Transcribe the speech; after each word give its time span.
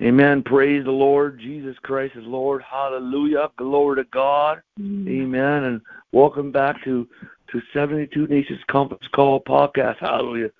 Amen. 0.00 0.44
Praise 0.44 0.84
the 0.84 0.92
Lord. 0.92 1.40
Jesus 1.40 1.76
Christ 1.82 2.14
is 2.14 2.24
Lord. 2.24 2.62
Hallelujah. 2.62 3.50
Glory 3.56 3.96
to 3.96 4.08
God. 4.12 4.62
Mm. 4.78 5.08
Amen. 5.08 5.64
And 5.64 5.80
welcome 6.12 6.52
back 6.52 6.82
to 6.84 7.08
to 7.50 7.60
72 7.72 8.28
Nations 8.28 8.60
Conference 8.70 9.02
Call 9.12 9.42
podcast. 9.42 9.96
Hallelujah. 9.98 10.50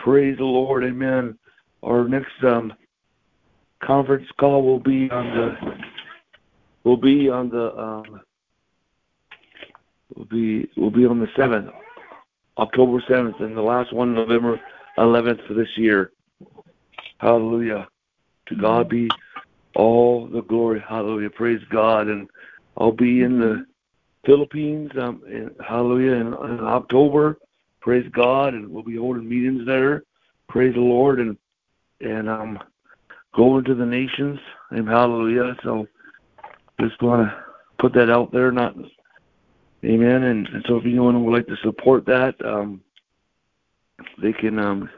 Praise 0.00 0.36
the 0.38 0.44
Lord. 0.44 0.82
Amen. 0.82 1.38
Our 1.84 2.08
next 2.08 2.32
um, 2.42 2.72
conference 3.84 4.26
call 4.40 4.64
will 4.64 4.80
be 4.80 5.08
on 5.10 5.36
the 5.36 5.56
will 6.82 6.96
be 6.96 7.28
on 7.28 7.50
the 7.50 7.78
um, 7.78 8.20
will 10.16 10.24
be 10.24 10.68
will 10.76 10.90
be 10.90 11.06
on 11.06 11.20
the 11.20 11.28
seventh, 11.36 11.70
October 12.56 13.00
seventh, 13.06 13.36
and 13.38 13.56
the 13.56 13.62
last 13.62 13.92
one 13.92 14.12
November 14.12 14.60
eleventh 14.96 15.38
for 15.46 15.54
this 15.54 15.68
year. 15.76 16.10
Hallelujah. 17.18 17.86
To 18.48 18.56
God 18.56 18.88
be 18.88 19.08
all 19.74 20.26
the 20.26 20.42
glory. 20.42 20.82
Hallelujah. 20.86 21.30
Praise 21.30 21.62
God. 21.70 22.08
And 22.08 22.28
I'll 22.76 22.92
be 22.92 23.22
in 23.22 23.38
the 23.38 23.66
Philippines. 24.24 24.90
Um, 25.00 25.22
in, 25.26 25.50
hallelujah. 25.66 26.12
In, 26.12 26.26
in 26.28 26.60
October. 26.60 27.38
Praise 27.80 28.08
God. 28.12 28.54
And 28.54 28.68
we'll 28.68 28.82
be 28.82 28.96
holding 28.96 29.28
meetings 29.28 29.66
there. 29.66 30.02
Praise 30.48 30.74
the 30.74 30.80
Lord. 30.80 31.20
And 31.20 31.36
and 32.00 32.28
um, 32.28 32.58
going 33.34 33.64
to 33.64 33.74
the 33.74 33.86
nations. 33.86 34.38
And 34.70 34.88
hallelujah. 34.88 35.56
So 35.62 35.86
just 36.80 37.02
want 37.02 37.28
to 37.28 37.44
put 37.78 37.92
that 37.94 38.10
out 38.10 38.32
there. 38.32 38.50
Not 38.50 38.76
Amen. 39.84 40.24
And, 40.24 40.46
and 40.48 40.64
so 40.66 40.76
if 40.76 40.84
anyone 40.84 41.24
would 41.24 41.32
like 41.32 41.46
to 41.46 41.56
support 41.62 42.04
that, 42.06 42.34
um, 42.44 42.80
they 44.20 44.32
can 44.32 44.58
um, 44.58 44.90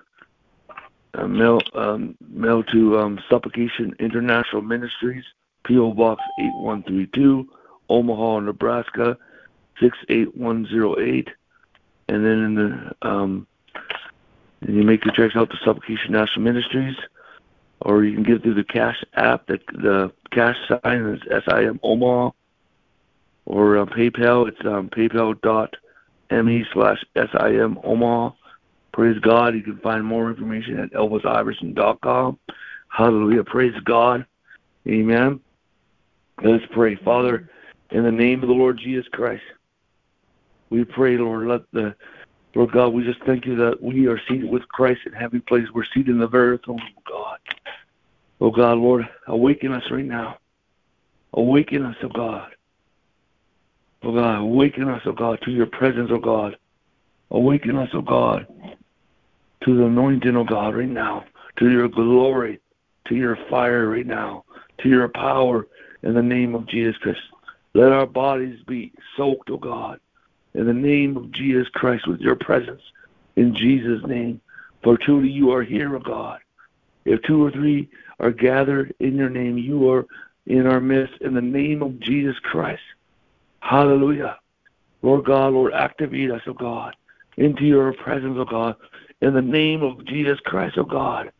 uh, 1.14 1.26
mail 1.26 1.60
um, 1.74 2.16
mail 2.28 2.62
to 2.64 2.98
um, 2.98 3.20
Supplication 3.28 3.94
International 3.98 4.62
Ministries, 4.62 5.24
P.O. 5.64 5.92
Box 5.92 6.22
8132, 6.38 7.48
Omaha, 7.88 8.40
Nebraska 8.40 9.16
68108. 9.80 11.28
And 12.08 12.24
then 12.24 12.44
in 12.44 12.54
the 12.54 13.08
um, 13.08 13.46
you 14.66 14.82
make 14.82 15.04
your 15.04 15.14
checks 15.14 15.36
out 15.36 15.50
to 15.50 15.56
Supplication 15.64 16.12
National 16.12 16.44
Ministries, 16.44 16.96
or 17.80 18.04
you 18.04 18.14
can 18.14 18.22
give 18.22 18.42
through 18.42 18.54
the 18.54 18.64
Cash 18.64 19.02
app. 19.14 19.46
The 19.46 19.58
the 19.72 20.12
cash 20.30 20.56
sign 20.68 21.06
is 21.06 21.44
SIM 21.44 21.80
Omaha, 21.82 22.30
or 23.46 23.78
uh, 23.78 23.86
PayPal. 23.86 24.48
It's 24.48 24.60
um, 24.64 24.88
PayPal.me 24.90 26.66
slash 26.72 27.04
SIM 27.16 27.78
Omaha. 27.82 28.34
Praise 28.92 29.18
God. 29.20 29.54
You 29.54 29.62
can 29.62 29.78
find 29.78 30.04
more 30.04 30.30
information 30.30 30.78
at 30.80 30.92
elvisiverson.com. 30.92 32.38
Hallelujah. 32.88 33.44
Praise 33.44 33.74
God. 33.84 34.26
Amen. 34.88 35.40
Let's 36.42 36.64
pray. 36.72 36.96
Father, 36.96 37.48
in 37.90 38.02
the 38.02 38.10
name 38.10 38.42
of 38.42 38.48
the 38.48 38.54
Lord 38.54 38.78
Jesus 38.78 39.06
Christ, 39.12 39.42
we 40.70 40.84
pray, 40.84 41.16
Lord, 41.18 41.46
let 41.48 41.62
the 41.72 41.94
Lord 42.54 42.72
God, 42.72 42.88
we 42.88 43.04
just 43.04 43.22
thank 43.24 43.46
you 43.46 43.54
that 43.56 43.80
we 43.80 44.08
are 44.08 44.20
seated 44.28 44.50
with 44.50 44.66
Christ 44.68 45.00
in 45.06 45.12
heavenly 45.12 45.42
place. 45.42 45.66
We're 45.72 45.84
seated 45.94 46.08
in 46.08 46.18
the 46.18 46.26
very 46.26 46.58
throne 46.64 46.80
of 46.80 47.04
God. 47.04 47.38
Oh 48.40 48.50
God, 48.50 48.78
Lord, 48.78 49.08
awaken 49.28 49.72
us 49.72 49.84
right 49.90 50.04
now. 50.04 50.38
Awaken 51.34 51.84
us, 51.84 51.96
oh 52.02 52.08
God. 52.08 52.50
Oh 54.02 54.14
God, 54.14 54.38
awaken 54.40 54.88
us, 54.88 55.02
oh 55.04 55.12
God, 55.12 55.38
to 55.44 55.50
your 55.50 55.66
presence, 55.66 56.10
oh 56.12 56.18
God. 56.18 56.56
Awaken 57.30 57.76
us, 57.76 57.88
oh 57.92 58.00
God, 58.00 58.46
to 59.64 59.76
the 59.76 59.84
anointing, 59.84 60.36
oh 60.36 60.44
God, 60.44 60.74
right 60.74 60.88
now, 60.88 61.24
to 61.58 61.70
your 61.70 61.88
glory, 61.88 62.60
to 63.06 63.14
your 63.14 63.36
fire 63.48 63.88
right 63.88 64.06
now, 64.06 64.44
to 64.78 64.88
your 64.88 65.08
power 65.08 65.66
in 66.02 66.14
the 66.14 66.22
name 66.22 66.54
of 66.54 66.66
Jesus 66.66 66.96
Christ. 66.98 67.20
Let 67.74 67.92
our 67.92 68.06
bodies 68.06 68.58
be 68.66 68.92
soaked, 69.16 69.50
oh 69.50 69.58
God, 69.58 70.00
in 70.54 70.66
the 70.66 70.72
name 70.72 71.16
of 71.16 71.30
Jesus 71.32 71.68
Christ 71.68 72.06
with 72.08 72.20
your 72.20 72.36
presence, 72.36 72.82
in 73.36 73.54
Jesus' 73.54 74.04
name. 74.06 74.40
For 74.82 74.96
truly 74.96 75.28
you 75.28 75.52
are 75.52 75.62
here, 75.62 75.94
oh 75.94 76.00
God. 76.00 76.40
If 77.04 77.22
two 77.22 77.44
or 77.44 77.50
three 77.50 77.88
are 78.18 78.30
gathered 78.30 78.94
in 79.00 79.16
your 79.16 79.30
name, 79.30 79.58
you 79.58 79.90
are 79.90 80.06
in 80.46 80.66
our 80.66 80.80
midst 80.80 81.20
in 81.20 81.34
the 81.34 81.40
name 81.40 81.82
of 81.82 82.00
Jesus 82.00 82.38
Christ. 82.42 82.82
Hallelujah. 83.60 84.38
Lord 85.02 85.24
God, 85.24 85.52
Lord, 85.52 85.72
activate 85.72 86.30
us, 86.30 86.42
oh 86.46 86.54
God, 86.54 86.96
into 87.36 87.64
your 87.64 87.92
presence, 87.92 88.36
oh 88.38 88.44
God, 88.44 88.76
in 89.20 89.34
the 89.34 89.42
name 89.42 89.82
of 89.82 90.04
Jesus 90.06 90.38
Christ, 90.40 90.76
oh 90.78 90.84
God. 90.84 91.32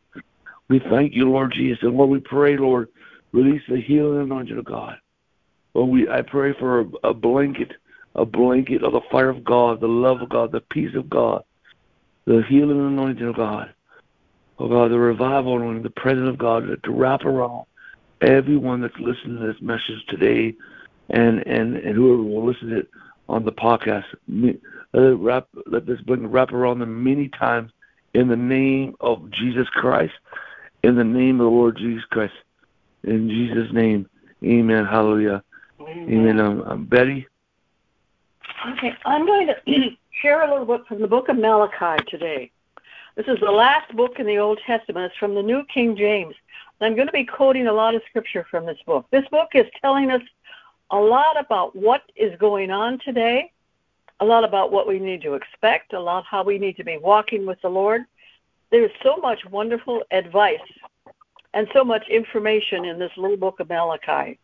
We 0.69 0.79
thank 0.79 1.15
you, 1.15 1.29
Lord 1.29 1.53
Jesus. 1.53 1.83
And 1.83 1.97
Lord, 1.97 2.11
we 2.11 2.21
pray, 2.21 2.57
Lord, 2.57 2.89
release 3.33 3.63
the 3.69 3.81
healing 3.81 4.23
anointing 4.23 4.57
of 4.57 4.65
God. 4.65 4.99
Lord, 5.75 5.91
we 5.91 6.09
I 6.09 6.23
pray 6.23 6.53
for 6.53 6.81
a, 6.81 6.87
a 7.05 7.15
blanket, 7.15 7.73
a 8.15 8.25
blanket 8.25 8.83
of 8.83 8.93
the 8.93 9.01
fire 9.11 9.31
of 9.31 9.45
God, 9.45 9.81
the 9.81 9.89
love 9.89 10.21
of 10.21 10.29
God, 10.29 10.53
the 10.53 10.61
peace 10.61 10.95
of 10.95 11.11
God, 11.11 11.43
the 12.25 12.43
healing 12.49 12.79
anointing 12.79 13.27
of 13.27 13.37
God. 13.37 13.73
Oh 14.59 14.69
God, 14.69 14.91
the 14.91 14.99
revival 14.99 15.57
anointing, 15.57 15.83
the 15.83 15.91
presence 15.91 16.29
of 16.29 16.39
God 16.39 16.65
to 16.83 16.93
wrap 16.93 17.25
around 17.25 17.65
everyone 18.21 18.83
that's 18.83 18.99
listening 18.99 19.39
to 19.39 19.47
this 19.47 19.63
message 19.63 20.05
today 20.09 20.55
and, 21.09 21.47
and, 21.47 21.77
and 21.77 21.97
whoever 21.97 22.23
will 22.23 22.47
listen 22.47 22.69
to 22.69 22.79
it 22.81 22.91
on 23.29 23.45
the 23.45 23.53
podcast. 23.53 24.05
Let 24.93 25.05
it 25.05 25.15
wrap, 25.15 25.49
let 25.67 25.87
this 25.87 26.01
bring 26.01 26.27
wrap 26.27 26.53
around 26.53 26.81
them 26.81 27.05
many 27.05 27.29
times 27.29 27.71
in 28.15 28.29
the 28.29 28.37
name 28.37 28.97
of 29.01 29.31
Jesus 29.31 29.69
Christ. 29.69 30.15
In 30.83 30.97
the 30.97 31.05
name 31.05 31.41
of 31.41 31.45
the 31.45 31.51
Lord 31.51 31.77
Jesus 31.77 32.05
Christ. 32.11 32.35
In 33.05 33.29
Jesus' 33.29 33.73
name. 33.73 34.09
Amen. 34.43 34.85
Hallelujah. 34.85 35.43
Amen. 35.81 36.09
Amen. 36.11 36.41
Um, 36.41 36.63
um, 36.63 36.85
Betty? 36.87 37.27
Okay, 38.69 38.95
I'm 39.05 39.27
going 39.27 39.47
to 39.47 39.55
share 40.23 40.43
a 40.43 40.51
little 40.51 40.67
bit 40.67 40.87
from 40.87 41.01
the 41.01 41.07
book 41.07 41.29
of 41.29 41.37
Malachi 41.37 42.03
today. 42.09 42.51
This 43.17 43.27
is 43.27 43.39
the 43.41 43.51
last 43.51 43.95
book 43.97 44.19
in 44.19 44.27
the 44.27 44.39
Old 44.39 44.61
Testament. 44.67 45.07
It's 45.07 45.19
from 45.19 45.35
the 45.35 45.43
New 45.43 45.65
King 45.73 45.97
James. 45.97 46.35
I'm 46.81 46.95
going 46.95 47.07
to 47.07 47.13
be 47.13 47.25
quoting 47.25 47.67
a 47.67 47.73
lot 47.73 47.95
of 47.95 48.03
scripture 48.09 48.47
from 48.51 48.65
this 48.65 48.79
book. 48.87 49.07
This 49.11 49.27
book 49.31 49.51
is 49.55 49.67
telling 49.83 50.11
us 50.11 50.23
a 50.91 50.97
lot 50.97 51.39
about 51.39 51.77
what 51.77 52.03
is 52.17 52.37
going 52.39 52.71
on 52.71 52.99
today 53.05 53.53
a 54.21 54.25
lot 54.25 54.45
about 54.45 54.71
what 54.71 54.87
we 54.87 54.99
need 54.99 55.23
to 55.23 55.35
expect, 55.35 55.93
a 55.93 56.01
lot 56.01 56.25
how 56.31 56.43
we 56.45 56.59
need 56.59 56.77
to 56.77 56.85
be 56.85 56.99
walking 56.99 57.47
with 57.47 57.61
the 57.63 57.69
Lord. 57.69 58.03
There's 58.71 58.91
so 59.03 59.17
much 59.17 59.45
wonderful 59.47 60.03
advice 60.11 60.59
and 61.55 61.67
so 61.73 61.83
much 61.83 62.07
information 62.09 62.85
in 62.85 62.99
this 62.99 63.11
little 63.17 63.37
book 63.37 63.61
of 63.61 63.69
Malachi. 63.69 64.39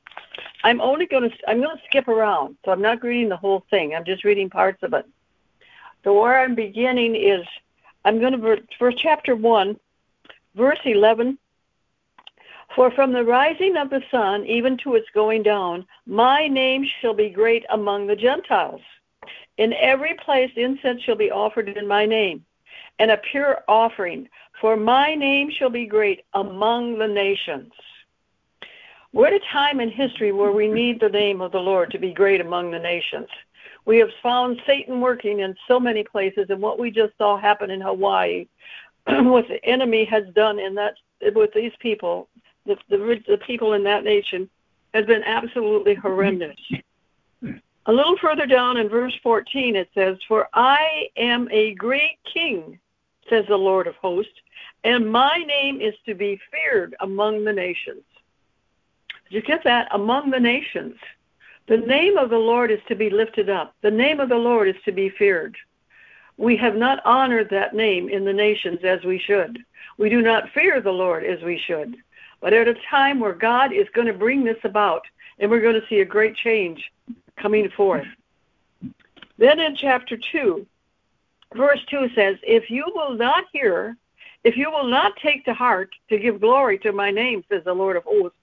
I'm 0.65 0.81
only 0.81 1.06
going 1.06 1.31
to 1.31 1.36
I'm 1.47 1.60
going 1.60 1.76
to 1.76 1.82
skip 1.86 2.09
around, 2.09 2.56
so 2.65 2.72
I'm 2.72 2.82
not 2.82 3.03
reading 3.03 3.28
the 3.28 3.36
whole 3.36 3.65
thing. 3.70 3.94
I'm 3.94 4.04
just 4.04 4.25
reading 4.25 4.50
parts 4.50 4.82
of 4.82 4.92
it. 4.94 5.06
So 6.03 6.20
where 6.20 6.41
I'm 6.41 6.54
beginning 6.54 7.15
is 7.15 7.47
I'm 8.04 8.19
going 8.19 8.41
to 8.41 8.62
first 8.78 8.98
chapter 8.98 9.36
one, 9.36 9.78
verse 10.54 10.81
eleven. 10.84 11.38
For 12.75 12.91
from 12.91 13.12
the 13.12 13.25
rising 13.25 13.76
of 13.76 13.91
the 13.91 14.03
sun 14.10 14.44
even 14.47 14.76
to 14.78 14.97
its 14.97 15.06
going 15.15 15.42
down, 15.42 15.86
my 16.06 16.48
name 16.48 16.84
shall 17.00 17.15
be 17.15 17.31
great 17.31 17.65
among 17.70 18.06
the 18.06 18.16
Gentiles. 18.16 18.82
In 19.59 19.72
every 19.75 20.15
place 20.15 20.50
incense 20.56 21.03
shall 21.03 21.17
be 21.17 21.31
offered 21.31 21.69
in 21.69 21.87
my 21.87 22.05
name, 22.05 22.44
and 22.99 23.11
a 23.11 23.17
pure 23.17 23.62
offering, 23.69 24.28
for 24.61 24.77
my 24.77 25.15
name 25.15 25.50
shall 25.50 25.71
be 25.71 25.87
great 25.87 26.25
among 26.34 26.99
the 26.99 27.09
nations. 27.09 27.72
We're 29.12 29.28
at 29.28 29.33
a 29.33 29.41
time 29.50 29.81
in 29.81 29.91
history 29.91 30.33
where 30.33 30.53
we 30.53 30.69
need 30.69 31.00
the 31.00 31.09
name 31.09 31.41
of 31.41 31.53
the 31.53 31.59
Lord 31.59 31.91
to 31.93 31.99
be 31.99 32.12
great 32.12 32.41
among 32.41 32.71
the 32.71 32.78
nations. 32.78 33.28
We 33.87 33.99
have 33.99 34.11
found 34.22 34.61
Satan 34.66 35.00
working 35.00 35.41
in 35.41 35.55
so 35.66 35.81
many 35.81 36.05
places, 36.05 36.47
and 36.50 36.61
what 36.61 36.78
we 36.78 36.91
just 36.91 37.16
saw 37.16 37.39
happen 37.39 37.71
in 37.71 37.81
Hawaii, 37.81 38.47
what 39.06 39.49
the 39.49 39.65
enemy 39.65 40.05
has 40.05 40.25
done 40.34 40.59
in 40.59 40.75
that 40.75 40.97
with 41.34 41.53
these 41.55 41.72
people, 41.78 42.28
the, 42.66 42.77
the, 42.91 43.22
the 43.27 43.39
people 43.39 43.72
in 43.72 43.84
that 43.84 44.04
nation, 44.04 44.51
has 44.92 45.07
been 45.07 45.22
absolutely 45.25 45.95
horrendous. 45.95 46.57
A 47.88 47.92
little 47.92 48.16
further 48.18 48.47
down 48.47 48.78
in 48.78 48.88
verse 48.88 49.15
14, 49.22 49.77
it 49.77 49.88
says, 49.94 50.18
For 50.27 50.48
I 50.53 51.06
am 51.16 51.48
a 51.53 51.74
great 51.74 52.18
king, 52.33 52.80
says 53.30 53.44
the 53.48 53.56
Lord 53.56 53.86
of 53.86 53.94
hosts, 53.97 54.33
and 54.83 55.10
my 55.10 55.36
name 55.47 55.80
is 55.80 55.94
to 56.04 56.15
be 56.15 56.41
feared 56.50 56.97
among 56.98 57.44
the 57.44 57.53
nations. 57.53 58.03
Did 59.28 59.36
you 59.36 59.42
get 59.42 59.62
that? 59.62 59.86
Among 59.92 60.30
the 60.30 60.41
nations. 60.41 60.97
The 61.68 61.77
name 61.77 62.18
of 62.18 62.30
the 62.30 62.38
Lord 62.38 62.72
is 62.72 62.80
to 62.88 62.97
be 62.97 63.09
lifted 63.09 63.48
up. 63.48 63.74
The 63.83 63.91
name 63.91 64.18
of 64.18 64.30
the 64.30 64.36
Lord 64.36 64.68
is 64.68 64.82
to 64.84 64.92
be 64.92 65.09
feared. 65.10 65.56
We 66.39 66.56
have 66.56 66.74
not 66.74 67.04
honored 67.04 67.50
that 67.50 67.74
name 67.74 68.09
in 68.09 68.24
the 68.24 68.32
nations 68.32 68.80
as 68.82 69.04
we 69.04 69.18
should. 69.18 69.60
We 69.97 70.09
do 70.09 70.22
not 70.22 70.50
fear 70.50 70.80
the 70.80 70.91
Lord 70.91 71.24
as 71.24 71.41
we 71.42 71.56
should. 71.56 71.97
But 72.41 72.53
at 72.53 72.68
a 72.68 72.74
time 72.91 73.21
where 73.21 73.32
God 73.32 73.72
is 73.72 73.86
going 73.94 74.09
to 74.09 74.12
bring 74.12 74.42
this 74.42 74.59
about, 74.65 75.03
and 75.39 75.50
we're 75.50 75.62
going 75.62 75.80
to 75.80 75.86
see 75.89 76.00
a 76.00 76.04
great 76.04 76.34
change 76.36 76.84
coming 77.36 77.68
forth. 77.71 78.06
Then 79.38 79.60
in 79.60 79.77
chapter 79.77 80.16
2, 80.16 80.66
verse 81.54 81.80
2 81.91 82.09
says, 82.15 82.36
If 82.42 82.71
you 82.71 82.84
will 82.94 83.15
not 83.15 83.44
hear 83.53 83.97
If 84.47 84.56
you 84.56 84.71
will 84.71 84.86
not 84.86 85.16
take 85.16 85.44
to 85.47 85.54
heart 85.54 85.91
to 86.09 86.18
give 86.21 86.41
glory 86.41 86.78
to 86.78 86.92
my 86.92 87.10
name, 87.10 87.42
says 87.48 87.65
the 87.65 87.74
Lord 87.74 87.97
of 87.97 88.04
hosts, 88.04 88.38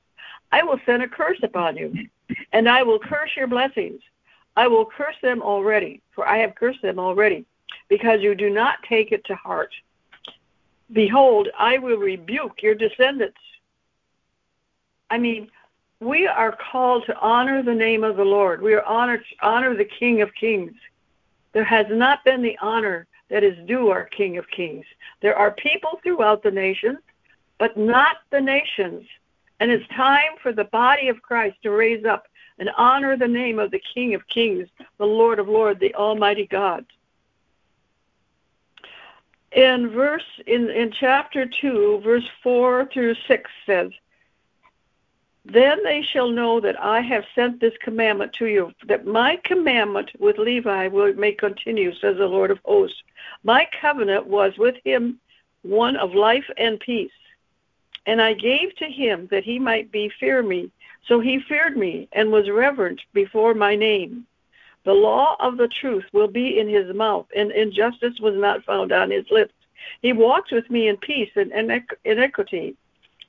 I 0.51 0.61
will 0.61 0.77
send 0.85 1.01
a 1.01 1.07
curse 1.07 1.39
upon 1.41 1.77
you, 1.77 1.93
and 2.51 2.67
I 2.67 2.83
will 2.83 2.99
curse 2.99 3.31
your 3.37 3.47
blessings. 3.47 4.01
I 4.57 4.67
will 4.67 4.85
curse 4.85 5.15
them 5.21 5.41
already, 5.41 6.01
for 6.13 6.27
I 6.27 6.39
have 6.39 6.55
cursed 6.55 6.81
them 6.81 6.99
already, 6.99 7.45
because 7.87 8.19
you 8.19 8.35
do 8.35 8.49
not 8.49 8.83
take 8.83 9.13
it 9.13 9.23
to 9.27 9.35
heart. 9.35 9.73
Behold, 10.91 11.47
I 11.57 11.77
will 11.77 11.95
rebuke 11.97 12.61
your 12.61 12.75
descendants. 12.75 13.39
I 15.09 15.17
mean, 15.19 15.49
we 15.99 16.27
are 16.27 16.57
called 16.71 17.05
to 17.05 17.17
honor 17.19 17.63
the 17.63 17.73
name 17.73 18.03
of 18.03 18.17
the 18.17 18.25
Lord. 18.25 18.61
We 18.61 18.73
are 18.73 18.83
honored 18.83 19.23
to 19.29 19.47
honor 19.47 19.75
the 19.75 19.85
King 19.85 20.21
of 20.21 20.33
Kings. 20.33 20.73
There 21.53 21.63
has 21.63 21.87
not 21.89 22.23
been 22.25 22.41
the 22.41 22.57
honor 22.61 23.07
that 23.29 23.43
is 23.43 23.57
due 23.67 23.89
our 23.89 24.05
King 24.05 24.37
of 24.37 24.49
Kings. 24.49 24.85
There 25.21 25.35
are 25.35 25.51
people 25.51 25.99
throughout 26.03 26.43
the 26.43 26.51
nations, 26.51 26.99
but 27.57 27.77
not 27.77 28.17
the 28.31 28.41
nations. 28.41 29.07
And 29.59 29.71
it's 29.71 29.87
time 29.89 30.33
for 30.41 30.51
the 30.51 30.65
body 30.65 31.07
of 31.07 31.21
Christ 31.21 31.57
to 31.63 31.71
raise 31.71 32.05
up 32.05 32.27
and 32.59 32.69
honor 32.77 33.17
the 33.17 33.27
name 33.27 33.59
of 33.59 33.71
the 33.71 33.81
King 33.93 34.13
of 34.13 34.27
Kings, 34.27 34.67
the 34.97 35.05
Lord 35.05 35.39
of 35.39 35.47
Lords, 35.47 35.79
the 35.79 35.95
Almighty 35.95 36.47
God. 36.47 36.85
In 39.51 39.89
verse 39.89 40.25
in, 40.47 40.69
in 40.69 40.91
chapter 40.91 41.45
two, 41.45 42.01
verse 42.03 42.27
four 42.41 42.89
through 42.91 43.15
six 43.27 43.49
says, 43.65 43.91
then 45.45 45.83
they 45.83 46.01
shall 46.01 46.29
know 46.29 46.61
that 46.61 46.81
I 46.81 47.01
have 47.01 47.25
sent 47.35 47.59
this 47.59 47.73
commandment 47.81 48.33
to 48.33 48.45
you, 48.45 48.71
that 48.87 49.05
my 49.05 49.37
commandment 49.43 50.11
with 50.19 50.37
Levi 50.37 50.87
will 50.87 51.13
may 51.15 51.33
continue, 51.33 51.93
says 51.95 52.17
the 52.17 52.27
Lord 52.27 52.49
of 52.49 52.59
hosts. 52.63 53.03
My 53.43 53.67
covenant 53.81 54.27
was 54.27 54.57
with 54.57 54.75
him 54.85 55.19
one 55.63 55.97
of 55.97 56.15
life 56.15 56.49
and 56.57 56.79
peace. 56.79 57.11
And 58.05 58.21
I 58.21 58.33
gave 58.33 58.75
to 58.77 58.85
him 58.85 59.27
that 59.31 59.43
he 59.43 59.59
might 59.59 59.91
be 59.91 60.09
fear 60.17 60.41
me. 60.41 60.71
So 61.07 61.19
he 61.19 61.39
feared 61.39 61.75
me 61.75 62.07
and 62.13 62.31
was 62.31 62.49
reverent 62.49 63.01
before 63.13 63.53
my 63.53 63.75
name. 63.75 64.25
The 64.85 64.93
law 64.93 65.35
of 65.39 65.57
the 65.57 65.67
truth 65.67 66.05
will 66.13 66.27
be 66.27 66.57
in 66.59 66.69
his 66.69 66.93
mouth, 66.95 67.27
and 67.35 67.51
injustice 67.51 68.19
was 68.19 68.35
not 68.35 68.63
found 68.63 68.93
on 68.93 69.11
his 69.11 69.29
lips. 69.29 69.53
He 70.01 70.13
walked 70.13 70.51
with 70.51 70.69
me 70.69 70.87
in 70.87 70.97
peace 70.97 71.31
and 71.35 71.51
inequity, 72.05 72.75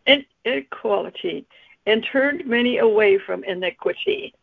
and 0.06 0.24
equality 0.44 1.46
and 1.86 2.06
turned 2.10 2.46
many 2.46 2.78
away 2.78 3.18
from 3.18 3.44
iniquity. 3.44 4.34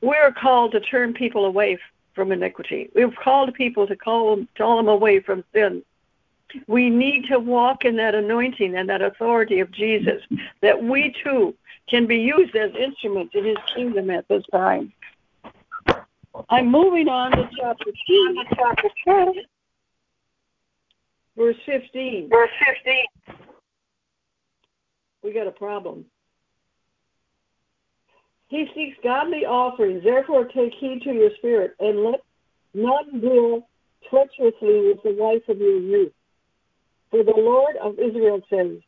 We're 0.00 0.32
called 0.32 0.72
to 0.72 0.80
turn 0.80 1.14
people 1.14 1.46
away 1.46 1.78
from 2.14 2.30
iniquity. 2.30 2.90
We've 2.94 3.14
called 3.16 3.54
people 3.54 3.86
to 3.86 3.96
call 3.96 4.36
them, 4.36 4.48
call 4.56 4.76
them 4.76 4.88
away 4.88 5.20
from 5.20 5.44
sin. 5.52 5.82
We 6.68 6.88
need 6.88 7.26
to 7.30 7.38
walk 7.38 7.84
in 7.84 7.96
that 7.96 8.14
anointing 8.14 8.76
and 8.76 8.88
that 8.88 9.02
authority 9.02 9.60
of 9.60 9.72
Jesus, 9.72 10.22
that 10.62 10.80
we 10.80 11.14
too 11.24 11.54
can 11.88 12.06
be 12.06 12.16
used 12.16 12.54
as 12.54 12.70
instruments 12.78 13.34
in 13.34 13.44
his 13.44 13.56
kingdom 13.74 14.10
at 14.10 14.28
this 14.28 14.44
time. 14.52 14.92
I'm 16.48 16.70
moving 16.70 17.08
on 17.08 17.32
to 17.32 17.48
chapter 17.58 17.90
2, 18.06 18.44
chapter 18.56 18.88
10, 19.04 19.32
verse 21.36 21.56
15. 21.66 22.28
Verse 22.28 22.50
15 22.84 23.04
we 25.24 25.32
got 25.32 25.46
a 25.46 25.52
problem. 25.52 26.04
He 28.48 28.68
seeks 28.74 28.98
godly 29.02 29.46
offerings. 29.46 30.04
Therefore, 30.04 30.44
take 30.44 30.74
heed 30.74 31.02
to 31.02 31.12
your 31.12 31.30
spirit, 31.38 31.74
and 31.80 32.04
let 32.04 32.22
none 32.74 33.20
deal 33.20 33.66
treacherously 34.10 34.88
with 34.88 35.02
the 35.02 35.16
wife 35.18 35.48
of 35.48 35.58
your 35.58 35.80
youth. 35.80 36.12
For 37.10 37.24
the 37.24 37.34
Lord 37.34 37.76
of 37.76 37.98
Israel 37.98 38.42
says, 38.50 38.78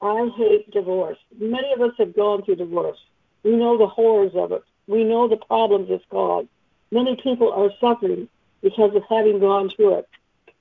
I 0.00 0.30
hate 0.36 0.70
divorce. 0.70 1.18
Many 1.36 1.72
of 1.72 1.80
us 1.80 1.92
have 1.98 2.14
gone 2.14 2.44
through 2.44 2.56
divorce. 2.56 2.98
We 3.42 3.56
know 3.56 3.76
the 3.76 3.88
horrors 3.88 4.32
of 4.34 4.52
it. 4.52 4.62
We 4.86 5.02
know 5.02 5.26
the 5.26 5.36
problems 5.36 5.88
it's 5.90 6.04
caused. 6.10 6.48
Many 6.92 7.16
people 7.16 7.52
are 7.52 7.70
suffering 7.80 8.28
because 8.62 8.94
of 8.94 9.02
having 9.08 9.40
gone 9.40 9.70
through 9.70 9.98
it. 9.98 10.08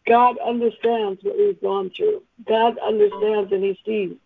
God 0.07 0.38
understands 0.39 1.24
what 1.24 1.38
we've 1.38 1.62
gone 1.62 1.92
through. 1.92 2.24
God 2.48 2.77
understands 2.80 3.51
and 3.51 3.63
He 3.63 3.80
sees. 3.86 4.18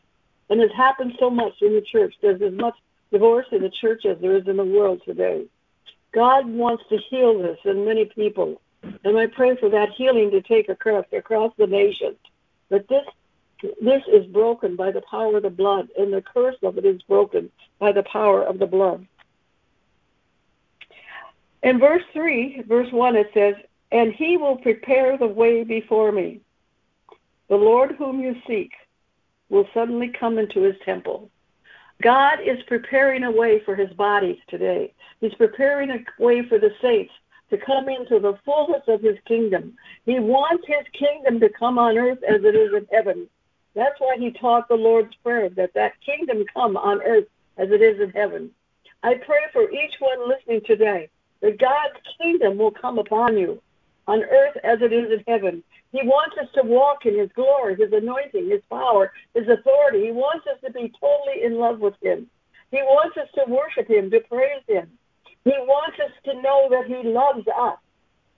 And 0.52 0.60
it 0.60 0.72
happens 0.76 1.14
so 1.18 1.30
much 1.30 1.54
in 1.62 1.74
the 1.74 1.82
church. 1.82 2.14
There's 2.22 2.42
as 2.42 2.52
much 2.52 2.76
divorce 3.10 3.46
in 3.54 3.62
the 3.62 3.70
church 3.70 4.06
as 4.06 4.18
there 4.20 4.36
is 4.36 4.46
in 4.48 4.58
the 4.58 4.66
world 4.66 5.02
today. 5.06 5.46
God 6.14 6.46
wants 6.46 6.84
to 6.90 6.98
heal 6.98 7.42
this 7.42 7.58
in 7.64 7.86
many 7.86 8.04
people. 8.04 8.62
And 9.06 9.18
I 9.18 9.28
pray 9.28 9.56
for 9.56 9.70
that 9.70 9.92
healing 9.96 10.30
to 10.32 10.42
take 10.42 10.68
across 10.68 11.06
across 11.14 11.54
the 11.58 11.68
nation. 11.68 12.18
But 12.70 12.86
this 12.90 13.06
this 13.82 14.02
is 14.12 14.26
broken 14.26 14.76
by 14.76 14.92
the 14.92 15.04
power 15.10 15.38
of 15.38 15.44
the 15.44 15.50
blood, 15.50 15.88
and 15.98 16.12
the 16.12 16.22
curse 16.22 16.58
of 16.64 16.78
it 16.78 16.84
is 16.84 17.02
broken 17.04 17.50
by 17.80 17.94
the 17.94 18.04
power 18.04 18.44
of 18.44 18.60
the 18.60 18.66
blood. 18.66 19.08
In 21.64 21.80
verse 21.80 22.04
3, 22.12 22.64
verse 22.68 22.92
1, 22.92 23.16
it 23.16 23.30
says, 23.34 23.56
And 23.92 24.12
he 24.14 24.36
will 24.36 24.58
prepare 24.58 25.18
the 25.18 25.28
way 25.28 25.64
before 25.64 26.12
me. 26.12 26.42
The 27.48 27.56
Lord 27.56 27.96
whom 27.98 28.20
you 28.20 28.36
seek 28.48 28.72
will 29.52 29.68
suddenly 29.74 30.08
come 30.08 30.40
into 30.40 30.62
his 30.62 30.76
temple. 30.84 31.30
God 32.02 32.40
is 32.44 32.58
preparing 32.68 33.24
a 33.24 33.32
way 33.32 33.62
for 33.64 33.76
his 33.76 33.92
bodies 33.92 34.40
today. 34.48 34.94
He's 35.20 35.36
preparing 35.36 35.92
a 35.92 36.00
way 36.18 36.42
for 36.48 36.58
the 36.58 36.72
saints 36.82 37.14
to 37.52 37.58
come 37.58 37.90
into 37.90 38.18
the 38.18 38.40
fullness 38.44 38.82
of 38.88 39.02
his 39.02 39.18
kingdom. 39.28 39.76
He 40.06 40.20
wants 40.20 40.64
his 40.66 40.88
kingdom 40.94 41.40
to 41.42 41.50
come 41.50 41.78
on 41.78 41.98
earth 41.98 42.24
as 42.24 42.44
it 42.44 42.56
is 42.56 42.74
in 42.74 42.88
heaven. 42.92 43.28
That's 43.76 44.00
why 44.00 44.16
he 44.18 44.32
taught 44.32 44.68
the 44.68 44.76
Lord's 44.76 45.14
Prayer, 45.22 45.50
that 45.50 45.74
that 45.76 45.94
kingdom 46.04 46.44
come 46.54 46.76
on 46.78 47.02
earth 47.04 47.28
as 47.58 47.70
it 47.72 47.82
is 47.82 48.02
in 48.02 48.10
heaven. 48.12 48.52
I 49.04 49.16
pray 49.16 49.42
for 49.52 49.70
each 49.70 49.94
one 50.00 50.30
listening 50.30 50.62
today 50.66 51.10
that 51.42 51.60
God's 51.60 52.00
kingdom 52.20 52.58
will 52.58 52.72
come 52.72 53.00
upon 53.00 53.38
you 53.38 53.62
on 54.08 54.24
earth 54.24 54.58
as 54.64 54.80
it 54.82 54.94
is 54.94 55.12
in 55.12 55.24
heaven. 55.28 55.64
He 55.92 56.02
wants 56.04 56.38
us 56.38 56.48
to 56.56 56.64
walk 56.64 57.06
in 57.06 57.18
His 57.18 57.30
glory, 57.36 57.76
His 57.76 57.92
anointing, 57.92 58.50
His 58.50 58.62
power, 58.70 59.12
His 59.34 59.48
authority. 59.48 60.06
He 60.06 60.12
wants 60.12 60.48
us 60.48 60.58
to 60.66 60.72
be 60.72 60.92
totally 61.00 61.44
in 61.44 61.58
love 61.58 61.80
with 61.80 61.96
Him. 62.02 62.28
He 62.72 62.78
wants 62.78 63.18
us 63.18 63.28
to 63.36 63.52
worship 63.52 63.90
Him, 63.90 64.10
to 64.12 64.22
praise 64.22 64.64
Him. 64.68 64.90
He 65.44 65.52
wants 65.52 66.00
us 66.00 66.12
to 66.26 66.42
know 66.42 66.70
that 66.70 66.88
He 66.88 67.08
loves 67.08 67.46
us. 67.48 67.78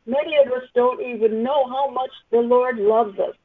Many 0.05 0.37
of 0.37 0.51
us 0.51 0.63
don't 0.73 1.01
even 1.01 1.43
know 1.43 1.67
how 1.67 1.89
much 1.89 2.11
the 2.31 2.39
Lord 2.39 2.77
loves 2.77 3.17
us. 3.19 3.35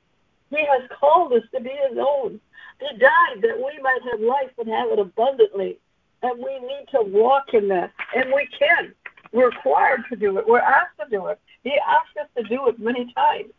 He 0.50 0.64
has 0.64 0.88
called 0.98 1.32
us 1.34 1.42
to 1.54 1.60
be 1.60 1.70
His 1.88 1.98
own. 1.98 2.40
He 2.80 2.98
died 2.98 3.42
that 3.42 3.58
we 3.58 3.82
might 3.82 4.00
have 4.10 4.20
life 4.20 4.52
and 4.58 4.68
have 4.68 4.90
it 4.90 4.98
abundantly. 4.98 5.78
And 6.22 6.38
we 6.38 6.58
need 6.60 6.86
to 6.92 7.02
walk 7.02 7.52
in 7.52 7.68
that. 7.68 7.92
And 8.14 8.32
we 8.32 8.48
can. 8.58 8.94
We're 9.32 9.50
required 9.50 10.00
to 10.08 10.16
do 10.16 10.38
it. 10.38 10.48
We're 10.48 10.60
asked 10.60 10.98
to 11.00 11.10
do 11.10 11.26
it. 11.26 11.38
He 11.62 11.78
asked 11.86 12.16
us 12.20 12.28
to 12.36 12.42
do 12.48 12.68
it 12.68 12.78
many 12.78 13.12
times. 13.12 13.52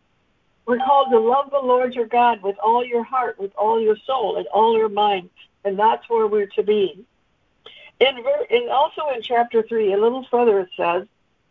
We're 0.65 0.77
called 0.77 1.09
to 1.11 1.19
love 1.19 1.49
the 1.49 1.59
Lord 1.59 1.95
your 1.95 2.05
God 2.05 2.43
with 2.43 2.55
all 2.59 2.85
your 2.85 3.03
heart, 3.03 3.39
with 3.39 3.51
all 3.55 3.81
your 3.81 3.97
soul, 4.05 4.37
and 4.37 4.45
all 4.47 4.77
your 4.77 4.89
mind, 4.89 5.29
and 5.65 5.77
that's 5.77 6.07
where 6.09 6.27
we're 6.27 6.45
to 6.47 6.63
be. 6.63 7.05
In, 7.99 8.23
in 8.49 8.69
also 8.69 9.09
in 9.15 9.21
chapter 9.21 9.63
three, 9.63 9.93
a 9.93 9.97
little 9.97 10.25
further, 10.29 10.59
it 10.59 10.69
says, 10.77 11.07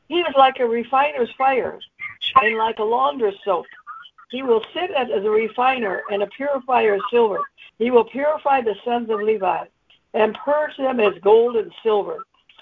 "He 0.09 0.21
is 0.21 0.35
like 0.37 0.61
a 0.61 0.67
refiner's 0.67 1.31
fire, 1.37 1.79
and 2.37 2.57
like 2.57 2.79
a 2.79 2.85
launderer's 2.85 3.39
soap. 3.45 3.67
He 4.31 4.43
will 4.43 4.65
sit 4.73 4.91
as 4.91 5.09
a 5.11 5.31
refiner 5.31 6.03
and 6.11 6.23
a 6.23 6.27
purifier 6.29 6.95
of 6.95 7.03
silver. 7.11 7.41
He 7.79 7.91
will 7.91 8.05
purify 8.05 8.61
the 8.61 8.77
sons 8.85 9.11
of 9.11 9.21
Levi, 9.21 9.65
and 10.15 10.35
purge 10.35 10.77
them 10.77 11.01
as 11.01 11.15
gold 11.23 11.57
and 11.57 11.73
silver, 11.83 12.19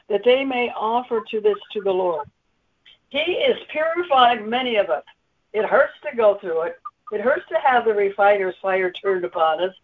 that 0.08 0.24
they 0.24 0.44
may 0.44 0.70
offer 0.70 1.22
to 1.30 1.40
this 1.40 1.58
to 1.72 1.80
the 1.82 1.92
Lord." 1.92 2.26
He 3.08 3.18
is 3.18 3.56
purifying 3.68 4.48
many 4.48 4.76
of 4.76 4.90
us 4.90 5.04
it 5.56 5.64
hurts 5.64 5.94
to 6.02 6.14
go 6.14 6.34
through 6.34 6.62
it. 6.62 6.78
It 7.12 7.22
hurts 7.22 7.48
to 7.48 7.58
have 7.64 7.86
the 7.86 7.94
refiner's 7.94 8.56
fire 8.60 8.90
turned 8.90 9.24
upon 9.24 9.62
us. 9.62 9.74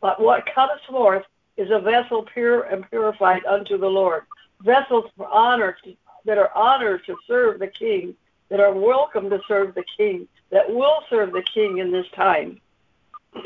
But 0.00 0.18
what 0.18 0.48
cometh 0.54 0.80
forth 0.88 1.24
is 1.58 1.70
a 1.70 1.80
vessel 1.80 2.22
pure 2.22 2.62
and 2.62 2.88
purified 2.88 3.44
unto 3.44 3.76
the 3.76 3.90
Lord. 3.90 4.22
Vessels 4.62 5.10
for 5.18 5.28
honor 5.28 5.76
that 6.24 6.38
are 6.38 6.50
honored 6.56 7.04
to 7.04 7.16
serve 7.26 7.58
the 7.58 7.66
King, 7.66 8.14
that 8.48 8.58
are 8.58 8.72
welcome 8.72 9.28
to 9.28 9.38
serve 9.46 9.74
the 9.74 9.84
King, 9.98 10.26
that 10.48 10.72
will 10.72 11.04
serve 11.10 11.32
the 11.32 11.42
King 11.42 11.76
in 11.76 11.92
this 11.92 12.08
time. 12.14 12.58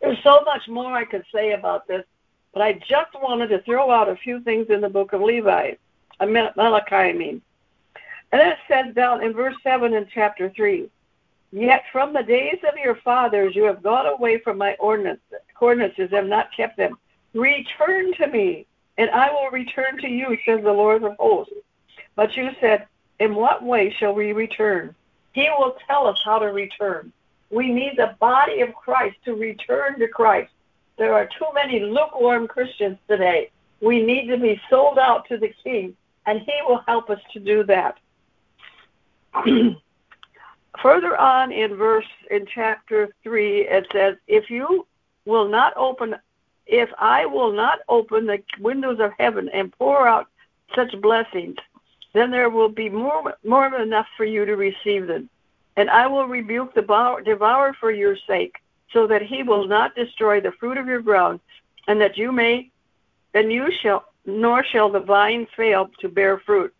There's 0.00 0.22
so 0.24 0.42
much 0.44 0.66
more 0.66 0.92
I 0.92 1.04
could 1.04 1.24
say 1.32 1.52
about 1.52 1.86
this, 1.86 2.04
but 2.52 2.62
I 2.62 2.72
just 2.72 3.14
wanted 3.22 3.46
to 3.50 3.62
throw 3.62 3.92
out 3.92 4.08
a 4.08 4.16
few 4.16 4.40
things 4.40 4.66
in 4.70 4.80
the 4.80 4.88
book 4.88 5.12
of 5.12 5.20
Levi, 5.20 5.74
Malachi, 6.20 6.96
I 6.96 7.12
mean. 7.12 7.42
And 8.34 8.42
it 8.42 8.58
says 8.66 8.92
down 8.96 9.22
in 9.22 9.32
verse 9.32 9.54
7 9.62 9.94
in 9.94 10.08
chapter 10.12 10.50
3 10.50 10.90
Yet 11.52 11.84
from 11.92 12.12
the 12.12 12.24
days 12.24 12.58
of 12.68 12.76
your 12.76 12.96
fathers 12.96 13.54
you 13.54 13.62
have 13.62 13.80
gone 13.80 14.06
away 14.06 14.40
from 14.40 14.58
my 14.58 14.74
ordinances, 14.80 15.22
ordinances 15.60 16.08
and 16.12 16.28
not 16.28 16.48
kept 16.52 16.76
them. 16.76 16.98
Return 17.32 18.12
to 18.14 18.26
me, 18.26 18.66
and 18.98 19.08
I 19.10 19.30
will 19.30 19.52
return 19.52 19.98
to 19.98 20.08
you, 20.08 20.36
says 20.44 20.64
the 20.64 20.72
Lord 20.72 21.04
of 21.04 21.14
hosts. 21.16 21.54
But 22.16 22.36
you 22.36 22.50
said, 22.60 22.88
In 23.20 23.36
what 23.36 23.62
way 23.62 23.94
shall 24.00 24.14
we 24.14 24.32
return? 24.32 24.96
He 25.32 25.48
will 25.56 25.76
tell 25.86 26.08
us 26.08 26.18
how 26.24 26.40
to 26.40 26.46
return. 26.46 27.12
We 27.50 27.70
need 27.70 27.92
the 27.96 28.16
body 28.18 28.62
of 28.62 28.74
Christ 28.74 29.18
to 29.26 29.34
return 29.34 30.00
to 30.00 30.08
Christ. 30.08 30.50
There 30.98 31.14
are 31.14 31.26
too 31.26 31.46
many 31.54 31.78
lukewarm 31.78 32.48
Christians 32.48 32.98
today. 33.06 33.52
We 33.80 34.02
need 34.02 34.26
to 34.26 34.38
be 34.38 34.60
sold 34.68 34.98
out 34.98 35.28
to 35.28 35.38
the 35.38 35.54
King, 35.62 35.96
and 36.26 36.40
He 36.40 36.54
will 36.66 36.82
help 36.88 37.10
us 37.10 37.20
to 37.32 37.38
do 37.38 37.62
that. 37.66 37.98
Further 40.82 41.16
on 41.16 41.52
in 41.52 41.76
verse 41.76 42.06
in 42.30 42.46
chapter 42.46 43.08
three, 43.22 43.62
it 43.62 43.86
says, 43.92 44.16
"If 44.26 44.50
you 44.50 44.86
will 45.24 45.48
not 45.48 45.72
open, 45.76 46.16
if 46.66 46.90
I 46.98 47.26
will 47.26 47.52
not 47.52 47.80
open 47.88 48.26
the 48.26 48.42
windows 48.60 49.00
of 49.00 49.12
heaven 49.18 49.48
and 49.50 49.72
pour 49.78 50.06
out 50.06 50.28
such 50.74 51.00
blessings, 51.00 51.56
then 52.12 52.30
there 52.30 52.50
will 52.50 52.68
be 52.68 52.88
more 52.88 53.34
more 53.44 53.70
than 53.70 53.82
enough 53.82 54.06
for 54.16 54.24
you 54.24 54.44
to 54.44 54.56
receive 54.56 55.06
them, 55.06 55.28
and 55.76 55.90
I 55.90 56.06
will 56.06 56.26
rebuke 56.26 56.74
the 56.74 57.22
devourer 57.24 57.74
for 57.74 57.90
your 57.90 58.16
sake, 58.26 58.56
so 58.92 59.06
that 59.06 59.22
he 59.22 59.42
will 59.42 59.66
not 59.66 59.94
destroy 59.94 60.40
the 60.40 60.52
fruit 60.52 60.78
of 60.78 60.86
your 60.86 61.02
ground, 61.02 61.40
and 61.88 62.00
that 62.00 62.16
you 62.16 62.32
may, 62.32 62.70
and 63.34 63.52
you 63.52 63.70
shall, 63.80 64.04
nor 64.26 64.64
shall 64.64 64.90
the 64.90 65.00
vine 65.00 65.46
fail 65.56 65.90
to 66.00 66.08
bear 66.08 66.38
fruit." 66.38 66.74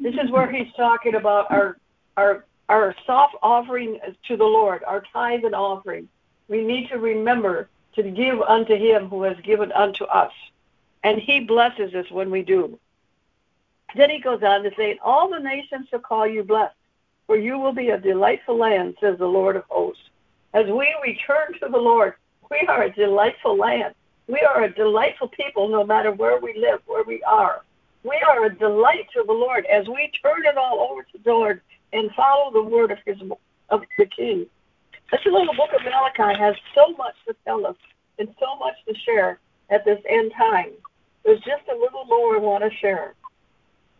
This 0.00 0.14
is 0.14 0.30
where 0.30 0.50
he's 0.50 0.72
talking 0.74 1.16
about 1.16 1.50
our 1.50 1.76
our 2.18 2.44
our 2.68 2.94
soft 3.06 3.34
offering 3.42 3.98
to 4.26 4.36
the 4.36 4.44
Lord, 4.44 4.84
our 4.84 5.02
tithe 5.12 5.44
and 5.44 5.54
offering. 5.54 6.08
We 6.48 6.62
need 6.64 6.88
to 6.90 6.98
remember 6.98 7.68
to 7.94 8.02
give 8.02 8.42
unto 8.42 8.76
him 8.76 9.08
who 9.08 9.22
has 9.22 9.36
given 9.42 9.72
unto 9.72 10.04
us. 10.04 10.32
And 11.02 11.18
he 11.18 11.40
blesses 11.40 11.94
us 11.94 12.10
when 12.10 12.30
we 12.30 12.42
do. 12.42 12.78
Then 13.96 14.10
he 14.10 14.20
goes 14.20 14.42
on 14.42 14.64
to 14.64 14.70
say, 14.76 14.98
All 15.02 15.30
the 15.30 15.38
nations 15.38 15.86
shall 15.88 16.00
call 16.00 16.26
you 16.26 16.42
blessed, 16.42 16.74
for 17.26 17.38
you 17.38 17.58
will 17.58 17.72
be 17.72 17.88
a 17.88 17.98
delightful 17.98 18.58
land, 18.58 18.96
says 19.00 19.16
the 19.18 19.26
Lord 19.26 19.56
of 19.56 19.64
hosts. 19.70 20.02
As 20.52 20.66
we 20.66 20.94
return 21.02 21.54
to 21.60 21.68
the 21.70 21.78
Lord, 21.78 22.14
we 22.50 22.66
are 22.68 22.82
a 22.82 22.92
delightful 22.92 23.56
land. 23.56 23.94
We 24.26 24.40
are 24.40 24.64
a 24.64 24.74
delightful 24.74 25.28
people 25.28 25.68
no 25.68 25.84
matter 25.84 26.12
where 26.12 26.38
we 26.38 26.58
live, 26.58 26.80
where 26.86 27.04
we 27.04 27.22
are. 27.22 27.62
We 28.02 28.16
are 28.28 28.44
a 28.44 28.54
delight 28.54 29.06
to 29.14 29.24
the 29.26 29.32
Lord 29.32 29.64
as 29.66 29.88
we 29.88 30.10
turn 30.22 30.44
it 30.44 30.58
all 30.58 30.88
over 30.90 31.02
to 31.02 31.18
the 31.24 31.30
Lord 31.30 31.60
and 31.92 32.10
follow 32.14 32.52
the 32.52 32.62
word 32.62 32.90
of 32.90 32.98
his 33.04 33.16
of 33.70 33.82
the 33.98 34.06
king. 34.06 34.46
This 35.10 35.20
little 35.24 35.54
book 35.54 35.70
of 35.74 35.82
Malachi 35.84 36.38
has 36.38 36.54
so 36.74 36.88
much 36.96 37.14
to 37.26 37.34
tell 37.44 37.66
us 37.66 37.76
and 38.18 38.28
so 38.38 38.56
much 38.56 38.74
to 38.86 38.94
share 38.94 39.38
at 39.70 39.84
this 39.84 40.00
end 40.08 40.32
time. 40.36 40.72
There's 41.24 41.40
just 41.40 41.62
a 41.72 41.76
little 41.76 42.04
more 42.04 42.36
I 42.36 42.38
want 42.38 42.64
to 42.64 42.70
share. 42.78 43.14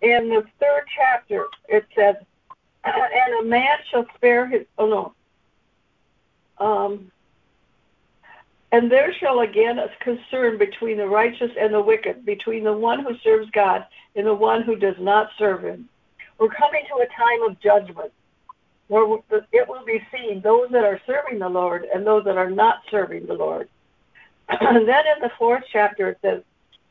In 0.01 0.29
the 0.29 0.45
third 0.61 0.85
chapter, 0.95 1.47
it 1.69 1.87
says, 1.95 2.17
"And 2.85 3.35
a 3.41 3.43
man 3.45 3.79
shall 3.91 4.07
spare 4.15 4.47
his 4.47 4.67
oh 4.79 5.15
no, 6.59 6.65
um, 6.65 7.11
and 8.71 8.91
there 8.91 9.15
shall 9.15 9.41
again 9.41 9.79
a 9.79 9.89
concern 10.01 10.59
between 10.59 10.99
the 10.99 11.09
righteous 11.09 11.51
and 11.59 11.73
the 11.73 11.81
wicked, 11.81 12.25
between 12.25 12.65
the 12.65 12.73
one 12.73 13.01
who 13.01 13.17
serves 13.19 13.51
God 13.51 13.87
and 14.15 14.27
the 14.27 14.35
one 14.35 14.63
who 14.63 14.77
does 14.77 14.97
not 14.99 15.31
serve 15.39 15.65
Him." 15.65 15.89
We're 16.39 16.49
coming 16.49 16.85
to 16.89 17.03
a 17.03 17.07
time 17.17 17.43
of 17.43 17.61
judgment 17.61 18.13
where 18.89 19.19
it 19.53 19.69
will 19.69 19.85
be 19.85 20.01
seen 20.13 20.41
those 20.41 20.71
that 20.71 20.85
are 20.85 21.01
serving 21.07 21.39
the 21.39 21.49
Lord 21.49 21.87
and 21.93 22.07
those 22.07 22.25
that 22.25 22.39
are 22.39 22.51
not 22.51 22.83
serving 22.91 23.27
the 23.27 23.35
Lord. 23.35 23.69
and 24.49 24.89
then 24.89 25.05
in 25.07 25.21
the 25.21 25.31
fourth 25.39 25.65
chapter 25.71 26.11
it 26.11 26.19
says, 26.23 26.43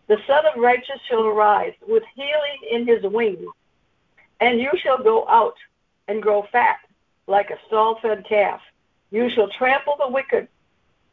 The 0.08 0.18
Son 0.28 0.46
of 0.46 0.62
Righteous 0.62 1.00
shall 1.10 1.26
arise 1.26 1.74
with 1.88 2.04
healing 2.16 2.60
in 2.72 2.88
his 2.88 3.04
wings, 3.04 3.48
and 4.40 4.60
you 4.60 4.72
shall 4.84 5.02
go 5.02 5.28
out 5.28 5.56
and 6.08 6.22
grow 6.22 6.46
fat 6.52 6.78
like 7.26 7.50
a 7.50 7.58
stall 7.68 8.00
fed 8.02 8.26
calf. 8.28 8.62
You 9.10 9.30
shall 9.30 9.50
trample 9.50 9.96
the 10.00 10.10
wicked, 10.10 10.48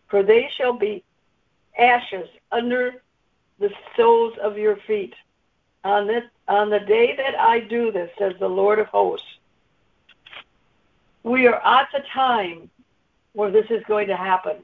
for 0.08 0.22
they 0.22 0.50
shall 0.56 0.72
be 0.72 1.02
ashes 1.78 2.28
under 2.52 3.02
the 3.58 3.70
soles 3.96 4.34
of 4.42 4.58
your 4.58 4.76
feet. 4.86 5.14
On 5.84 6.06
this 6.06 6.24
on 6.48 6.70
the 6.70 6.80
day 6.80 7.14
that 7.16 7.38
I 7.38 7.60
do 7.60 7.92
this, 7.92 8.10
says 8.18 8.34
the 8.38 8.48
Lord 8.48 8.78
of 8.78 8.86
hosts, 8.86 9.26
we 11.22 11.46
are 11.46 11.60
at 11.64 11.88
the 11.92 12.02
time 12.12 12.70
where 13.32 13.50
this 13.50 13.66
is 13.70 13.82
going 13.86 14.08
to 14.08 14.16
happen. 14.16 14.56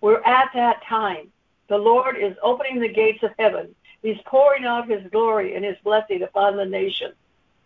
We're 0.00 0.22
at 0.22 0.50
that 0.54 0.82
time. 0.84 1.32
The 1.68 1.78
Lord 1.78 2.16
is 2.16 2.36
opening 2.42 2.80
the 2.80 2.88
gates 2.88 3.22
of 3.22 3.30
heaven. 3.38 3.74
He's 4.02 4.18
pouring 4.26 4.64
out 4.64 4.88
his 4.88 5.02
glory 5.10 5.56
and 5.56 5.64
his 5.64 5.76
blessing 5.82 6.22
upon 6.22 6.56
the 6.56 6.64
nation. 6.64 7.12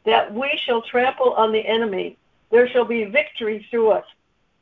That 0.05 0.33
we 0.33 0.59
shall 0.65 0.81
trample 0.81 1.35
on 1.35 1.53
the 1.53 1.67
enemy. 1.67 2.17
There 2.51 2.69
shall 2.69 2.87
be 2.87 3.05
victory 3.05 3.67
through 3.71 3.91
us. 3.91 4.07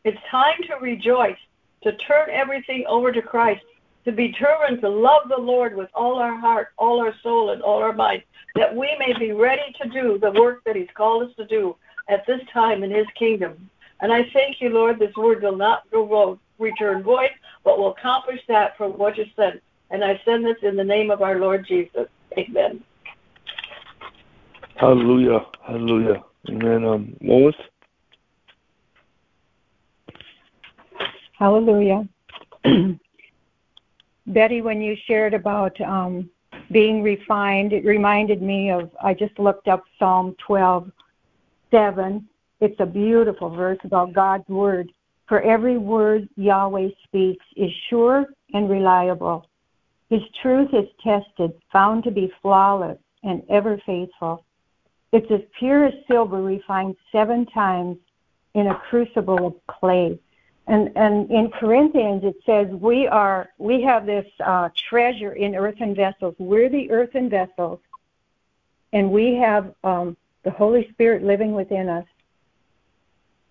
It's 0.05 0.19
time 0.31 0.61
to 0.69 0.75
rejoice, 0.77 1.39
to 1.83 1.93
turn 1.93 2.31
everything 2.31 2.85
over 2.87 3.13
to 3.13 3.23
Christ, 3.23 3.63
to 4.09 4.13
be 4.13 4.29
determined 4.29 4.81
to 4.81 4.89
love 4.89 5.29
the 5.29 5.37
Lord 5.37 5.77
with 5.77 5.91
all 5.95 6.19
our 6.19 6.35
heart, 6.35 6.69
all 6.79 6.99
our 6.99 7.15
soul, 7.23 7.51
and 7.51 7.61
all 7.61 7.83
our 7.83 7.93
mind, 7.93 8.23
that 8.55 8.75
we 8.75 8.97
may 8.99 9.13
be 9.19 9.33
ready 9.33 9.71
to 9.83 9.89
do 9.91 10.19
the 10.19 10.31
work 10.31 10.65
that 10.65 10.77
He's 10.77 10.89
called 10.97 11.29
us 11.29 11.37
to 11.37 11.45
do 11.45 11.77
at 12.09 12.27
this 12.27 12.41
time 12.51 12.83
in 12.83 12.91
His 12.91 13.07
kingdom. 13.19 13.69
And 14.01 14.11
I 14.11 14.27
thank 14.33 14.63
you, 14.63 14.71
Lord, 14.71 14.99
this 14.99 15.15
word 15.15 15.43
will 15.43 15.57
not 15.57 15.83
go 15.91 16.39
return 16.59 17.03
void, 17.03 17.29
but 17.65 17.77
will 17.77 17.91
accomplish 17.91 18.41
that 18.49 18.79
from 18.79 18.93
what 18.93 19.19
you 19.19 19.27
said. 19.37 19.61
And 19.91 20.03
I 20.03 20.19
send 20.25 20.43
this 20.43 20.57
in 20.63 20.75
the 20.75 20.85
name 20.85 21.11
of 21.11 21.21
our 21.21 21.39
Lord 21.39 21.67
Jesus. 21.69 22.09
Amen. 22.39 22.83
Hallelujah. 24.77 25.41
Hallelujah. 25.67 26.25
Amen. 26.49 26.85
Um, 26.87 27.15
Lois? 27.21 27.55
Hallelujah. 31.39 32.09
Betty, 34.29 34.61
when 34.61 34.83
you 34.83 34.95
shared 35.07 35.33
about 35.33 35.81
um, 35.81 36.29
being 36.71 37.03
refined, 37.03 37.73
it 37.73 37.85
reminded 37.85 38.43
me 38.43 38.71
of, 38.71 38.91
I 39.03 39.15
just 39.15 39.39
looked 39.39 39.69
up 39.69 39.85
Psalm 39.99 40.37
12, 40.47 40.91
7. 41.71 42.29
It's 42.61 42.79
a 42.79 42.87
beautiful 42.87 43.49
verse 43.49 43.79
about 43.85 44.13
God's 44.13 44.49
word. 44.49 44.93
For 45.29 45.41
every 45.41 45.79
word 45.79 46.29
Yahweh 46.37 46.89
speaks 47.05 47.45
is 47.57 47.71
sure 47.89 48.27
and 48.53 48.69
reliable. 48.69 49.47
His 50.11 50.23
truth 50.43 50.71
is 50.75 50.89
tested, 51.03 51.53
found 51.73 52.05
to 52.05 52.11
be 52.11 52.33
flawless 52.43 52.99
and 53.23 53.43
ever 53.49 53.81
faithful. 53.87 54.45
It's 55.13 55.31
as 55.31 55.41
pure 55.59 55.87
as 55.87 55.95
silver 56.07 56.43
refined 56.43 56.97
seven 57.13 57.47
times 57.47 57.97
in 58.55 58.67
a 58.67 58.81
crucible 58.91 59.47
of 59.47 59.55
clay 59.67 60.19
and 60.69 60.93
and 60.97 61.31
in 61.31 61.51
Corinthians 61.51 62.23
it 62.25 62.37
says 62.45 62.69
we 62.69 63.09
are 63.09 63.49
we 63.59 63.83
have 63.83 64.05
this 64.05 64.27
uh, 64.41 64.69
treasure 64.77 65.33
in 65.33 65.55
earthen 65.55 65.95
vessels. 65.95 66.35
We're 66.39 66.69
the 66.69 66.91
earthen 66.91 67.31
vessels, 67.31 67.81
and 68.93 69.11
we 69.11 69.35
have 69.37 69.75
um, 69.83 70.17
the 70.45 70.51
Holy 70.51 70.89
Spirit 70.91 71.25
living 71.25 71.53
within 71.53 71.89
us. 71.89 72.07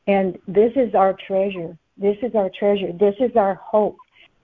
And 0.06 0.40
this 0.48 0.72
is 0.76 0.94
our 0.96 1.14
treasure. 1.14 1.78
This 1.98 2.18
is 2.22 2.36
our 2.36 2.50
treasure. 2.50 2.94
This 2.94 3.16
is 3.20 3.36
our 3.36 3.56
hope. 3.56 3.98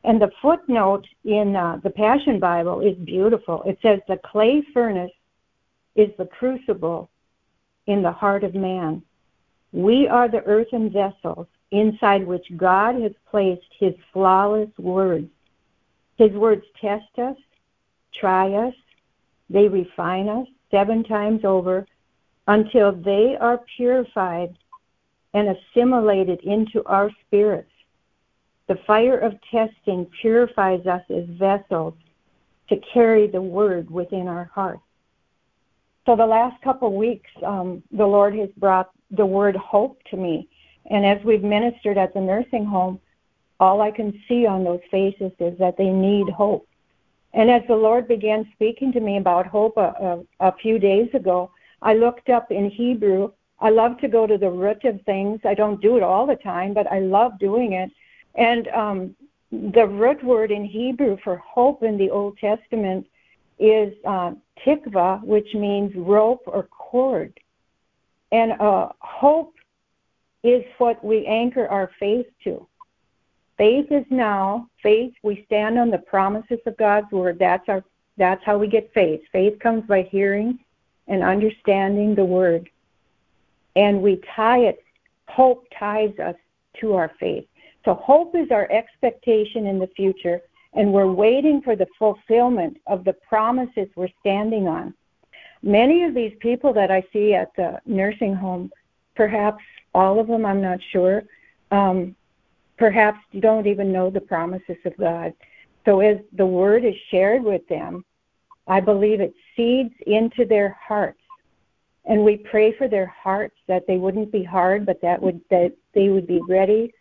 And 0.04 0.22
the 0.22 0.32
footnote 0.42 1.08
in 1.24 1.56
uh, 1.56 1.80
the 1.82 1.92
Passion 1.92 2.40
Bible 2.40 2.82
is 2.82 2.98
beautiful. 2.98 3.64
It 3.64 3.78
says 3.82 4.00
the 4.08 4.18
clay 4.18 4.62
furnace 4.74 5.12
is 5.96 6.10
the 6.18 6.26
crucible 6.26 7.10
in 7.86 8.02
the 8.02 8.12
heart 8.12 8.44
of 8.44 8.56
man. 8.56 9.04
We 9.72 10.08
are 10.08 10.28
the 10.28 10.44
earthen 10.44 10.90
vessels 10.90 11.48
inside 11.74 12.26
which 12.26 12.46
God 12.56 13.02
has 13.02 13.12
placed 13.30 13.68
his 13.80 13.94
flawless 14.14 14.70
words. 14.78 15.30
His 16.18 16.32
words 16.32 16.64
test 16.80 17.18
us, 17.18 17.36
try 18.14 18.54
us, 18.54 18.76
they 19.50 19.68
refine 19.68 20.30
us 20.30 20.48
seven 20.72 21.04
times 21.04 21.44
over 21.44 21.86
until 22.48 22.92
they 22.92 23.36
are 23.40 23.62
purified 23.78 24.56
and 25.34 25.56
assimilated 25.56 26.40
into 26.44 26.84
our 26.86 27.10
spirits. 27.26 27.70
The 28.68 28.78
fire 28.88 29.18
of 29.18 29.34
testing 29.52 30.08
purifies 30.22 30.86
us 30.86 31.02
as 31.10 31.26
vessels 31.38 31.96
to 32.70 32.78
carry 32.94 33.28
the 33.28 33.42
word 33.42 33.90
within 33.90 34.28
our 34.28 34.50
hearts. 34.54 34.82
So 36.06 36.16
the 36.16 36.26
last 36.26 36.62
couple 36.62 36.90
of 36.90 36.94
weeks, 36.94 37.30
um, 37.46 37.82
the 37.92 38.06
Lord 38.06 38.36
has 38.36 38.50
brought 38.58 38.92
the 39.12 39.26
word 39.26 39.56
hope 39.56 40.00
to 40.12 40.18
me. 40.18 40.50
And 40.90 41.06
as 41.06 41.24
we've 41.24 41.44
ministered 41.44 41.98
at 41.98 42.14
the 42.14 42.22
nursing 42.22 42.66
home, 42.66 43.00
all 43.60 43.82
I 43.82 43.92
can 43.92 44.22
see 44.28 44.46
on 44.46 44.64
those 44.64 44.82
faces 44.92 45.32
is 45.40 45.58
that 45.60 45.78
they 45.78 45.90
need 45.90 46.30
hope. 46.30 46.68
And 47.34 47.50
as 47.50 47.64
the 47.68 47.76
Lord 47.76 48.08
began 48.08 48.48
speaking 48.54 48.92
to 48.94 49.00
me 49.00 49.18
about 49.18 49.48
hope 49.48 49.78
a, 49.78 50.24
a, 50.40 50.48
a 50.50 50.56
few 50.58 50.78
days 50.78 51.10
ago, 51.14 51.52
I 51.82 51.94
looked 51.94 52.30
up 52.30 52.52
in 52.52 52.70
Hebrew. 52.70 53.32
I 53.60 53.70
love 53.70 53.98
to 54.00 54.08
go 54.08 54.28
to 54.28 54.38
the 54.38 54.50
root 54.50 54.84
of 54.86 55.02
things. 55.04 55.40
I 55.44 55.54
don't 55.54 55.82
do 55.82 55.98
it 55.98 56.04
all 56.04 56.28
the 56.28 56.36
time, 56.36 56.74
but 56.74 56.92
I 56.92 57.00
love 57.00 57.40
doing 57.40 57.74
it. 57.74 57.92
And 58.36 58.68
um, 58.70 59.16
the 59.52 59.88
root 59.88 60.24
word 60.24 60.52
in 60.52 60.66
Hebrew 60.66 61.18
for 61.24 61.38
hope 61.38 61.84
in 61.84 61.98
the 61.98 62.10
Old 62.10 62.38
Testament 62.38 63.06
is 63.60 63.94
uh, 64.06 64.32
tikva, 64.66 65.24
which 65.24 65.54
means 65.54 65.94
rope 65.96 66.44
or 66.46 66.64
cord. 66.64 67.40
And 68.32 68.54
uh, 68.54 68.90
hope 69.00 69.53
is 70.44 70.64
what 70.78 71.04
we 71.04 71.26
anchor 71.26 71.68
our 71.68 71.90
faith 72.00 72.28
to. 72.44 72.68
Faith 73.58 73.92
is 73.92 74.06
now. 74.10 74.68
Faith, 74.82 75.14
we 75.24 75.44
stand 75.46 75.78
on 75.78 75.90
the 75.90 76.00
promises 76.00 76.60
of 76.66 76.78
God's 76.78 77.12
word. 77.12 77.38
That's 77.40 77.68
our 77.70 77.84
that's 78.18 78.44
how 78.44 78.60
we 78.60 78.68
get 78.68 78.94
faith. 78.94 79.22
Faith 79.32 79.58
comes 79.60 79.88
by 79.88 80.04
hearing 80.04 80.60
and 81.08 81.24
understanding 81.24 82.14
the 82.14 82.26
word. 82.26 82.70
And 83.76 84.02
we 84.04 84.22
tie 84.36 84.60
it, 84.60 84.84
hope 85.28 85.66
ties 85.78 86.14
us 86.20 86.36
to 86.80 86.94
our 86.94 87.12
faith. 87.20 87.46
So 87.86 87.96
hope 87.96 88.36
is 88.36 88.52
our 88.52 88.72
expectation 88.72 89.66
in 89.66 89.80
the 89.80 89.88
future, 89.88 90.42
and 90.74 90.94
we're 90.94 91.12
waiting 91.12 91.62
for 91.62 91.76
the 91.76 91.88
fulfillment 91.98 92.78
of 92.88 93.04
the 93.04 93.14
promises 93.14 93.90
we're 93.96 94.08
standing 94.20 94.68
on. 94.68 94.94
Many 95.64 96.04
of 96.04 96.14
these 96.14 96.34
people 96.40 96.74
that 96.74 96.92
I 96.92 97.04
see 97.12 97.34
at 97.34 97.52
the 97.56 97.80
nursing 97.86 98.36
home, 98.36 98.72
perhaps 99.16 99.64
all 99.94 100.20
of 100.20 100.28
them, 100.28 100.46
I'm 100.46 100.62
not 100.62 100.80
sure, 100.92 101.24
um, 101.72 102.16
perhaps 102.78 103.20
you 103.32 103.42
don't 103.42 103.68
even 103.68 103.92
know 103.92 104.10
the 104.10 104.22
promises 104.22 104.78
of 104.86 104.98
God. 104.98 105.34
So 105.86 106.00
as 106.00 106.18
the 106.34 106.46
word 106.46 106.86
is 106.86 106.96
shared 107.10 107.44
with 107.44 107.68
them, 107.68 108.04
I 108.68 108.80
believe 108.80 109.20
it 109.20 109.34
seeds 109.56 109.94
into 110.08 110.46
their 110.46 110.78
hearts. 110.82 111.20
And 112.06 112.24
we 112.24 112.38
pray 112.38 112.74
for 112.78 112.88
their 112.88 113.06
hearts 113.06 113.56
that 113.68 113.86
they 113.88 113.98
wouldn't 113.98 114.32
be 114.32 114.44
hard, 114.44 114.86
but 114.86 115.02
that 115.02 115.22
would 115.22 115.42
that 115.50 115.74
they 115.94 116.10
would 116.10 116.28
be 116.28 116.42
ready 116.48 116.94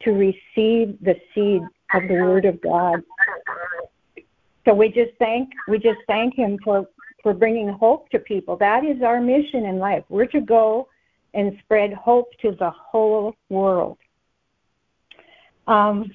to 0.00 0.12
receive 0.12 0.98
the 1.00 1.16
seed 1.34 1.62
of 1.94 2.02
the 2.08 2.14
word 2.14 2.44
of 2.44 2.60
God. 2.60 3.02
So 4.64 4.74
we 4.74 4.88
just 4.88 5.12
thank 5.18 5.50
we 5.68 5.78
just 5.78 6.00
thank 6.06 6.34
him 6.34 6.58
for 6.64 6.86
for 7.22 7.34
bringing 7.34 7.68
hope 7.68 8.10
to 8.10 8.18
people. 8.18 8.56
That 8.56 8.84
is 8.84 9.02
our 9.02 9.20
mission 9.20 9.64
in 9.66 9.78
life. 9.78 10.04
We're 10.08 10.26
to 10.26 10.40
go 10.40 10.88
and 11.34 11.56
spread 11.60 11.92
hope 11.92 12.30
to 12.42 12.52
the 12.52 12.70
whole 12.70 13.34
world. 13.48 13.98
Um, 15.66 16.10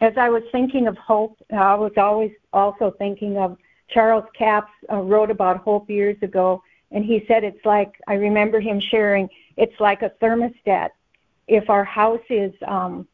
as 0.00 0.14
I 0.16 0.28
was 0.28 0.42
thinking 0.52 0.86
of 0.86 0.96
hope, 0.96 1.36
I 1.52 1.74
was 1.74 1.92
always 1.96 2.32
also 2.52 2.94
thinking 2.98 3.38
of 3.38 3.56
Charles 3.88 4.24
Capps 4.36 4.72
uh, 4.90 4.96
wrote 4.96 5.30
about 5.30 5.58
hope 5.58 5.88
years 5.88 6.16
ago, 6.22 6.62
and 6.90 7.04
he 7.04 7.24
said 7.28 7.44
it's 7.44 7.64
like 7.64 7.92
I 8.08 8.14
remember 8.14 8.60
him 8.60 8.80
sharing 8.80 9.28
it's 9.56 9.78
like 9.78 10.02
a 10.02 10.10
thermostat. 10.22 10.90
If 11.46 11.68
our 11.68 11.84
house 11.84 12.24
is 12.30 12.52
um, 12.66 13.06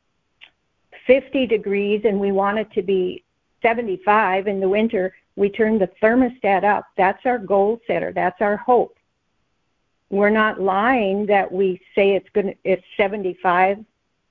50 1.06 1.46
degrees 1.46 2.02
and 2.04 2.20
we 2.20 2.32
want 2.32 2.58
it 2.58 2.70
to 2.72 2.82
be 2.82 3.24
75 3.62 4.46
in 4.46 4.60
the 4.60 4.68
winter, 4.68 5.14
we 5.36 5.50
turn 5.50 5.78
the 5.78 5.90
thermostat 6.02 6.64
up. 6.64 6.86
That's 6.96 7.24
our 7.24 7.38
goal 7.38 7.80
setter. 7.86 8.12
That's 8.12 8.40
our 8.40 8.56
hope. 8.56 8.96
We're 10.10 10.30
not 10.30 10.60
lying 10.60 11.26
that 11.26 11.50
we 11.50 11.80
say 11.94 12.16
it's 12.16 12.28
going 12.34 12.48
to, 12.48 12.54
it's 12.64 12.84
75 12.96 13.84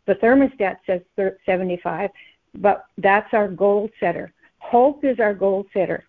the 0.10 0.16
thermostat 0.16 0.78
says 0.88 1.02
75, 1.46 2.10
but 2.56 2.86
that's 2.98 3.32
our 3.32 3.48
goal 3.48 3.92
setter. 4.00 4.34
Hope 4.58 5.06
is 5.06 5.20
our 5.20 5.36
goal 5.36 5.68
setter. 5.72 6.04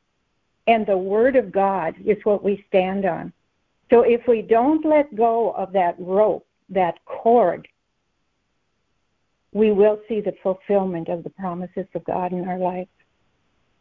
And 0.66 0.86
the 0.86 0.96
Word 0.96 1.36
of 1.36 1.52
God 1.52 1.94
is 2.06 2.16
what 2.24 2.42
we 2.42 2.64
stand 2.66 3.04
on. 3.04 3.30
So 3.90 4.00
if 4.00 4.26
we 4.26 4.40
don't 4.40 4.86
let 4.86 5.14
go 5.14 5.50
of 5.50 5.72
that 5.74 5.96
rope, 5.98 6.46
that 6.70 7.04
cord, 7.04 7.68
we 9.52 9.70
will 9.70 10.00
see 10.08 10.22
the 10.22 10.34
fulfillment 10.42 11.08
of 11.08 11.22
the 11.22 11.30
promises 11.30 11.86
of 11.94 12.02
God 12.04 12.32
in 12.32 12.48
our 12.48 12.58
life. 12.58 12.88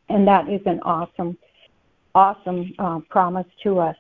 And 0.10 0.28
that 0.28 0.50
is 0.50 0.62
an 0.66 0.82
awesome, 0.82 1.38
awesome 2.14 2.74
uh, 2.78 3.00
promise 3.10 3.48
to 3.64 3.80
us. 3.80 3.96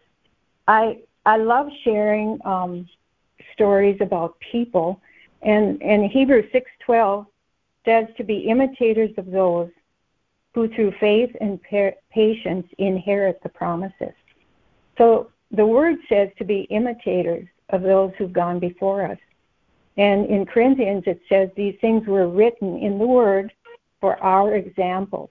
I 0.67 0.97
I 1.29 1.37
love 1.37 1.67
sharing 1.83 2.39
um, 2.43 2.89
stories 3.53 3.99
about 4.01 4.35
people 4.51 4.99
and, 5.43 5.79
and 5.83 6.09
Hebrews 6.09 6.51
6:12 6.51 7.27
says 7.85 8.07
to 8.17 8.23
be 8.23 8.49
imitators 8.49 9.11
of 9.15 9.29
those 9.29 9.69
who 10.55 10.67
through 10.69 10.91
faith 10.99 11.29
and 11.39 11.59
patience 12.11 12.65
inherit 12.79 13.43
the 13.43 13.49
promises. 13.49 14.15
So 14.97 15.29
the 15.51 15.67
word 15.67 15.97
says 16.09 16.29
to 16.39 16.43
be 16.43 16.61
imitators 16.71 17.47
of 17.69 17.83
those 17.83 18.11
who've 18.17 18.33
gone 18.33 18.57
before 18.57 19.05
us. 19.05 19.19
And 19.97 20.25
in 20.25 20.47
Corinthians 20.47 21.03
it 21.05 21.21
says 21.29 21.49
these 21.55 21.75
things 21.79 22.07
were 22.07 22.27
written 22.27 22.79
in 22.79 22.97
the 22.97 23.05
word 23.05 23.53
for 24.01 24.17
our 24.23 24.55
examples. 24.55 25.29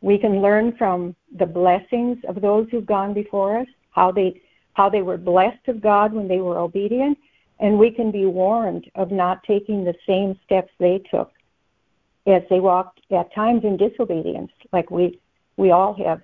We 0.00 0.18
can 0.18 0.42
learn 0.42 0.76
from 0.76 1.14
the 1.38 1.46
blessings 1.46 2.18
of 2.28 2.40
those 2.40 2.66
who've 2.70 2.84
gone 2.84 3.14
before 3.14 3.56
us, 3.56 3.68
how 3.92 4.10
they 4.10 4.42
how 4.74 4.88
they 4.88 5.02
were 5.02 5.16
blessed 5.16 5.68
of 5.68 5.80
God 5.80 6.12
when 6.12 6.28
they 6.28 6.38
were 6.38 6.58
obedient, 6.58 7.18
and 7.58 7.78
we 7.78 7.90
can 7.90 8.10
be 8.10 8.26
warned 8.26 8.90
of 8.94 9.10
not 9.10 9.42
taking 9.44 9.84
the 9.84 9.94
same 10.06 10.38
steps 10.44 10.72
they 10.78 11.02
took 11.10 11.32
as 12.26 12.42
they 12.50 12.60
walked 12.60 13.00
at 13.10 13.34
times 13.34 13.64
in 13.64 13.76
disobedience, 13.76 14.52
like 14.72 14.90
we 14.90 15.18
we 15.56 15.70
all 15.70 15.94
have. 15.94 16.22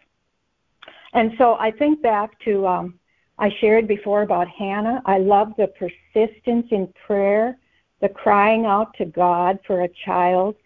And 1.13 1.33
so 1.39 1.55
I 1.55 1.71
think 1.71 2.03
back 2.03 2.39
to 2.41 2.67
um, 2.67 2.99
I 3.39 3.51
shared 3.61 3.87
before 3.87 4.23
about 4.23 4.49
Hannah. 4.49 5.03
I 5.05 5.19
love 5.19 5.53
the 5.57 5.69
persistence 5.69 6.67
in 6.71 6.93
prayer, 7.07 7.59
the 8.01 8.09
crying 8.09 8.65
out 8.65 8.95
to 8.99 9.05
God 9.05 9.59
for 9.67 9.83
a 9.83 9.89
child. 10.05 10.57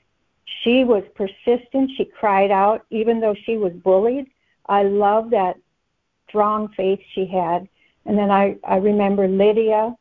She 0.63 0.85
was 0.85 1.05
persistent. 1.15 1.91
She 1.97 2.05
cried 2.05 2.51
out 2.51 2.85
even 2.91 3.21
though 3.21 3.35
she 3.45 3.57
was 3.57 3.73
bullied. 3.73 4.27
I 4.67 4.83
love 4.85 5.31
that 5.31 5.57
strong 6.31 6.69
faith 6.77 7.01
she 7.15 7.27
had. 7.27 7.69
And 8.07 8.17
then 8.17 8.31
I, 8.31 8.57
I 8.65 8.77
remember 8.77 9.29
Lydia 9.29 9.95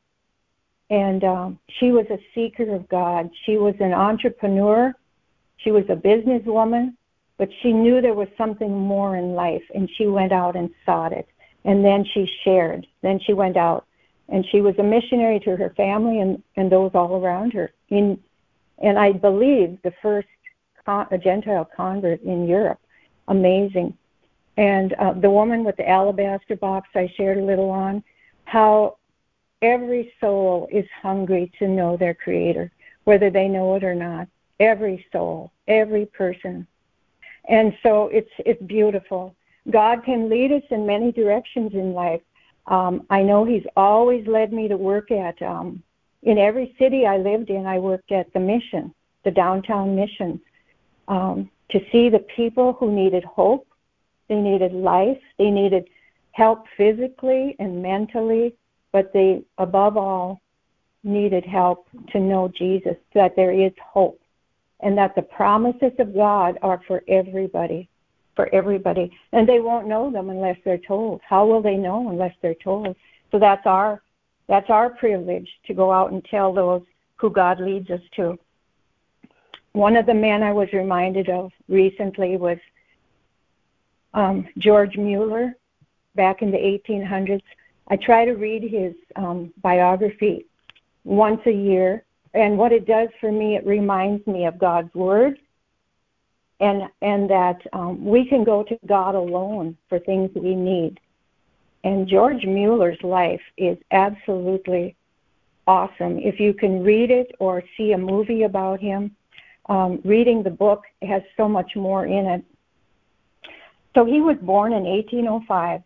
and 0.89 1.23
um, 1.23 1.59
she 1.79 1.91
was 1.91 2.05
a 2.09 2.17
seeker 2.33 2.73
of 2.73 2.89
God. 2.89 3.29
She 3.45 3.57
was 3.57 3.75
an 3.79 3.93
entrepreneur. 3.93 4.93
She 5.57 5.71
was 5.71 5.83
a 5.89 5.95
businesswoman, 5.95 6.95
but 7.37 7.49
she 7.61 7.71
knew 7.71 8.01
there 8.01 8.13
was 8.13 8.27
something 8.37 8.75
more 8.75 9.17
in 9.17 9.33
life, 9.33 9.63
and 9.75 9.89
she 9.97 10.07
went 10.07 10.31
out 10.31 10.55
and 10.55 10.69
sought 10.85 11.11
it. 11.11 11.27
And 11.65 11.83
then 11.83 12.05
she 12.13 12.27
shared. 12.43 12.87
Then 13.01 13.19
she 13.19 13.33
went 13.33 13.57
out, 13.57 13.85
and 14.29 14.45
she 14.51 14.61
was 14.61 14.75
a 14.79 14.83
missionary 14.83 15.39
to 15.41 15.55
her 15.57 15.73
family 15.75 16.21
and, 16.21 16.41
and 16.55 16.71
those 16.71 16.91
all 16.93 17.23
around 17.23 17.53
her. 17.53 17.71
In, 17.89 18.19
and 18.79 18.97
I 18.97 19.11
believe 19.11 19.77
the 19.83 19.93
first 20.01 20.27
con- 20.85 21.07
Gentile 21.21 21.69
convert 21.75 22.21
in 22.23 22.47
Europe. 22.47 22.79
Amazing. 23.27 23.95
And 24.59 24.93
uh, 24.93 25.13
the 25.13 25.29
woman 25.29 25.63
with 25.63 25.77
the 25.77 25.87
alabaster 25.87 26.55
box 26.55 26.89
I 26.93 27.11
shared 27.15 27.37
a 27.37 27.43
little 27.43 27.69
on, 27.69 28.03
how 28.43 28.97
Every 29.61 30.13
soul 30.21 30.69
is 30.71 30.85
hungry 31.01 31.51
to 31.59 31.67
know 31.67 31.97
their 31.97 32.13
Creator, 32.13 32.71
whether 33.03 33.29
they 33.29 33.49
know 33.49 33.75
it 33.75 33.83
or 33.83 33.93
not. 33.93 34.27
Every 34.59 35.05
soul, 35.11 35.51
every 35.67 36.05
person. 36.05 36.65
And 37.49 37.75
so 37.83 38.07
it's 38.07 38.31
it's 38.39 38.61
beautiful. 38.63 39.35
God 39.69 40.03
can 40.05 40.29
lead 40.29 40.51
us 40.53 40.63
in 40.69 40.85
many 40.85 41.11
directions 41.11 41.73
in 41.73 41.93
life. 41.93 42.21
Um, 42.67 43.05
I 43.09 43.21
know 43.21 43.43
He's 43.43 43.65
always 43.75 44.25
led 44.27 44.53
me 44.53 44.69
to 44.69 44.77
work 44.77 45.11
at 45.11 45.41
um, 45.41 45.83
in 46.23 46.37
every 46.37 46.75
city 46.79 47.05
I 47.05 47.17
lived 47.17 47.49
in. 47.49 47.65
I 47.65 47.79
worked 47.79 48.11
at 48.13 48.31
the 48.33 48.39
mission, 48.39 48.93
the 49.25 49.31
downtown 49.31 49.95
mission, 49.95 50.39
um, 51.09 51.49
to 51.71 51.81
see 51.91 52.07
the 52.07 52.19
people 52.19 52.73
who 52.73 52.91
needed 52.91 53.25
hope, 53.25 53.67
they 54.29 54.35
needed 54.35 54.71
life, 54.73 55.19
they 55.37 55.49
needed 55.49 55.89
help 56.31 56.65
physically 56.77 57.55
and 57.59 57.81
mentally, 57.81 58.55
but 58.91 59.11
they, 59.13 59.43
above 59.57 59.97
all, 59.97 60.39
needed 61.03 61.45
help 61.45 61.87
to 62.11 62.19
know 62.19 62.47
Jesus, 62.47 62.95
that 63.13 63.35
there 63.35 63.51
is 63.51 63.71
hope, 63.83 64.21
and 64.81 64.97
that 64.97 65.15
the 65.15 65.21
promises 65.21 65.91
of 65.99 66.13
God 66.13 66.57
are 66.61 66.81
for 66.87 67.03
everybody, 67.07 67.89
for 68.35 68.53
everybody. 68.53 69.11
And 69.31 69.47
they 69.47 69.59
won't 69.59 69.87
know 69.87 70.11
them 70.11 70.29
unless 70.29 70.57
they're 70.63 70.77
told. 70.77 71.21
How 71.27 71.45
will 71.45 71.61
they 71.61 71.75
know 71.75 72.09
unless 72.09 72.33
they're 72.41 72.55
told? 72.55 72.95
So 73.31 73.39
that's 73.39 73.65
our 73.65 74.01
that's 74.47 74.69
our 74.71 74.89
privilege 74.89 75.47
to 75.67 75.75
go 75.75 75.91
out 75.91 76.11
and 76.11 76.25
tell 76.25 76.51
those 76.51 76.81
who 77.17 77.29
God 77.29 77.59
leads 77.59 77.91
us 77.91 78.01
to. 78.15 78.39
One 79.73 79.95
of 79.95 80.07
the 80.07 80.13
men 80.15 80.41
I 80.41 80.51
was 80.51 80.73
reminded 80.73 81.29
of 81.29 81.51
recently 81.67 82.35
was 82.35 82.57
um, 84.13 84.47
George 84.57 84.97
Mueller 84.97 85.55
back 86.15 86.41
in 86.41 86.51
the 86.51 86.57
1800s 86.57 87.41
I 87.89 87.95
try 87.95 88.25
to 88.25 88.33
read 88.33 88.63
his 88.63 88.93
um, 89.15 89.51
biography 89.61 90.45
once 91.03 91.41
a 91.47 91.51
year, 91.51 92.03
and 92.33 92.57
what 92.57 92.71
it 92.71 92.85
does 92.85 93.09
for 93.19 93.31
me, 93.31 93.55
it 93.55 93.65
reminds 93.65 94.25
me 94.27 94.45
of 94.45 94.59
God's 94.59 94.93
Word, 94.93 95.39
and 96.59 96.83
and 97.01 97.29
that 97.29 97.59
um, 97.73 98.05
we 98.05 98.25
can 98.25 98.43
go 98.43 98.63
to 98.63 98.77
God 98.85 99.15
alone 99.15 99.75
for 99.87 99.97
things 99.99 100.29
we 100.35 100.55
need. 100.55 100.99
And 101.83 102.07
George 102.07 102.45
Mueller's 102.45 103.01
life 103.01 103.41
is 103.57 103.77
absolutely 103.91 104.95
awesome. 105.65 106.19
If 106.19 106.39
you 106.39 106.53
can 106.53 106.83
read 106.83 107.09
it 107.09 107.31
or 107.39 107.63
see 107.77 107.93
a 107.93 107.97
movie 107.97 108.43
about 108.43 108.81
him, 108.81 109.15
um, 109.67 109.99
reading 110.03 110.43
the 110.43 110.49
book 110.49 110.83
has 111.01 111.23
so 111.37 111.47
much 111.47 111.75
more 111.75 112.05
in 112.05 112.25
it. 112.25 112.43
So 113.99 114.05
he 114.05 114.21
was 114.21 114.37
born 114.41 114.71
in 114.71 114.83
1805 114.83 115.81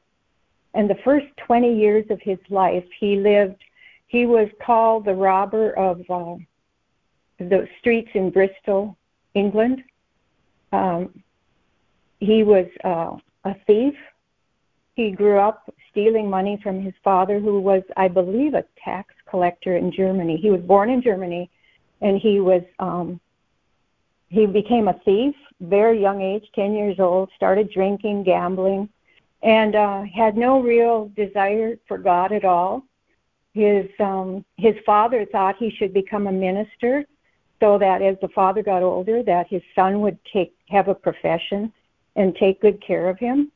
and 0.75 0.87
the 0.87 0.97
first 1.03 1.25
20 1.47 1.73
years 1.75 2.05
of 2.11 2.21
his 2.21 2.37
life, 2.51 2.85
he 2.99 3.15
lived 3.15 3.59
he 4.05 4.27
was 4.27 4.47
called 4.63 5.05
the 5.05 5.15
robber 5.15 5.71
of 5.71 6.01
uh, 6.11 6.35
the 7.39 7.67
streets 7.79 8.11
in 8.13 8.29
Bristol, 8.29 8.95
England. 9.33 9.81
Um, 10.71 11.23
he 12.19 12.43
was 12.43 12.67
uh, 12.83 13.17
a 13.45 13.55
thief. 13.65 13.95
He 14.93 15.09
grew 15.09 15.39
up 15.39 15.73
stealing 15.89 16.29
money 16.29 16.59
from 16.61 16.83
his 16.83 16.93
father, 17.03 17.39
who 17.39 17.59
was, 17.59 17.81
I 17.97 18.09
believe, 18.09 18.53
a 18.53 18.63
tax 18.85 19.15
collector 19.27 19.77
in 19.77 19.91
Germany. 19.91 20.37
He 20.37 20.51
was 20.51 20.61
born 20.61 20.91
in 20.91 21.01
Germany, 21.01 21.49
and 22.01 22.19
he 22.19 22.39
was 22.39 22.61
um, 22.77 23.19
he 24.33 24.47
became 24.47 24.87
a 24.87 24.99
thief 25.05 25.35
very 25.61 26.01
young 26.01 26.21
age, 26.21 26.45
10 26.55 26.73
years 26.73 26.99
old, 26.99 27.29
started 27.35 27.71
drinking, 27.71 28.23
gambling, 28.23 28.89
and 29.43 29.75
uh, 29.75 30.03
had 30.03 30.35
no 30.35 30.59
real 30.59 31.11
desire 31.15 31.77
for 31.87 31.99
God 31.99 32.31
at 32.31 32.43
all. 32.43 32.83
His 33.53 33.85
um, 33.99 34.43
his 34.57 34.73
father 34.85 35.27
thought 35.31 35.57
he 35.57 35.69
should 35.69 35.93
become 35.93 36.25
a 36.25 36.31
minister, 36.31 37.05
so 37.59 37.77
that 37.77 38.01
as 38.01 38.17
the 38.21 38.29
father 38.29 38.63
got 38.63 38.81
older, 38.81 39.21
that 39.21 39.47
his 39.47 39.61
son 39.75 40.01
would 40.01 40.17
take 40.25 40.55
have 40.69 40.87
a 40.87 40.95
profession 40.95 41.71
and 42.15 42.35
take 42.35 42.61
good 42.61 42.81
care 42.81 43.09
of 43.09 43.19
him. 43.19 43.51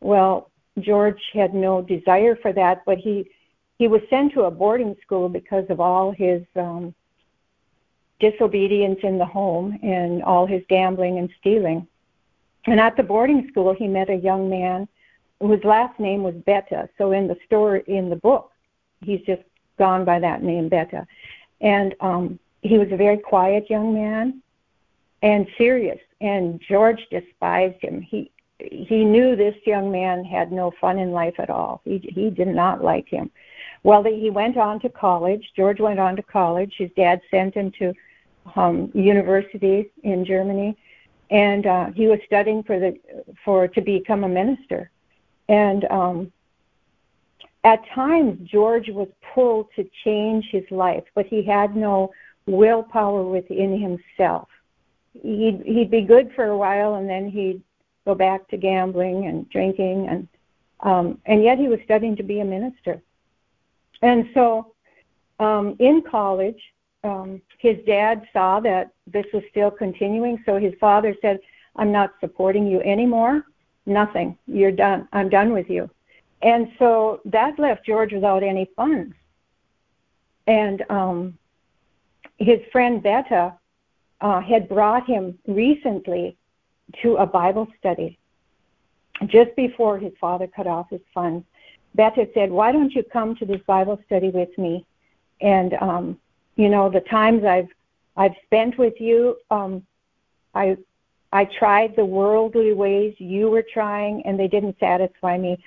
Well, 0.00 0.50
George 0.80 1.20
had 1.34 1.52
no 1.52 1.82
desire 1.82 2.36
for 2.36 2.54
that, 2.54 2.82
but 2.86 2.96
he 2.96 3.30
he 3.76 3.88
was 3.88 4.00
sent 4.08 4.32
to 4.32 4.44
a 4.44 4.50
boarding 4.50 4.96
school 5.02 5.28
because 5.28 5.66
of 5.68 5.80
all 5.80 6.12
his 6.12 6.42
um, 6.56 6.94
disobedience 8.22 9.00
in 9.02 9.18
the 9.18 9.26
home 9.26 9.78
and 9.82 10.22
all 10.22 10.46
his 10.46 10.62
gambling 10.68 11.18
and 11.18 11.28
stealing. 11.40 11.86
And 12.66 12.78
at 12.78 12.96
the 12.96 13.02
boarding 13.02 13.48
school, 13.50 13.74
he 13.74 13.88
met 13.88 14.08
a 14.08 14.14
young 14.14 14.48
man 14.48 14.86
whose 15.40 15.62
last 15.64 15.98
name 15.98 16.22
was 16.22 16.34
Beta. 16.46 16.88
So 16.96 17.10
in 17.10 17.26
the 17.26 17.36
story, 17.44 17.82
in 17.88 18.08
the 18.08 18.16
book, 18.16 18.52
he's 19.04 19.20
just 19.22 19.42
gone 19.76 20.04
by 20.04 20.20
that 20.20 20.42
name, 20.42 20.68
Beta. 20.68 21.04
And 21.60 21.96
um, 22.00 22.38
he 22.62 22.78
was 22.78 22.92
a 22.92 22.96
very 22.96 23.18
quiet 23.18 23.68
young 23.68 23.92
man 23.92 24.40
and 25.22 25.48
serious. 25.58 25.98
And 26.20 26.60
George 26.60 27.04
despised 27.10 27.82
him. 27.82 28.00
He 28.00 28.30
he 28.60 29.04
knew 29.04 29.34
this 29.34 29.56
young 29.66 29.90
man 29.90 30.24
had 30.24 30.52
no 30.52 30.70
fun 30.80 30.96
in 30.96 31.10
life 31.10 31.34
at 31.40 31.50
all. 31.50 31.80
He 31.84 31.98
he 32.14 32.30
did 32.30 32.46
not 32.46 32.84
like 32.84 33.08
him. 33.08 33.28
Well, 33.82 34.04
he 34.04 34.30
went 34.30 34.56
on 34.56 34.78
to 34.80 34.88
college. 34.88 35.50
George 35.56 35.80
went 35.80 35.98
on 35.98 36.14
to 36.14 36.22
college. 36.22 36.74
His 36.78 36.90
dad 36.94 37.20
sent 37.32 37.54
him 37.54 37.72
to 37.80 37.92
um, 38.56 38.90
university 38.94 39.90
in 40.02 40.24
Germany, 40.24 40.76
and 41.30 41.66
uh, 41.66 41.86
he 41.94 42.06
was 42.06 42.18
studying 42.26 42.62
for 42.62 42.78
the 42.78 42.98
for 43.44 43.68
to 43.68 43.80
become 43.80 44.24
a 44.24 44.28
minister. 44.28 44.90
And 45.48 45.84
um, 45.86 46.32
at 47.64 47.86
times, 47.94 48.48
George 48.48 48.88
was 48.88 49.08
pulled 49.34 49.68
to 49.76 49.88
change 50.04 50.46
his 50.50 50.64
life, 50.70 51.04
but 51.14 51.26
he 51.26 51.42
had 51.42 51.76
no 51.76 52.12
willpower 52.46 53.22
within 53.22 53.80
himself. 53.80 54.48
He'd 55.12 55.62
he'd 55.64 55.90
be 55.90 56.02
good 56.02 56.32
for 56.34 56.46
a 56.46 56.56
while, 56.56 56.94
and 56.94 57.08
then 57.08 57.30
he'd 57.30 57.62
go 58.04 58.14
back 58.14 58.48
to 58.48 58.56
gambling 58.56 59.26
and 59.26 59.48
drinking, 59.48 60.08
and 60.08 60.28
um, 60.80 61.20
and 61.26 61.42
yet 61.42 61.58
he 61.58 61.68
was 61.68 61.78
studying 61.84 62.16
to 62.16 62.22
be 62.22 62.40
a 62.40 62.44
minister. 62.44 63.00
And 64.02 64.28
so, 64.34 64.74
um, 65.38 65.76
in 65.78 66.02
college, 66.02 66.60
um, 67.04 67.42
his 67.58 67.76
dad 67.86 68.22
saw 68.32 68.60
that 68.60 68.92
this 69.06 69.26
was 69.32 69.42
still 69.50 69.70
continuing, 69.70 70.42
so 70.46 70.58
his 70.58 70.74
father 70.80 71.14
said, 71.20 71.40
I'm 71.76 71.90
not 71.90 72.12
supporting 72.20 72.66
you 72.66 72.80
anymore. 72.82 73.44
Nothing. 73.86 74.38
You're 74.46 74.72
done. 74.72 75.08
I'm 75.12 75.28
done 75.28 75.52
with 75.52 75.68
you. 75.68 75.90
And 76.42 76.68
so 76.78 77.20
that 77.24 77.58
left 77.58 77.86
George 77.86 78.12
without 78.12 78.42
any 78.42 78.68
funds. 78.76 79.14
And 80.46 80.84
um, 80.90 81.38
his 82.38 82.60
friend 82.70 83.02
Beta 83.02 83.54
uh, 84.20 84.40
had 84.40 84.68
brought 84.68 85.06
him 85.06 85.38
recently 85.46 86.36
to 87.02 87.16
a 87.16 87.26
Bible 87.26 87.68
study 87.78 88.18
just 89.26 89.54
before 89.56 89.98
his 89.98 90.12
father 90.20 90.46
cut 90.46 90.66
off 90.66 90.90
his 90.90 91.00
funds. 91.14 91.44
Beta 91.94 92.28
said, 92.34 92.50
Why 92.50 92.72
don't 92.72 92.92
you 92.92 93.02
come 93.02 93.36
to 93.36 93.44
this 93.44 93.60
Bible 93.66 94.00
study 94.06 94.30
with 94.30 94.56
me? 94.58 94.84
And 95.40 95.74
um, 95.74 96.18
you 96.56 96.68
know 96.68 96.90
the 96.90 97.00
times 97.00 97.44
I've 97.44 97.68
I've 98.16 98.34
spent 98.44 98.78
with 98.78 99.00
you. 99.00 99.36
Um, 99.50 99.84
I 100.54 100.76
I 101.32 101.46
tried 101.46 101.96
the 101.96 102.04
worldly 102.04 102.74
ways 102.74 103.14
you 103.18 103.48
were 103.48 103.64
trying, 103.72 104.22
and 104.26 104.38
they 104.38 104.48
didn't 104.48 104.76
satisfy 104.78 105.38
me. 105.38 105.62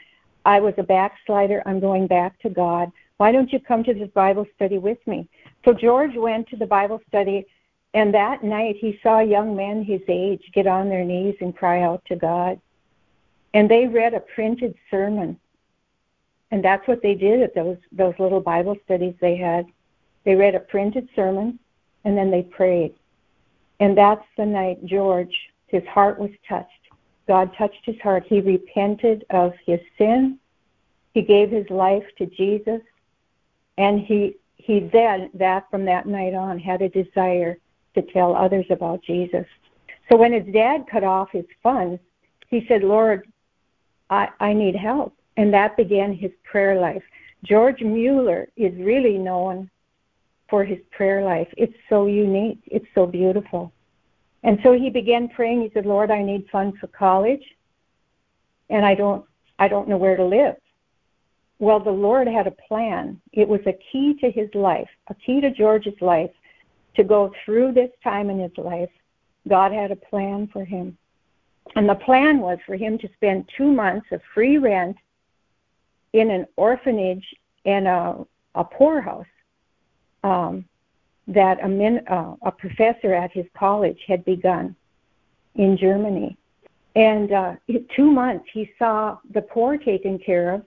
I 0.45 0.60
was 0.60 0.76
a 0.78 0.84
backslider. 0.84 1.63
I'm 1.65 1.80
going 1.80 2.06
back 2.06 2.39
to 2.41 2.50
God. 2.50 2.91
Why 3.17 3.32
don't 3.32 3.52
you 3.52 3.60
come 3.60 3.84
to 3.86 3.93
this 3.93 4.10
Bible 4.10 4.45
study 4.56 4.78
with 4.78 5.00
me? 5.08 5.28
So 5.63 5.74
George 5.74 6.15
went 6.15 6.48
to 6.50 6.56
the 6.56 6.67
Bible 6.67 7.02
study, 7.08 7.48
and 7.93 8.13
that 8.13 8.43
night 8.43 8.76
he 8.80 9.00
saw 9.02 9.19
young 9.19 9.56
men 9.56 9.84
his 9.84 10.02
age 10.08 10.43
get 10.54 10.67
on 10.67 10.89
their 10.89 11.04
knees 11.04 11.36
and 11.41 11.56
cry 11.56 11.82
out 11.82 12.04
to 12.06 12.15
God. 12.15 12.60
And 13.54 13.71
they 13.71 13.88
read 13.88 14.13
a 14.13 14.19
printed 14.19 14.76
sermon. 14.91 15.39
And 16.52 16.63
that's 16.63 16.88
what 16.88 17.02
they 17.02 17.15
did 17.15 17.41
at 17.41 17.56
those 17.56 17.78
those 17.91 18.13
little 18.19 18.41
Bible 18.41 18.78
studies 18.86 19.15
they 19.19 19.36
had. 19.36 19.65
They 20.25 20.35
read 20.35 20.55
a 20.55 20.59
printed 20.59 21.07
sermon 21.15 21.59
and 22.03 22.17
then 22.17 22.29
they 22.31 22.43
prayed. 22.43 22.95
And 23.79 23.97
that's 23.97 24.25
the 24.38 24.45
night 24.45 24.85
George, 24.85 25.35
his 25.67 25.83
heart 25.85 26.19
was 26.19 26.31
touched. 26.47 26.69
God 27.27 27.51
touched 27.57 27.85
his 27.85 27.99
heart. 28.01 28.25
He 28.27 28.41
repented 28.41 29.25
of 29.29 29.53
his 29.65 29.79
sin. 29.97 30.39
He 31.13 31.21
gave 31.21 31.49
his 31.49 31.69
life 31.69 32.05
to 32.17 32.25
Jesus. 32.25 32.81
And 33.77 33.99
he 33.99 34.35
he 34.57 34.79
then 34.79 35.29
that 35.35 35.69
from 35.69 35.85
that 35.85 36.07
night 36.07 36.33
on 36.33 36.57
had 36.57 36.81
a 36.81 36.89
desire 36.89 37.57
to 37.93 38.01
tell 38.01 38.35
others 38.35 38.65
about 38.69 39.03
Jesus. 39.03 39.45
So 40.09 40.17
when 40.17 40.33
his 40.33 40.51
dad 40.53 40.85
cut 40.89 41.03
off 41.03 41.29
his 41.31 41.45
funds, 41.61 42.01
he 42.47 42.65
said, 42.67 42.83
Lord, 42.83 43.27
I, 44.09 44.29
I 44.39 44.53
need 44.53 44.75
help. 44.75 45.15
And 45.38 45.53
that 45.53 45.77
began 45.77 46.13
his 46.13 46.31
prayer 46.43 46.79
life. 46.79 47.03
George 47.43 47.81
Mueller 47.81 48.47
is 48.55 48.73
really 48.77 49.17
known 49.17 49.69
for 50.49 50.63
his 50.63 50.79
prayer 50.91 51.23
life. 51.23 51.47
It's 51.58 51.75
so 51.89 52.08
unique. 52.08 52.60
It's 52.65 52.86
so 52.93 53.05
beautiful. 53.05 53.71
And 54.43 54.60
so 54.63 54.73
he 54.73 54.89
began 54.89 55.29
praying. 55.29 55.62
He 55.62 55.71
said, 55.73 55.86
Lord, 55.86 56.12
I 56.12 56.21
need 56.21 56.47
funds 56.51 56.77
for 56.79 56.88
college 56.88 57.43
and 58.69 58.86
I 58.86 58.95
don't 58.95 59.25
I 59.58 59.67
don't 59.67 59.88
know 59.88 59.97
where 59.97 60.17
to 60.17 60.25
live. 60.25 60.55
Well, 61.60 61.79
the 61.79 61.91
Lord 61.91 62.27
had 62.27 62.47
a 62.47 62.51
plan. 62.67 63.21
It 63.31 63.47
was 63.47 63.62
a 63.65 63.79
key 63.91 64.15
to 64.19 64.29
his 64.29 64.49
life, 64.53 64.89
a 65.08 65.15
key 65.15 65.39
to 65.39 65.51
George's 65.51 65.99
life 66.01 66.31
to 66.95 67.03
go 67.03 67.31
through 67.43 67.71
this 67.71 67.91
time 68.03 68.29
in 68.29 68.39
his 68.39 68.58
life. 68.58 68.89
God 69.47 69.71
had 69.71 69.91
a 69.91 69.95
plan 69.95 70.49
for 70.51 70.65
him. 70.65 70.97
And 71.75 71.88
the 71.88 71.95
plan 71.95 72.39
was 72.39 72.58
for 72.65 72.75
him 72.75 72.97
to 72.97 73.10
spend 73.13 73.49
two 73.58 73.71
months 73.71 74.08
of 74.12 74.21
free 74.34 74.58
rent 74.58 74.97
in 76.13 76.29
an 76.29 76.45
orphanage 76.58 77.25
and 77.65 77.88
a, 77.88 78.25
a 78.55 78.63
poorhouse 78.63 79.25
um, 80.25 80.65
that 81.27 81.63
a, 81.63 81.67
min, 81.67 82.01
uh, 82.07 82.35
a 82.41 82.51
professor 82.51 83.13
at 83.13 83.31
his 83.31 83.45
college 83.57 83.99
had 84.07 84.25
begun 84.25 84.75
in 85.55 85.77
Germany. 85.77 86.35
And 86.95 87.31
uh, 87.31 87.53
in 87.67 87.85
two 87.95 88.11
months 88.11 88.45
he 88.51 88.71
saw 88.79 89.19
the 89.33 89.41
poor 89.41 89.77
taken 89.77 90.17
care 90.17 90.53
of, 90.53 90.65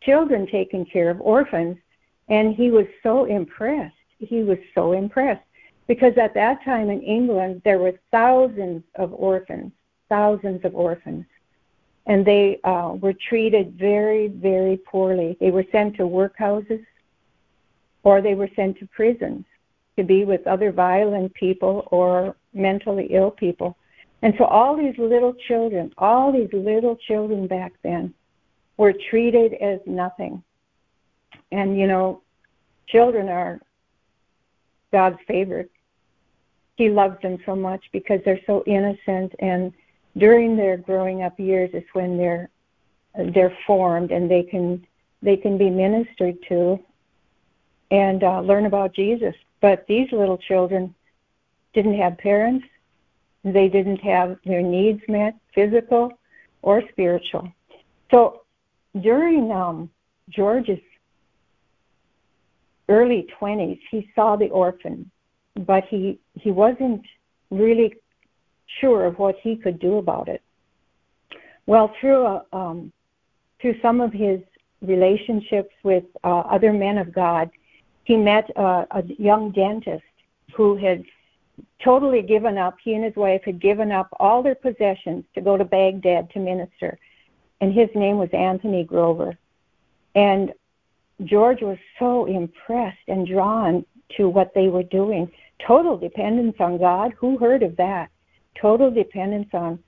children 0.00 0.46
taken 0.46 0.84
care 0.84 1.10
of, 1.10 1.20
orphans, 1.20 1.76
and 2.28 2.54
he 2.54 2.70
was 2.70 2.86
so 3.02 3.24
impressed. 3.24 3.94
He 4.18 4.42
was 4.42 4.58
so 4.74 4.92
impressed 4.92 5.42
because 5.88 6.16
at 6.16 6.34
that 6.34 6.64
time 6.64 6.88
in 6.90 7.02
England 7.02 7.62
there 7.64 7.78
were 7.78 7.98
thousands 8.12 8.84
of 8.94 9.12
orphans, 9.12 9.72
thousands 10.08 10.64
of 10.64 10.74
orphans, 10.74 11.24
and 12.06 12.24
they 12.24 12.60
uh, 12.64 12.94
were 13.00 13.14
treated 13.14 13.74
very, 13.78 14.28
very 14.28 14.76
poorly. 14.76 15.36
They 15.40 15.50
were 15.50 15.66
sent 15.72 15.96
to 15.96 16.02
workhouses 16.04 16.84
or 18.02 18.20
they 18.20 18.34
were 18.34 18.48
sent 18.56 18.78
to 18.78 18.86
prisons 18.86 19.44
to 19.96 20.04
be 20.04 20.24
with 20.24 20.46
other 20.46 20.72
violent 20.72 21.32
people 21.34 21.88
or 21.90 22.36
mentally 22.54 23.08
ill 23.10 23.30
people. 23.30 23.76
And 24.22 24.34
so 24.38 24.44
all 24.44 24.76
these 24.76 24.96
little 24.98 25.34
children, 25.48 25.92
all 25.98 26.32
these 26.32 26.52
little 26.52 26.96
children 26.96 27.46
back 27.46 27.72
then 27.82 28.14
were 28.76 28.94
treated 29.10 29.54
as 29.54 29.80
nothing. 29.86 30.42
And 31.52 31.78
you 31.78 31.86
know, 31.86 32.22
children 32.88 33.28
are 33.28 33.60
God's 34.92 35.18
favorite. 35.26 35.70
He 36.76 36.88
loves 36.88 37.20
them 37.22 37.38
so 37.44 37.54
much 37.54 37.82
because 37.92 38.20
they're 38.24 38.40
so 38.46 38.62
innocent 38.66 39.34
and 39.38 39.72
during 40.16 40.56
their 40.56 40.76
growing 40.76 41.22
up 41.22 41.38
years 41.38 41.70
is 41.72 41.84
when 41.92 42.16
they're 42.16 42.48
they're 43.34 43.56
formed 43.66 44.10
and 44.10 44.30
they 44.30 44.42
can 44.42 44.84
they 45.22 45.36
can 45.36 45.58
be 45.58 45.70
ministered 45.70 46.36
to 46.48 46.78
and 47.90 48.22
uh, 48.22 48.40
learn 48.40 48.66
about 48.66 48.94
Jesus. 48.94 49.34
But 49.60 49.86
these 49.86 50.10
little 50.12 50.38
children 50.38 50.94
didn't 51.74 51.98
have 51.98 52.18
parents. 52.18 52.66
They 53.44 53.68
didn't 53.68 53.98
have 53.98 54.36
their 54.44 54.62
needs 54.62 55.00
met, 55.08 55.34
physical 55.54 56.12
or 56.62 56.82
spiritual. 56.90 57.52
So 58.10 58.42
during 59.00 59.50
um, 59.50 59.90
George's 60.28 60.80
early 62.88 63.26
20s, 63.40 63.80
he 63.90 64.10
saw 64.14 64.36
the 64.36 64.48
orphan, 64.48 65.10
but 65.54 65.84
he 65.84 66.18
he 66.34 66.50
wasn't 66.50 67.02
really 67.50 67.94
sure 68.80 69.06
of 69.06 69.18
what 69.18 69.36
he 69.42 69.56
could 69.56 69.78
do 69.78 69.98
about 69.98 70.28
it. 70.28 70.42
Well, 71.66 71.92
through 72.00 72.26
a, 72.26 72.44
um, 72.52 72.92
through 73.60 73.80
some 73.80 74.00
of 74.00 74.12
his 74.12 74.40
relationships 74.82 75.74
with 75.82 76.04
uh, 76.24 76.40
other 76.40 76.72
men 76.72 76.98
of 76.98 77.12
God, 77.12 77.50
he 78.04 78.16
met 78.16 78.50
a, 78.56 78.86
a 78.90 79.04
young 79.18 79.50
dentist 79.50 80.04
who 80.54 80.76
had 80.76 81.04
totally 81.82 82.22
given 82.22 82.58
up. 82.58 82.76
He 82.82 82.94
and 82.94 83.04
his 83.04 83.16
wife 83.16 83.42
had 83.44 83.60
given 83.60 83.92
up 83.92 84.08
all 84.18 84.42
their 84.42 84.54
possessions 84.54 85.24
to 85.34 85.40
go 85.40 85.56
to 85.56 85.64
Baghdad 85.64 86.30
to 86.30 86.38
minister, 86.38 86.98
and 87.60 87.72
his 87.72 87.88
name 87.94 88.18
was 88.18 88.30
Anthony 88.32 88.84
Grover. 88.84 89.36
And 90.14 90.52
George 91.24 91.60
was 91.62 91.78
so 91.98 92.24
impressed 92.26 92.98
and 93.08 93.26
drawn 93.26 93.84
to 94.16 94.28
what 94.28 94.52
they 94.54 94.68
were 94.68 94.82
doing. 94.82 95.30
Total 95.66 95.96
dependence 95.96 96.56
on 96.58 96.78
God. 96.78 97.12
Who 97.18 97.38
heard 97.38 97.62
of 97.62 97.76
that? 97.76 98.10
Total 98.60 98.90
dependence 98.90 99.48
on 99.52 99.78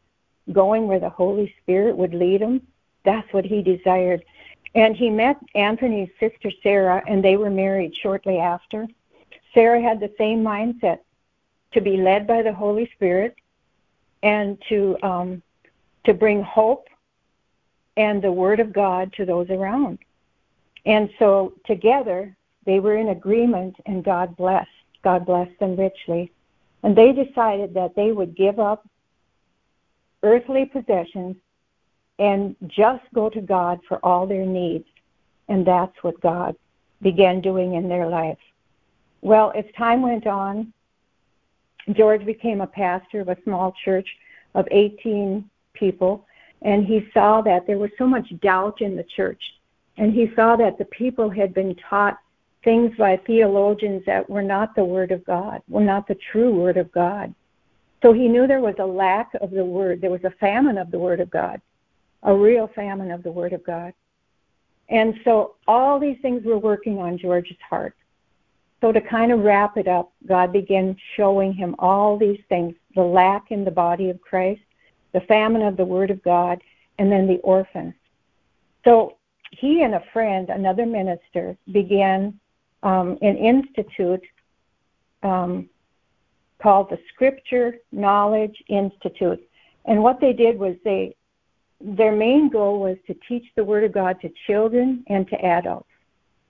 going 0.53 0.87
where 0.87 1.01
the 1.01 1.09
Holy 1.09 1.53
Spirit 1.63 1.97
would 1.97 2.15
lead 2.15 2.41
him. 2.41 2.67
That's 3.05 3.33
what 3.33 3.45
he 3.45 3.63
desired. 3.63 4.23
And 4.75 4.97
he 4.97 5.11
met 5.11 5.37
Anthony's 5.55 6.11
sister 6.19 6.51
Sarah, 6.63 7.03
and 7.07 7.23
they 7.23 7.37
were 7.37 7.51
married 7.51 7.95
shortly 8.03 8.39
after. 8.39 8.87
Sarah 9.53 9.83
had 9.83 10.01
the 10.01 10.13
same 10.17 10.43
mindset 10.43 11.01
to 11.73 11.81
be 11.81 11.97
led 11.99 12.27
by 12.27 12.43
the 12.43 12.53
Holy 12.53 12.91
Spirit 12.95 13.37
and 14.23 14.57
to 14.69 14.97
um, 15.03 15.43
to 16.05 16.15
bring 16.15 16.43
hope 16.43 16.89
and 17.97 18.23
the 18.23 18.33
Word 18.33 18.61
of 18.61 18.73
God 18.73 19.13
to 19.15 19.25
those 19.25 19.51
around. 19.51 19.99
And 20.87 21.11
so 21.19 21.55
together 21.67 22.35
they 22.65 22.81
were 22.81 22.97
in 22.97 23.09
agreement, 23.09 23.77
and 23.87 24.05
God 24.05 24.37
blessed. 24.37 24.69
God 25.03 25.27
blessed 25.27 25.59
them 25.61 25.77
richly. 25.77 26.33
And 26.83 26.97
they 26.97 27.13
decided 27.13 27.75
that 27.75 27.95
they 27.95 28.13
would 28.13 28.37
give 28.37 28.59
up 28.59 28.89
earthly 30.23 30.65
possessions 30.65 31.37
and 32.23 32.55
just 32.69 33.03
go 33.13 33.29
to 33.29 33.41
God 33.41 33.81
for 33.89 33.99
all 34.07 34.29
their 34.29 34.47
needs. 34.47 34.87
And 35.49 35.67
that's 35.67 35.97
what 36.03 36.21
God 36.21 36.55
began 37.03 37.41
doing 37.41 37.75
in 37.75 37.89
their 37.89 38.07
life. 38.07 38.39
Well, 39.23 39.53
as 39.57 39.65
time 39.77 40.03
went 40.03 40.29
on, 40.29 40.73
George 41.95 42.25
became 42.25 42.61
a 42.61 42.67
pastor 42.67 43.23
of 43.23 43.29
a 43.29 43.43
small 43.43 43.75
church 43.85 44.09
of 44.55 44.69
18 44.71 45.45
people, 45.75 46.25
and 46.63 46.87
he 46.87 47.09
saw 47.13 47.41
that 47.41 47.67
there 47.67 47.79
was 47.79 47.91
so 47.99 48.07
much 48.07 48.29
doubt 48.41 48.81
in 48.81 48.95
the 48.95 49.07
church. 49.17 49.43
And 49.97 50.13
he 50.13 50.31
saw 50.37 50.55
that 50.57 50.79
the 50.79 50.85
people 50.87 51.29
had 51.29 51.53
been 51.53 51.75
taught 51.91 52.19
things 52.63 52.93
by 52.97 53.17
theologians 53.27 54.05
that 54.07 54.31
were 54.31 54.43
not 54.43 54.77
the 54.77 54.85
Word 54.85 55.11
of 55.11 55.25
God, 55.25 55.61
were 55.69 55.83
not 55.83 56.07
the 56.07 56.19
true 56.31 56.55
Word 56.55 56.77
of 56.77 56.93
God. 56.93 57.35
So 58.01 58.13
he 58.13 58.29
knew 58.29 58.47
there 58.47 58.61
was 58.61 58.77
a 58.79 58.87
lack 58.87 59.33
of 59.41 59.51
the 59.51 59.65
Word. 59.65 60.01
There 60.01 60.11
was 60.11 60.23
a 60.23 60.39
famine 60.39 60.79
of 60.79 60.93
the 60.93 61.01
Word 61.01 61.19
of 61.19 61.29
God, 61.31 61.61
a 62.23 62.35
real 62.35 62.69
famine 62.75 63.11
of 63.11 63.23
the 63.23 63.33
Word 63.33 63.53
of 63.53 63.65
God. 63.65 63.93
And 64.89 65.15
so 65.25 65.57
all 65.67 65.99
these 65.99 66.19
things 66.23 66.45
were 66.45 66.59
working 66.59 66.99
on 66.99 67.19
George's 67.19 67.57
heart. 67.69 67.95
So 68.81 68.93
to 68.93 69.01
kind 69.01 69.33
of 69.33 69.41
wrap 69.41 69.77
it 69.77 69.89
up, 69.89 70.13
God 70.27 70.53
began 70.53 70.97
showing 71.17 71.53
him 71.53 71.75
all 71.79 72.19
these 72.19 72.41
things 72.49 72.75
the 72.95 73.03
lack 73.03 73.51
in 73.51 73.65
the 73.65 73.71
body 73.71 74.11
of 74.11 74.21
Christ, 74.21 74.61
the 75.13 75.21
famine 75.23 75.63
of 75.63 75.77
the 75.77 75.85
Word 75.85 76.11
of 76.11 76.23
God, 76.23 76.61
and 76.99 77.11
then 77.11 77.27
the 77.27 77.39
orphans. 77.39 77.95
So 78.85 79.17
he 79.51 79.83
and 79.83 79.95
a 79.95 80.03
friend, 80.13 80.51
another 80.51 80.85
minister, 80.85 81.57
began 81.71 82.39
um, 82.83 83.19
an 83.23 83.37
institute 83.37 84.25
um, 85.23 85.69
called 86.61 86.91
the 86.91 86.99
Scripture 87.15 87.77
Knowledge 87.93 88.63
Institute. 88.69 89.41
And 89.85 90.03
what 90.03 90.21
they 90.21 90.33
did 90.33 90.59
was 90.59 90.77
they 90.85 91.15
their 91.85 92.13
main 92.13 92.49
goal 92.49 92.81
was 92.81 92.97
to 93.07 93.15
teach 93.29 93.45
the 93.57 93.65
Word 93.65 93.85
of 93.85 93.93
God 93.93 94.21
to 94.21 94.31
children 94.47 95.05
and 95.09 95.29
to 95.29 95.45
adults, 95.45 95.89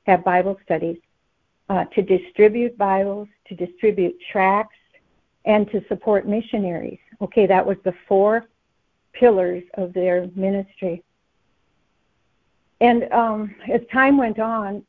have 0.07 0.25
Bible 0.25 0.59
studies 0.65 0.99
uh, 1.69 1.85
to 1.87 2.03
distribute 2.03 2.77
Bibles, 2.77 3.29
to 3.49 3.55
distribute 3.55 4.17
tracts, 4.31 4.77
and 5.45 5.71
to 5.71 5.85
support 5.89 6.29
missionaries. 6.29 6.99
Okay, 7.21 7.47
that 7.47 7.65
was 7.65 7.77
the 7.85 7.95
four 8.07 8.47
pillars 9.13 9.63
of 9.75 9.93
their 9.93 10.29
ministry. 10.35 11.03
And 12.81 13.11
um, 13.13 13.55
as 13.73 13.81
time 13.93 14.19
went 14.19 14.39
on, 14.39 14.85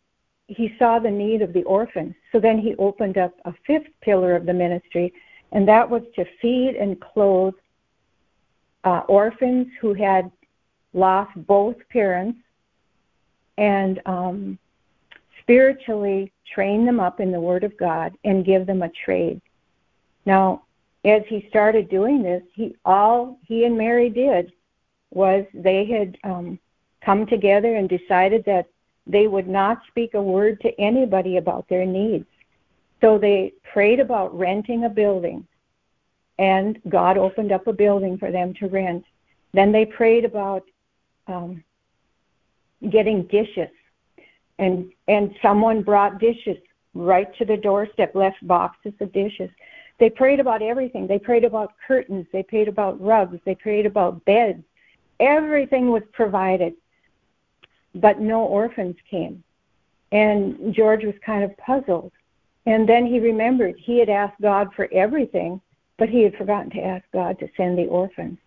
he 0.47 0.75
saw 0.77 0.99
the 0.99 1.11
need 1.11 1.41
of 1.41 1.53
the 1.53 1.63
orphans. 1.63 2.15
So 2.31 2.39
then 2.39 2.57
he 2.57 2.75
opened 2.75 3.17
up 3.17 3.33
a 3.45 3.53
fifth 3.65 3.87
pillar 4.01 4.35
of 4.35 4.45
the 4.45 4.53
ministry, 4.53 5.13
and 5.51 5.67
that 5.67 5.89
was 5.89 6.01
to 6.15 6.25
feed 6.41 6.75
and 6.75 6.99
clothe 6.99 7.53
uh, 8.83 9.01
orphans 9.07 9.67
who 9.79 9.93
had 9.93 10.31
lost 10.93 11.31
both 11.47 11.75
parents 11.89 12.39
and 13.57 14.01
um, 14.05 14.57
spiritually 15.41 16.31
train 16.53 16.85
them 16.85 16.99
up 16.99 17.19
in 17.19 17.31
the 17.31 17.39
Word 17.39 17.63
of 17.63 17.77
God 17.77 18.13
and 18.23 18.45
give 18.45 18.65
them 18.65 18.81
a 18.81 18.89
trade. 18.89 19.41
Now, 20.25 20.63
as 21.05 21.23
he 21.27 21.45
started 21.49 21.89
doing 21.89 22.23
this, 22.23 22.43
he 22.53 22.75
all 22.85 23.37
he 23.45 23.65
and 23.65 23.77
Mary 23.77 24.09
did 24.09 24.53
was 25.11 25.45
they 25.53 25.85
had 25.85 26.17
um, 26.23 26.59
come 27.01 27.25
together 27.25 27.75
and 27.75 27.89
decided 27.89 28.43
that 28.45 28.67
they 29.05 29.27
would 29.27 29.47
not 29.47 29.81
speak 29.87 30.13
a 30.13 30.21
word 30.21 30.61
to 30.61 30.79
anybody 30.79 31.37
about 31.37 31.67
their 31.67 31.85
needs. 31.85 32.25
So 33.01 33.17
they 33.17 33.53
prayed 33.73 33.99
about 33.99 34.37
renting 34.37 34.85
a 34.85 34.89
building, 34.89 35.45
and 36.39 36.81
God 36.89 37.17
opened 37.17 37.51
up 37.51 37.67
a 37.67 37.73
building 37.73 38.17
for 38.17 38.31
them 38.31 38.53
to 38.55 38.67
rent. 38.67 39.05
Then 39.53 39.71
they 39.71 39.85
prayed 39.85 40.25
about 40.25 40.63
um, 41.27 41.63
getting 42.89 43.23
dishes 43.27 43.69
and 44.59 44.91
and 45.07 45.35
someone 45.41 45.81
brought 45.81 46.19
dishes 46.19 46.57
right 46.93 47.35
to 47.37 47.45
the 47.45 47.57
doorstep, 47.57 48.15
left 48.15 48.45
boxes 48.45 48.93
of 48.99 49.11
dishes. 49.11 49.49
They 49.99 50.09
prayed 50.09 50.39
about 50.39 50.61
everything. 50.61 51.07
They 51.07 51.19
prayed 51.19 51.43
about 51.43 51.73
curtains. 51.87 52.27
They 52.31 52.43
prayed 52.43 52.67
about 52.67 53.01
rugs. 53.01 53.39
They 53.45 53.55
prayed 53.55 53.85
about 53.85 54.23
beds. 54.25 54.63
Everything 55.19 55.91
was 55.91 56.03
provided, 56.11 56.73
but 57.95 58.19
no 58.19 58.43
orphans 58.43 58.95
came. 59.09 59.43
And 60.11 60.73
George 60.73 61.03
was 61.03 61.15
kind 61.25 61.43
of 61.43 61.55
puzzled. 61.57 62.11
And 62.65 62.87
then 62.87 63.05
he 63.05 63.19
remembered 63.19 63.75
he 63.77 63.99
had 63.99 64.09
asked 64.09 64.39
God 64.41 64.69
for 64.75 64.87
everything, 64.91 65.59
but 66.03 66.09
he 66.09 66.21
had 66.21 66.35
forgotten 66.35 66.69
to 66.69 66.83
ask 66.83 67.05
God 67.13 67.39
to 67.39 67.47
send 67.55 67.77
the 67.77 67.85
orphans. 67.85 68.37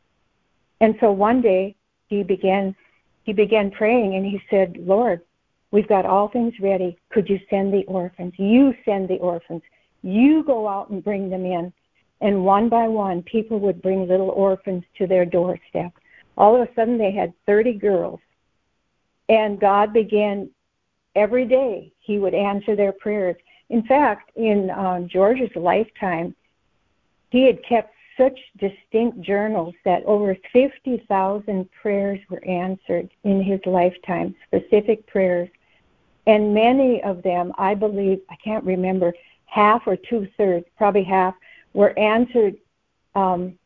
And 0.83 0.95
so 1.01 1.11
one 1.11 1.41
day 1.41 1.75
he 2.07 2.23
began 2.23 2.77
he 3.25 3.33
began 3.33 3.71
praying 3.71 4.15
and 4.15 4.27
he 4.27 4.43
said, 4.51 4.77
Lord, 4.77 5.23
We've 5.71 5.89
got 5.89 6.05
all 6.05 6.29
things 6.29 6.53
ready. 6.61 6.99
Could 7.09 7.31
you 7.31 7.41
send 7.49 7.73
the 7.73 7.87
orphans? 7.87 8.35
You 8.37 8.75
send 8.85 9.09
the 9.09 9.17
orphans. 9.17 9.63
You 10.03 10.45
go 10.45 10.69
out 10.69 10.91
and 10.91 11.03
bring 11.03 11.31
them 11.31 11.47
in. 11.47 11.73
And 12.21 12.45
one 12.45 12.69
by 12.69 12.89
one, 12.89 13.23
people 13.23 13.59
would 13.61 13.81
bring 13.81 14.07
little 14.07 14.29
orphans 14.29 14.85
to 14.99 15.07
their 15.07 15.25
doorstep. 15.25 15.93
All 16.37 16.55
of 16.55 16.69
a 16.69 16.75
sudden, 16.75 16.99
they 16.99 17.11
had 17.11 17.33
30 17.47 17.73
girls. 17.75 18.21
And 19.31 19.59
God 19.59 19.95
began 19.95 20.51
every 21.15 21.47
day, 21.47 21.91
He 22.01 22.19
would 22.19 22.35
answer 22.35 22.77
their 22.77 22.93
prayers. 22.93 23.37
In 23.71 23.83
fact, 23.83 24.31
in 24.37 24.69
um, 24.71 25.09
George's 25.09 25.57
lifetime, 25.57 26.37
he 27.31 27.45
had 27.45 27.63
kept 27.65 27.93
such 28.17 28.39
distinct 28.59 29.21
journals 29.21 29.75
that 29.85 30.03
over 30.05 30.37
50,000 30.53 31.69
prayers 31.71 32.21
were 32.31 32.45
answered 32.45 33.11
in 33.25 33.43
his 33.43 33.61
lifetime, 33.67 34.35
specific 34.47 35.07
prayers. 35.07 35.49
And 36.27 36.55
many 36.55 37.03
of 37.03 37.23
them, 37.23 37.53
I 37.59 37.75
believe, 37.75 38.21
I 38.31 38.37
can't 38.37 38.65
remember, 38.65 39.13
half 39.45 39.83
or 39.87 39.97
two 39.97 40.27
thirds, 40.37 40.67
probably 40.77 41.05
half, 41.05 41.35
were 41.73 41.97
answered 41.99 42.57
um, 43.15 43.59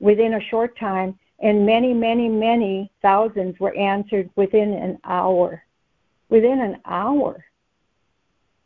within 0.00 0.34
a 0.34 0.40
short 0.40 0.78
time, 0.78 1.18
and 1.40 1.66
many, 1.66 1.92
many, 1.92 2.28
many 2.28 2.90
thousands 3.02 3.58
were 3.60 3.74
answered 3.74 4.30
within 4.36 4.72
an 4.72 4.98
hour. 5.04 5.62
Within 6.28 6.60
an 6.60 6.78
hour. 6.84 7.44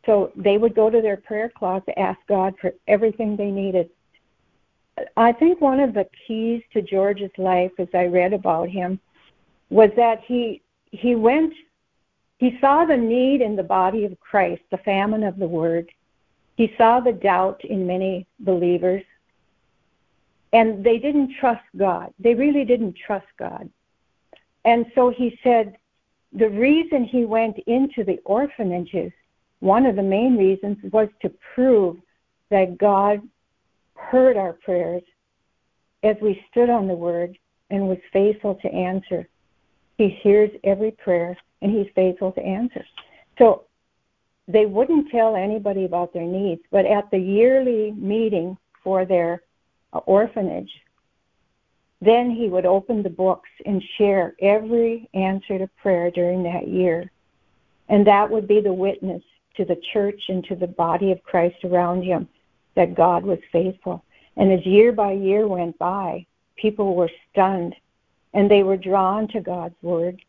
So 0.06 0.32
they 0.36 0.56
would 0.56 0.74
go 0.74 0.88
to 0.88 1.00
their 1.00 1.16
prayer 1.16 1.50
closet, 1.50 1.98
ask 1.98 2.18
God 2.28 2.54
for 2.60 2.72
everything 2.86 3.36
they 3.36 3.50
needed. 3.50 3.90
I 5.16 5.32
think 5.32 5.60
one 5.60 5.80
of 5.80 5.94
the 5.94 6.06
keys 6.26 6.62
to 6.72 6.82
George's 6.82 7.30
life, 7.38 7.72
as 7.78 7.88
I 7.94 8.06
read 8.06 8.32
about 8.32 8.68
him, 8.68 9.00
was 9.68 9.90
that 9.96 10.22
he 10.26 10.62
he 10.90 11.14
went 11.14 11.54
he 12.38 12.58
saw 12.58 12.86
the 12.86 12.96
need 12.96 13.42
in 13.42 13.54
the 13.54 13.62
body 13.62 14.04
of 14.06 14.18
Christ, 14.18 14.62
the 14.70 14.78
famine 14.78 15.22
of 15.24 15.38
the 15.38 15.46
word. 15.46 15.90
He 16.56 16.72
saw 16.78 16.98
the 17.00 17.12
doubt 17.12 17.62
in 17.64 17.86
many 17.86 18.26
believers. 18.38 19.02
And 20.54 20.82
they 20.82 20.98
didn't 20.98 21.34
trust 21.38 21.64
God. 21.76 22.14
They 22.18 22.34
really 22.34 22.64
didn't 22.64 22.96
trust 22.96 23.26
God. 23.38 23.68
And 24.64 24.86
so 24.94 25.10
he 25.10 25.38
said 25.44 25.76
the 26.32 26.48
reason 26.48 27.04
he 27.04 27.24
went 27.24 27.58
into 27.66 28.04
the 28.04 28.18
orphanages 28.24 29.12
one 29.60 29.84
of 29.84 29.96
the 29.96 30.02
main 30.02 30.36
reasons 30.36 30.78
was 30.90 31.08
to 31.20 31.30
prove 31.54 31.98
that 32.48 32.78
God 32.78 33.20
heard 34.08 34.36
our 34.36 34.54
prayers 34.54 35.02
as 36.02 36.16
we 36.20 36.42
stood 36.50 36.70
on 36.70 36.88
the 36.88 36.94
word 36.94 37.36
and 37.70 37.88
was 37.88 37.98
faithful 38.12 38.56
to 38.56 38.68
answer. 38.68 39.28
He 39.98 40.08
hears 40.22 40.50
every 40.64 40.90
prayer 40.92 41.36
and 41.62 41.72
he's 41.72 41.92
faithful 41.94 42.32
to 42.32 42.40
answer. 42.40 42.84
So 43.38 43.64
they 44.48 44.66
wouldn't 44.66 45.10
tell 45.10 45.36
anybody 45.36 45.84
about 45.84 46.12
their 46.12 46.24
needs, 46.24 46.62
but 46.70 46.86
at 46.86 47.10
the 47.10 47.18
yearly 47.18 47.92
meeting 47.92 48.56
for 48.82 49.04
their 49.04 49.42
orphanage, 49.92 50.72
then 52.00 52.30
he 52.30 52.48
would 52.48 52.64
open 52.64 53.02
the 53.02 53.10
books 53.10 53.50
and 53.66 53.82
share 53.98 54.34
every 54.40 55.08
answer 55.12 55.58
to 55.58 55.68
prayer 55.82 56.10
during 56.10 56.42
that 56.44 56.66
year. 56.66 57.10
And 57.88 58.06
that 58.06 58.30
would 58.30 58.48
be 58.48 58.60
the 58.60 58.72
witness 58.72 59.22
to 59.56 59.64
the 59.64 59.80
church 59.92 60.22
and 60.28 60.42
to 60.44 60.56
the 60.56 60.66
body 60.66 61.12
of 61.12 61.22
Christ 61.22 61.56
around 61.64 62.02
him 62.02 62.28
that 62.74 62.94
God 62.94 63.24
was 63.24 63.38
faithful. 63.52 64.04
And 64.36 64.52
as 64.52 64.64
year 64.64 64.92
by 64.92 65.12
year 65.12 65.46
went 65.46 65.78
by, 65.78 66.26
people 66.56 66.94
were 66.94 67.10
stunned 67.30 67.74
and 68.32 68.50
they 68.50 68.62
were 68.62 68.76
drawn 68.76 69.28
to 69.28 69.40
God's 69.40 69.74
word 69.82 70.20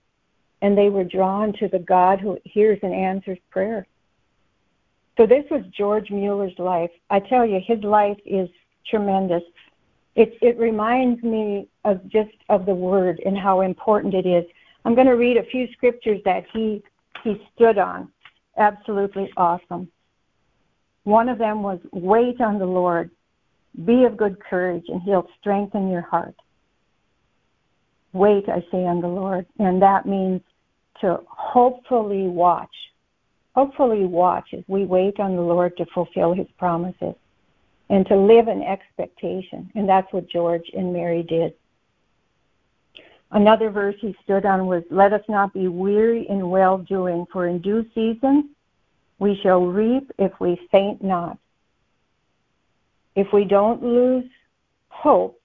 and 0.62 0.78
they 0.78 0.90
were 0.90 1.04
drawn 1.04 1.54
to 1.54 1.68
the 1.68 1.80
God 1.80 2.20
who 2.20 2.38
hears 2.44 2.80
and 2.84 2.94
answers 2.94 3.38
prayer. 3.50 3.88
So 5.18 5.26
this 5.26 5.46
was 5.52 5.62
George 5.76 6.10
Mueller's 6.10 6.58
life. 6.58 6.92
I 7.10 7.20
tell 7.20 7.46
you, 7.46 7.60
his 7.66 7.84
life 7.84 8.18
is 8.26 8.50
tremendous. 8.88 9.44
It 10.16 10.38
it 10.42 10.58
reminds 10.58 11.24
me 11.24 11.68
of 11.86 12.08
just 12.08 12.36
of 12.50 12.66
the 12.66 12.74
word 12.74 13.22
and 13.26 13.38
how 13.38 13.62
important 13.62 14.14
it 14.14 14.26
is. 14.26 14.46
I'm 14.84 14.96
going 14.96 15.08
to 15.08 15.16
read 15.16 15.38
a 15.38 15.44
few 15.44 15.72
scriptures 15.74 16.22
that 16.26 16.46
he 16.54 16.84
he 17.24 17.42
stood 17.54 17.78
on. 17.78 18.12
Absolutely 18.58 19.32
awesome. 19.38 19.90
One 21.04 21.30
of 21.30 21.38
them 21.38 21.64
was 21.64 21.80
wait 21.92 22.42
on 22.42 22.60
the 22.60 22.66
Lord. 22.66 23.10
Be 23.86 24.04
of 24.04 24.18
good 24.18 24.38
courage 24.40 24.86
and 24.88 25.02
he'll 25.02 25.28
strengthen 25.40 25.90
your 25.90 26.02
heart. 26.02 26.36
Wait, 28.14 28.50
I 28.50 28.60
say, 28.72 28.86
on 28.86 29.02
the 29.02 29.08
Lord. 29.08 29.46
And 29.60 29.82
that 29.82 30.06
means 30.06 30.42
to 31.00 31.20
hopefully 31.28 32.28
watch. 32.28 32.70
Hopefully 33.56 34.06
watch 34.06 34.54
as 34.54 34.64
we 34.68 34.86
wait 34.86 35.20
on 35.20 35.36
the 35.36 35.42
Lord 35.42 35.76
to 35.78 35.86
fulfill 35.94 36.34
his 36.34 36.48
promises 36.58 37.16
and 37.90 38.06
to 38.08 38.16
live 38.16 38.48
in 38.48 38.62
expectation. 38.62 39.70
And 39.76 39.88
that's 39.88 40.12
what 40.14 40.30
George 40.30 40.70
and 40.74 40.94
Mary 40.94 41.24
did. 41.24 41.54
Another 43.32 43.70
verse 43.70 43.96
he 44.00 44.16
stood 44.24 44.46
on 44.46 44.68
was, 44.68 44.84
Let 44.92 45.14
us 45.14 45.24
not 45.30 45.54
be 45.54 45.68
weary 45.68 46.28
in 46.30 46.50
well 46.50 46.78
doing, 46.78 47.26
for 47.32 47.48
in 47.48 47.60
due 47.60 47.86
season 47.96 48.50
we 49.22 49.40
shall 49.44 49.68
reap 49.68 50.12
if 50.18 50.32
we 50.40 50.60
faint 50.72 51.04
not. 51.04 51.38
If 53.16 53.28
we 53.32 53.46
don't 53.46 53.84
lose 53.84 54.26
hope, 54.90 55.40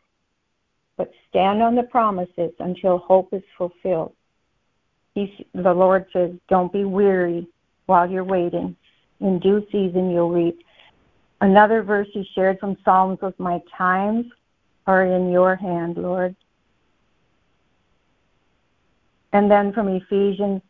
but 0.97 1.11
stand 1.29 1.63
on 1.63 1.75
the 1.75 1.83
promises 1.83 2.53
until 2.59 2.97
hope 2.97 3.35
is 3.35 3.43
fulfilled. 3.59 4.15
He's, 5.15 5.29
the 5.55 5.75
Lord 5.75 6.07
says, 6.11 6.31
Don't 6.49 6.73
be 6.73 6.85
weary 6.85 7.49
while 7.85 8.11
you're 8.11 8.25
waiting. 8.25 8.75
In 9.21 9.39
due 9.41 9.67
season 9.71 10.11
you'll 10.11 10.33
reap. 10.33 10.59
Another 11.43 11.83
verse 11.83 12.09
he 12.15 12.27
shared 12.35 12.59
from 12.59 12.79
Psalms 12.83 13.19
was, 13.21 13.35
My 13.37 13.61
times 13.77 14.25
are 14.87 15.05
in 15.05 15.31
your 15.31 15.55
hand, 15.55 15.99
Lord. 15.99 16.35
And 19.35 19.51
then 19.51 19.75
from 19.75 19.89
Ephesians, 19.89 20.63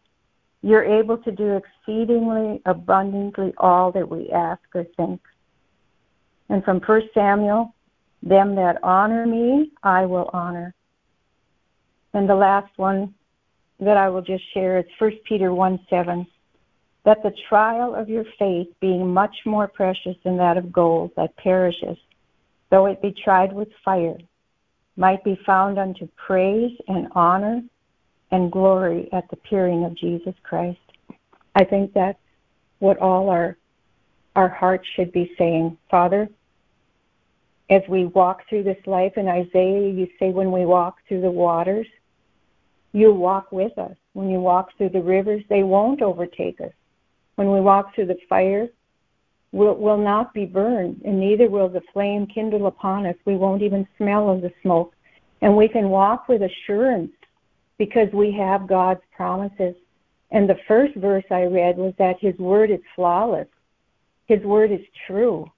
you're 0.67 0.83
able 0.83 1.17
to 1.17 1.31
do 1.31 1.61
exceedingly 1.63 2.61
abundantly 2.67 3.55
all 3.59 3.93
that 3.93 4.09
we 4.09 4.31
ask 4.31 4.63
or 4.75 4.85
think. 4.97 5.21
And 6.49 6.65
from 6.65 6.81
1 6.81 7.03
Samuel, 7.15 7.73
them 8.21 8.57
that 8.57 8.83
honor 8.83 9.29
me, 9.29 9.71
I 9.85 10.07
will 10.07 10.29
honor. 10.33 10.75
And 12.15 12.29
the 12.29 12.35
last 12.35 12.77
one 12.79 13.15
that 13.79 13.97
I 13.97 14.09
will 14.09 14.23
just 14.23 14.43
share 14.55 14.81
is 14.81 14.87
1 14.99 15.13
Peter 15.29 15.55
1 15.55 15.79
7. 15.89 16.27
That 17.05 17.23
the 17.23 17.33
trial 17.49 17.95
of 17.95 18.09
your 18.09 18.25
faith, 18.37 18.67
being 18.81 19.15
much 19.15 19.37
more 19.45 19.69
precious 19.69 20.17
than 20.25 20.37
that 20.39 20.57
of 20.57 20.73
gold 20.73 21.13
that 21.17 21.37
perishes, 21.37 21.97
though 22.73 22.87
it 22.87 23.01
be 23.01 23.15
tried 23.23 23.53
with 23.53 23.69
fire, 23.85 24.19
might 24.97 25.23
be 25.23 25.39
found 25.47 25.79
unto 25.79 26.09
praise 26.17 26.77
and 26.89 27.07
honor 27.13 27.63
and 28.31 28.51
glory 28.51 29.09
at 29.13 29.29
the 29.31 29.37
appearing 29.37 29.85
of 29.85 29.95
Jesus 29.95 30.35
Christ. 30.43 30.79
I 31.55 31.65
think 31.65 31.93
that's 31.93 32.19
what 32.79 32.99
all 32.99 33.29
our 33.31 33.57
our 34.35 34.49
hearts 34.49 34.87
should 34.95 35.13
be 35.13 35.33
saying. 35.39 35.79
Father, 35.91 36.29
as 37.71 37.83
we 37.89 38.05
walk 38.07 38.43
through 38.49 38.65
this 38.65 38.87
life 38.87 39.15
in 39.17 39.29
Isaiah, 39.29 39.89
you 39.89 40.09
say 40.19 40.31
when 40.31 40.53
we 40.53 40.67
walk 40.67 40.99
through 41.09 41.23
the 41.23 41.31
waters, 41.31 41.87
you 42.93 43.13
walk 43.13 43.51
with 43.51 43.77
us. 43.79 43.97
When 44.13 44.29
you 44.29 44.41
walk 44.41 44.77
through 44.77 44.91
the 44.91 45.03
rivers, 45.03 45.43
they 45.49 45.63
won't 45.63 46.03
overtake 46.03 46.61
us. 46.61 46.73
When 47.37 47.51
we 47.51 47.61
walk 47.61 47.95
through 47.95 48.07
the 48.07 48.19
fire, 48.29 48.69
we'll, 49.53 49.75
we'll 49.75 49.97
not 49.99 50.33
be 50.33 50.45
burned, 50.47 51.03
and 51.05 51.19
neither 51.19 51.49
will 51.49 51.69
the 51.69 51.83
flame 51.93 52.27
kindle 52.27 52.67
upon 52.67 53.07
us. 53.07 53.17
We 53.25 53.37
won't 53.37 53.63
even 53.63 53.89
smell 53.97 54.31
of 54.31 54.43
the 54.43 54.53
smoke. 54.63 54.95
And 55.43 55.57
we 55.57 55.69
can 55.69 55.89
walk 55.89 56.29
with 56.29 56.43
assurance 56.43 57.13
because 57.79 58.09
we 58.13 58.33
have 58.33 58.69
God's 58.69 59.01
promises. 59.15 59.75
And 60.31 60.49
the 60.49 60.59
first 60.67 60.95
verse 60.97 61.25
I 61.31 61.43
read 61.45 61.77
was 61.77 61.95
that 61.99 62.21
His 62.21 62.37
word 62.39 62.71
is 62.71 62.81
flawless. 62.95 63.49
His 64.27 64.43
word 64.43 64.73
is 64.73 64.81
true. 65.07 65.51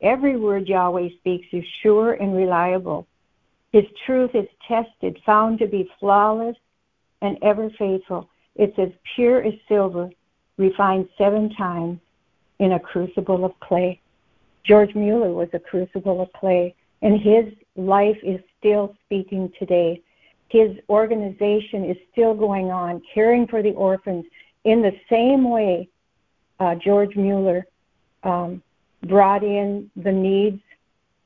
Every 0.00 0.36
word 0.36 0.68
Yahweh 0.68 1.08
speaks 1.18 1.46
is 1.52 1.64
sure 1.82 2.14
and 2.14 2.36
reliable. 2.36 3.06
His 3.72 3.84
truth 4.06 4.30
is 4.34 4.46
tested, 4.68 5.18
found 5.26 5.58
to 5.58 5.66
be 5.66 5.90
flawless 5.98 6.56
and 7.22 7.38
ever 7.42 7.70
faithful. 7.78 8.28
It's 8.54 8.78
as 8.78 8.90
pure 9.16 9.42
as 9.42 9.54
silver, 9.66 10.10
refined 10.58 11.08
seven 11.18 11.52
times 11.54 11.98
in 12.60 12.72
a 12.72 12.78
crucible 12.78 13.44
of 13.44 13.58
clay. 13.60 14.00
George 14.64 14.94
Mueller 14.94 15.32
was 15.32 15.48
a 15.52 15.58
crucible 15.58 16.20
of 16.20 16.32
clay, 16.34 16.74
and 17.02 17.20
his 17.20 17.52
life 17.76 18.16
is 18.22 18.40
still 18.58 18.94
speaking 19.04 19.52
today 19.58 20.00
his 20.54 20.78
organization 20.88 21.84
is 21.84 21.96
still 22.12 22.32
going 22.32 22.70
on, 22.70 23.02
caring 23.12 23.44
for 23.44 23.60
the 23.60 23.72
orphans 23.72 24.24
in 24.62 24.82
the 24.82 24.92
same 25.10 25.50
way 25.50 25.88
uh, 26.60 26.76
George 26.76 27.16
Mueller 27.16 27.66
um, 28.22 28.62
brought 29.02 29.42
in 29.42 29.90
the 29.96 30.12
needs, 30.12 30.62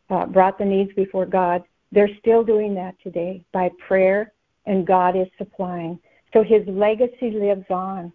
uh, 0.09 0.25
brought 0.25 0.57
the 0.57 0.65
needs 0.65 0.91
before 0.95 1.27
God. 1.27 1.63
They're 1.93 2.17
still 2.21 2.43
doing 2.43 2.75
that 2.77 2.95
today 3.03 3.45
by 3.53 3.71
prayer, 3.87 4.33
and 4.65 4.87
God 4.87 5.15
is 5.15 5.29
supplying. 5.37 5.99
So 6.33 6.43
his 6.43 6.67
legacy 6.67 7.31
lives 7.31 7.67
on. 7.69 8.11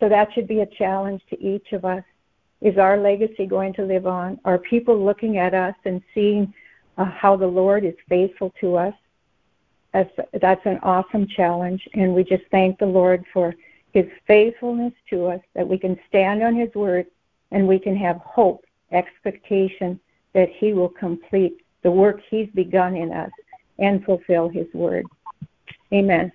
So 0.00 0.08
that 0.08 0.32
should 0.34 0.48
be 0.48 0.62
a 0.62 0.66
challenge 0.66 1.22
to 1.30 1.40
each 1.40 1.70
of 1.74 1.84
us. 1.84 2.02
Is 2.60 2.76
our 2.76 2.98
legacy 2.98 3.46
going 3.46 3.72
to 3.74 3.84
live 3.84 4.08
on? 4.08 4.40
Are 4.44 4.58
people 4.58 4.98
looking 4.98 5.38
at 5.38 5.54
us 5.54 5.76
and 5.84 6.02
seeing 6.12 6.52
uh, 6.98 7.04
how 7.04 7.36
the 7.36 7.46
Lord 7.46 7.84
is 7.84 7.94
faithful 8.08 8.52
to 8.60 8.74
us? 8.74 8.94
That's, 9.92 10.10
that's 10.40 10.64
an 10.66 10.78
awesome 10.82 11.26
challenge, 11.26 11.88
and 11.94 12.14
we 12.14 12.24
just 12.24 12.44
thank 12.50 12.78
the 12.78 12.86
Lord 12.86 13.24
for 13.32 13.54
His 13.92 14.06
faithfulness 14.26 14.92
to 15.10 15.26
us, 15.26 15.40
that 15.54 15.66
we 15.66 15.78
can 15.78 15.98
stand 16.08 16.42
on 16.42 16.54
His 16.54 16.72
word 16.74 17.06
and 17.52 17.66
we 17.66 17.78
can 17.78 17.96
have 17.96 18.16
hope, 18.18 18.64
expectation 18.92 19.98
that 20.34 20.50
He 20.50 20.72
will 20.72 20.88
complete 20.88 21.64
the 21.82 21.90
work 21.90 22.20
He's 22.28 22.48
begun 22.54 22.96
in 22.96 23.12
us 23.12 23.30
and 23.78 24.04
fulfill 24.04 24.48
His 24.48 24.66
word. 24.74 25.06
Amen. 25.92 26.32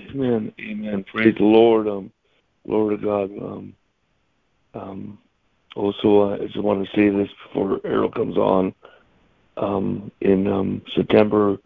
Amen. 0.00 0.52
Amen. 0.60 1.04
Praise 1.04 1.34
the 1.36 1.44
Lord. 1.44 1.86
Um, 1.86 2.12
Lord 2.66 2.94
of 2.94 3.02
God. 3.02 3.30
Um, 3.30 3.74
um, 4.74 5.18
also, 5.76 6.32
I 6.32 6.38
just 6.38 6.62
want 6.62 6.84
to 6.84 6.96
say 6.96 7.08
this 7.10 7.28
before 7.46 7.80
Errol 7.84 8.10
comes 8.10 8.36
on. 8.36 8.74
Um, 9.60 10.10
in 10.20 10.46
um, 10.46 10.82
September 10.96 11.58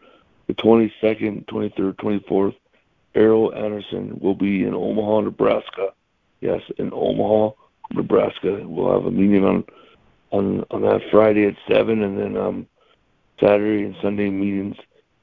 the 0.48 0.54
22nd, 0.54 1.46
23rd, 1.46 1.94
24th, 1.94 2.56
Errol 3.14 3.54
Anderson 3.54 4.18
will 4.20 4.34
be 4.34 4.64
in 4.64 4.74
Omaha, 4.74 5.20
Nebraska. 5.20 5.92
Yes, 6.40 6.60
in 6.78 6.90
Omaha, 6.92 7.54
Nebraska. 7.92 8.60
We'll 8.64 8.92
have 8.92 9.06
a 9.06 9.10
meeting 9.10 9.44
on 9.44 9.64
on 10.32 10.64
on 10.70 10.82
that 10.82 11.00
Friday 11.10 11.46
at 11.46 11.54
seven, 11.68 12.02
and 12.02 12.18
then 12.18 12.36
um 12.36 12.66
Saturday 13.40 13.84
and 13.84 13.96
Sunday 14.02 14.30
meetings 14.30 14.76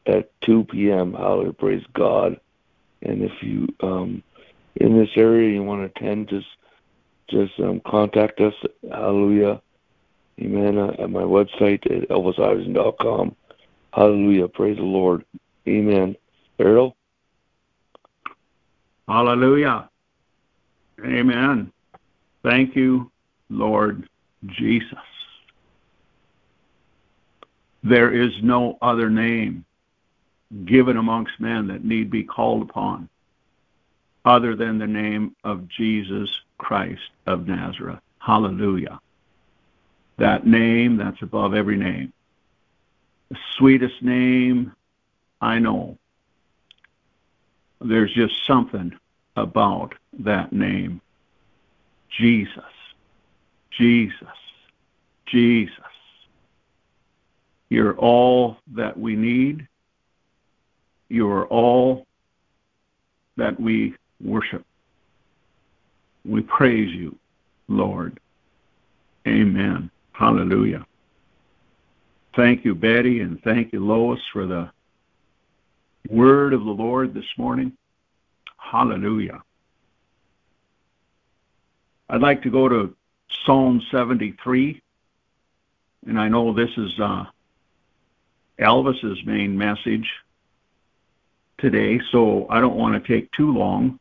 at 0.05 0.31
2 0.41 0.65
p.m. 0.65 1.13
Hallelujah, 1.13 1.53
praise 1.53 1.83
God. 1.93 2.39
And 3.01 3.23
if 3.23 3.43
you 3.43 3.67
um 3.81 4.23
in 4.75 4.97
this 4.97 5.09
area 5.17 5.53
you 5.53 5.63
want 5.63 5.81
to 5.81 6.01
attend, 6.01 6.29
just 6.29 6.47
just 7.29 7.59
um, 7.59 7.81
contact 7.85 8.39
us. 8.39 8.53
Hallelujah. 8.89 9.61
Amen. 10.41 10.77
Uh, 10.77 10.95
at 10.99 11.09
my 11.09 11.21
website 11.21 11.85
at 11.85 12.09
elvisiverson.com. 12.09 13.35
Hallelujah. 13.93 14.47
Praise 14.47 14.77
the 14.77 14.83
Lord. 14.83 15.23
Amen. 15.67 16.15
Errol? 16.59 16.95
Hallelujah. 19.07 19.89
Amen. 21.03 21.71
Thank 22.43 22.75
you, 22.75 23.11
Lord 23.49 24.07
Jesus. 24.47 24.97
There 27.83 28.13
is 28.13 28.31
no 28.41 28.77
other 28.81 29.09
name 29.09 29.65
given 30.65 30.97
amongst 30.97 31.39
men 31.39 31.67
that 31.67 31.83
need 31.83 32.09
be 32.09 32.23
called 32.23 32.63
upon 32.63 33.09
other 34.25 34.55
than 34.55 34.77
the 34.77 34.87
name 34.87 35.35
of 35.43 35.67
Jesus 35.67 36.29
Christ 36.57 37.01
of 37.25 37.47
Nazareth. 37.47 37.99
Hallelujah. 38.19 38.99
That 40.21 40.45
name 40.45 40.97
that's 40.97 41.19
above 41.23 41.55
every 41.55 41.77
name. 41.77 42.13
The 43.31 43.37
sweetest 43.57 44.03
name 44.03 44.71
I 45.41 45.57
know. 45.57 45.97
There's 47.79 48.13
just 48.13 48.35
something 48.45 48.93
about 49.35 49.95
that 50.19 50.53
name. 50.53 51.01
Jesus. 52.19 52.61
Jesus. 53.71 54.37
Jesus. 55.25 55.73
You're 57.69 57.97
all 57.97 58.57
that 58.75 58.99
we 58.99 59.15
need. 59.15 59.67
You 61.09 61.31
are 61.31 61.47
all 61.47 62.05
that 63.37 63.59
we 63.59 63.95
worship. 64.23 64.63
We 66.23 66.41
praise 66.41 66.93
you, 66.93 67.17
Lord. 67.67 68.19
Amen. 69.27 69.89
Hallelujah. 70.11 70.85
Thank 72.35 72.63
you, 72.63 72.75
Betty, 72.75 73.19
and 73.21 73.41
thank 73.43 73.73
you, 73.73 73.85
Lois, 73.85 74.19
for 74.31 74.45
the 74.45 74.71
word 76.09 76.53
of 76.53 76.63
the 76.63 76.71
Lord 76.71 77.13
this 77.13 77.25
morning. 77.37 77.73
Hallelujah. 78.57 79.41
I'd 82.09 82.21
like 82.21 82.41
to 82.43 82.49
go 82.49 82.67
to 82.69 82.95
Psalm 83.45 83.81
73, 83.91 84.81
and 86.07 86.19
I 86.19 86.27
know 86.27 86.53
this 86.53 86.69
is 86.77 86.91
uh, 86.99 87.25
Elvis's 88.59 89.25
main 89.25 89.57
message 89.57 90.09
today, 91.57 91.99
so 92.11 92.47
I 92.49 92.59
don't 92.59 92.75
want 92.75 93.01
to 93.01 93.07
take 93.07 93.31
too 93.31 93.53
long. 93.53 93.99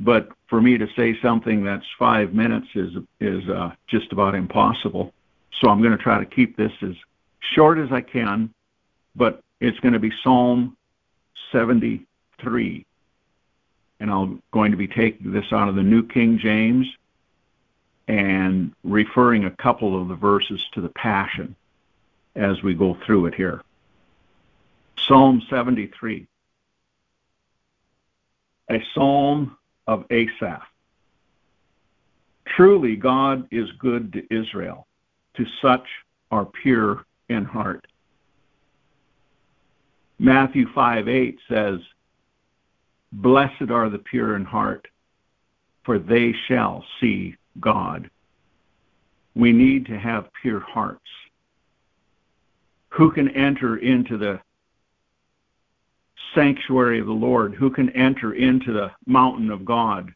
But 0.00 0.28
for 0.48 0.60
me 0.60 0.78
to 0.78 0.86
say 0.96 1.18
something 1.20 1.64
that's 1.64 1.86
five 1.98 2.34
minutes 2.34 2.66
is 2.74 2.92
is 3.20 3.48
uh, 3.48 3.72
just 3.86 4.12
about 4.12 4.34
impossible. 4.34 5.12
So 5.60 5.68
I'm 5.68 5.80
going 5.80 5.96
to 5.96 6.02
try 6.02 6.18
to 6.18 6.26
keep 6.26 6.56
this 6.56 6.72
as 6.82 6.94
short 7.54 7.78
as 7.78 7.92
I 7.92 8.00
can, 8.00 8.52
but 9.14 9.42
it's 9.60 9.78
going 9.80 9.92
to 9.92 10.00
be 10.00 10.12
Psalm 10.22 10.76
73. 11.52 12.84
And 14.00 14.10
I'm 14.10 14.42
going 14.50 14.72
to 14.72 14.76
be 14.76 14.88
taking 14.88 15.32
this 15.32 15.52
out 15.52 15.68
of 15.68 15.76
the 15.76 15.82
New 15.82 16.06
King 16.06 16.38
James 16.38 16.88
and 18.08 18.72
referring 18.82 19.44
a 19.44 19.50
couple 19.50 20.00
of 20.00 20.08
the 20.08 20.16
verses 20.16 20.60
to 20.72 20.80
the 20.80 20.88
Passion 20.88 21.54
as 22.34 22.62
we 22.62 22.74
go 22.74 22.96
through 23.06 23.26
it 23.26 23.34
here. 23.34 23.62
Psalm 24.96 25.42
73, 25.48 26.26
a 28.70 28.84
psalm 28.94 29.56
of 29.86 30.04
Asaph. 30.10 30.62
Truly, 32.56 32.96
God 32.96 33.46
is 33.50 33.70
good 33.78 34.12
to 34.12 34.34
Israel, 34.34 34.86
to 35.36 35.44
such 35.60 35.86
are 36.30 36.46
pure 36.62 37.04
in 37.28 37.44
heart. 37.44 37.86
Matthew 40.18 40.66
5 40.74 41.08
8 41.08 41.38
says, 41.48 41.80
Blessed 43.12 43.70
are 43.70 43.90
the 43.90 43.98
pure 43.98 44.36
in 44.36 44.44
heart, 44.44 44.86
for 45.84 45.98
they 45.98 46.32
shall 46.46 46.84
see 47.00 47.36
God. 47.60 48.10
We 49.34 49.52
need 49.52 49.86
to 49.86 49.98
have 49.98 50.30
pure 50.40 50.60
hearts 50.60 51.00
who 52.90 53.10
can 53.10 53.30
enter 53.30 53.78
into 53.78 54.18
the 54.18 54.40
sanctuary 56.34 57.00
of 57.00 57.06
the 57.06 57.12
Lord? 57.12 57.54
Who 57.54 57.70
can 57.70 57.90
enter 57.90 58.34
into 58.34 58.72
the 58.72 58.90
mountain 59.06 59.50
of 59.50 59.64
God 59.64 60.12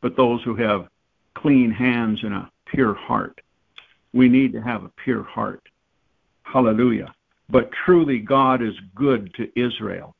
but 0.00 0.16
those 0.16 0.42
who 0.42 0.54
have 0.56 0.88
clean 1.34 1.70
hands 1.70 2.20
and 2.22 2.34
a 2.34 2.50
pure 2.66 2.94
heart? 2.94 3.40
We 4.12 4.28
need 4.28 4.52
to 4.52 4.62
have 4.62 4.84
a 4.84 4.92
pure 5.04 5.22
heart. 5.24 5.62
Hallelujah. 6.42 7.14
But 7.48 7.70
truly, 7.84 8.18
God 8.18 8.62
is 8.62 8.74
good 8.94 9.32
to 9.34 9.50
Israel 9.58 10.14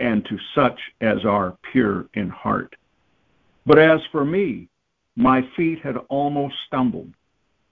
and 0.00 0.24
to 0.26 0.38
such 0.54 0.80
as 1.00 1.24
are 1.24 1.56
pure 1.72 2.06
in 2.14 2.28
heart. 2.28 2.74
But 3.66 3.78
as 3.78 4.00
for 4.10 4.24
me, 4.24 4.68
my 5.16 5.42
feet 5.56 5.80
had 5.80 5.96
almost 6.08 6.54
stumbled, 6.66 7.12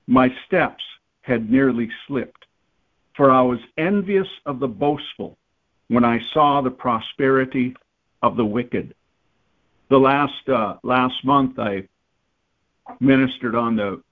my 0.06 0.32
steps 0.46 0.82
had 1.22 1.50
nearly 1.50 1.90
slipped. 2.06 2.46
For 3.16 3.30
I 3.30 3.42
was 3.42 3.58
envious 3.76 4.28
of 4.46 4.58
the 4.58 4.68
boastful 4.68 5.36
when 5.92 6.06
I 6.06 6.20
saw 6.32 6.62
the 6.62 6.70
prosperity 6.70 7.76
of 8.22 8.38
the 8.38 8.44
wicked. 8.44 8.94
The 9.90 9.98
last 9.98 10.48
uh, 10.48 10.76
last 10.82 11.22
month 11.22 11.58
I 11.58 11.86
ministered 12.98 13.54
on 13.54 13.76
the 13.76 14.02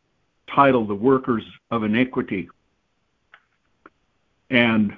title 0.55 0.87
"The 0.87 0.95
Workers 0.95 1.43
of 1.71 1.83
Iniquity," 1.83 2.51
and 4.51 4.95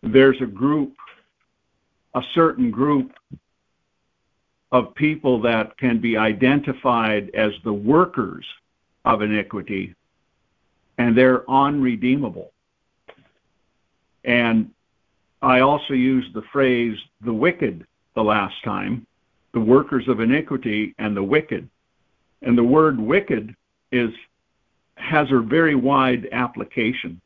there's 0.00 0.40
a 0.40 0.46
group, 0.46 0.94
a 2.14 2.22
certain 2.34 2.70
group 2.70 3.12
of 4.70 4.94
people 4.94 5.40
that 5.40 5.76
can 5.76 6.00
be 6.00 6.16
identified 6.16 7.30
as 7.34 7.52
the 7.64 7.72
workers 7.72 8.46
of 9.04 9.22
iniquity, 9.22 9.96
and 10.98 11.18
they're 11.18 11.50
unredeemable. 11.50 12.52
And 14.24 14.70
I 15.42 15.60
also 15.60 15.94
used 15.94 16.34
the 16.34 16.42
phrase 16.52 16.96
the 17.20 17.32
wicked 17.32 17.86
the 18.14 18.22
last 18.22 18.54
time, 18.64 19.06
the 19.52 19.60
workers 19.60 20.08
of 20.08 20.20
iniquity 20.20 20.94
and 20.98 21.16
the 21.16 21.22
wicked. 21.22 21.68
And 22.42 22.56
the 22.56 22.64
word 22.64 22.98
wicked 22.98 23.54
is 23.90 24.10
has 24.96 25.26
a 25.32 25.40
very 25.40 25.74
wide 25.74 26.28
application. 26.32 27.20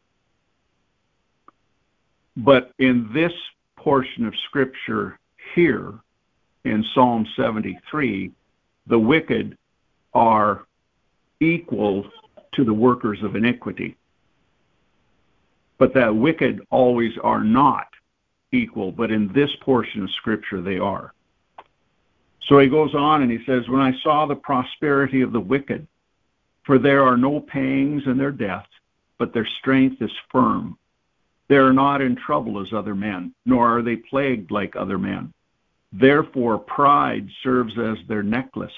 But 2.36 2.72
in 2.78 3.10
this 3.12 3.32
portion 3.76 4.26
of 4.26 4.34
scripture 4.46 5.18
here 5.54 5.92
in 6.64 6.84
Psalm 6.94 7.26
73, 7.36 8.32
the 8.86 8.98
wicked 8.98 9.56
are 10.14 10.64
equal 11.40 12.06
to 12.54 12.64
the 12.64 12.72
workers 12.72 13.22
of 13.22 13.36
iniquity 13.36 13.96
but 15.78 15.94
that 15.94 16.14
wicked 16.14 16.60
always 16.70 17.12
are 17.22 17.44
not 17.44 17.86
equal, 18.57 18.92
but 18.92 19.11
in 19.11 19.32
this 19.32 19.50
portion 19.61 20.02
of 20.02 20.11
Scripture 20.12 20.61
they 20.61 20.78
are. 20.78 21.12
So 22.48 22.59
he 22.59 22.68
goes 22.68 22.94
on 22.94 23.22
and 23.22 23.30
he 23.30 23.44
says, 23.44 23.68
When 23.68 23.80
I 23.80 23.92
saw 24.02 24.26
the 24.26 24.36
prosperity 24.36 25.22
of 25.22 25.32
the 25.32 25.40
wicked, 25.40 25.86
for 26.64 26.78
there 26.78 27.02
are 27.02 27.16
no 27.16 27.40
pangs 27.40 28.02
in 28.07 28.18
their 28.18 28.30
death, 28.30 28.66
but 29.18 29.32
their 29.32 29.46
strength 29.59 30.00
is 30.00 30.11
firm. 30.30 30.78
They 31.48 31.57
are 31.57 31.72
not 31.72 32.00
in 32.00 32.16
trouble 32.16 32.61
as 32.61 32.72
other 32.72 32.94
men, 32.94 33.34
nor 33.44 33.78
are 33.78 33.82
they 33.82 33.96
plagued 33.96 34.50
like 34.50 34.74
other 34.74 34.98
men. 34.98 35.32
Therefore, 35.92 36.59
pride 36.59 37.28
serves 37.42 37.78
as 37.78 37.98
their 38.09 38.22
necklace. 38.22 38.72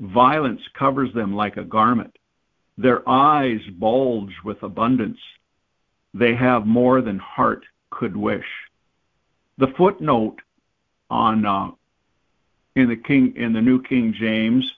Violence 0.00 0.60
covers 0.78 1.12
them 1.14 1.34
like 1.34 1.56
a 1.56 1.64
garment. 1.64 2.14
Their 2.76 3.08
eyes 3.08 3.60
bulge 3.78 4.34
with 4.44 4.62
abundance 4.62 5.18
they 6.14 6.34
have 6.34 6.66
more 6.66 7.00
than 7.00 7.18
heart 7.18 7.64
could 7.90 8.16
wish. 8.16 8.46
The 9.62 9.72
footnote 9.78 10.40
on 11.08 11.46
uh, 11.46 11.70
in 12.74 12.88
the 12.88 12.96
King 12.96 13.34
in 13.36 13.52
the 13.52 13.60
New 13.60 13.80
King 13.80 14.12
James, 14.12 14.68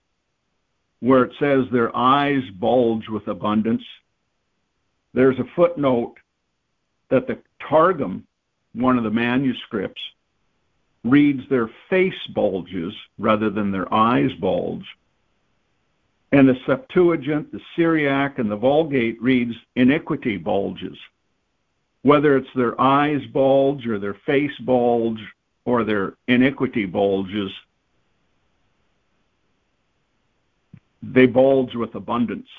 where 1.00 1.24
it 1.24 1.32
says 1.40 1.64
their 1.72 1.96
eyes 1.96 2.42
bulge 2.60 3.08
with 3.08 3.26
abundance, 3.26 3.82
there's 5.14 5.38
a 5.38 5.48
footnote 5.56 6.16
that 7.08 7.26
the 7.26 7.38
Targum, 7.66 8.26
one 8.74 8.98
of 8.98 9.04
the 9.04 9.10
manuscripts, 9.10 10.02
reads 11.02 11.48
their 11.48 11.70
face 11.88 12.26
bulges 12.34 12.92
rather 13.16 13.48
than 13.48 13.72
their 13.72 13.90
eyes 13.90 14.34
bulge. 14.34 14.84
And 16.30 16.46
the 16.46 16.58
Septuagint, 16.66 17.52
the 17.52 17.60
Syriac, 17.74 18.38
and 18.38 18.50
the 18.50 18.56
Vulgate 18.56 19.22
reads 19.22 19.54
iniquity 19.76 20.36
bulges 20.36 20.98
whether 22.04 22.36
it's 22.36 22.52
their 22.54 22.78
eyes 22.78 23.24
bulge 23.32 23.86
or 23.86 23.98
their 23.98 24.12
face 24.12 24.54
bulge 24.60 25.20
or 25.64 25.84
their 25.84 26.12
iniquity 26.28 26.84
bulges, 26.84 27.50
they 31.02 31.24
bulge 31.24 31.74
with 31.74 31.94
abundance. 31.94 32.50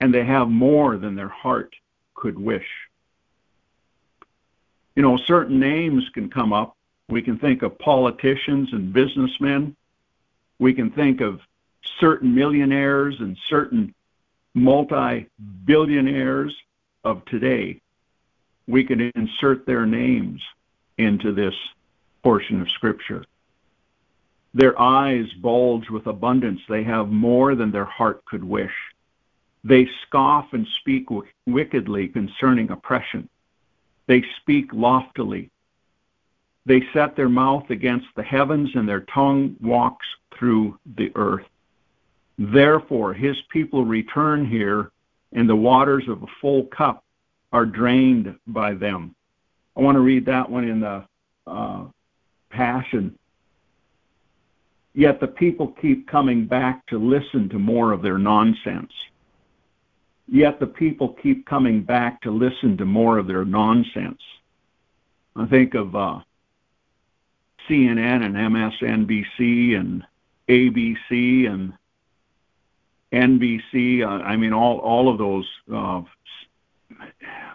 And 0.00 0.14
they 0.14 0.24
have 0.24 0.48
more 0.48 0.98
than 0.98 1.16
their 1.16 1.28
heart 1.28 1.74
could 2.14 2.38
wish. 2.38 2.68
You 4.94 5.02
know, 5.02 5.16
certain 5.16 5.58
names 5.58 6.08
can 6.14 6.30
come 6.30 6.52
up. 6.52 6.76
We 7.08 7.22
can 7.22 7.40
think 7.40 7.62
of 7.62 7.76
politicians 7.76 8.72
and 8.72 8.92
businessmen. 8.92 9.74
We 10.60 10.74
can 10.74 10.92
think 10.92 11.20
of 11.20 11.40
certain 11.98 12.36
millionaires 12.36 13.16
and 13.18 13.36
certain 13.48 13.96
multi-billionaires 14.54 16.54
of 17.04 17.24
today, 17.26 17.80
we 18.66 18.84
can 18.84 19.10
insert 19.14 19.66
their 19.66 19.86
names 19.86 20.40
into 20.98 21.32
this 21.32 21.54
portion 22.22 22.60
of 22.60 22.70
Scripture. 22.70 23.24
Their 24.52 24.78
eyes 24.80 25.32
bulge 25.40 25.88
with 25.90 26.06
abundance. 26.06 26.60
They 26.68 26.82
have 26.84 27.08
more 27.08 27.54
than 27.54 27.70
their 27.70 27.84
heart 27.84 28.24
could 28.24 28.44
wish. 28.44 28.74
They 29.62 29.88
scoff 30.06 30.52
and 30.52 30.66
speak 30.80 31.08
wickedly 31.46 32.08
concerning 32.08 32.70
oppression. 32.70 33.28
They 34.06 34.24
speak 34.40 34.72
loftily. 34.72 35.50
They 36.66 36.82
set 36.92 37.16
their 37.16 37.28
mouth 37.28 37.70
against 37.70 38.08
the 38.16 38.22
heavens, 38.22 38.70
and 38.74 38.88
their 38.88 39.00
tongue 39.00 39.56
walks 39.60 40.06
through 40.36 40.78
the 40.96 41.12
earth. 41.14 41.46
Therefore, 42.38 43.12
his 43.12 43.36
people 43.50 43.84
return 43.84 44.46
here, 44.46 44.90
and 45.32 45.48
the 45.48 45.56
waters 45.56 46.08
of 46.08 46.22
a 46.22 46.26
full 46.40 46.64
cup 46.64 47.04
are 47.52 47.66
drained 47.66 48.36
by 48.46 48.74
them. 48.74 49.14
I 49.76 49.80
want 49.80 49.96
to 49.96 50.00
read 50.00 50.26
that 50.26 50.50
one 50.50 50.64
in 50.64 50.80
the 50.80 51.04
uh, 51.46 51.84
Passion. 52.50 53.16
Yet 54.92 55.20
the 55.20 55.28
people 55.28 55.68
keep 55.80 56.08
coming 56.08 56.46
back 56.46 56.86
to 56.88 56.98
listen 56.98 57.48
to 57.50 57.58
more 57.58 57.92
of 57.92 58.02
their 58.02 58.18
nonsense. 58.18 58.92
Yet 60.26 60.60
the 60.60 60.66
people 60.66 61.16
keep 61.22 61.46
coming 61.46 61.82
back 61.82 62.20
to 62.22 62.30
listen 62.30 62.76
to 62.76 62.84
more 62.84 63.18
of 63.18 63.26
their 63.26 63.44
nonsense. 63.44 64.20
I 65.36 65.46
think 65.46 65.74
of 65.74 65.94
uh, 65.94 66.20
CNN 67.68 68.24
and 68.24 68.34
MSNBC 68.34 69.76
and 69.76 70.04
ABC 70.48 71.48
and 71.48 71.72
NBC. 73.12 74.02
Uh, 74.02 74.22
I 74.22 74.36
mean, 74.36 74.52
all 74.52 74.78
all 74.78 75.08
of 75.08 75.18
those 75.18 75.48
uh, 75.72 76.02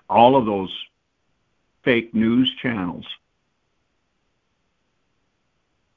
all 0.09 0.35
of 0.35 0.45
those 0.45 0.71
fake 1.83 2.13
news 2.13 2.51
channels, 2.61 3.05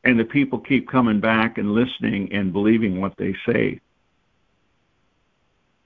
and 0.04 0.18
the 0.18 0.24
people 0.24 0.58
keep 0.58 0.88
coming 0.88 1.20
back 1.20 1.58
and 1.58 1.72
listening 1.72 2.32
and 2.32 2.52
believing 2.52 3.00
what 3.00 3.16
they 3.16 3.34
say. 3.46 3.80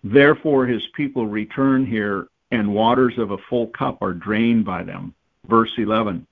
Therefore, 0.04 0.66
his 0.66 0.82
people 0.94 1.26
return 1.26 1.86
here, 1.86 2.28
and 2.50 2.74
waters 2.74 3.18
of 3.18 3.30
a 3.30 3.38
full 3.48 3.68
cup 3.68 4.02
are 4.02 4.12
drained 4.12 4.64
by 4.64 4.82
them. 4.82 5.14
Verse 5.46 5.72
11. 5.76 6.26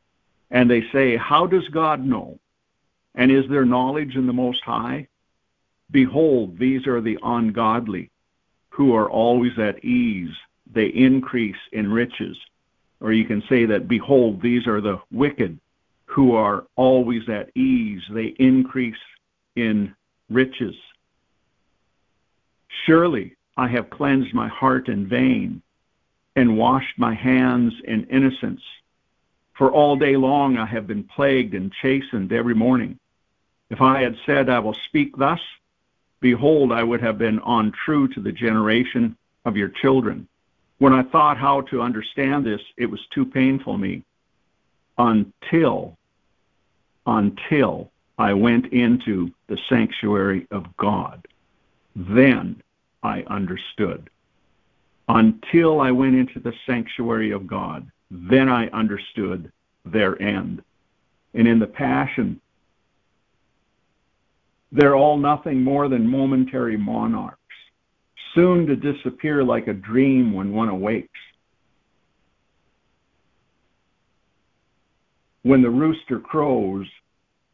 And 0.50 0.70
they 0.70 0.82
say, 0.92 1.16
How 1.16 1.46
does 1.46 1.68
God 1.68 2.04
know? 2.04 2.38
And 3.14 3.30
is 3.30 3.48
there 3.48 3.64
knowledge 3.64 4.16
in 4.16 4.26
the 4.26 4.32
Most 4.32 4.62
High? 4.62 5.06
Behold, 5.90 6.58
these 6.58 6.86
are 6.86 7.00
the 7.00 7.18
ungodly, 7.22 8.10
who 8.70 8.94
are 8.94 9.10
always 9.10 9.58
at 9.58 9.84
ease. 9.84 10.34
They 10.72 10.86
increase 10.86 11.56
in 11.72 11.90
riches. 11.90 12.36
Or 13.00 13.12
you 13.12 13.24
can 13.24 13.42
say 13.48 13.64
that, 13.66 13.88
Behold, 13.88 14.40
these 14.40 14.66
are 14.66 14.80
the 14.80 15.00
wicked, 15.10 15.58
who 16.04 16.34
are 16.34 16.64
always 16.76 17.28
at 17.28 17.56
ease. 17.56 18.02
They 18.10 18.34
increase 18.38 18.94
in 19.56 19.94
riches. 20.28 20.76
Surely 22.86 23.36
I 23.56 23.68
have 23.68 23.90
cleansed 23.90 24.32
my 24.32 24.48
heart 24.48 24.88
in 24.88 25.06
vain 25.06 25.62
and 26.36 26.56
washed 26.56 26.98
my 26.98 27.14
hands 27.14 27.74
in 27.84 28.04
innocence. 28.04 28.62
For 29.54 29.70
all 29.70 29.96
day 29.96 30.16
long 30.16 30.56
I 30.56 30.66
have 30.66 30.86
been 30.86 31.04
plagued 31.04 31.54
and 31.54 31.72
chastened 31.82 32.32
every 32.32 32.54
morning. 32.54 32.98
If 33.68 33.80
I 33.80 34.00
had 34.00 34.16
said, 34.24 34.48
I 34.48 34.58
will 34.58 34.76
speak 34.88 35.16
thus, 35.16 35.40
behold, 36.20 36.72
I 36.72 36.82
would 36.82 37.00
have 37.00 37.18
been 37.18 37.40
untrue 37.46 38.08
to 38.08 38.20
the 38.20 38.32
generation 38.32 39.16
of 39.44 39.56
your 39.56 39.68
children. 39.68 40.28
When 40.78 40.92
I 40.92 41.02
thought 41.02 41.36
how 41.36 41.62
to 41.62 41.82
understand 41.82 42.44
this, 42.44 42.60
it 42.76 42.86
was 42.86 43.00
too 43.14 43.26
painful 43.26 43.76
me 43.76 44.02
until, 44.98 45.96
until 47.06 47.90
I 48.18 48.32
went 48.34 48.66
into 48.72 49.30
the 49.48 49.58
sanctuary 49.68 50.46
of 50.50 50.64
God. 50.76 51.26
Then 51.96 52.62
I 53.02 53.22
understood. 53.22 54.10
Until 55.08 55.80
I 55.80 55.90
went 55.90 56.14
into 56.14 56.38
the 56.38 56.52
sanctuary 56.66 57.30
of 57.32 57.46
God, 57.46 57.90
then 58.10 58.48
I 58.48 58.68
understood 58.68 59.50
their 59.84 60.20
end. 60.20 60.62
And 61.34 61.48
in 61.48 61.58
the 61.58 61.66
Passion, 61.66 62.40
they're 64.72 64.96
all 64.96 65.16
nothing 65.16 65.62
more 65.62 65.88
than 65.88 66.06
momentary 66.06 66.76
monarchs, 66.76 67.36
soon 68.34 68.66
to 68.66 68.76
disappear 68.76 69.42
like 69.42 69.66
a 69.66 69.74
dream 69.74 70.32
when 70.32 70.52
one 70.52 70.68
awakes. 70.68 71.08
When 75.42 75.62
the 75.62 75.70
rooster 75.70 76.20
crows, 76.20 76.86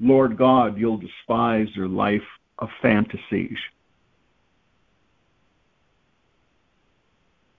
Lord 0.00 0.36
God, 0.36 0.76
you'll 0.76 0.98
despise 0.98 1.68
your 1.74 1.88
life 1.88 2.26
of 2.58 2.68
fantasies. 2.82 3.58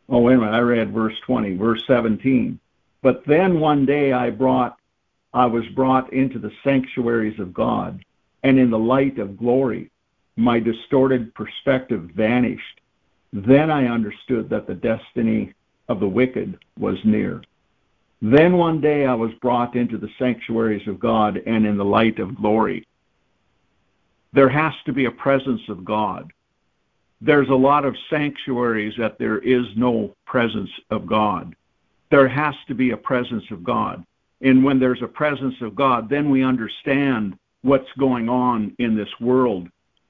Oh, 0.10 0.20
wait 0.20 0.36
a 0.36 0.38
minute, 0.38 0.54
I 0.54 0.60
read 0.60 0.94
verse 0.94 1.16
20, 1.26 1.58
verse 1.58 1.84
17. 1.88 2.60
But 3.02 3.26
then 3.26 3.60
one 3.60 3.86
day 3.86 4.14
I 4.14 4.30
brought 4.30 4.78
I 5.34 5.46
was 5.46 5.66
brought 5.76 6.12
into 6.14 6.40
the 6.40 6.52
sanctuaries 6.64 7.40
of 7.40 7.54
God, 7.54 8.04
and 8.48 8.58
in 8.58 8.70
the 8.70 8.80
light 8.80 9.20
of 9.20 9.38
glory 9.38 9.92
my 10.36 10.60
distorted 10.60 11.34
perspective 11.34 12.12
vanished. 12.16 12.82
Then 13.34 13.72
I 13.72 13.88
understood 13.88 14.50
that 14.50 14.68
the 14.68 14.76
destiny 14.76 15.54
of 15.90 16.00
the 16.00 16.08
wicked 16.08 16.60
was 16.78 16.98
near. 17.04 17.42
Then 18.22 18.58
one 18.58 18.80
day 18.80 19.06
I 19.06 19.16
was 19.16 19.32
brought 19.42 19.76
into 19.76 19.98
the 19.98 20.10
sanctuaries 20.20 20.88
of 20.88 21.00
God 21.00 21.38
and 21.46 21.66
in 21.66 21.78
the 21.78 21.86
light 21.86 22.20
of 22.20 22.36
glory. 22.36 22.88
There 24.34 24.50
has 24.50 24.74
to 24.86 24.94
be 24.94 25.06
a 25.06 25.12
presence 25.12 25.62
of 25.70 25.84
God. 25.84 26.32
There's 27.20 27.50
a 27.50 27.56
lot 27.56 27.84
of 27.84 27.96
sanctuaries 28.10 28.94
that 29.00 29.18
there 29.18 29.40
is 29.40 29.66
no 29.76 30.16
presence 30.26 30.70
of 30.92 31.08
God 31.08 31.56
there 32.10 32.28
has 32.28 32.56
to 32.68 32.76
be 32.76 32.92
a 32.92 32.98
presence 32.98 33.44
of 33.52 33.64
God. 33.64 34.06
And 34.42 34.64
when 34.64 34.80
there's 34.80 35.02
a 35.02 35.08
presence 35.08 35.56
of 35.62 35.76
God, 35.76 36.10
then 36.10 36.30
we 36.30 36.44
understand 36.44 37.38
what's 37.62 37.92
going 37.98 38.30
on 38.30 38.76
in 38.80 38.96
this 38.96 39.10
world. 39.20 39.68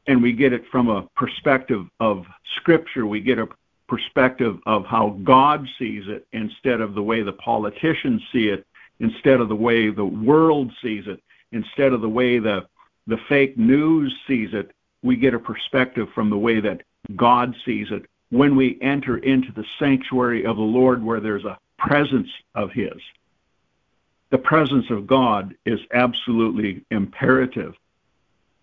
And 0.07 0.21
we 0.21 0.33
get 0.33 0.53
it 0.53 0.63
from 0.71 0.89
a 0.89 1.07
perspective 1.15 1.85
of 1.99 2.25
Scripture. 2.57 3.05
We 3.05 3.19
get 3.19 3.39
a 3.39 3.47
perspective 3.87 4.57
of 4.65 4.85
how 4.85 5.17
God 5.23 5.67
sees 5.79 6.03
it 6.07 6.27
instead 6.33 6.81
of 6.81 6.93
the 6.93 7.03
way 7.03 7.23
the 7.23 7.33
politicians 7.33 8.21
see 8.31 8.49
it, 8.49 8.65
instead 8.99 9.39
of 9.39 9.49
the 9.49 9.55
way 9.55 9.89
the 9.89 10.05
world 10.05 10.71
sees 10.81 11.05
it, 11.07 11.21
instead 11.51 11.93
of 11.93 12.01
the 12.01 12.09
way 12.09 12.39
the, 12.39 12.67
the 13.07 13.17
fake 13.29 13.57
news 13.57 14.13
sees 14.27 14.49
it. 14.53 14.71
We 15.03 15.15
get 15.15 15.33
a 15.33 15.39
perspective 15.39 16.07
from 16.13 16.29
the 16.29 16.37
way 16.37 16.59
that 16.59 16.81
God 17.15 17.55
sees 17.65 17.87
it 17.91 18.05
when 18.29 18.55
we 18.55 18.77
enter 18.81 19.17
into 19.17 19.51
the 19.53 19.65
sanctuary 19.79 20.45
of 20.45 20.57
the 20.57 20.61
Lord 20.61 21.03
where 21.03 21.19
there's 21.19 21.45
a 21.45 21.57
presence 21.77 22.29
of 22.55 22.71
His. 22.71 22.99
The 24.30 24.38
presence 24.38 24.89
of 24.89 25.07
God 25.07 25.55
is 25.65 25.80
absolutely 25.93 26.84
imperative. 26.91 27.75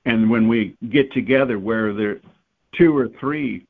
And 0.05 0.29
when 0.29 0.49
we 0.49 0.77
get 0.91 1.13
together 1.13 1.59
where 1.59 1.93
there 1.95 2.11
are 2.11 2.21
two 2.73 2.97
or 2.97 3.09
three 3.09 3.67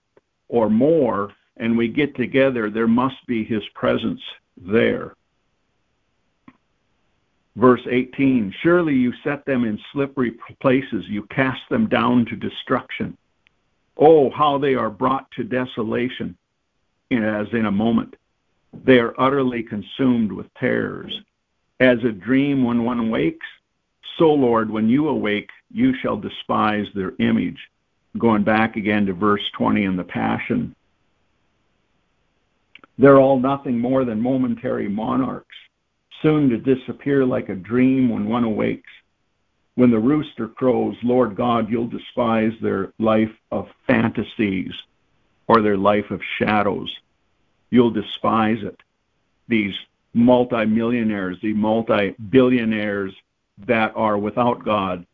or 0.49 0.69
more, 0.69 1.33
and 1.57 1.79
we 1.79 1.89
get 1.89 2.17
together, 2.17 2.69
there 2.69 2.89
must 2.89 3.25
be 3.27 3.45
His 3.45 3.63
presence 3.75 4.21
there. 4.57 5.15
Verse 7.57 7.83
18 7.89 8.53
Surely 8.63 8.95
you 8.95 9.13
set 9.23 9.45
them 9.45 9.65
in 9.65 9.79
slippery 9.93 10.33
places, 10.61 11.05
you 11.09 11.23
cast 11.25 11.63
them 11.71 11.89
down 11.89 12.27
to 12.27 12.37
destruction. 12.37 13.17
Oh, 13.97 14.31
how 14.31 14.59
they 14.59 14.75
are 14.75 14.91
brought 14.91 15.31
to 15.33 15.45
desolation 15.45 16.37
as 17.13 17.47
in 17.53 17.67
a 17.67 17.71
moment. 17.71 18.17
They 18.73 18.99
are 18.99 19.15
utterly 19.19 19.63
consumed 19.63 20.33
with 20.33 20.53
terrors. 20.55 21.21
As 21.85 22.03
a 22.03 22.13
dream 22.13 22.65
when 22.65 22.85
one 22.85 23.11
wakes, 23.11 23.47
so, 24.19 24.33
Lord, 24.33 24.71
when 24.71 24.89
you 24.89 25.09
awake, 25.09 25.51
you 25.71 25.95
shall 25.95 26.17
despise 26.17 26.87
their 26.95 27.13
image. 27.19 27.59
Going 28.17 28.45
back 28.45 28.77
again 28.77 29.07
to 29.07 29.13
verse 29.13 29.43
20 29.51 29.85
in 29.85 29.97
the 29.97 30.05
Passion. 30.05 30.75
They're 32.97 33.21
all 33.21 33.39
nothing 33.39 33.79
more 33.79 34.05
than 34.05 34.21
momentary 34.21 34.89
monarchs, 34.89 35.57
soon 36.23 36.49
to 36.51 36.57
disappear 36.57 37.25
like 37.25 37.49
a 37.49 37.55
dream 37.55 38.09
when 38.09 38.29
one 38.29 38.45
awakes. 38.45 38.91
When 39.75 39.91
the 39.91 39.99
rooster 39.99 40.49
crows, 40.49 40.97
Lord 41.03 41.35
God, 41.37 41.69
you'll 41.69 41.89
despise 41.89 42.53
their 42.63 42.93
life 42.99 43.35
of 43.51 43.69
fantasies 43.87 44.73
or 45.49 45.61
their 45.61 45.77
life 45.77 46.11
of 46.11 46.23
shadows 46.39 46.97
you'll 47.75 47.91
despise 47.91 48.63
it. 48.63 48.81
These 49.49 49.75
multimillionaires, 50.15 51.37
the 51.43 51.53
multi-billionaires 51.53 53.13
that 53.67 53.93
are 53.95 54.17
without 54.17 54.65
God. 54.65 55.05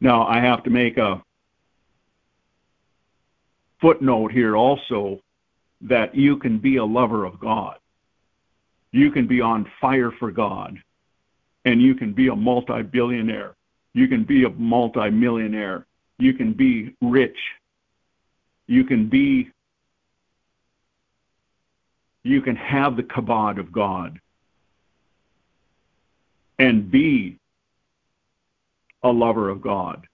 Now, 0.00 0.26
I 0.26 0.40
have 0.40 0.64
to 0.64 0.70
make 0.70 0.96
a 0.96 1.22
footnote 3.80 4.32
here 4.32 4.56
also 4.56 5.20
that 5.82 6.14
you 6.14 6.36
can 6.36 6.58
be 6.58 6.76
a 6.76 6.84
lover 6.84 7.24
of 7.24 7.38
God. 7.38 7.76
You 8.92 9.10
can 9.10 9.26
be 9.26 9.40
on 9.40 9.70
fire 9.80 10.10
for 10.18 10.30
God, 10.30 10.76
and 11.64 11.80
you 11.80 11.94
can 11.94 12.12
be 12.12 12.28
a 12.28 12.36
multi 12.36 12.82
billionaire. 12.82 13.54
You 13.92 14.08
can 14.08 14.24
be 14.24 14.44
a 14.44 14.50
multi 14.50 15.10
millionaire. 15.10 15.86
You 16.18 16.34
can 16.34 16.52
be 16.52 16.94
rich. 17.00 17.36
You 18.66 18.84
can 18.84 19.08
be, 19.08 19.50
you 22.22 22.40
can 22.40 22.56
have 22.56 22.96
the 22.96 23.02
kabod 23.02 23.58
of 23.58 23.72
God 23.72 24.20
and 26.60 26.90
be 26.90 27.38
a 29.02 29.08
lover 29.08 29.48
of 29.48 29.62
God. 29.62 30.06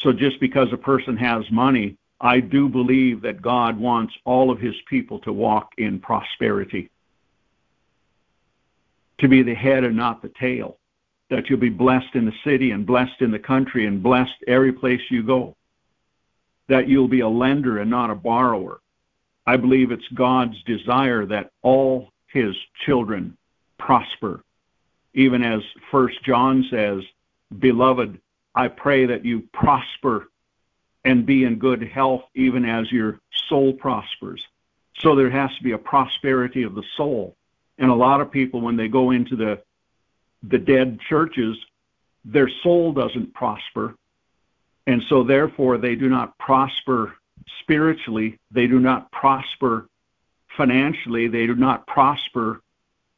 So 0.00 0.12
just 0.12 0.38
because 0.38 0.68
a 0.70 0.76
person 0.76 1.16
has 1.16 1.50
money, 1.50 1.96
I 2.20 2.40
do 2.40 2.68
believe 2.68 3.22
that 3.22 3.40
God 3.40 3.78
wants 3.78 4.12
all 4.26 4.50
of 4.50 4.60
his 4.60 4.74
people 4.86 5.18
to 5.20 5.32
walk 5.32 5.72
in 5.78 5.98
prosperity, 5.98 6.90
to 9.18 9.28
be 9.28 9.42
the 9.42 9.54
head 9.54 9.82
and 9.82 9.96
not 9.96 10.20
the 10.20 10.28
tail, 10.38 10.76
that 11.30 11.48
you'll 11.48 11.58
be 11.58 11.70
blessed 11.70 12.14
in 12.14 12.26
the 12.26 12.34
city 12.44 12.72
and 12.72 12.84
blessed 12.84 13.22
in 13.22 13.30
the 13.30 13.38
country 13.38 13.86
and 13.86 14.02
blessed 14.02 14.44
every 14.46 14.74
place 14.74 15.00
you 15.10 15.22
go, 15.22 15.56
that 16.68 16.86
you'll 16.86 17.08
be 17.08 17.20
a 17.20 17.28
lender 17.28 17.78
and 17.78 17.90
not 17.90 18.10
a 18.10 18.14
borrower. 18.14 18.82
I 19.46 19.56
believe 19.56 19.90
it's 19.90 20.08
God's 20.08 20.62
desire 20.64 21.24
that 21.26 21.50
all 21.62 22.12
his 22.26 22.54
children 22.84 23.38
prosper 23.78 24.44
even 25.14 25.42
as 25.42 25.62
First 25.90 26.22
John 26.24 26.66
says, 26.70 27.02
Beloved, 27.56 28.20
I 28.54 28.68
pray 28.68 29.06
that 29.06 29.24
you 29.24 29.42
prosper 29.52 30.28
and 31.04 31.26
be 31.26 31.44
in 31.44 31.58
good 31.58 31.82
health 31.82 32.22
even 32.34 32.64
as 32.64 32.90
your 32.92 33.20
soul 33.48 33.72
prospers. 33.72 34.46
So 34.98 35.14
there 35.14 35.30
has 35.30 35.50
to 35.56 35.62
be 35.62 35.72
a 35.72 35.78
prosperity 35.78 36.62
of 36.62 36.74
the 36.74 36.84
soul. 36.96 37.36
And 37.78 37.90
a 37.90 37.94
lot 37.94 38.20
of 38.20 38.30
people, 38.30 38.60
when 38.60 38.76
they 38.76 38.88
go 38.88 39.10
into 39.10 39.36
the 39.36 39.62
the 40.42 40.58
dead 40.58 41.00
churches, 41.00 41.56
their 42.24 42.48
soul 42.62 42.92
doesn't 42.92 43.34
prosper. 43.34 43.94
And 44.86 45.02
so 45.08 45.22
therefore 45.22 45.78
they 45.78 45.94
do 45.94 46.08
not 46.08 46.38
prosper 46.38 47.14
spiritually, 47.60 48.38
they 48.50 48.66
do 48.66 48.78
not 48.78 49.10
prosper 49.12 49.86
financially, 50.56 51.28
they 51.28 51.46
do 51.46 51.54
not 51.54 51.86
prosper 51.86 52.62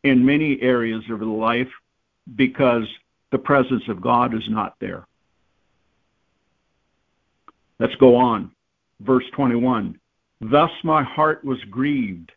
in 0.03 0.27
many 0.27 0.61
areas 0.61 1.05
of 1.11 1.23
life 1.23 1.73
because 2.35 2.85
the 3.31 3.39
presence 3.39 3.83
of 3.89 4.01
God 4.01 4.35
is 4.35 4.49
not 4.49 4.77
there. 4.81 5.07
Let's 7.79 7.95
go 7.97 8.17
on. 8.17 8.53
Verse 9.01 9.25
21 9.35 9.99
Thus 10.41 10.71
my 10.85 11.03
heart 11.03 11.45
was 11.45 11.59
grieved, 11.71 12.33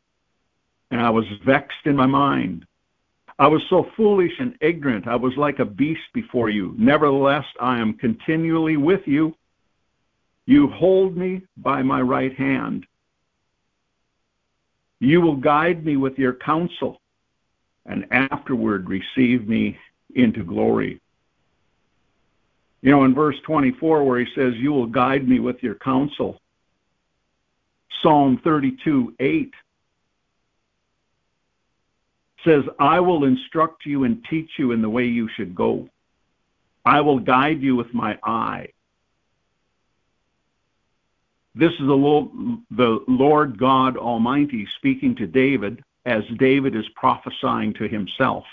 and 0.92 1.02
I 1.02 1.10
was 1.10 1.26
vexed 1.46 1.86
in 1.86 1.96
my 1.96 2.06
mind. 2.06 2.66
I 3.38 3.48
was 3.48 3.62
so 3.70 3.88
foolish 3.98 4.32
and 4.40 4.56
ignorant, 4.62 5.08
I 5.08 5.16
was 5.16 5.34
like 5.36 5.60
a 5.60 5.66
beast 5.66 6.08
before 6.14 6.50
you. 6.50 6.74
Nevertheless, 6.78 7.46
I 7.60 7.80
am 7.80 7.94
continually 7.94 8.78
with 8.78 9.02
you. 9.06 9.36
You 10.46 10.68
hold 10.70 11.18
me 11.18 11.42
by 11.58 11.82
my 11.82 12.02
right 12.02 12.34
hand. 12.34 12.86
You 15.00 15.20
will 15.20 15.36
guide 15.36 15.86
me 15.86 15.98
with 15.98 16.18
your 16.18 16.34
counsel 16.34 17.02
and 17.86 18.06
afterward 18.12 18.90
receive 18.90 19.48
me 19.48 19.78
into 20.16 20.44
glory. 20.44 21.00
You 22.82 22.92
know, 22.92 23.04
in 23.04 23.16
verse 23.16 23.36
24, 23.46 24.04
where 24.04 24.20
he 24.20 24.28
says, 24.36 24.54
You 24.56 24.72
will 24.72 24.88
guide 24.88 25.28
me 25.28 25.40
with 25.40 25.62
your 25.62 25.76
counsel, 25.76 26.40
Psalm 28.02 28.40
32 28.44 29.16
8 29.20 29.54
says, 32.46 32.64
I 32.80 33.00
will 33.00 33.26
instruct 33.26 33.86
you 33.86 34.04
and 34.04 34.24
teach 34.30 34.52
you 34.60 34.72
in 34.72 34.82
the 34.82 34.90
way 34.90 35.06
you 35.06 35.28
should 35.36 35.56
go. 35.56 35.90
I 36.86 37.02
will 37.02 37.20
guide 37.20 37.62
you 37.62 37.76
with 37.76 37.92
my 37.94 38.18
eye. 38.24 38.68
This 41.56 41.72
is 41.72 41.88
the 41.88 43.00
Lord 43.08 43.58
God 43.58 43.98
Almighty 43.98 44.68
speaking 44.78 45.16
to 45.16 45.26
David 45.26 45.82
as 46.06 46.24
David 46.38 46.76
is 46.76 46.86
prophesying 46.96 47.74
to 47.76 47.88
himself. 47.88 48.46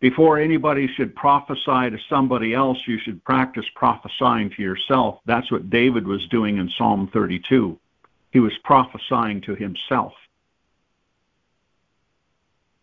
Before 0.00 0.38
anybody 0.38 0.86
should 0.94 1.16
prophesy 1.16 1.90
to 1.90 1.98
somebody 2.08 2.54
else, 2.54 2.78
you 2.86 3.00
should 3.00 3.24
practice 3.24 3.64
prophesying 3.74 4.50
to 4.50 4.62
yourself. 4.62 5.18
That's 5.26 5.50
what 5.50 5.70
David 5.70 6.06
was 6.06 6.24
doing 6.28 6.58
in 6.58 6.70
Psalm 6.78 7.10
32. 7.12 7.76
He 8.30 8.38
was 8.38 8.52
prophesying 8.62 9.40
to 9.42 9.56
himself. 9.56 10.12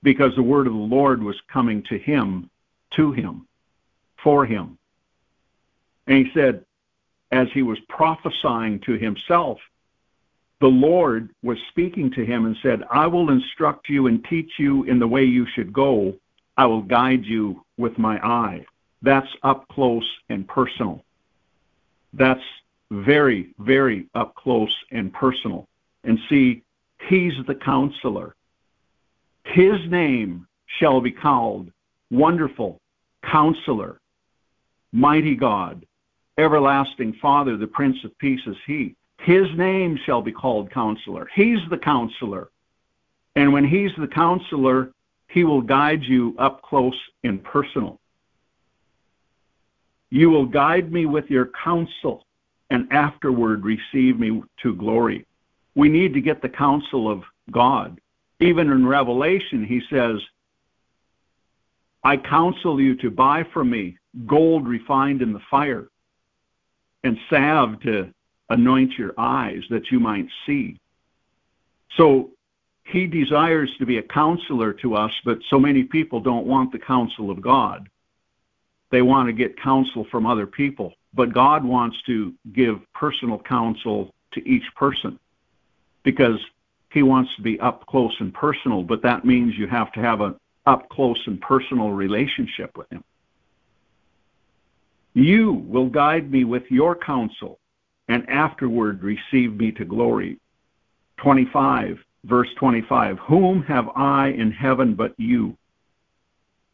Because 0.04 0.36
the 0.36 0.44
word 0.44 0.68
of 0.68 0.74
the 0.74 0.80
Lord 0.80 1.24
was 1.24 1.38
coming 1.52 1.84
to 1.84 1.98
him, 1.98 2.50
to 2.92 3.14
him, 3.14 3.48
for 4.22 4.46
him. 4.46 4.78
And 6.08 6.26
he 6.26 6.32
said, 6.34 6.66
as 7.32 7.48
he 7.54 7.64
was 7.64 7.80
prophesying 7.88 8.82
to 8.82 8.94
himself, 8.94 9.58
the 10.62 10.68
Lord 10.68 11.30
was 11.44 11.58
speaking 11.70 12.12
to 12.12 12.26
him 12.26 12.46
and 12.46 12.56
said, 12.64 12.84
I 12.90 13.08
will 13.08 13.30
instruct 13.30 13.90
you 13.90 14.08
and 14.08 14.24
teach 14.26 14.52
you 14.58 14.84
in 14.84 15.00
the 15.00 15.08
way 15.08 15.24
you 15.24 15.46
should 15.54 15.74
go. 15.74 16.14
I 16.58 16.66
will 16.66 16.82
guide 16.82 17.26
you 17.26 17.64
with 17.78 17.98
my 17.98 18.18
eye. 18.26 18.66
That's 19.02 19.28
up 19.44 19.68
close 19.68 20.10
and 20.30 20.48
personal. 20.48 21.04
That's 22.14 22.44
very, 22.90 23.54
very 23.60 24.08
up 24.16 24.36
close 24.36 24.74
and 24.92 25.12
personal. 25.12 25.68
And 26.06 26.18
see, 26.30 26.64
he's 27.10 27.34
the 27.48 27.56
counselor. 27.56 28.36
His 29.44 29.80
name 29.90 30.48
shall 30.80 31.02
be 31.02 31.12
called 31.12 31.72
Wonderful 32.10 32.80
Counselor, 33.24 34.00
Mighty 34.94 35.36
God, 35.36 35.86
Everlasting 36.38 37.14
Father, 37.22 37.58
the 37.58 37.68
Prince 37.68 37.98
of 38.04 38.18
Peace 38.18 38.42
is 38.46 38.58
he. 38.66 38.96
His 39.26 39.48
name 39.58 39.98
shall 40.06 40.22
be 40.22 40.32
called 40.32 40.70
counselor. 40.70 41.28
He's 41.34 41.58
the 41.72 41.80
counselor. 41.80 42.50
And 43.36 43.52
when 43.52 43.66
he's 43.66 43.90
the 43.98 44.08
counselor, 44.08 44.92
he 45.30 45.44
will 45.44 45.64
guide 45.64 46.04
you 46.04 46.36
up 46.38 46.62
close 46.62 46.96
and 47.24 47.44
personal. 47.44 48.00
You 50.12 50.30
will 50.30 50.46
guide 50.46 50.92
me 50.92 51.08
with 51.08 51.26
your 51.32 51.50
counsel 51.64 52.28
and 52.70 52.88
afterward 52.94 53.66
receive 53.66 54.20
me 54.20 54.44
to 54.62 54.76
glory. 54.76 55.26
We 55.74 55.90
need 55.90 56.14
to 56.14 56.22
get 56.22 56.44
the 56.44 56.50
counsel 56.50 57.10
of 57.10 57.24
God. 57.50 58.00
Even 58.40 58.70
in 58.70 58.86
Revelation, 58.86 59.66
he 59.66 59.82
says, 59.90 60.22
I 62.04 62.18
counsel 62.18 62.80
you 62.80 62.96
to 62.98 63.10
buy 63.10 63.44
from 63.52 63.72
me 63.72 63.98
gold 64.28 64.68
refined 64.68 65.24
in 65.24 65.34
the 65.34 65.42
fire 65.50 65.88
and 67.04 67.18
salve 67.28 67.82
to 67.82 68.14
anoint 68.50 68.94
your 68.98 69.14
eyes 69.18 69.64
that 69.70 69.92
you 69.92 70.00
might 70.00 70.28
see. 70.46 70.80
So 71.98 72.32
he 72.84 73.08
desires 73.08 73.72
to 73.80 73.86
be 73.86 73.98
a 73.98 74.04
counselor 74.04 74.74
to 74.74 74.96
us, 74.96 75.12
but 75.24 75.40
so 75.50 75.60
many 75.60 75.84
people 75.84 76.20
don't 76.20 76.46
want 76.46 76.72
the 76.72 76.80
counsel 76.80 77.32
of 77.32 77.42
God. 77.42 77.90
They 78.92 79.02
want 79.02 79.28
to 79.28 79.34
get 79.34 79.60
counsel 79.60 80.06
from 80.12 80.26
other 80.26 80.46
people. 80.46 80.94
But 81.14 81.34
God 81.34 81.64
wants 81.64 81.98
to 82.04 82.34
give 82.54 82.80
personal 82.94 83.40
counsel 83.40 84.14
to 84.34 84.48
each 84.48 84.66
person 84.76 85.18
because 86.04 86.40
he 86.92 87.02
wants 87.02 87.36
to 87.36 87.42
be 87.42 87.60
up 87.60 87.86
close 87.88 88.16
and 88.20 88.34
personal, 88.34 88.84
but 88.84 89.02
that 89.02 89.26
means 89.26 89.58
you 89.58 89.68
have 89.68 89.92
to 89.94 90.00
have 90.00 90.22
an 90.22 90.36
up 90.66 90.88
close 90.90 91.22
and 91.26 91.42
personal 91.42 91.92
relationship 91.92 92.78
with 92.78 92.90
him. 92.92 93.04
You 95.14 95.54
will 95.54 95.88
guide 95.88 96.30
me 96.32 96.44
with 96.44 96.64
your 96.70 96.96
counsel 96.96 97.60
and 98.08 98.30
afterward 98.30 99.04
receive 99.04 99.56
me 99.56 99.72
to 99.74 99.86
glory. 99.86 100.40
25, 101.18 101.98
verse 102.26 102.50
25 102.58 103.20
Whom 103.20 103.64
have 103.64 103.90
I 103.96 104.30
in 104.30 104.52
heaven 104.52 104.96
but 104.96 105.14
you? 105.18 105.58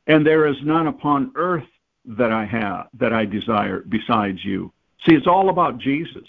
And 0.08 0.26
there 0.26 0.48
is 0.48 0.58
none 0.64 0.88
upon 0.88 1.32
earth 1.36 1.68
that 2.06 2.32
I 2.32 2.46
have, 2.46 2.88
that 2.96 3.14
I 3.14 3.26
desire 3.26 3.82
besides 3.88 4.44
you. 4.44 4.72
See, 5.06 5.16
it's 5.16 5.28
all 5.28 5.50
about 5.50 5.78
Jesus. 5.78 6.28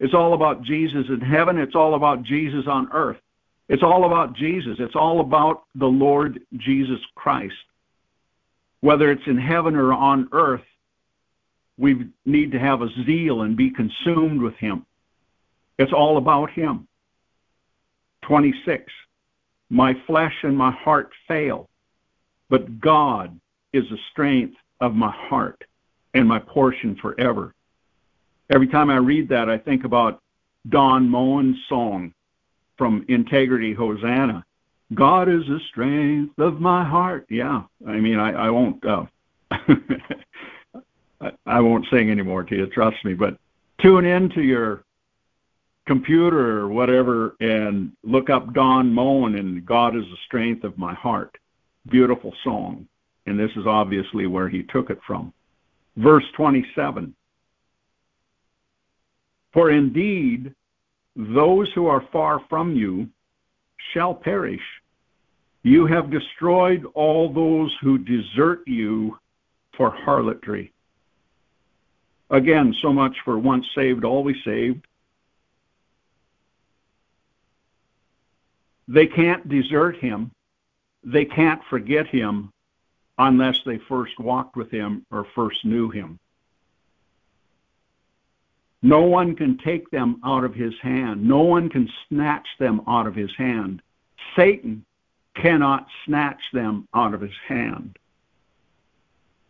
It's 0.00 0.14
all 0.14 0.34
about 0.34 0.62
Jesus 0.62 1.06
in 1.08 1.20
heaven. 1.20 1.58
It's 1.58 1.76
all 1.76 1.94
about 1.94 2.22
Jesus 2.22 2.66
on 2.66 2.88
earth. 2.92 3.18
It's 3.68 3.82
all 3.82 4.04
about 4.04 4.34
Jesus. 4.34 4.76
It's 4.80 4.96
all 4.96 5.20
about 5.20 5.64
the 5.74 5.86
Lord 5.86 6.40
Jesus 6.56 6.98
Christ. 7.14 7.54
Whether 8.80 9.12
it's 9.12 9.26
in 9.26 9.38
heaven 9.38 9.76
or 9.76 9.92
on 9.92 10.28
earth, 10.32 10.64
we 11.78 12.08
need 12.24 12.52
to 12.52 12.58
have 12.58 12.82
a 12.82 12.88
zeal 13.04 13.42
and 13.42 13.56
be 13.56 13.70
consumed 13.70 14.40
with 14.40 14.54
Him. 14.56 14.86
It's 15.78 15.92
all 15.92 16.16
about 16.16 16.50
Him. 16.50 16.86
26. 18.22 18.92
My 19.70 19.94
flesh 20.06 20.34
and 20.42 20.56
my 20.56 20.70
heart 20.70 21.10
fail, 21.26 21.68
but 22.50 22.80
God 22.80 23.38
is 23.72 23.84
the 23.90 23.98
strength 24.10 24.56
of 24.80 24.94
my 24.94 25.10
heart 25.10 25.64
and 26.14 26.28
my 26.28 26.38
portion 26.38 26.96
forever. 26.96 27.54
Every 28.50 28.68
time 28.68 28.90
I 28.90 28.96
read 28.96 29.28
that, 29.30 29.48
I 29.48 29.56
think 29.56 29.84
about 29.84 30.20
Don 30.68 31.08
Moen's 31.08 31.56
song 31.68 32.12
from 32.76 33.04
Integrity 33.08 33.72
Hosanna. 33.72 34.44
God 34.94 35.28
is 35.28 35.46
the 35.46 35.60
strength 35.70 36.38
of 36.38 36.60
my 36.60 36.84
heart. 36.84 37.26
Yeah, 37.30 37.62
I 37.86 37.92
mean, 37.92 38.18
I, 38.18 38.32
I 38.32 38.50
won't, 38.50 38.84
uh, 38.84 39.04
I 41.46 41.60
won't 41.60 41.86
sing 41.90 42.10
anymore 42.10 42.44
to 42.44 42.56
you. 42.56 42.66
Trust 42.66 43.04
me. 43.04 43.14
But 43.14 43.38
tune 43.80 44.04
in 44.04 44.28
to 44.30 44.42
your 44.42 44.84
computer 45.86 46.60
or 46.60 46.68
whatever 46.68 47.36
and 47.40 47.92
look 48.02 48.30
up 48.30 48.52
Don 48.54 48.92
Moen 48.92 49.36
and 49.36 49.66
God 49.66 49.96
is 49.96 50.04
the 50.04 50.16
strength 50.26 50.64
of 50.64 50.78
my 50.78 50.94
heart. 50.94 51.36
Beautiful 51.90 52.32
song. 52.44 52.86
And 53.26 53.38
this 53.38 53.50
is 53.56 53.66
obviously 53.66 54.26
where 54.26 54.48
he 54.48 54.64
took 54.64 54.90
it 54.90 54.98
from. 55.06 55.32
Verse 55.96 56.24
27. 56.36 57.14
For 59.52 59.70
indeed, 59.70 60.54
those 61.14 61.68
who 61.74 61.86
are 61.86 62.06
far 62.10 62.40
from 62.48 62.74
you 62.74 63.08
shall 63.92 64.14
perish. 64.14 64.62
You 65.62 65.86
have 65.86 66.10
destroyed 66.10 66.84
all 66.94 67.32
those 67.32 67.72
who 67.82 67.98
desert 67.98 68.62
you 68.66 69.18
for 69.76 69.90
harlotry. 69.90 70.72
Again, 72.32 72.74
so 72.80 72.94
much 72.94 73.14
for 73.26 73.38
once 73.38 73.66
saved, 73.74 74.04
always 74.04 74.36
saved. 74.42 74.86
They 78.88 79.06
can't 79.06 79.48
desert 79.48 79.96
him. 79.98 80.30
They 81.04 81.26
can't 81.26 81.60
forget 81.68 82.06
him 82.06 82.50
unless 83.18 83.58
they 83.66 83.78
first 83.86 84.18
walked 84.18 84.56
with 84.56 84.70
him 84.70 85.04
or 85.10 85.26
first 85.34 85.62
knew 85.64 85.90
him. 85.90 86.18
No 88.82 89.02
one 89.02 89.36
can 89.36 89.58
take 89.58 89.90
them 89.90 90.18
out 90.24 90.42
of 90.42 90.54
his 90.54 90.74
hand. 90.80 91.22
No 91.22 91.42
one 91.42 91.68
can 91.68 91.88
snatch 92.08 92.48
them 92.58 92.80
out 92.88 93.06
of 93.06 93.14
his 93.14 93.30
hand. 93.36 93.82
Satan 94.34 94.84
cannot 95.34 95.86
snatch 96.06 96.40
them 96.52 96.88
out 96.94 97.12
of 97.12 97.20
his 97.20 97.36
hand. 97.46 97.98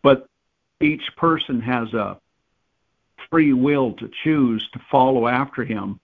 But 0.01 0.27
each 0.81 1.03
person 1.15 1.61
has 1.61 1.93
a 1.93 2.19
free 3.33 3.51
will 3.51 3.93
to 3.93 4.07
choose 4.23 4.63
to 4.73 4.79
follow 4.91 5.27
after 5.27 5.63
him. 5.63 5.99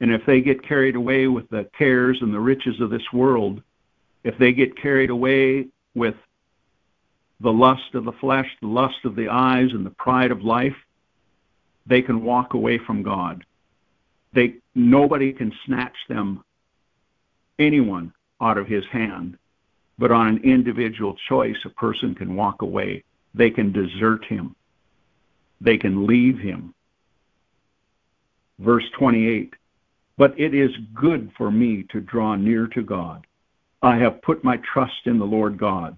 And 0.00 0.12
if 0.12 0.26
they 0.26 0.40
get 0.40 0.66
carried 0.66 0.96
away 0.96 1.28
with 1.28 1.48
the 1.50 1.70
cares 1.78 2.18
and 2.20 2.34
the 2.34 2.40
riches 2.40 2.80
of 2.80 2.90
this 2.90 3.12
world, 3.12 3.62
if 4.24 4.36
they 4.38 4.52
get 4.52 4.76
carried 4.76 5.10
away 5.10 5.68
with 5.94 6.16
the 7.38 7.52
lust 7.52 7.94
of 7.94 8.04
the 8.04 8.18
flesh, 8.20 8.48
the 8.60 8.66
lust 8.66 9.04
of 9.04 9.14
the 9.14 9.28
eyes, 9.28 9.70
and 9.70 9.86
the 9.86 9.90
pride 9.90 10.32
of 10.32 10.42
life, 10.42 10.74
they 11.86 12.02
can 12.02 12.24
walk 12.24 12.54
away 12.54 12.76
from 12.76 13.04
God. 13.04 13.44
They 14.32 14.54
nobody 14.74 15.32
can 15.32 15.52
snatch 15.64 15.96
them, 16.08 16.42
anyone, 17.60 18.12
out 18.40 18.58
of 18.58 18.66
his 18.66 18.84
hand. 18.86 19.38
But 19.96 20.10
on 20.10 20.26
an 20.26 20.38
individual 20.42 21.14
choice, 21.28 21.58
a 21.64 21.70
person 21.70 22.16
can 22.16 22.34
walk 22.34 22.62
away. 22.62 23.04
They 23.32 23.50
can 23.50 23.70
desert 23.70 24.24
him. 24.24 24.56
They 25.62 25.78
can 25.78 26.06
leave 26.06 26.38
him. 26.38 26.74
Verse 28.58 28.84
28 28.98 29.54
But 30.18 30.38
it 30.38 30.54
is 30.54 30.70
good 30.92 31.30
for 31.36 31.50
me 31.50 31.84
to 31.90 32.00
draw 32.00 32.34
near 32.34 32.66
to 32.68 32.82
God. 32.82 33.26
I 33.80 33.96
have 33.96 34.22
put 34.22 34.44
my 34.44 34.58
trust 34.58 35.06
in 35.06 35.18
the 35.18 35.24
Lord 35.24 35.56
God, 35.58 35.96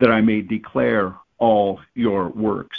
that 0.00 0.10
I 0.10 0.20
may 0.20 0.40
declare 0.40 1.14
all 1.38 1.80
your 1.94 2.28
works. 2.28 2.78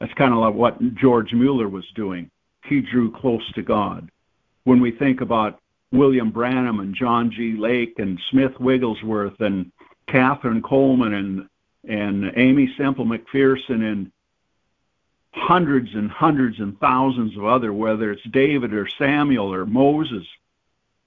That's 0.00 0.14
kind 0.14 0.32
of 0.32 0.40
like 0.40 0.54
what 0.54 0.94
George 0.94 1.32
Mueller 1.32 1.68
was 1.68 1.86
doing. 1.94 2.30
He 2.64 2.80
drew 2.80 3.10
close 3.10 3.50
to 3.52 3.62
God. 3.62 4.10
When 4.64 4.80
we 4.80 4.90
think 4.90 5.20
about 5.20 5.60
William 5.92 6.30
Branham 6.30 6.80
and 6.80 6.94
John 6.94 7.30
G. 7.30 7.52
Lake 7.52 7.98
and 7.98 8.18
Smith 8.30 8.58
Wigglesworth 8.58 9.40
and 9.40 9.70
Kathryn 10.08 10.60
Kuhlman 10.60 11.14
and 11.14 11.48
and 11.86 12.32
Aimee 12.36 12.74
Semple 12.78 13.04
McPherson 13.04 13.82
and 13.82 14.10
hundreds 15.34 15.94
and 15.94 16.10
hundreds 16.10 16.60
and 16.60 16.78
thousands 16.78 17.36
of 17.36 17.44
other, 17.44 17.72
whether 17.72 18.12
it's 18.12 18.22
David 18.30 18.72
or 18.72 18.88
Samuel 18.88 19.52
or 19.52 19.66
Moses, 19.66 20.26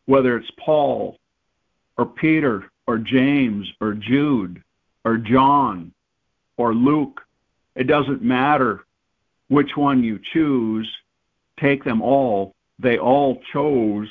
whether 0.06 0.38
it's 0.38 0.52
Paul 0.60 1.18
or 1.98 2.06
Peter 2.06 2.70
or 2.86 2.98
James 2.98 3.72
or 3.80 3.94
Jude 3.94 4.62
or 5.06 5.18
John 5.18 5.94
or 6.58 6.74
Luke, 6.74 7.22
it 7.76 7.86
doesn't 7.86 8.22
matter 8.22 8.86
which 9.48 9.78
one 9.78 10.04
you 10.04 10.20
choose, 10.34 10.90
take 11.60 11.84
them 11.84 12.02
all. 12.02 12.54
They 12.80 12.98
all 12.98 13.42
chose 13.54 14.10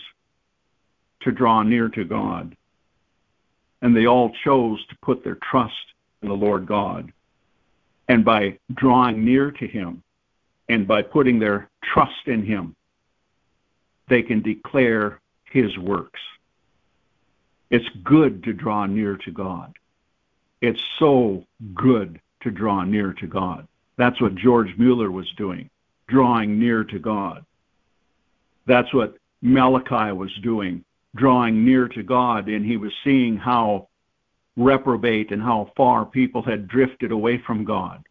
to 1.22 1.30
draw 1.30 1.62
near 1.62 1.88
to 1.90 2.04
God. 2.04 2.56
And 3.82 3.94
they 3.94 4.06
all 4.06 4.32
chose 4.44 4.84
to 4.86 4.96
put 5.02 5.22
their 5.22 5.38
trust 5.50 5.74
in 6.22 6.28
the 6.28 6.34
Lord 6.34 6.66
God. 6.66 7.12
And 8.08 8.24
by 8.24 8.58
drawing 8.72 9.24
near 9.24 9.50
to 9.50 9.66
Him 9.66 10.02
and 10.68 10.86
by 10.86 11.02
putting 11.02 11.38
their 11.38 11.68
trust 11.82 12.26
in 12.26 12.42
Him, 12.44 12.74
they 14.08 14.22
can 14.22 14.42
declare 14.42 15.20
His 15.44 15.76
works. 15.78 16.20
It's 17.70 17.88
good 18.04 18.44
to 18.44 18.52
draw 18.52 18.86
near 18.86 19.16
to 19.18 19.30
God. 19.30 19.76
It's 20.60 20.80
so 20.98 21.44
good 21.74 22.20
to 22.42 22.50
draw 22.50 22.84
near 22.84 23.12
to 23.14 23.26
God. 23.26 23.66
That's 23.96 24.20
what 24.20 24.34
George 24.34 24.76
Mueller 24.78 25.10
was 25.10 25.30
doing, 25.32 25.68
drawing 26.06 26.58
near 26.58 26.84
to 26.84 26.98
God. 26.98 27.44
That's 28.66 28.92
what 28.92 29.16
Malachi 29.42 30.12
was 30.12 30.32
doing, 30.42 30.84
drawing 31.14 31.64
near 31.64 31.88
to 31.88 32.02
God, 32.02 32.48
and 32.48 32.64
he 32.64 32.76
was 32.76 32.92
seeing 33.04 33.36
how 33.36 33.88
reprobate 34.56 35.32
and 35.32 35.42
how 35.42 35.70
far 35.76 36.04
people 36.04 36.42
had 36.42 36.68
drifted 36.68 37.12
away 37.12 37.38
from 37.38 37.64
God. 37.64 38.05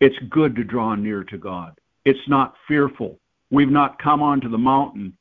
It's 0.00 0.18
good 0.30 0.56
to 0.56 0.64
draw 0.64 0.94
near 0.94 1.24
to 1.24 1.38
God. 1.38 1.78
It's 2.04 2.28
not 2.28 2.54
fearful. 2.68 3.18
We've 3.50 3.70
not 3.70 3.98
come 3.98 4.22
onto 4.22 4.48
the 4.48 4.58
mountain 4.58 5.16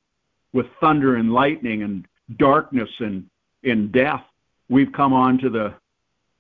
with 0.53 0.65
thunder 0.80 1.15
and 1.15 1.32
lightning 1.32 1.84
and 1.84 2.05
darkness 2.38 2.89
and 2.99 3.26
in 3.63 3.91
death. 3.91 4.24
We've 4.69 4.91
come 4.91 5.13
onto 5.13 5.49
the 5.49 5.74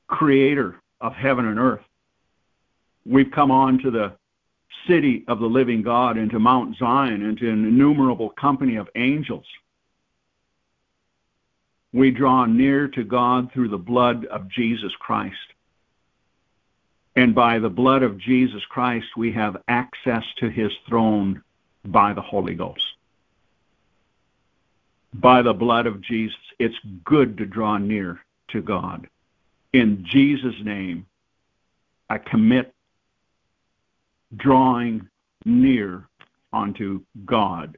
creator 0.07 0.81
of 1.01 1.13
heaven 1.13 1.47
and 1.47 1.59
earth 1.59 1.83
we've 3.05 3.31
come 3.31 3.51
on 3.51 3.79
to 3.79 3.91
the 3.91 4.13
city 4.87 5.23
of 5.27 5.39
the 5.39 5.45
living 5.45 5.81
God, 5.81 6.17
into 6.17 6.39
Mount 6.39 6.77
Zion, 6.77 7.21
into 7.23 7.49
an 7.49 7.65
innumerable 7.65 8.29
company 8.29 8.75
of 8.75 8.89
angels. 8.95 9.45
We 11.93 12.11
draw 12.11 12.45
near 12.45 12.87
to 12.89 13.03
God 13.03 13.51
through 13.53 13.69
the 13.69 13.77
blood 13.77 14.25
of 14.25 14.49
Jesus 14.49 14.91
Christ. 14.99 15.35
And 17.15 17.35
by 17.35 17.59
the 17.59 17.69
blood 17.69 18.03
of 18.03 18.17
Jesus 18.17 18.63
Christ, 18.69 19.05
we 19.15 19.31
have 19.33 19.61
access 19.67 20.23
to 20.37 20.49
his 20.49 20.71
throne 20.87 21.43
by 21.85 22.13
the 22.13 22.21
Holy 22.21 22.55
Ghost. 22.55 22.83
By 25.13 25.43
the 25.43 25.53
blood 25.53 25.85
of 25.85 26.01
Jesus, 26.01 26.37
it's 26.57 26.75
good 27.03 27.37
to 27.37 27.45
draw 27.45 27.77
near 27.77 28.19
to 28.49 28.61
God. 28.61 29.07
In 29.73 30.03
Jesus' 30.09 30.55
name, 30.63 31.05
I 32.09 32.17
commit 32.17 32.73
drawing 34.35 35.07
near 35.45 36.07
unto 36.51 37.01
God 37.25 37.77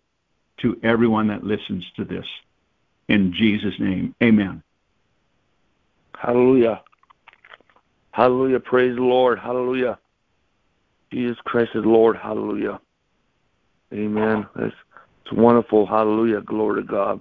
to 0.57 0.79
everyone 0.83 1.27
that 1.27 1.43
listens 1.43 1.83
to 1.97 2.05
this. 2.05 2.25
In 3.07 3.33
Jesus' 3.33 3.79
name, 3.79 4.15
amen. 4.23 4.63
Hallelujah. 6.17 6.81
Hallelujah. 8.15 8.61
Praise 8.61 8.95
the 8.95 9.01
Lord. 9.01 9.39
Hallelujah. 9.39 9.99
Jesus 11.11 11.35
Christ 11.43 11.71
is 11.75 11.83
Lord. 11.83 12.15
Hallelujah. 12.15 12.79
Amen. 13.93 14.45
It's 14.55 14.73
wonderful. 15.33 15.85
Hallelujah. 15.85 16.39
Glory 16.39 16.81
to 16.81 16.87
God. 16.87 17.19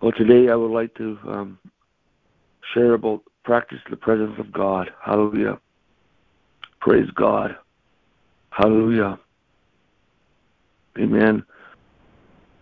Well, 0.00 0.12
today 0.12 0.50
I 0.52 0.54
would 0.54 0.70
like 0.70 0.94
to 0.98 1.18
um, 1.26 1.58
share 2.72 2.94
about 2.94 3.22
practice 3.42 3.80
the 3.90 3.96
presence 3.96 4.38
of 4.38 4.52
God. 4.52 4.92
Hallelujah. 5.04 5.58
Praise 6.80 7.10
God. 7.16 7.56
Hallelujah. 8.50 9.18
Amen. 10.96 11.44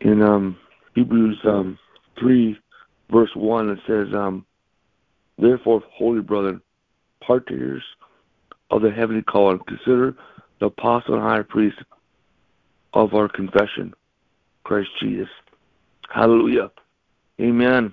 In 0.00 0.22
um, 0.22 0.56
Hebrews 0.94 1.38
um, 1.44 1.78
3, 2.18 2.58
verse 3.10 3.30
1, 3.34 3.68
it 3.68 3.78
says, 3.86 4.14
um, 4.14 4.46
Therefore, 5.40 5.82
holy 5.92 6.20
brethren, 6.20 6.60
partakers 7.24 7.82
of 8.70 8.82
the 8.82 8.90
heavenly 8.90 9.22
calling, 9.22 9.60
consider 9.66 10.14
the 10.58 10.66
apostle 10.66 11.14
and 11.14 11.22
high 11.22 11.42
priest 11.42 11.78
of 12.92 13.14
our 13.14 13.28
confession, 13.28 13.94
Christ 14.64 14.90
Jesus. 15.00 15.28
Hallelujah. 16.12 16.70
Amen. 17.40 17.92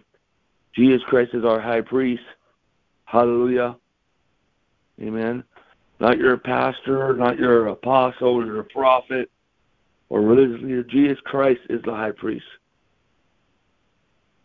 Jesus 0.76 1.02
Christ 1.08 1.34
is 1.34 1.46
our 1.46 1.62
high 1.62 1.82
priest. 1.82 2.24
Hallelujah. 3.06 3.78
Amen. 5.02 5.44
Not 6.00 6.18
your 6.18 6.38
pastor, 6.38 7.16
not 7.16 7.40
your 7.40 7.68
apostle 7.68 8.42
or 8.42 8.46
your 8.46 8.64
prophet 8.64 9.32
or 10.10 10.22
religious 10.22 10.62
leader. 10.62 10.84
Jesus 10.84 11.18
Christ 11.24 11.62
is 11.70 11.82
the 11.84 11.92
high 11.92 12.12
priest. 12.12 12.46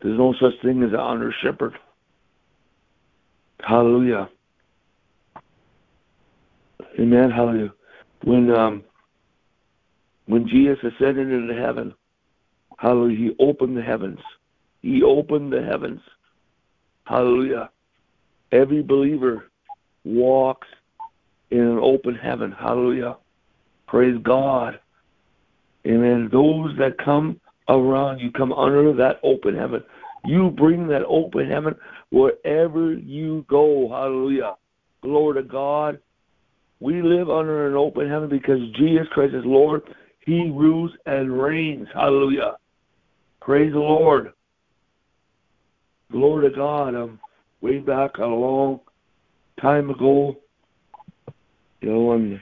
There's 0.01 0.19
no 0.19 0.35
such 0.41 0.55
thing 0.63 0.83
as 0.83 0.93
an 0.93 1.01
under 1.01 1.35
shepherd. 1.43 1.75
Hallelujah. 3.63 4.29
Amen. 6.99 7.31
Hallelujah. 7.31 7.73
When 8.25 8.51
um 8.51 8.85
when 10.27 10.47
Jesus 10.49 10.79
ascended 10.83 11.31
into 11.31 11.55
heaven, 11.55 11.95
hallelujah, 12.79 13.17
he 13.19 13.37
opened 13.39 13.77
the 13.77 13.83
heavens. 13.83 14.19
He 14.81 15.03
opened 15.03 15.53
the 15.53 15.63
heavens. 15.63 16.01
Hallelujah. 17.05 17.71
Every 18.53 18.83
believer 18.83 19.51
walks 20.05 20.69
in 21.51 21.61
an 21.61 21.79
open 21.79 22.15
heaven. 22.15 22.53
Hallelujah. 22.53 23.17
Praise 23.87 24.19
God. 24.23 24.81
Amen. 25.87 26.29
Those 26.33 26.77
that 26.79 26.99
come 26.99 27.41
around 27.69 28.19
you 28.19 28.31
come 28.31 28.53
under 28.53 28.93
that 28.95 29.21
open 29.23 29.57
heaven. 29.57 29.83
You 30.25 30.51
bring 30.51 30.87
that 30.89 31.03
open 31.07 31.49
heaven 31.51 31.75
wherever 32.13 32.93
you 32.93 33.45
go. 33.49 33.89
Hallelujah. 33.89 34.55
Glory 35.03 35.43
to 35.43 35.49
God. 35.49 35.99
We 36.81 37.03
live 37.03 37.31
under 37.31 37.69
an 37.69 37.75
open 37.75 38.09
heaven 38.09 38.29
because 38.29 38.61
Jesus 38.77 39.07
Christ 39.13 39.35
is 39.35 39.45
Lord. 39.45 39.83
He 40.21 40.51
rules 40.51 40.93
and 41.07 41.41
reigns. 41.41 41.89
Hallelujah. 41.95 42.57
Praise 43.41 43.73
the 43.73 43.79
Lord. 43.79 44.33
Glory 46.11 46.51
to 46.51 46.57
God. 46.57 46.95
Um, 46.95 47.19
way 47.61 47.79
back 47.79 48.19
a 48.19 48.27
long 48.27 48.81
time 49.61 49.91
ago, 49.91 50.37
you 51.81 51.91
know, 51.91 52.13
I'm 52.13 52.41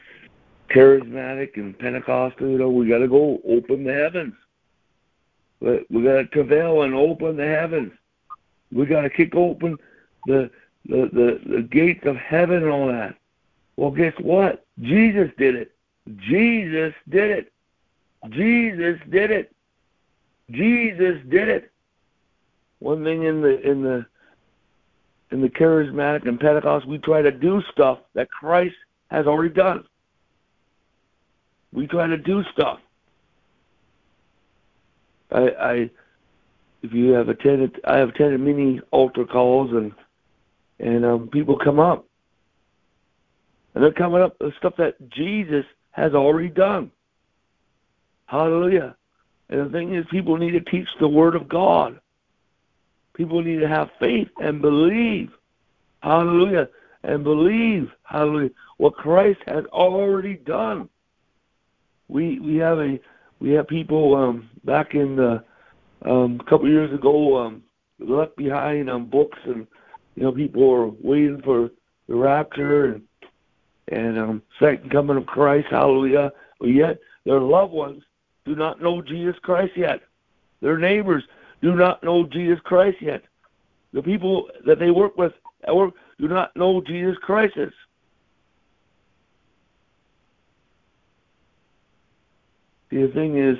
charismatic 0.74 1.56
and 1.56 1.78
Pentecostal, 1.78 2.48
you 2.48 2.58
know, 2.58 2.70
we 2.70 2.88
got 2.88 2.98
to 2.98 3.08
go 3.08 3.40
open 3.48 3.84
the 3.84 3.92
heavens. 3.92 4.34
We 5.60 6.04
got 6.04 6.16
to 6.16 6.26
travail 6.26 6.82
and 6.82 6.94
open 6.94 7.36
the 7.36 7.46
heavens. 7.46 7.92
We 8.72 8.86
got 8.86 9.02
to 9.02 9.10
kick 9.10 9.34
open 9.34 9.76
the, 10.26 10.50
the 10.86 11.10
the 11.12 11.56
the 11.56 11.62
gates 11.62 12.06
of 12.06 12.16
heaven 12.16 12.62
and 12.62 12.70
all 12.70 12.88
that. 12.88 13.16
Well, 13.76 13.90
guess 13.90 14.14
what? 14.20 14.64
Jesus 14.80 15.30
did 15.38 15.54
it. 15.54 15.72
Jesus 16.18 16.94
did 17.08 17.30
it. 17.30 17.52
Jesus 18.30 18.98
did 19.10 19.30
it. 19.30 19.52
Jesus 20.50 21.16
did 21.28 21.48
it. 21.48 21.70
One 22.80 23.04
thing 23.04 23.24
in 23.24 23.40
the 23.40 23.60
in 23.60 23.82
the 23.82 24.06
in 25.30 25.40
the 25.40 25.48
charismatic 25.48 26.26
and 26.26 26.40
Pentecost, 26.40 26.86
we 26.86 26.98
try 26.98 27.22
to 27.22 27.30
do 27.30 27.62
stuff 27.72 27.98
that 28.14 28.30
Christ 28.30 28.74
has 29.10 29.26
already 29.26 29.54
done. 29.54 29.84
We 31.72 31.86
try 31.86 32.06
to 32.06 32.16
do 32.16 32.42
stuff. 32.52 32.80
I, 35.30 35.40
I 35.60 35.90
if 36.82 36.92
you 36.92 37.10
have 37.12 37.28
attended, 37.28 37.80
I 37.84 37.98
have 37.98 38.10
attended 38.10 38.40
many 38.40 38.80
altar 38.90 39.24
calls 39.24 39.70
and 39.72 39.92
and 40.78 41.04
um, 41.04 41.28
people 41.28 41.58
come 41.58 41.78
up 41.78 42.06
and 43.74 43.84
they're 43.84 43.92
coming 43.92 44.22
up 44.22 44.36
with 44.40 44.56
stuff 44.56 44.74
that 44.78 45.10
Jesus 45.10 45.64
has 45.92 46.14
already 46.14 46.48
done. 46.48 46.90
Hallelujah. 48.26 48.96
And 49.48 49.66
the 49.66 49.70
thing 49.70 49.94
is, 49.94 50.06
people 50.10 50.36
need 50.36 50.52
to 50.52 50.60
teach 50.60 50.88
the 51.00 51.08
Word 51.08 51.34
of 51.34 51.48
God. 51.48 52.00
People 53.14 53.42
need 53.42 53.60
to 53.60 53.68
have 53.68 53.90
faith 53.98 54.28
and 54.40 54.62
believe. 54.62 55.30
Hallelujah. 56.02 56.68
And 57.02 57.24
believe, 57.24 57.90
hallelujah, 58.02 58.50
what 58.76 58.94
Christ 58.94 59.40
has 59.46 59.64
already 59.66 60.34
done. 60.34 60.88
We 62.08 62.38
we 62.40 62.56
have 62.56 62.78
a 62.78 63.00
we 63.38 63.52
have 63.52 63.66
people 63.68 64.14
um 64.14 64.50
back 64.64 64.94
in 64.94 65.16
the 65.16 65.42
um 66.04 66.40
a 66.40 66.44
couple 66.50 66.66
of 66.66 66.72
years 66.72 66.92
ago 66.92 67.36
um 67.38 67.62
left 67.98 68.36
behind 68.36 68.88
on 68.88 69.06
books 69.06 69.38
and 69.44 69.66
you 70.14 70.22
know 70.22 70.32
people 70.32 70.70
are 70.70 70.88
waiting 71.02 71.40
for 71.44 71.70
the 72.08 72.14
rapture 72.14 72.92
and 72.92 73.02
and 73.90 74.18
um 74.18 74.42
second 74.58 74.90
coming 74.90 75.16
of 75.16 75.26
Christ, 75.26 75.66
hallelujah. 75.70 76.32
But 76.58 76.68
yet 76.68 76.98
their 77.24 77.40
loved 77.40 77.72
ones 77.72 78.02
do 78.44 78.54
not 78.54 78.80
know 78.80 79.02
Jesus 79.02 79.36
Christ 79.42 79.72
yet. 79.76 80.00
Their 80.60 80.78
neighbors 80.78 81.24
do 81.62 81.74
not 81.74 82.02
know 82.02 82.24
Jesus 82.24 82.60
Christ 82.64 82.98
yet. 83.00 83.22
The 83.92 84.02
people 84.02 84.48
that 84.66 84.78
they 84.78 84.90
work 84.90 85.16
with 85.16 85.32
at 85.66 85.74
work 85.74 85.94
do 86.18 86.28
not 86.28 86.54
know 86.56 86.80
Jesus 86.80 87.16
Christ. 87.20 87.56
Is. 87.56 87.72
The 92.90 93.10
thing 93.14 93.38
is, 93.38 93.56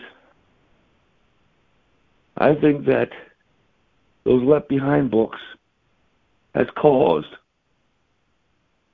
I 2.41 2.55
think 2.55 2.87
that 2.87 3.11
those 4.25 4.43
left 4.43 4.69
behind 4.69 5.11
books 5.11 5.39
has 6.55 6.67
caused 6.75 7.29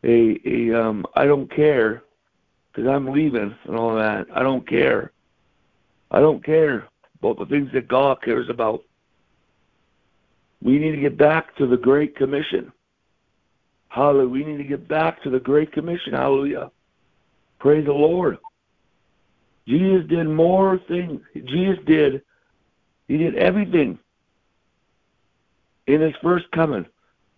a 0.04 0.38
a 0.44 0.74
um 0.74 1.06
I 1.14 1.26
don't 1.26 1.50
care 1.50 2.02
because 2.72 2.88
I'm 2.88 3.06
leaving 3.06 3.54
and 3.64 3.76
all 3.76 3.94
that. 3.94 4.26
I 4.34 4.42
don't 4.42 4.68
care. 4.68 5.12
I 6.10 6.20
don't 6.20 6.44
care 6.44 6.88
about 7.20 7.38
the 7.38 7.46
things 7.46 7.70
that 7.72 7.88
God 7.88 8.20
cares 8.20 8.50
about. 8.50 8.82
We 10.60 10.78
need 10.78 10.92
to 10.92 11.00
get 11.00 11.16
back 11.16 11.56
to 11.56 11.66
the 11.66 11.76
Great 11.76 12.16
Commission. 12.16 12.72
Hallelujah. 13.88 14.28
We 14.28 14.44
need 14.44 14.58
to 14.58 14.64
get 14.64 14.88
back 14.88 15.22
to 15.22 15.30
the 15.30 15.40
Great 15.40 15.72
Commission. 15.72 16.12
Hallelujah. 16.12 16.70
Praise 17.60 17.86
the 17.86 17.92
Lord. 17.92 18.38
Jesus 19.66 20.06
did 20.08 20.28
more 20.28 20.80
things. 20.88 21.20
Jesus 21.34 21.78
did. 21.86 22.22
He 23.08 23.16
did 23.16 23.36
everything 23.36 23.98
in 25.86 26.00
his 26.00 26.14
first 26.22 26.50
coming. 26.52 26.86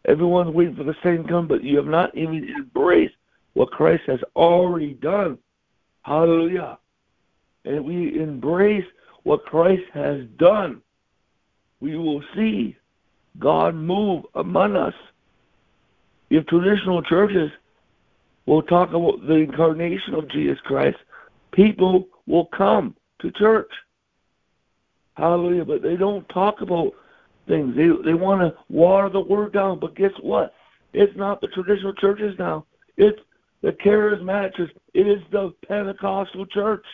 Everyone's 0.06 0.54
waiting 0.54 0.76
for 0.76 0.84
the 0.84 0.96
second 1.02 1.28
coming, 1.28 1.48
but 1.48 1.62
you 1.62 1.76
have 1.76 1.86
not 1.86 2.16
even 2.16 2.48
embraced 2.56 3.14
what 3.54 3.70
Christ 3.70 4.04
has 4.06 4.20
already 4.36 4.94
done. 4.94 5.38
Hallelujah. 6.02 6.78
And 7.64 7.84
we 7.84 8.20
embrace 8.20 8.84
what 9.24 9.44
Christ 9.44 9.82
has 9.92 10.22
done. 10.38 10.80
We 11.80 11.96
will 11.96 12.22
see 12.34 12.76
God 13.38 13.74
move 13.74 14.24
among 14.34 14.76
us. 14.76 14.94
If 16.30 16.46
traditional 16.46 17.02
churches 17.02 17.50
will 18.46 18.62
talk 18.62 18.90
about 18.90 19.26
the 19.26 19.34
incarnation 19.34 20.14
of 20.14 20.28
Jesus 20.28 20.58
Christ, 20.64 20.96
people 21.52 22.08
will 22.26 22.46
come 22.46 22.94
to 23.20 23.30
church. 23.32 23.70
Hallelujah. 25.18 25.64
But 25.64 25.82
they 25.82 25.96
don't 25.96 26.26
talk 26.28 26.60
about 26.60 26.92
things. 27.48 27.76
They 27.76 27.88
they 28.04 28.14
want 28.14 28.40
to 28.40 28.54
water 28.70 29.08
the 29.10 29.20
word 29.20 29.52
down. 29.52 29.80
But 29.80 29.96
guess 29.96 30.12
what? 30.22 30.54
It's 30.92 31.14
not 31.16 31.40
the 31.40 31.48
traditional 31.48 31.92
churches 31.94 32.34
now. 32.38 32.64
It's 32.96 33.18
the 33.60 33.72
charismatic 33.72 34.54
church. 34.56 34.70
It 34.94 35.08
is 35.08 35.20
the 35.32 35.52
Pentecostal 35.66 36.46
church. 36.46 36.84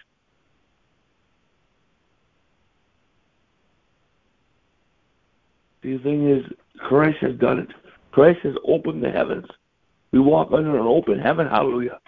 The 5.83 5.99
thing 5.99 6.31
is, 6.31 6.45
Christ 6.79 7.19
has 7.21 7.37
done 7.37 7.59
it. 7.59 7.69
Christ 8.11 8.41
has 8.45 8.55
opened 8.67 9.05
the 9.05 9.11
heavens. 9.11 9.45
We 10.13 10.21
walk 10.21 10.49
under 10.53 10.79
an 10.79 10.87
open 10.87 11.19
heaven. 11.19 11.47
Hallelujah. 11.47 12.01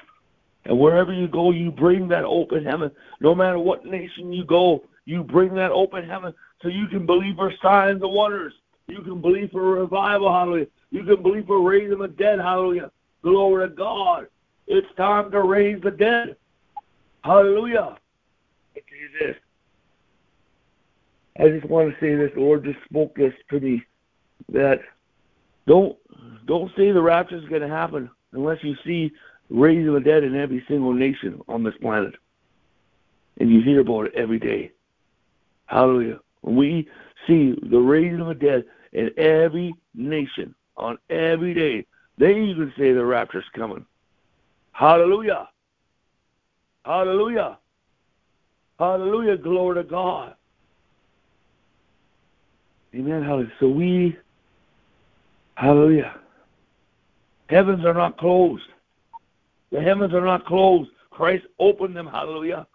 And 0.65 0.79
wherever 0.79 1.13
you 1.13 1.29
go, 1.29 1.51
you 1.51 1.71
bring 1.71 2.09
that 2.09 2.25
open 2.25 2.65
heaven. 2.65 2.91
No 3.21 3.35
matter 3.35 3.59
what 3.59 3.85
nation 3.85 4.33
you 4.33 4.45
go, 4.45 4.83
you 5.07 5.23
bring 5.23 5.55
that 5.55 5.71
open 5.71 6.07
heaven 6.07 6.35
so 6.61 6.69
you 6.69 6.87
can 6.89 7.07
believe 7.07 7.37
for 7.37 7.53
signs 7.63 8.03
and 8.03 8.13
wonders. 8.13 8.53
You 8.89 9.01
can 9.03 9.21
believe 9.21 9.51
for 9.51 9.63
revival, 9.63 10.31
hallelujah. 10.31 10.67
You 10.91 11.05
can 11.05 11.23
believe 11.23 11.47
for 11.47 11.63
raising 11.63 11.99
the 11.99 12.09
dead, 12.09 12.39
hallelujah. 12.39 12.91
Glory 13.23 13.69
to 13.69 13.75
God. 13.75 14.27
It's 14.67 14.87
time 14.97 15.31
to 15.31 15.43
raise 15.43 15.81
the 15.83 15.91
dead. 15.91 16.37
Hallelujah. 17.25 17.97
This. 19.21 19.37
I 21.39 21.49
just 21.49 21.65
want 21.67 21.93
to 21.93 22.01
say 22.01 22.15
this. 22.15 22.31
The 22.35 22.41
Lord 22.41 22.65
just 22.65 22.79
spoke 22.85 23.15
this 23.15 23.33
to 23.51 23.61
me 23.61 23.83
that 24.53 24.81
don't 25.67 25.97
don't 26.47 26.71
say 26.77 26.93
the 26.93 27.01
rapture 27.01 27.37
is 27.37 27.49
going 27.49 27.63
to 27.63 27.69
happen 27.69 28.11
unless 28.33 28.63
you 28.63 28.77
see 28.85 29.13
raising 29.51 29.93
the 29.93 30.01
dead 30.01 30.25
in 30.25 30.37
every 30.37 30.65
single 30.69 30.93
nation 30.93 31.41
on 31.49 31.63
this 31.63 31.75
planet, 31.81 32.15
and 33.39 33.51
you 33.51 33.61
hear 33.63 33.81
about 33.81 34.07
it 34.07 34.15
every 34.15 34.39
day. 34.39 34.73
Hallelujah. 35.67 36.21
We 36.43 36.89
see 37.27 37.57
the 37.71 37.79
raising 37.79 38.21
of 38.21 38.29
the 38.29 38.35
dead 38.35 38.65
in 38.93 39.11
every 39.19 39.75
nation 39.95 40.55
on 40.77 40.99
every 41.11 41.55
day, 41.55 41.87
then 42.19 42.45
you 42.45 42.55
can 42.55 42.73
say 42.79 42.93
the 42.93 43.05
rapture's 43.05 43.45
coming. 43.55 43.85
Hallelujah. 44.73 45.49
Hallelujah. 46.85 47.59
Hallelujah. 48.79 49.37
Glory 49.37 49.83
to 49.83 49.89
God. 49.89 50.35
Amen. 52.95 53.23
Hallelujah. 53.23 53.53
So 53.59 53.69
we, 53.69 54.17
hallelujah. 55.55 56.15
Heavens 57.49 57.85
are 57.85 57.95
not 57.95 58.19
closed. 58.19 58.65
The 59.73 59.81
heavens 59.81 60.15
are 60.15 60.25
not 60.25 60.47
closed. 60.47 60.91
Christ 61.11 61.45
opened 61.59 61.97
them, 61.97 62.07
hallelujah. 62.07 62.67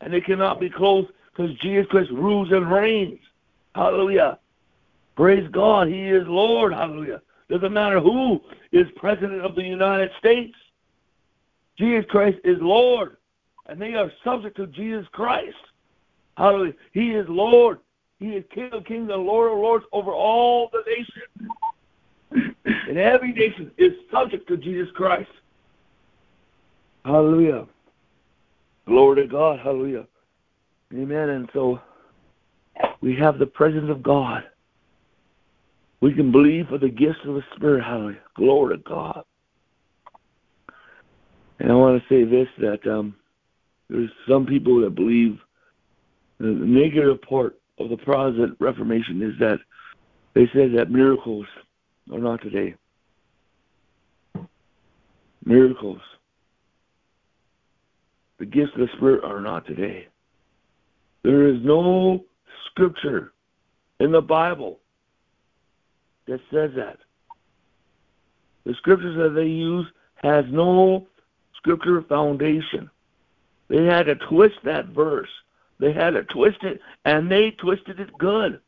And 0.00 0.12
they 0.12 0.20
cannot 0.20 0.60
be 0.60 0.70
closed 0.70 1.08
because 1.40 1.56
Jesus 1.58 1.86
Christ 1.90 2.10
rules 2.10 2.50
and 2.52 2.70
reigns. 2.70 3.18
Hallelujah. 3.74 4.38
Praise 5.16 5.48
God. 5.52 5.88
He 5.88 6.08
is 6.08 6.26
Lord. 6.26 6.72
Hallelujah. 6.72 7.22
Doesn't 7.48 7.72
matter 7.72 8.00
who 8.00 8.40
is 8.72 8.86
President 8.96 9.40
of 9.42 9.54
the 9.54 9.62
United 9.62 10.10
States. 10.18 10.54
Jesus 11.78 12.04
Christ 12.10 12.38
is 12.44 12.58
Lord. 12.60 13.16
And 13.68 13.80
they 13.80 13.94
are 13.94 14.10
subject 14.22 14.56
to 14.56 14.66
Jesus 14.66 15.06
Christ. 15.12 15.56
Hallelujah. 16.36 16.74
He 16.92 17.12
is 17.12 17.26
Lord. 17.28 17.78
He 18.18 18.30
is 18.30 18.44
King 18.52 18.70
of 18.72 18.84
kings 18.84 19.10
and 19.10 19.22
Lord 19.22 19.52
of 19.52 19.58
lords 19.58 19.84
over 19.92 20.12
all 20.12 20.70
the 20.72 20.82
nations. 20.86 22.54
and 22.88 22.98
every 22.98 23.32
nation 23.32 23.70
is 23.78 23.92
subject 24.12 24.46
to 24.48 24.56
Jesus 24.56 24.88
Christ. 24.94 25.30
Hallelujah. 27.04 27.66
Glory 28.86 29.22
to 29.22 29.28
God. 29.28 29.60
Hallelujah. 29.60 30.04
Amen. 30.92 31.28
And 31.30 31.48
so 31.52 31.80
we 33.00 33.16
have 33.16 33.38
the 33.38 33.46
presence 33.46 33.90
of 33.90 34.02
God. 34.02 34.42
We 36.00 36.14
can 36.14 36.32
believe 36.32 36.68
for 36.68 36.78
the 36.78 36.88
gifts 36.88 37.20
of 37.26 37.34
the 37.34 37.44
Spirit. 37.54 37.84
Hallelujah. 37.84 38.18
Glory 38.34 38.76
to 38.76 38.82
God. 38.82 39.22
And 41.58 41.70
I 41.70 41.74
want 41.74 42.02
to 42.02 42.08
say 42.08 42.24
this 42.24 42.48
that 42.58 42.90
um, 42.90 43.14
there's 43.88 44.10
some 44.26 44.46
people 44.46 44.80
that 44.80 44.94
believe 44.94 45.38
the 46.38 46.46
negative 46.46 47.20
part 47.22 47.58
of 47.78 47.90
the 47.90 47.98
Protestant 47.98 48.56
Reformation 48.58 49.22
is 49.22 49.38
that 49.38 49.58
they 50.34 50.46
say 50.54 50.68
that 50.68 50.90
miracles 50.90 51.46
are 52.12 52.18
not 52.18 52.40
today. 52.40 52.74
Miracles. 55.44 56.00
The 58.38 58.46
gifts 58.46 58.72
of 58.74 58.80
the 58.80 58.88
Spirit 58.96 59.22
are 59.22 59.40
not 59.40 59.66
today. 59.66 60.08
There 61.22 61.48
is 61.48 61.60
no 61.62 62.24
scripture 62.66 63.32
in 63.98 64.12
the 64.12 64.22
Bible 64.22 64.78
that 66.26 66.40
says 66.50 66.70
that. 66.76 66.98
The 68.64 68.74
scriptures 68.74 69.16
that 69.16 69.34
they 69.34 69.46
use 69.46 69.86
has 70.16 70.44
no 70.48 71.06
scripture 71.56 72.02
foundation. 72.02 72.90
They 73.68 73.84
had 73.84 74.06
to 74.06 74.14
twist 74.16 74.56
that 74.64 74.86
verse. 74.86 75.28
They 75.78 75.92
had 75.92 76.10
to 76.10 76.24
twist 76.24 76.62
it, 76.62 76.80
and 77.04 77.30
they 77.30 77.52
twisted 77.52 78.00
it 78.00 78.16
good. 78.18 78.60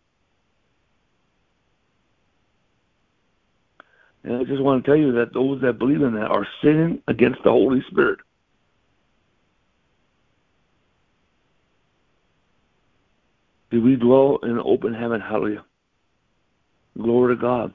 And 4.24 4.36
I 4.36 4.44
just 4.44 4.62
want 4.62 4.84
to 4.84 4.90
tell 4.90 4.98
you 4.98 5.12
that 5.12 5.34
those 5.34 5.60
that 5.62 5.78
believe 5.78 6.02
in 6.02 6.14
that 6.14 6.30
are 6.30 6.46
sinning 6.62 7.02
against 7.08 7.42
the 7.42 7.50
Holy 7.50 7.82
Spirit. 7.90 8.20
Do 13.72 13.80
we 13.80 13.96
dwell 13.96 14.38
in 14.42 14.60
open 14.60 14.92
heaven? 14.92 15.18
Hallelujah. 15.18 15.64
Glory 16.98 17.34
to 17.34 17.40
God. 17.40 17.72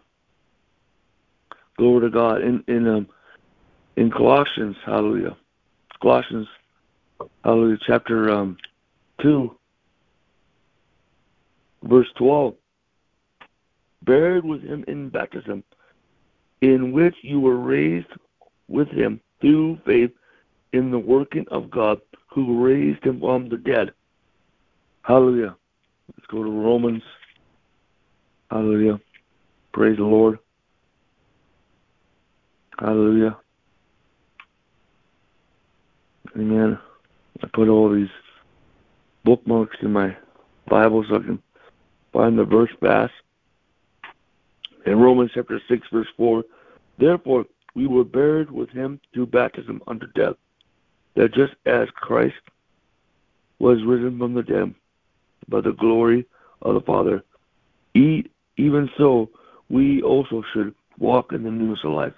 Glory 1.76 2.02
to 2.02 2.10
God. 2.12 2.44
In 2.44 2.64
in 2.68 2.88
um 2.88 3.08
in 3.96 4.12
Colossians, 4.12 4.76
hallelujah. 4.86 5.36
Colossians, 6.00 6.48
hallelujah, 7.44 7.80
chapter 7.88 8.30
um 8.30 8.58
two, 9.20 9.58
verse 11.82 12.08
twelve. 12.16 12.54
Buried 14.04 14.46
with 14.46 14.62
him 14.62 14.86
in 14.88 15.10
baptism, 15.10 15.64
in 16.62 16.92
which 16.92 17.16
you 17.24 17.40
were 17.40 17.58
raised 17.58 18.14
with 18.68 18.88
him 18.90 19.20
through 19.42 19.80
faith 19.84 20.12
in 20.74 20.92
the 20.92 21.00
working 21.00 21.46
of 21.50 21.72
God 21.72 22.00
who 22.28 22.64
raised 22.64 23.04
him 23.04 23.20
from 23.20 23.50
the 23.50 23.58
dead. 23.58 23.94
Hallelujah. 25.02 25.56
Let's 26.16 26.28
go 26.28 26.44
to 26.44 26.50
Romans. 26.50 27.04
Hallelujah. 28.50 29.00
Praise 29.74 29.98
the 29.98 30.04
Lord. 30.04 30.40
Hallelujah. 32.80 33.38
Amen. 36.36 36.80
I 37.44 37.48
put 37.54 37.68
all 37.68 37.94
these 37.94 38.08
bookmarks 39.24 39.78
in 39.82 39.92
my 39.92 40.16
Bible 40.70 41.04
so 41.10 41.16
I 41.16 41.20
can 41.20 41.44
find 42.14 42.38
the 42.38 42.46
verse 42.46 42.70
fast. 42.80 43.14
In 44.86 45.00
Romans 45.00 45.32
chapter 45.34 45.60
6, 45.68 45.88
verse 45.92 46.08
4, 46.16 46.44
Therefore 46.98 47.46
we 47.76 47.88
were 47.88 48.06
buried 48.06 48.50
with 48.50 48.70
him 48.70 49.00
through 49.14 49.28
baptism 49.28 49.82
unto 49.88 50.08
death, 50.16 50.36
that 51.16 51.34
just 51.34 51.54
as 51.66 51.90
Christ 51.96 52.36
was 53.60 53.84
risen 53.86 54.18
from 54.18 54.34
the 54.34 54.44
dead 54.44 54.74
by 55.48 55.62
the 55.62 55.74
glory 55.74 56.26
of 56.62 56.74
the 56.76 56.82
Father. 56.82 57.24
even 57.94 58.90
so, 58.98 59.30
we 59.70 60.02
also 60.02 60.44
should 60.54 60.74
walk 60.98 61.34
in 61.34 61.44
the 61.44 61.52
newness 61.52 61.80
of 61.84 61.92
life. 61.92 62.14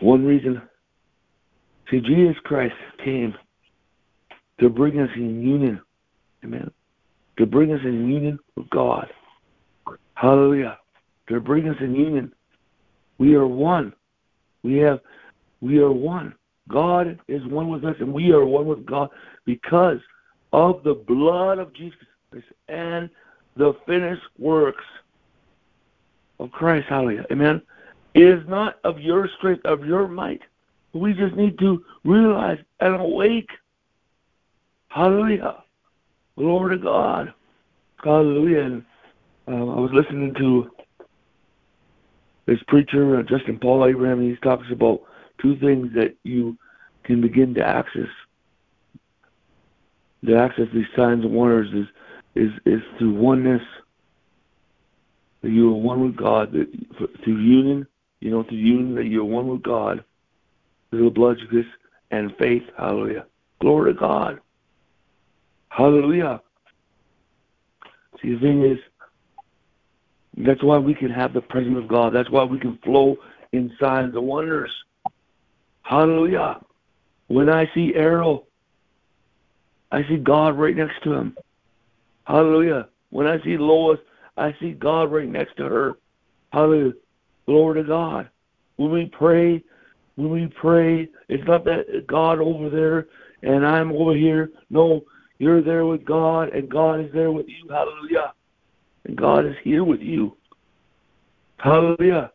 One 0.00 0.24
reason, 0.24 0.60
see, 1.90 2.00
Jesus 2.00 2.36
Christ 2.44 2.74
came 3.04 3.34
to 4.60 4.68
bring 4.68 4.98
us 5.00 5.10
in 5.16 5.42
union, 5.42 5.80
amen, 6.44 6.70
to 7.38 7.46
bring 7.46 7.72
us 7.72 7.80
in 7.84 8.08
union 8.08 8.38
with 8.56 8.68
God. 8.70 9.08
Hallelujah. 10.14 10.78
To 11.28 11.40
bring 11.40 11.68
us 11.68 11.76
in 11.80 11.94
union. 11.94 12.32
We 13.18 13.34
are 13.34 13.46
one. 13.46 13.92
We 14.62 14.76
have, 14.78 15.00
we 15.60 15.78
are 15.78 15.92
one. 15.92 16.34
God 16.68 17.18
is 17.28 17.44
one 17.46 17.68
with 17.68 17.84
us, 17.84 17.96
and 18.00 18.12
we 18.12 18.32
are 18.32 18.44
one 18.44 18.66
with 18.66 18.86
God 18.86 19.10
because 19.44 19.98
of 20.54 20.84
the 20.84 20.94
blood 20.94 21.58
of 21.58 21.74
Jesus 21.74 21.98
and 22.68 23.10
the 23.56 23.74
finished 23.86 24.22
works 24.38 24.84
of 26.38 26.52
Christ. 26.52 26.86
Hallelujah. 26.88 27.26
Amen. 27.32 27.60
It 28.14 28.22
is 28.22 28.48
not 28.48 28.78
of 28.84 29.00
your 29.00 29.28
strength, 29.36 29.66
of 29.66 29.84
your 29.84 30.06
might. 30.06 30.42
We 30.92 31.12
just 31.12 31.34
need 31.34 31.58
to 31.58 31.84
realize 32.04 32.58
and 32.78 32.94
awake. 32.94 33.50
Hallelujah. 34.90 35.64
Glory 36.38 36.76
to 36.78 36.82
God. 36.82 37.34
Hallelujah. 38.04 38.60
And, 38.60 38.84
uh, 39.48 39.76
I 39.76 39.80
was 39.80 39.90
listening 39.92 40.34
to 40.34 40.70
this 42.46 42.62
preacher, 42.68 43.18
uh, 43.18 43.22
Justin 43.24 43.58
Paul 43.58 43.86
Abraham, 43.86 44.20
and 44.20 44.30
he 44.30 44.36
talks 44.36 44.70
about 44.70 45.02
two 45.42 45.56
things 45.56 45.92
that 45.94 46.14
you 46.22 46.56
can 47.02 47.20
begin 47.20 47.54
to 47.54 47.66
access 47.66 48.08
to 50.26 50.36
access 50.36 50.66
these 50.72 50.86
signs 50.96 51.24
and 51.24 51.34
wonders 51.34 51.68
is 51.72 51.86
is 52.34 52.52
is 52.64 52.80
through 52.98 53.14
oneness. 53.14 53.62
That 55.42 55.50
you 55.50 55.70
are 55.70 55.78
one 55.78 56.02
with 56.02 56.16
God. 56.16 56.52
That 56.52 56.68
through 57.22 57.38
union, 57.38 57.86
you 58.20 58.30
know, 58.30 58.42
through 58.42 58.58
union 58.58 58.94
that 58.94 59.06
you're 59.06 59.24
one 59.24 59.48
with 59.48 59.62
God. 59.62 60.04
Through 60.90 61.04
the 61.04 61.10
blood 61.10 61.40
of 61.40 61.50
Jesus 61.50 61.66
and 62.10 62.34
faith. 62.38 62.62
Hallelujah. 62.76 63.26
Glory 63.60 63.92
to 63.92 64.00
God. 64.00 64.40
Hallelujah. 65.68 66.40
See, 68.22 68.34
the 68.34 68.40
thing 68.40 68.62
is, 68.62 68.78
that's 70.38 70.62
why 70.62 70.78
we 70.78 70.94
can 70.94 71.10
have 71.10 71.32
the 71.32 71.40
presence 71.40 71.76
of 71.76 71.88
God. 71.88 72.14
That's 72.14 72.30
why 72.30 72.44
we 72.44 72.58
can 72.58 72.78
flow 72.78 73.16
in 73.52 73.72
signs 73.80 74.14
and 74.14 74.26
wonders. 74.26 74.70
Hallelujah. 75.82 76.60
When 77.28 77.48
I 77.48 77.70
see 77.74 77.92
Errol 77.94 78.46
I 79.94 80.02
see 80.08 80.16
God 80.16 80.58
right 80.58 80.74
next 80.74 81.00
to 81.04 81.12
him. 81.12 81.36
Hallelujah. 82.24 82.88
When 83.10 83.28
I 83.28 83.40
see 83.44 83.56
Lois, 83.56 84.00
I 84.36 84.52
see 84.60 84.72
God 84.72 85.12
right 85.12 85.28
next 85.28 85.56
to 85.58 85.64
her. 85.66 85.98
Hallelujah. 86.52 86.94
Glory 87.46 87.80
to 87.80 87.86
God. 87.86 88.28
When 88.74 88.90
we 88.90 89.06
pray, 89.06 89.62
when 90.16 90.30
we 90.30 90.48
pray, 90.48 91.08
it's 91.28 91.46
not 91.46 91.64
that 91.66 92.06
God 92.08 92.40
over 92.40 92.68
there 92.70 93.06
and 93.44 93.64
I'm 93.64 93.92
over 93.92 94.16
here. 94.16 94.50
No, 94.68 95.04
you're 95.38 95.62
there 95.62 95.86
with 95.86 96.04
God 96.04 96.48
and 96.48 96.68
God 96.68 96.98
is 96.98 97.12
there 97.12 97.30
with 97.30 97.46
you. 97.46 97.68
Hallelujah. 97.70 98.32
And 99.04 99.16
God 99.16 99.46
is 99.46 99.54
here 99.62 99.84
with 99.84 100.00
you. 100.00 100.36
Hallelujah. 101.58 102.32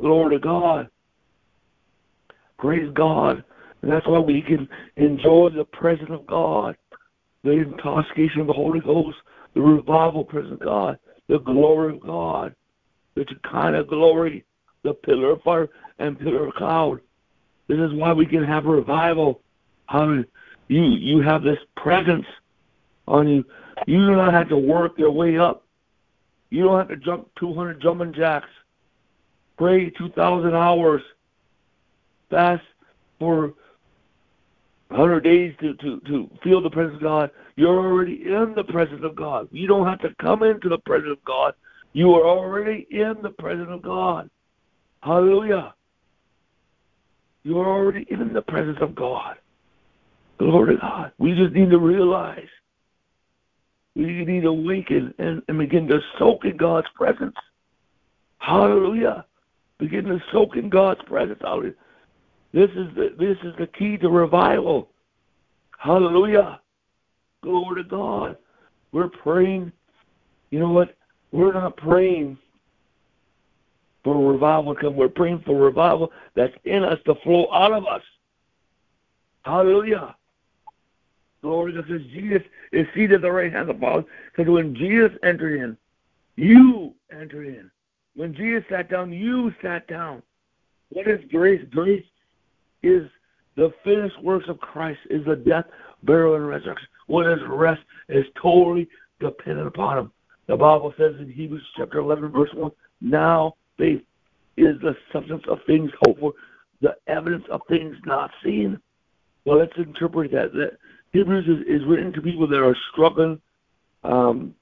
Glory 0.00 0.36
to 0.36 0.40
God. 0.40 0.88
Praise 2.56 2.88
God. 2.94 3.42
And 3.82 3.92
that's 3.92 4.06
why 4.06 4.18
we 4.18 4.42
can 4.42 4.68
enjoy 4.96 5.50
the 5.50 5.64
presence 5.64 6.10
of 6.10 6.26
God, 6.26 6.76
the 7.44 7.52
intoxication 7.52 8.40
of 8.40 8.46
the 8.46 8.52
Holy 8.52 8.80
Ghost, 8.80 9.16
the 9.54 9.60
revival 9.60 10.24
presence 10.24 10.54
of 10.54 10.60
God, 10.60 10.98
the 11.28 11.38
glory 11.38 11.94
of 11.94 12.00
God, 12.00 12.54
the 13.14 13.24
kind 13.50 13.76
of 13.76 13.88
glory, 13.88 14.44
the 14.82 14.94
pillar 14.94 15.32
of 15.32 15.42
fire 15.42 15.68
and 15.98 16.18
pillar 16.18 16.48
of 16.48 16.54
cloud. 16.54 17.00
This 17.68 17.78
is 17.78 17.92
why 17.92 18.12
we 18.12 18.26
can 18.26 18.44
have 18.44 18.64
revival. 18.64 19.42
How 19.86 20.22
you 20.68 20.82
you 20.82 21.20
have 21.22 21.42
this 21.42 21.58
presence 21.76 22.26
on 23.06 23.28
you. 23.28 23.44
You 23.86 24.06
do 24.06 24.16
not 24.16 24.34
have 24.34 24.48
to 24.48 24.56
work 24.56 24.98
your 24.98 25.10
way 25.10 25.38
up. 25.38 25.64
You 26.50 26.64
don't 26.64 26.78
have 26.78 26.88
to 26.88 26.96
jump 26.96 27.28
200 27.38 27.80
jumping 27.80 28.12
jacks. 28.12 28.48
Pray 29.56 29.90
2,000 29.90 30.54
hours 30.54 31.02
fast 32.30 32.62
for 33.18 33.54
100 34.88 35.20
days 35.20 35.54
to, 35.60 35.74
to, 35.74 36.00
to 36.00 36.30
feel 36.42 36.62
the 36.62 36.70
presence 36.70 36.96
of 36.96 37.02
God, 37.02 37.30
you're 37.56 37.78
already 37.78 38.22
in 38.24 38.54
the 38.56 38.64
presence 38.64 39.02
of 39.04 39.14
God. 39.14 39.48
You 39.52 39.66
don't 39.66 39.86
have 39.86 40.00
to 40.00 40.14
come 40.20 40.42
into 40.42 40.68
the 40.68 40.78
presence 40.78 41.12
of 41.12 41.24
God. 41.24 41.54
You 41.92 42.14
are 42.14 42.26
already 42.26 42.86
in 42.90 43.16
the 43.22 43.30
presence 43.30 43.68
of 43.70 43.82
God. 43.82 44.30
Hallelujah. 45.02 45.74
You 47.44 47.58
are 47.60 47.68
already 47.68 48.06
in 48.10 48.32
the 48.32 48.42
presence 48.42 48.78
of 48.80 48.94
God. 48.94 49.36
Glory 50.38 50.76
to 50.76 50.80
God. 50.80 51.12
We 51.18 51.34
just 51.34 51.54
need 51.54 51.70
to 51.70 51.78
realize. 51.78 52.48
We 53.94 54.24
need 54.24 54.42
to 54.42 54.48
awaken 54.48 55.12
and, 55.18 55.42
and 55.48 55.58
begin 55.58 55.88
to 55.88 56.00
soak 56.18 56.44
in 56.44 56.56
God's 56.56 56.86
presence. 56.94 57.34
Hallelujah. 58.38 59.24
Begin 59.78 60.04
to 60.04 60.22
soak 60.32 60.56
in 60.56 60.68
God's 60.68 61.02
presence. 61.02 61.40
Hallelujah. 61.42 61.74
This 62.52 62.70
is 62.70 62.94
the 62.94 63.14
this 63.18 63.36
is 63.42 63.54
the 63.58 63.66
key 63.66 63.96
to 63.98 64.08
revival. 64.08 64.88
Hallelujah. 65.78 66.60
Glory 67.42 67.82
to 67.82 67.88
God. 67.88 68.36
We're 68.92 69.08
praying. 69.08 69.72
You 70.50 70.60
know 70.60 70.70
what? 70.70 70.96
We're 71.30 71.52
not 71.52 71.76
praying 71.76 72.38
for 74.02 74.32
revival 74.32 74.74
to 74.74 74.80
come. 74.80 74.96
We're 74.96 75.08
praying 75.08 75.42
for 75.44 75.56
revival 75.56 76.10
that's 76.34 76.54
in 76.64 76.84
us 76.84 76.98
to 77.04 77.14
flow 77.16 77.52
out 77.52 77.72
of 77.72 77.86
us. 77.86 78.02
Hallelujah. 79.44 80.16
Glory 81.42 81.74
to 81.74 81.82
God. 81.82 82.00
Jesus 82.12 82.42
is 82.72 82.86
seated 82.94 83.16
at 83.16 83.22
the 83.22 83.30
right 83.30 83.52
hand 83.52 83.68
of 83.68 83.76
the 83.76 83.80
Father. 83.80 84.04
Because 84.34 84.50
when 84.50 84.74
Jesus 84.74 85.10
entered 85.22 85.60
in, 85.60 85.76
you 86.36 86.94
entered 87.12 87.46
in. 87.46 87.70
When 88.16 88.34
Jesus 88.34 88.64
sat 88.70 88.90
down, 88.90 89.12
you 89.12 89.52
sat 89.62 89.86
down. 89.86 90.22
What 90.88 91.06
is 91.06 91.20
grace? 91.30 91.64
Grace 91.70 92.04
is 92.82 93.08
the 93.56 93.72
finished 93.84 94.20
works 94.22 94.46
of 94.48 94.58
Christ, 94.60 95.00
is 95.10 95.24
the 95.24 95.36
death, 95.36 95.64
burial, 96.02 96.36
and 96.36 96.46
resurrection. 96.46 96.88
What 97.06 97.26
is 97.26 97.38
rest 97.48 97.80
is 98.08 98.24
totally 98.40 98.88
dependent 99.20 99.66
upon 99.66 99.98
Him. 99.98 100.12
The 100.46 100.56
Bible 100.56 100.94
says 100.96 101.14
in 101.18 101.30
Hebrews 101.30 101.62
chapter 101.76 101.98
11, 101.98 102.30
verse 102.30 102.50
1, 102.54 102.70
now 103.00 103.54
faith 103.76 104.02
is 104.56 104.80
the 104.80 104.96
substance 105.12 105.42
of 105.48 105.58
things 105.66 105.90
hoped 106.02 106.20
for, 106.20 106.32
the 106.80 106.96
evidence 107.06 107.44
of 107.50 107.60
things 107.68 107.96
not 108.06 108.30
seen. 108.42 108.80
Well, 109.44 109.58
let's 109.58 109.76
interpret 109.76 110.30
that. 110.32 110.52
that 110.52 110.78
Hebrews 111.12 111.46
is, 111.46 111.66
is 111.66 111.86
written 111.86 112.12
to 112.12 112.22
people 112.22 112.46
that 112.46 112.62
are 112.62 112.76
struggling 112.92 113.40
um, 114.04 114.54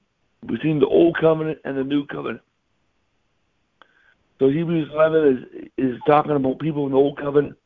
between 0.45 0.79
the 0.79 0.87
old 0.87 1.17
covenant 1.19 1.59
and 1.65 1.77
the 1.77 1.83
new 1.83 2.05
covenant. 2.05 2.41
So 4.39 4.49
Hebrews 4.49 4.89
11 4.93 5.69
is 5.77 5.93
is 5.93 5.99
talking 6.05 6.31
about 6.31 6.59
people 6.59 6.85
in 6.85 6.91
the 6.91 6.97
old 6.97 7.17
covenant. 7.17 7.57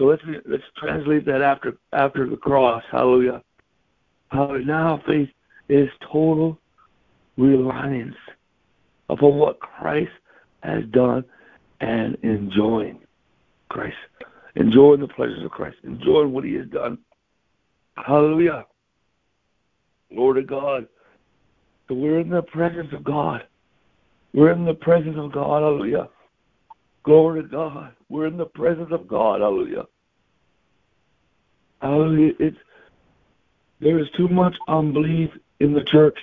So 0.00 0.06
let's 0.06 0.22
let's 0.46 0.62
translate 0.78 1.26
that 1.26 1.42
after 1.42 1.76
after 1.92 2.26
the 2.26 2.38
cross. 2.38 2.82
Hallelujah. 2.90 3.42
Now 4.32 5.02
faith 5.06 5.28
is 5.68 5.90
total 6.10 6.58
reliance 7.36 8.16
upon 9.10 9.34
what 9.34 9.60
Christ 9.60 10.10
has 10.62 10.84
done 10.86 11.22
and 11.82 12.16
enjoying 12.22 13.00
Christ, 13.68 13.94
enjoying 14.56 15.00
the 15.00 15.08
pleasures 15.08 15.44
of 15.44 15.50
Christ, 15.50 15.76
enjoying 15.84 16.32
what 16.32 16.44
He 16.44 16.54
has 16.54 16.68
done. 16.68 16.96
Hallelujah. 17.98 18.64
Lord 20.10 20.38
of 20.38 20.46
God. 20.46 20.88
So 21.88 21.94
we're 21.94 22.20
in 22.20 22.30
the 22.30 22.40
presence 22.40 22.88
of 22.94 23.04
God. 23.04 23.44
We're 24.32 24.52
in 24.52 24.64
the 24.64 24.72
presence 24.72 25.18
of 25.18 25.30
God. 25.32 25.60
Hallelujah. 25.60 26.08
Glory 27.02 27.42
to 27.42 27.48
God. 27.48 27.92
We're 28.10 28.26
in 28.26 28.36
the 28.36 28.44
presence 28.44 28.88
of 28.90 29.06
God. 29.06 29.40
Hallelujah. 29.40 29.84
Hallelujah. 31.80 32.32
It's 32.40 32.56
there 33.80 33.98
is 33.98 34.08
too 34.16 34.28
much 34.28 34.54
unbelief 34.68 35.30
in 35.60 35.72
the 35.72 35.84
church. 35.84 36.18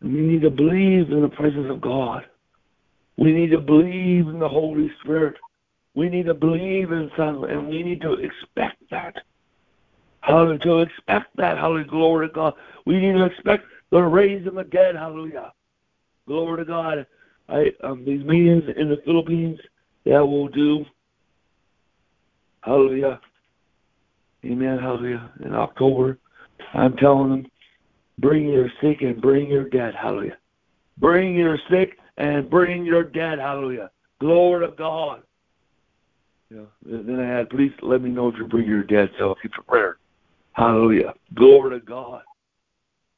We 0.00 0.10
need 0.10 0.42
to 0.42 0.50
believe 0.50 1.10
in 1.10 1.22
the 1.22 1.28
presence 1.28 1.66
of 1.70 1.80
God. 1.80 2.26
We 3.16 3.32
need 3.32 3.50
to 3.50 3.58
believe 3.58 4.28
in 4.28 4.38
the 4.38 4.48
Holy 4.48 4.92
Spirit. 5.02 5.34
We 5.94 6.08
need 6.08 6.26
to 6.26 6.34
believe 6.34 6.92
in 6.92 7.10
Son, 7.16 7.42
and 7.50 7.68
we 7.68 7.82
need 7.82 8.00
to 8.02 8.12
expect 8.12 8.76
that. 8.90 9.16
Hallelujah. 10.20 10.58
To 10.58 10.78
expect 10.80 11.36
that. 11.36 11.56
Hallelujah. 11.56 11.86
Glory 11.86 12.28
to 12.28 12.34
God. 12.34 12.54
We 12.84 13.00
need 13.00 13.12
to 13.12 13.24
expect 13.24 13.64
the 13.90 14.02
raising 14.02 14.54
the 14.54 14.64
dead. 14.64 14.94
Hallelujah. 14.94 15.52
Glory 16.28 16.58
to 16.58 16.64
God. 16.66 17.06
I 17.48 17.72
um, 17.82 18.04
these 18.04 18.24
meetings 18.24 18.64
in 18.76 18.88
the 18.88 19.00
Philippines 19.04 19.58
that 20.04 20.26
we'll 20.26 20.48
do. 20.48 20.84
Hallelujah. 22.62 23.20
Amen. 24.44 24.78
Hallelujah. 24.78 25.30
In 25.44 25.54
October, 25.54 26.18
I'm 26.74 26.96
telling 26.96 27.30
them, 27.30 27.46
bring 28.18 28.48
your 28.48 28.68
sick 28.80 29.02
and 29.02 29.20
bring 29.20 29.48
your 29.48 29.68
dead. 29.68 29.94
Hallelujah. 29.94 30.36
Bring 30.98 31.34
your 31.34 31.58
sick 31.70 31.98
and 32.16 32.50
bring 32.50 32.84
your 32.84 33.04
dead. 33.04 33.38
Hallelujah. 33.38 33.90
Glory 34.20 34.66
to 34.66 34.72
God. 34.76 35.22
Yeah. 36.50 36.62
Then 36.84 37.20
I 37.20 37.26
had, 37.26 37.50
please 37.50 37.72
let 37.82 38.02
me 38.02 38.10
know 38.10 38.28
if 38.28 38.36
you 38.36 38.46
bring 38.46 38.66
your 38.66 38.82
dead, 38.82 39.10
so 39.18 39.34
keep 39.40 39.52
prepared. 39.52 39.96
Hallelujah. 40.52 41.14
Glory 41.34 41.78
to 41.78 41.84
God. 41.84 42.22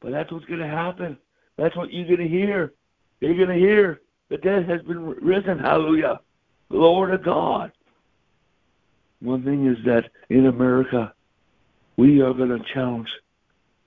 But 0.01 0.13
that's 0.13 0.31
what's 0.33 0.47
going 0.47 0.61
to 0.61 0.67
happen. 0.67 1.17
That's 1.57 1.77
what 1.77 1.93
you're 1.93 2.07
going 2.07 2.19
to 2.19 2.29
hear. 2.29 2.73
You're 3.21 3.37
going 3.37 3.49
to 3.49 3.67
hear 3.67 4.01
the 4.31 4.39
dead 4.39 4.69
has 4.69 4.81
been 4.83 5.05
risen. 5.05 5.59
Hallelujah. 5.59 6.21
Glory 6.71 7.13
to 7.13 7.23
God. 7.23 7.73
One 9.21 9.45
thing 9.45 9.67
is 9.67 9.77
that 9.85 10.11
in 10.31 10.47
America, 10.47 11.13
we 11.97 12.23
are 12.23 12.33
going 12.33 12.49
to 12.49 12.65
challenge 12.73 13.11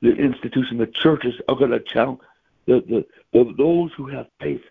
the 0.02 0.12
institution. 0.12 0.78
The 0.78 0.88
churches 0.88 1.34
are 1.48 1.56
going 1.56 1.72
to 1.72 1.80
challenge 1.80 2.20
the, 2.68 2.84
the, 2.88 3.06
the 3.32 3.54
those 3.58 3.92
who 3.98 4.08
have 4.08 4.28
faith. 4.40 4.62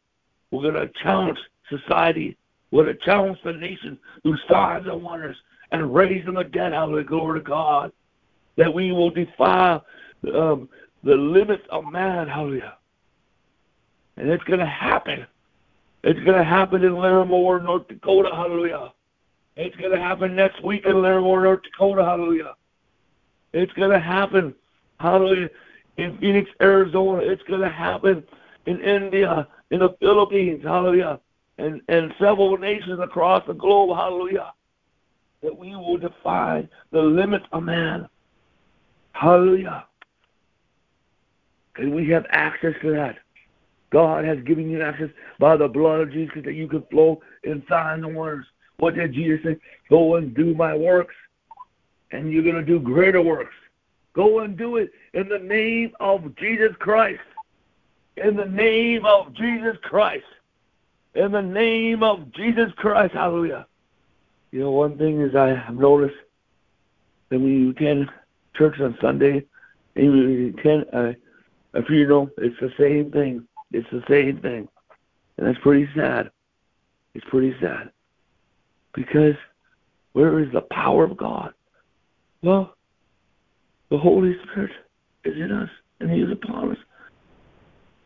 We're 0.51 0.71
going 0.71 0.87
to 0.87 0.93
challenge 1.03 1.39
society. 1.69 2.37
We're 2.71 2.85
going 2.85 2.97
to 2.97 3.05
challenge 3.05 3.39
the 3.43 3.55
nation 3.55 3.99
through 4.23 4.37
signs 4.49 4.87
and 4.87 5.03
wonders 5.03 5.37
and 5.73 5.93
raising 5.93 6.35
the 6.35 6.45
dead. 6.45 6.73
Hallelujah. 6.73 7.05
Glory 7.05 7.41
to 7.41 7.45
God. 7.45 7.93
That 8.57 8.73
we 8.73 8.93
will 8.93 9.11
defy 9.11 9.81
um, 10.35 10.69
the 11.03 11.15
limits 11.15 11.65
of 11.71 11.91
man. 11.91 12.29
Hallelujah. 12.29 12.77
And 14.19 14.29
it's 14.29 14.45
going 14.45 14.61
to 14.61 14.67
happen. 14.67 15.27
It's 16.05 16.21
going 16.21 16.39
to 16.39 16.45
happen 16.45 16.83
in 16.83 16.93
Larimore, 16.93 17.63
North 17.63 17.87
Dakota. 17.89 18.31
Hallelujah. 18.35 18.93
It's 19.57 19.77
going 19.77 19.93
to 19.93 20.01
happen 20.01 20.35
next 20.35 20.63
week 20.65 20.85
in 20.85 20.95
Larimore, 20.95 21.43
North 21.43 21.63
Dakota. 21.63 22.05
Hallelujah. 22.05 22.55
It's 23.53 23.73
going 23.75 23.91
to 23.91 24.01
happen. 24.01 24.55
Hallelujah. 24.99 25.51
In 25.99 26.19
Phoenix, 26.19 26.51
Arizona. 26.61 27.23
It's 27.23 27.43
going 27.45 27.61
to 27.61 27.69
happen 27.69 28.25
in 28.67 28.81
India, 28.81 29.47
in 29.71 29.81
the 29.81 29.95
Philippines. 30.01 30.63
Hallelujah. 30.65 31.21
And, 31.59 31.81
and 31.89 32.13
several 32.19 32.57
nations 32.57 32.99
across 32.99 33.47
the 33.47 33.53
globe. 33.53 33.97
Hallelujah. 33.97 34.53
That 35.43 35.57
we 35.57 35.77
will 35.77 35.99
defy 35.99 36.69
the 36.91 37.03
limits 37.03 37.45
of 37.53 37.63
man. 37.63 38.09
Hallelujah. 39.13 39.87
And 41.77 41.95
we 41.95 42.09
have 42.09 42.27
access 42.31 42.75
to 42.83 42.91
that. 42.93 43.19
God 43.93 44.25
has 44.25 44.39
given 44.45 44.71
you 44.71 44.83
access 44.83 45.11
by 45.39 45.57
the 45.57 45.69
blood 45.69 46.01
of 46.01 46.13
Jesus 46.13 46.43
that 46.45 46.55
you 46.55 46.67
can 46.67 46.83
flow 46.91 47.21
in 47.45 47.63
signs 47.69 48.05
and 48.05 48.17
wonders. 48.17 48.47
What 48.79 48.95
did 48.95 49.13
Jesus 49.13 49.45
say? 49.45 49.57
Go 49.91 50.17
and 50.17 50.35
do 50.35 50.55
my 50.55 50.75
works, 50.75 51.15
and 52.11 52.33
you're 52.33 52.43
going 52.43 52.57
to 52.57 52.65
do 52.65 52.81
greater 52.81 53.23
works. 53.23 53.55
Go 54.15 54.41
and 54.41 54.57
do 54.57 54.77
it 54.77 54.91
in 55.15 55.29
the 55.29 55.39
name 55.39 55.93
of 56.01 56.35
Jesus 56.37 56.73
Christ. 56.79 57.21
In 58.17 58.37
the 58.37 58.47
name 58.47 59.07
of 59.07 59.33
Jesus 59.35 59.77
Christ. 59.83 60.25
In 61.15 61.33
the 61.33 61.43
name 61.43 62.03
of 62.03 62.33
Jesus 62.33 62.73
Christ. 62.77 63.15
Hallelujah. 63.15 63.67
You 64.51 64.61
know, 64.61 64.71
one 64.71 64.99
thing 64.99 65.21
is 65.21 65.35
I 65.35 65.49
have 65.49 65.75
noticed 65.75 66.17
that 67.29 67.39
when 67.39 67.49
you 67.49 67.71
attend 67.71 68.11
church 68.55 68.81
on 68.81 68.97
Sunday, 69.01 69.45
and 69.97 70.05
you 70.05 70.55
attend 70.59 70.83
a, 70.93 71.17
a 71.75 71.83
funeral, 71.85 72.31
it's 72.39 72.59
the 72.61 72.73
same 72.79 73.11
thing. 73.11 73.47
It's 73.73 73.89
the 73.91 74.03
same 74.09 74.41
thing. 74.41 74.69
And 75.37 75.47
that's 75.47 75.59
pretty 75.63 75.89
sad. 75.97 76.31
It's 77.15 77.27
pretty 77.31 77.55
sad. 77.61 77.91
Because 78.95 79.35
where 80.13 80.41
is 80.41 80.53
the 80.53 80.63
power 80.71 81.05
of 81.05 81.17
God? 81.17 81.53
Well, 82.43 82.75
the 83.91 83.99
Holy 83.99 84.37
Spirit 84.45 84.73
is 85.25 85.37
in 85.37 85.53
us 85.53 85.71
and 86.01 86.11
He 86.11 86.21
is 86.21 86.31
upon 86.31 86.73
us. 86.73 86.79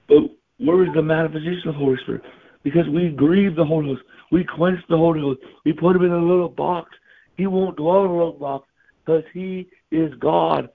But 0.09 0.31
where 0.59 0.85
is 0.85 0.95
the 0.95 1.03
manifestation 1.03 1.69
of 1.69 1.75
the 1.75 1.81
Holy 1.81 1.97
Spirit? 2.03 2.23
Because 2.63 2.89
we 2.89 3.11
grieve 3.11 3.57
the 3.57 3.65
Holy 3.65 3.95
Ghost. 3.95 4.03
We 4.31 4.45
quench 4.45 4.81
the 4.89 4.97
Holy 4.97 5.21
Ghost. 5.21 5.41
We 5.65 5.73
put 5.73 5.97
him 5.97 6.05
in 6.05 6.13
a 6.13 6.19
little 6.19 6.49
box. 6.49 6.91
He 7.37 7.47
won't 7.47 7.77
dwell 7.77 8.05
in 8.05 8.11
a 8.11 8.17
little 8.17 8.33
box 8.33 8.69
because 9.05 9.25
he 9.33 9.69
is 9.91 10.13
God. 10.19 10.69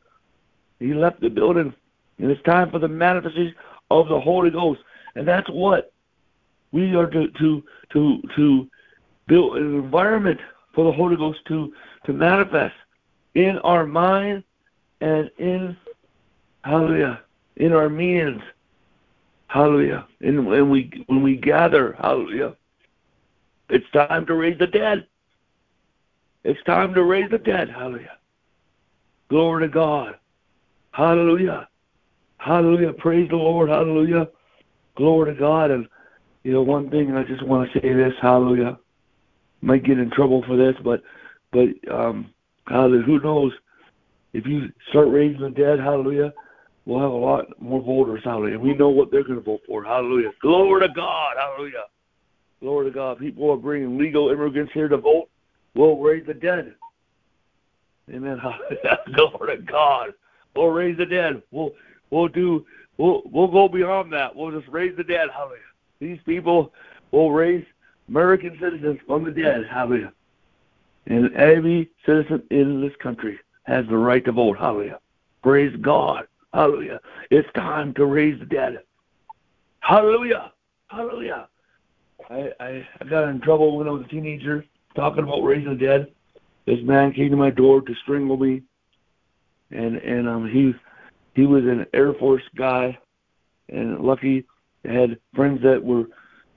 He 0.80 0.94
left 0.94 1.22
the 1.22 1.30
building. 1.30 1.74
And 2.18 2.32
it's 2.32 2.42
time 2.44 2.70
for 2.72 2.80
the 2.80 2.88
manifestation 2.88 3.56
of 3.92 4.08
the 4.08 4.20
Holy 4.20 4.50
Ghost. 4.50 4.82
And 5.16 5.28
that's 5.28 5.50
what 5.50 5.94
we 6.72 6.96
are 6.96 7.08
to 7.08 7.28
to 7.28 7.64
to 7.94 8.22
to 8.36 8.70
build 9.28 9.58
an 9.58 9.76
environment 9.76 10.40
for 10.74 10.86
the 10.86 10.92
Holy 10.92 11.16
Ghost 11.16 11.40
to, 11.48 11.74
to 12.06 12.14
manifest 12.14 12.76
in 13.36 13.58
our 13.60 13.86
mind 13.86 14.44
and 15.02 15.30
in, 15.38 15.76
hallelujah, 16.64 17.22
in 17.58 17.74
our 17.74 17.90
meetings. 17.90 18.42
Hallelujah. 19.48 20.08
And 20.22 20.46
when 20.46 20.70
we 20.70 21.04
when 21.08 21.22
we 21.22 21.36
gather, 21.36 21.96
hallelujah, 22.00 22.56
it's 23.70 23.90
time 23.92 24.26
to 24.28 24.34
raise 24.34 24.58
the 24.60 24.68
dead. 24.68 25.08
It's 26.44 26.62
time 26.64 26.94
to 26.94 27.04
raise 27.04 27.30
the 27.30 27.38
dead. 27.38 27.70
Hallelujah. 27.70 28.18
Glory 29.30 29.68
to 29.68 29.70
God. 29.70 30.18
Hallelujah. 30.92 31.68
Hallelujah. 32.42 32.94
Praise 32.94 33.30
the 33.30 33.36
Lord. 33.36 33.70
Hallelujah. 33.70 34.28
Glory 34.98 35.34
to 35.34 35.40
God. 35.40 35.70
And 35.70 35.88
you 36.44 36.52
know, 36.54 36.64
one 36.64 36.90
thing 36.90 37.16
I 37.16 37.24
just 37.24 37.46
want 37.46 37.72
to 37.72 37.80
say 37.80 37.94
this, 37.94 38.14
hallelujah. 38.20 38.80
Might 39.62 39.84
get 39.84 40.00
in 40.00 40.10
trouble 40.10 40.44
for 40.48 40.58
this, 40.58 40.76
but 40.84 41.04
but 41.52 41.68
um 41.94 42.34
hallelujah, 42.68 43.04
who 43.04 43.20
knows? 43.20 43.54
If 44.34 44.48
you 44.48 44.72
start 44.90 45.10
raising 45.10 45.42
the 45.42 45.50
dead, 45.52 45.78
hallelujah, 45.78 46.34
we'll 46.86 47.02
have 47.02 47.12
a 47.12 47.14
lot 47.14 47.62
more 47.62 47.82
voters, 47.82 48.24
hallelujah. 48.24 48.56
And 48.56 48.64
we 48.64 48.74
know 48.74 48.90
what 48.90 49.12
they're 49.12 49.24
gonna 49.24 49.40
vote 49.40 49.62
for. 49.68 49.84
Hallelujah. 49.84 50.32
Glory 50.42 50.88
to 50.88 50.94
God, 50.94 51.36
hallelujah. 51.38 51.84
Glory 52.60 52.90
to 52.90 52.92
God. 52.92 53.20
People 53.20 53.52
are 53.52 53.58
bringing 53.58 54.00
legal 54.00 54.30
immigrants 54.30 54.74
here 54.74 54.88
to 54.88 54.98
vote. 54.98 55.30
We'll 55.76 55.98
raise 55.98 56.26
the 56.26 56.34
dead. 56.34 56.74
Amen. 58.12 58.42
Glory 59.16 59.58
to 59.58 59.64
God. 59.64 60.14
We'll 60.56 60.68
raise 60.68 60.98
the 60.98 61.06
dead. 61.06 61.44
We'll 61.52 61.72
we'll 62.12 62.28
do 62.28 62.66
we'll 62.98 63.24
we'll 63.26 63.48
go 63.48 63.68
beyond 63.68 64.14
that. 64.14 64.36
We'll 64.36 64.52
just 64.52 64.72
raise 64.72 64.96
the 64.96 65.04
dead. 65.04 65.30
Hallelujah. 65.34 65.60
These 66.00 66.20
people 66.26 66.74
will 67.12 67.32
raise 67.32 67.66
American 68.08 68.58
citizens 68.60 69.00
from 69.08 69.24
the 69.24 69.32
dead. 69.32 69.66
Hallelujah. 69.70 70.14
And 71.08 71.34
every 71.36 71.90
citizen 72.06 72.44
in 72.52 72.82
this 72.82 72.96
country 73.02 73.40
has 73.64 73.86
the 73.88 73.98
right 73.98 74.24
to 74.26 74.32
vote. 74.32 74.58
Hallelujah. 74.58 75.00
Praise 75.42 75.76
God. 75.82 76.28
Hallelujah. 76.54 77.00
It's 77.30 77.48
time 77.54 77.94
to 77.96 78.06
raise 78.06 78.40
the 78.40 78.46
dead. 78.46 78.80
Hallelujah. 79.80 80.52
Hallelujah. 80.90 81.48
I, 82.30 82.52
I, 82.60 82.88
I 83.00 83.04
got 83.06 83.30
in 83.30 83.42
trouble 83.42 83.78
when 83.78 83.88
I 83.88 83.92
was 83.92 84.04
a 84.06 84.08
teenager 84.08 84.66
talking 84.96 85.24
about 85.24 85.42
raising 85.42 85.78
the 85.78 85.86
dead. 85.86 86.12
This 86.66 86.80
man 86.84 87.14
came 87.14 87.32
to 87.32 87.38
my 87.38 87.50
door 87.50 87.82
to 87.82 87.96
strangle 88.04 88.38
me, 88.38 88.62
and 89.72 89.96
and 89.98 90.28
um 90.28 90.48
he 90.48 90.76
he 91.34 91.46
was 91.46 91.64
an 91.64 91.86
Air 91.94 92.14
Force 92.14 92.44
guy, 92.56 92.98
and 93.70 94.00
lucky 94.00 94.46
had 94.86 95.20
friends 95.34 95.62
that 95.64 95.84
were 95.84 96.06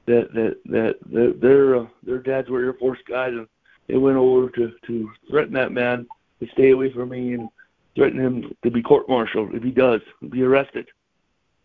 that 0.06 0.32
that 0.34 0.56
that, 0.66 0.96
that 1.12 1.40
their 1.40 1.76
uh, 1.76 1.86
their 2.02 2.18
dads 2.18 2.48
were 2.48 2.64
Air 2.64 2.74
Force 2.74 2.98
guys, 3.08 3.32
and 3.32 3.46
they 3.86 3.96
went 3.96 4.16
over 4.16 4.50
to 4.50 4.72
to 4.86 5.10
threaten 5.30 5.54
that 5.54 5.72
man 5.72 6.06
to 6.40 6.48
stay 6.52 6.70
away 6.70 6.92
from 6.92 7.10
me 7.10 7.34
and 7.34 7.48
threaten 7.94 8.18
him 8.18 8.52
to 8.62 8.70
be 8.70 8.82
court-martialed 8.82 9.54
if 9.54 9.62
he 9.62 9.70
does, 9.70 10.00
be 10.30 10.42
arrested. 10.42 10.88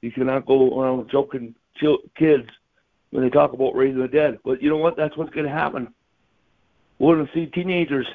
He 0.01 0.11
cannot 0.11 0.45
go 0.45 0.79
around 0.79 1.09
joking 1.09 1.55
kids 2.15 2.47
when 3.09 3.23
they 3.23 3.29
talk 3.29 3.53
about 3.53 3.75
raising 3.75 3.99
the 3.99 4.07
dead. 4.07 4.37
But 4.45 4.61
you 4.61 4.69
know 4.69 4.77
what? 4.77 4.95
That's 4.95 5.17
what's 5.17 5.33
going 5.33 5.47
to 5.47 5.51
happen. 5.51 5.93
We're 6.99 7.15
going 7.15 7.27
to 7.27 7.33
see 7.33 7.47
teenagers. 7.47 8.07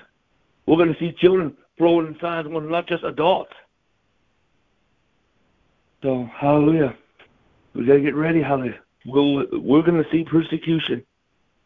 We're 0.66 0.77
going 0.77 0.93
to 0.93 0.99
see 0.99 1.12
children 1.12 1.57
throwing 1.77 2.07
in 2.07 2.19
signs, 2.21 2.47
well, 2.49 2.61
not 2.61 2.87
just 2.87 3.03
adults. 3.03 3.53
So, 6.05 6.28
hallelujah. 6.39 6.94
We 7.74 7.86
got 7.86 7.94
to 7.94 8.01
get 8.01 8.14
ready, 8.14 8.43
hallelujah. 8.43 8.78
We'll, 9.06 9.47
we're 9.52 9.81
going 9.81 10.02
to 10.02 10.09
see 10.12 10.22
persecution. 10.22 11.02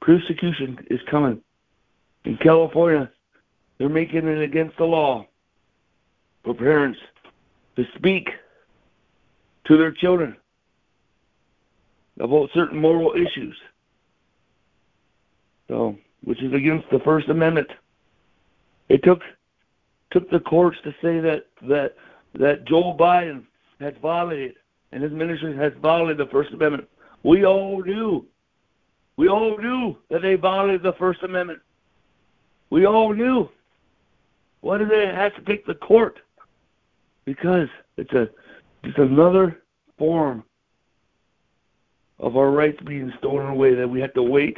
Persecution 0.00 0.78
is 0.88 1.00
coming. 1.10 1.42
In 2.24 2.36
California, 2.36 3.10
they're 3.78 3.88
making 3.88 4.28
it 4.28 4.40
against 4.40 4.76
the 4.76 4.84
law 4.84 5.26
for 6.44 6.54
parents 6.54 7.00
to 7.74 7.84
speak 7.96 8.30
to 9.66 9.76
their 9.76 9.90
children 9.90 10.36
about 12.20 12.50
certain 12.54 12.78
moral 12.78 13.14
issues. 13.14 13.56
So, 15.66 15.98
which 16.22 16.40
is 16.44 16.52
against 16.52 16.88
the 16.92 17.00
First 17.00 17.28
Amendment. 17.28 17.68
It 18.88 19.02
took 19.02 19.20
took 20.12 20.30
the 20.30 20.40
courts 20.40 20.78
to 20.84 20.92
say 21.02 21.18
that 21.18 21.46
that 21.62 21.96
that 22.34 22.64
Joe 22.64 22.96
Biden 22.98 23.42
has 23.80 23.94
violated 24.02 24.54
and 24.92 25.02
his 25.02 25.12
ministry 25.12 25.56
has 25.56 25.72
violated 25.80 26.18
the 26.18 26.30
First 26.30 26.52
Amendment. 26.52 26.88
We 27.22 27.44
all 27.44 27.82
knew. 27.82 28.26
We 29.16 29.28
all 29.28 29.58
knew 29.58 29.96
that 30.10 30.22
they 30.22 30.34
violated 30.34 30.82
the 30.82 30.94
First 30.94 31.22
Amendment. 31.22 31.60
We 32.70 32.86
all 32.86 33.12
knew. 33.12 33.48
Why 34.60 34.78
did 34.78 34.90
they 34.90 35.06
have 35.06 35.34
to 35.36 35.42
take 35.42 35.66
the 35.66 35.74
court? 35.74 36.18
Because 37.24 37.68
it's 37.96 38.12
a 38.12 38.28
it's 38.84 38.98
another 38.98 39.62
form 39.98 40.44
of 42.18 42.36
our 42.36 42.50
rights 42.50 42.78
being 42.84 43.12
stolen 43.18 43.48
away 43.48 43.74
that 43.74 43.88
we 43.88 44.00
have 44.00 44.14
to 44.14 44.22
wait 44.22 44.56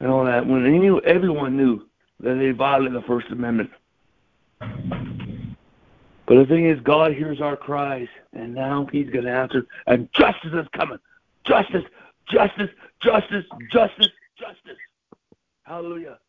and 0.00 0.10
all 0.10 0.24
that. 0.24 0.46
When 0.46 0.64
they 0.64 0.78
knew, 0.78 1.00
everyone 1.00 1.56
knew 1.56 1.86
that 2.20 2.34
they 2.34 2.50
violated 2.50 2.94
the 2.94 3.06
First 3.06 3.28
Amendment. 3.30 3.70
But 6.30 6.36
the 6.36 6.46
thing 6.46 6.66
is, 6.66 6.78
God 6.84 7.12
hears 7.12 7.40
our 7.40 7.56
cries, 7.56 8.06
and 8.32 8.54
now 8.54 8.86
He's 8.92 9.10
going 9.10 9.24
to 9.24 9.32
answer, 9.32 9.66
and 9.88 10.08
justice 10.12 10.52
is 10.52 10.68
coming. 10.76 10.98
Justice, 11.44 11.82
justice, 12.30 12.70
justice, 13.02 13.44
justice, 13.72 14.12
justice. 14.38 14.78
Hallelujah. 15.64 16.20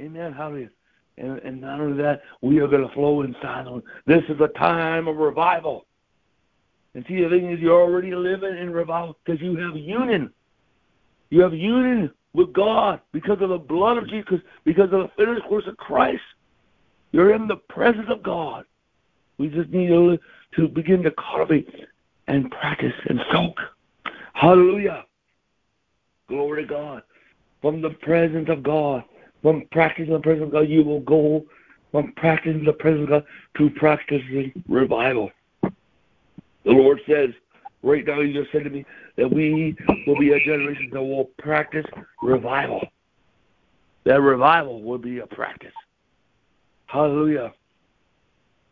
Amen. 0.00 0.32
Hallelujah. 0.32 0.70
And, 1.18 1.38
and 1.40 1.60
not 1.60 1.80
only 1.80 2.02
that, 2.02 2.22
we 2.40 2.60
are 2.60 2.66
going 2.66 2.88
to 2.88 2.94
flow 2.94 3.20
in 3.20 3.36
silence. 3.42 3.84
This 4.06 4.22
is 4.30 4.40
a 4.40 4.48
time 4.58 5.06
of 5.06 5.16
revival. 5.16 5.84
And 6.94 7.04
see, 7.06 7.22
the 7.22 7.28
thing 7.28 7.50
is, 7.50 7.60
you're 7.60 7.78
already 7.78 8.14
living 8.14 8.56
in 8.56 8.70
revival 8.72 9.18
because 9.22 9.42
you 9.42 9.54
have 9.56 9.76
union. 9.76 10.32
You 11.28 11.42
have 11.42 11.52
union 11.52 12.10
with 12.32 12.54
God 12.54 13.02
because 13.12 13.42
of 13.42 13.50
the 13.50 13.58
blood 13.58 13.98
of 13.98 14.08
Jesus, 14.08 14.40
because 14.64 14.84
of 14.84 15.00
the 15.02 15.10
finished 15.14 15.44
course 15.46 15.66
of 15.66 15.76
Christ. 15.76 16.22
You're 17.10 17.34
in 17.34 17.48
the 17.48 17.56
presence 17.56 18.08
of 18.08 18.22
God. 18.22 18.64
We 19.38 19.48
just 19.48 19.70
need 19.70 19.88
to, 19.88 20.68
begin 20.68 21.02
to 21.02 21.10
cultivate 21.12 21.68
and 22.28 22.50
practice 22.50 22.92
and 23.08 23.20
soak. 23.32 23.58
Hallelujah. 24.34 25.04
Glory 26.28 26.62
to 26.62 26.68
God. 26.68 27.02
From 27.60 27.80
the 27.80 27.90
presence 27.90 28.48
of 28.48 28.62
God, 28.62 29.04
from 29.42 29.64
practicing 29.70 30.12
the 30.12 30.20
presence 30.20 30.46
of 30.46 30.52
God, 30.52 30.68
you 30.68 30.82
will 30.82 31.00
go 31.00 31.44
from 31.90 32.12
practicing 32.16 32.64
the 32.64 32.72
presence 32.72 33.04
of 33.04 33.08
God 33.08 33.24
to 33.58 33.70
practicing 33.70 34.52
revival. 34.68 35.30
The 35.62 35.70
Lord 36.70 37.00
says, 37.08 37.30
right 37.82 38.04
now, 38.06 38.20
He 38.20 38.32
just 38.32 38.50
said 38.52 38.64
to 38.64 38.70
me 38.70 38.84
that 39.16 39.30
we 39.30 39.76
will 40.06 40.18
be 40.18 40.32
a 40.32 40.38
generation 40.44 40.90
that 40.92 41.02
will 41.02 41.30
practice 41.38 41.86
revival. 42.22 42.80
That 44.04 44.20
revival 44.20 44.82
will 44.82 44.98
be 44.98 45.18
a 45.18 45.26
practice. 45.26 45.72
Hallelujah. 46.86 47.52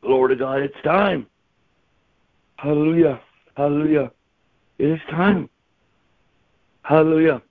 Glory 0.02 0.34
to 0.34 0.36
God. 0.36 0.60
It's 0.62 0.82
time. 0.82 1.26
Hallelujah. 2.56 3.20
Hallelujah. 3.56 4.10
It 4.78 4.88
is 4.88 5.00
time. 5.10 5.48
Hallelujah. 6.82 7.42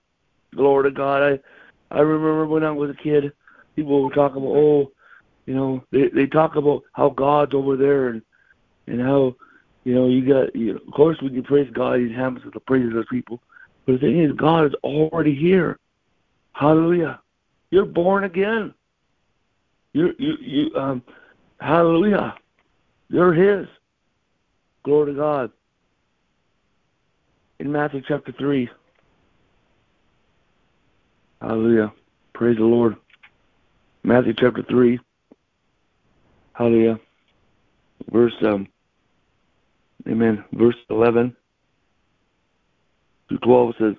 Glory 0.54 0.90
to 0.90 0.96
God. 0.96 1.22
I 1.22 1.96
I 1.96 2.00
remember 2.00 2.46
when 2.46 2.64
I 2.64 2.70
was 2.70 2.90
a 2.90 2.94
kid, 2.94 3.32
people 3.76 4.02
were 4.02 4.14
talking 4.14 4.38
about, 4.38 4.56
oh, 4.56 4.92
you 5.46 5.54
know, 5.54 5.84
they 5.90 6.08
they 6.08 6.26
talk 6.26 6.56
about 6.56 6.82
how 6.92 7.10
God's 7.10 7.54
over 7.54 7.76
there 7.76 8.08
and 8.08 8.22
and 8.86 9.00
how 9.00 9.36
you 9.84 9.94
know, 9.94 10.08
you 10.08 10.26
got, 10.26 10.54
you 10.54 10.74
know, 10.74 10.80
of 10.86 10.92
course, 10.92 11.20
we 11.22 11.30
can 11.30 11.42
praise 11.42 11.70
God. 11.72 12.00
He 12.00 12.12
happens 12.12 12.42
to 12.42 12.50
the 12.50 12.60
praises 12.60 12.94
of 12.94 13.06
people. 13.08 13.40
But 13.86 13.92
the 13.92 13.98
thing 13.98 14.18
is, 14.18 14.32
God 14.32 14.66
is 14.66 14.74
already 14.84 15.34
here. 15.34 15.78
Hallelujah. 16.52 17.20
You're 17.70 17.86
born 17.86 18.24
again. 18.24 18.74
You, 19.92 20.14
you, 20.18 20.34
you, 20.40 20.76
um, 20.76 21.02
hallelujah. 21.60 22.34
You're 23.08 23.32
His. 23.32 23.66
Glory 24.84 25.12
to 25.12 25.18
God. 25.18 25.50
In 27.58 27.70
Matthew 27.70 28.02
chapter 28.06 28.32
3. 28.32 28.68
Hallelujah. 31.40 31.92
Praise 32.34 32.56
the 32.56 32.64
Lord. 32.64 32.96
Matthew 34.02 34.34
chapter 34.38 34.62
3. 34.68 34.98
Hallelujah. 36.54 36.98
Verse 38.10 38.34
um, 38.42 38.66
Amen. 40.08 40.44
Verse 40.52 40.76
11 40.88 41.36
to 43.28 43.38
12 43.38 43.74
says, 43.78 43.94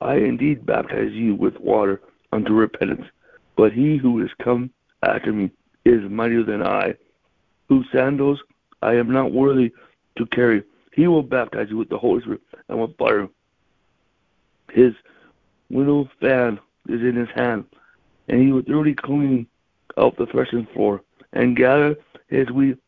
I 0.00 0.16
indeed 0.16 0.66
baptize 0.66 1.12
you 1.12 1.34
with 1.34 1.58
water 1.60 2.00
unto 2.32 2.52
repentance, 2.52 3.06
but 3.56 3.72
he 3.72 3.96
who 3.96 4.22
is 4.22 4.30
come 4.42 4.70
after 5.02 5.32
me 5.32 5.50
is 5.86 6.10
mightier 6.10 6.42
than 6.42 6.62
I, 6.62 6.94
whose 7.68 7.86
sandals 7.92 8.40
I 8.82 8.94
am 8.94 9.12
not 9.12 9.32
worthy 9.32 9.72
to 10.18 10.26
carry. 10.26 10.62
He 10.92 11.06
will 11.06 11.22
baptize 11.22 11.68
you 11.70 11.76
with 11.76 11.88
the 11.88 11.98
Holy 11.98 12.20
Spirit 12.22 12.40
and 12.68 12.80
with 12.80 12.96
fire. 12.96 13.28
His 14.72 14.92
winnow 15.70 16.08
fan 16.20 16.58
is 16.88 17.00
in 17.00 17.14
his 17.14 17.28
hand, 17.34 17.66
and 18.28 18.42
he 18.42 18.52
will 18.52 18.62
thoroughly 18.62 18.94
clean 18.94 19.46
out 19.96 20.16
the 20.16 20.26
threshing 20.26 20.66
floor 20.74 21.02
and 21.32 21.56
gather 21.56 21.96
his 22.28 22.50
wheat 22.50 22.78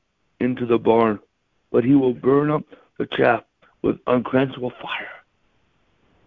into 0.41 0.67
the 0.67 0.79
barn, 0.79 1.21
but 1.71 1.85
he 1.85 1.95
will 1.95 2.15
burn 2.15 2.51
up 2.51 2.65
the 2.99 3.07
chaff 3.07 3.45
with 3.83 3.97
unquenchable 4.09 4.73
fire. 4.83 5.09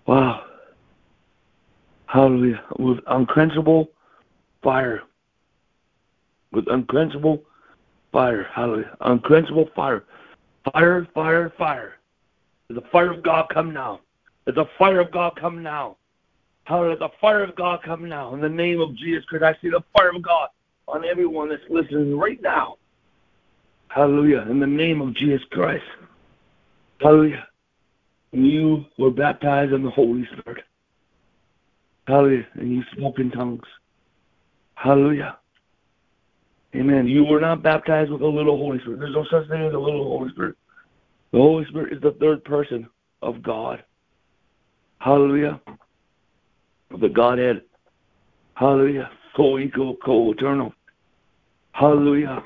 Wow. 0.05 0.45
Hallelujah. 2.05 2.63
With 2.77 2.99
unquenchable 3.07 3.89
fire. 4.63 5.01
With 6.51 6.67
unquenchable 6.67 7.43
fire. 8.11 8.47
Hallelujah. 8.53 8.97
Unquenchable 9.01 9.69
fire. 9.75 10.03
Fire, 10.71 11.07
fire, 11.13 11.51
fire. 11.57 11.95
Let 12.69 12.83
the 12.83 12.89
fire 12.89 13.11
of 13.11 13.23
God 13.23 13.47
come 13.53 13.73
now. 13.73 14.01
Let 14.45 14.55
the 14.55 14.65
fire 14.77 14.99
of 14.99 15.11
God 15.11 15.35
come 15.39 15.61
now. 15.63 15.97
Hallelujah. 16.65 16.97
The 16.97 17.09
fire 17.19 17.43
of 17.43 17.55
God 17.55 17.81
come 17.83 18.07
now. 18.07 18.33
In 18.33 18.41
the 18.41 18.49
name 18.49 18.79
of 18.81 18.95
Jesus 18.95 19.25
Christ, 19.25 19.43
I 19.43 19.61
see 19.61 19.69
the 19.69 19.83
fire 19.93 20.11
of 20.15 20.21
God 20.21 20.49
on 20.87 21.05
everyone 21.05 21.49
that's 21.49 21.63
listening 21.69 22.17
right 22.17 22.41
now. 22.41 22.77
Hallelujah. 23.87 24.45
In 24.49 24.59
the 24.59 24.67
name 24.67 25.01
of 25.01 25.13
Jesus 25.15 25.41
Christ. 25.51 25.83
Hallelujah. 26.99 27.47
And 28.31 28.47
you 28.47 28.85
were 28.97 29.11
baptized 29.11 29.73
in 29.73 29.83
the 29.83 29.89
Holy 29.89 30.25
Spirit. 30.37 30.63
Hallelujah. 32.07 32.47
And 32.53 32.71
you 32.71 32.83
spoke 32.93 33.19
in 33.19 33.31
tongues. 33.31 33.67
Hallelujah. 34.75 35.37
Amen. 36.73 37.07
You 37.07 37.25
were 37.25 37.41
not 37.41 37.61
baptized 37.61 38.11
with 38.11 38.21
a 38.21 38.27
little 38.27 38.57
Holy 38.57 38.79
Spirit. 38.79 38.99
There's 38.99 39.13
no 39.13 39.25
such 39.29 39.49
thing 39.49 39.61
as 39.61 39.73
a 39.73 39.77
little 39.77 40.05
Holy 40.05 40.29
Spirit. 40.31 40.55
The 41.31 41.37
Holy 41.37 41.65
Spirit 41.65 41.93
is 41.93 42.01
the 42.01 42.15
third 42.19 42.43
person 42.43 42.87
of 43.21 43.43
God. 43.43 43.83
Hallelujah. 44.99 45.59
The 46.99 47.09
Godhead. 47.09 47.63
Hallelujah. 48.53 49.09
Co-equal, 49.35 49.97
co-eternal. 50.03 50.73
Hallelujah. 51.73 52.43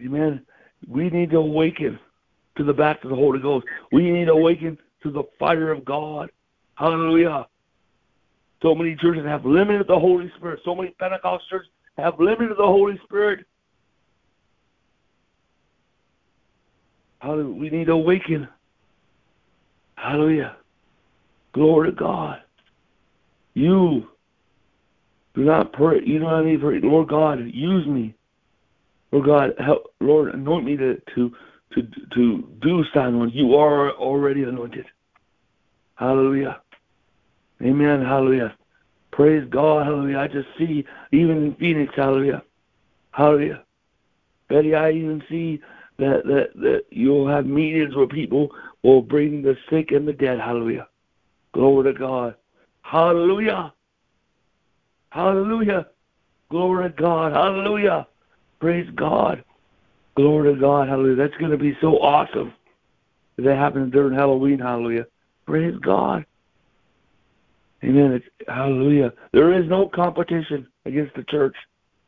Amen. 0.00 0.44
We 0.88 1.10
need 1.10 1.30
to 1.30 1.38
awaken 1.38 1.98
to 2.56 2.64
the 2.64 2.72
back 2.72 3.02
of 3.04 3.10
the 3.10 3.16
Holy 3.16 3.40
Ghost. 3.40 3.66
We 3.92 4.10
need 4.10 4.26
to 4.26 4.32
awaken 4.32 4.78
to 5.02 5.10
the 5.10 5.24
fire 5.38 5.70
of 5.70 5.84
God. 5.84 6.30
Hallelujah. 6.76 7.46
So 8.62 8.74
many 8.74 8.96
churches 8.96 9.24
have 9.26 9.44
limited 9.44 9.86
the 9.86 9.98
Holy 9.98 10.30
Spirit. 10.36 10.60
So 10.64 10.74
many 10.74 10.90
Pentecost 10.98 11.48
churches 11.50 11.70
have 11.96 12.18
limited 12.18 12.56
the 12.56 12.64
Holy 12.64 12.98
Spirit. 13.04 13.46
Hallelujah. 17.20 17.54
We 17.54 17.70
need 17.70 17.86
to 17.86 17.92
awaken. 17.92 18.48
Hallelujah. 19.96 20.56
Glory 21.52 21.90
to 21.90 21.96
God. 21.96 22.42
You 23.54 24.08
do 25.34 25.44
not 25.44 25.72
pray. 25.72 26.00
You 26.04 26.18
do 26.18 26.24
not 26.24 26.44
need 26.44 26.60
pray. 26.60 26.80
Lord 26.80 27.08
God, 27.08 27.38
use 27.46 27.86
me. 27.86 28.14
Lord 29.12 29.26
God, 29.26 29.50
help. 29.64 29.94
Lord, 30.00 30.34
anoint 30.34 30.64
me 30.64 30.76
to 30.76 31.00
to 31.14 31.32
to 31.74 31.82
to 32.14 32.48
do 32.60 32.84
sign 32.92 33.30
You 33.32 33.54
are 33.54 33.92
already 33.92 34.42
anointed. 34.42 34.86
Hallelujah. 35.94 36.60
Amen. 37.62 38.02
Hallelujah. 38.02 38.56
Praise 39.14 39.46
God. 39.48 39.86
Hallelujah. 39.86 40.18
I 40.18 40.26
just 40.26 40.48
see 40.58 40.84
even 41.12 41.44
in 41.44 41.54
Phoenix. 41.54 41.94
Hallelujah. 41.94 42.42
Hallelujah. 43.12 43.62
Betty, 44.48 44.74
I 44.74 44.90
even 44.90 45.22
see 45.28 45.60
that 45.98 46.24
that 46.24 46.48
that 46.56 46.82
you'll 46.90 47.28
have 47.28 47.46
meetings 47.46 47.94
where 47.94 48.08
people 48.08 48.50
will 48.82 49.02
bring 49.02 49.40
the 49.40 49.56
sick 49.70 49.92
and 49.92 50.08
the 50.08 50.12
dead. 50.12 50.40
Hallelujah. 50.40 50.88
Glory 51.52 51.92
to 51.92 51.96
God. 51.96 52.34
Hallelujah. 52.82 53.72
Hallelujah. 55.10 55.86
Glory 56.50 56.90
to 56.90 56.96
God. 56.96 57.32
Hallelujah. 57.34 58.08
Praise 58.58 58.90
God. 58.96 59.44
Glory 60.16 60.52
to 60.52 60.60
God. 60.60 60.88
Hallelujah. 60.88 61.14
That's 61.14 61.36
going 61.36 61.52
to 61.52 61.56
be 61.56 61.78
so 61.80 62.00
awesome. 62.00 62.52
If 63.36 63.44
that 63.44 63.56
happens 63.56 63.92
during 63.92 64.18
Halloween. 64.18 64.58
Hallelujah. 64.58 65.06
Praise 65.46 65.76
God. 65.78 66.26
Amen. 67.84 68.12
It's, 68.12 68.26
hallelujah. 68.48 69.12
There 69.32 69.52
is 69.52 69.68
no 69.68 69.88
competition 69.88 70.66
against 70.86 71.14
the 71.14 71.24
church. 71.24 71.54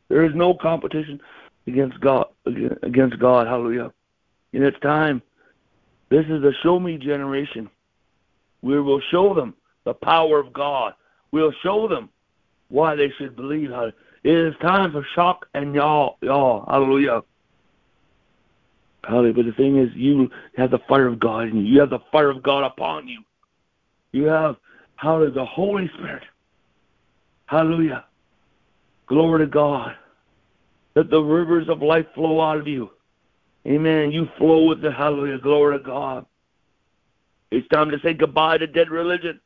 There 0.09 0.25
is 0.25 0.31
no 0.33 0.53
competition 0.53 1.21
against 1.67 1.99
God. 1.99 2.25
Against 2.81 3.19
God. 3.19 3.47
Hallelujah. 3.47 3.91
And 4.53 4.63
it's 4.63 4.79
time. 4.79 5.21
This 6.09 6.25
is 6.25 6.41
the 6.41 6.53
show 6.63 6.79
me 6.79 6.97
generation. 6.97 7.69
We 8.61 8.81
will 8.81 9.01
show 9.11 9.33
them 9.33 9.53
the 9.83 9.93
power 9.93 10.39
of 10.39 10.51
God. 10.51 10.93
We'll 11.31 11.53
show 11.61 11.87
them 11.87 12.09
why 12.69 12.95
they 12.95 13.11
should 13.17 13.35
believe. 13.35 13.71
It 13.71 13.93
is 14.37 14.55
time 14.61 14.91
for 14.93 15.05
shock 15.13 15.45
and 15.53 15.75
y'all, 15.75 16.17
y'all. 16.21 16.65
Hallelujah. 16.67 17.21
Hallelujah. 19.03 19.33
But 19.33 19.45
the 19.45 19.51
thing 19.51 19.77
is, 19.77 19.89
you 19.93 20.29
have 20.57 20.71
the 20.71 20.79
fire 20.89 21.07
of 21.07 21.19
God 21.19 21.49
in 21.49 21.57
you. 21.57 21.63
You 21.63 21.79
have 21.81 21.91
the 21.91 21.99
fire 22.11 22.29
of 22.29 22.41
God 22.41 22.65
upon 22.65 23.07
you. 23.07 23.21
You 24.11 24.25
have, 24.25 24.55
hallelujah, 24.97 25.31
the 25.31 25.45
Holy 25.45 25.89
Spirit. 25.95 26.23
Hallelujah. 27.45 28.05
Glory 29.07 29.45
to 29.45 29.47
God. 29.47 29.95
Let 30.95 31.09
the 31.09 31.21
rivers 31.21 31.69
of 31.69 31.81
life 31.81 32.05
flow 32.13 32.41
out 32.41 32.57
of 32.57 32.67
you. 32.67 32.89
Amen. 33.65 34.11
You 34.11 34.27
flow 34.37 34.65
with 34.65 34.81
the 34.81 34.91
hallelujah. 34.91 35.39
Glory 35.39 35.77
to 35.77 35.83
God. 35.83 36.25
It's 37.51 37.67
time 37.69 37.89
to 37.91 37.99
say 37.99 38.13
goodbye 38.13 38.57
to 38.57 38.67
dead 38.67 38.89
religion. 38.89 39.39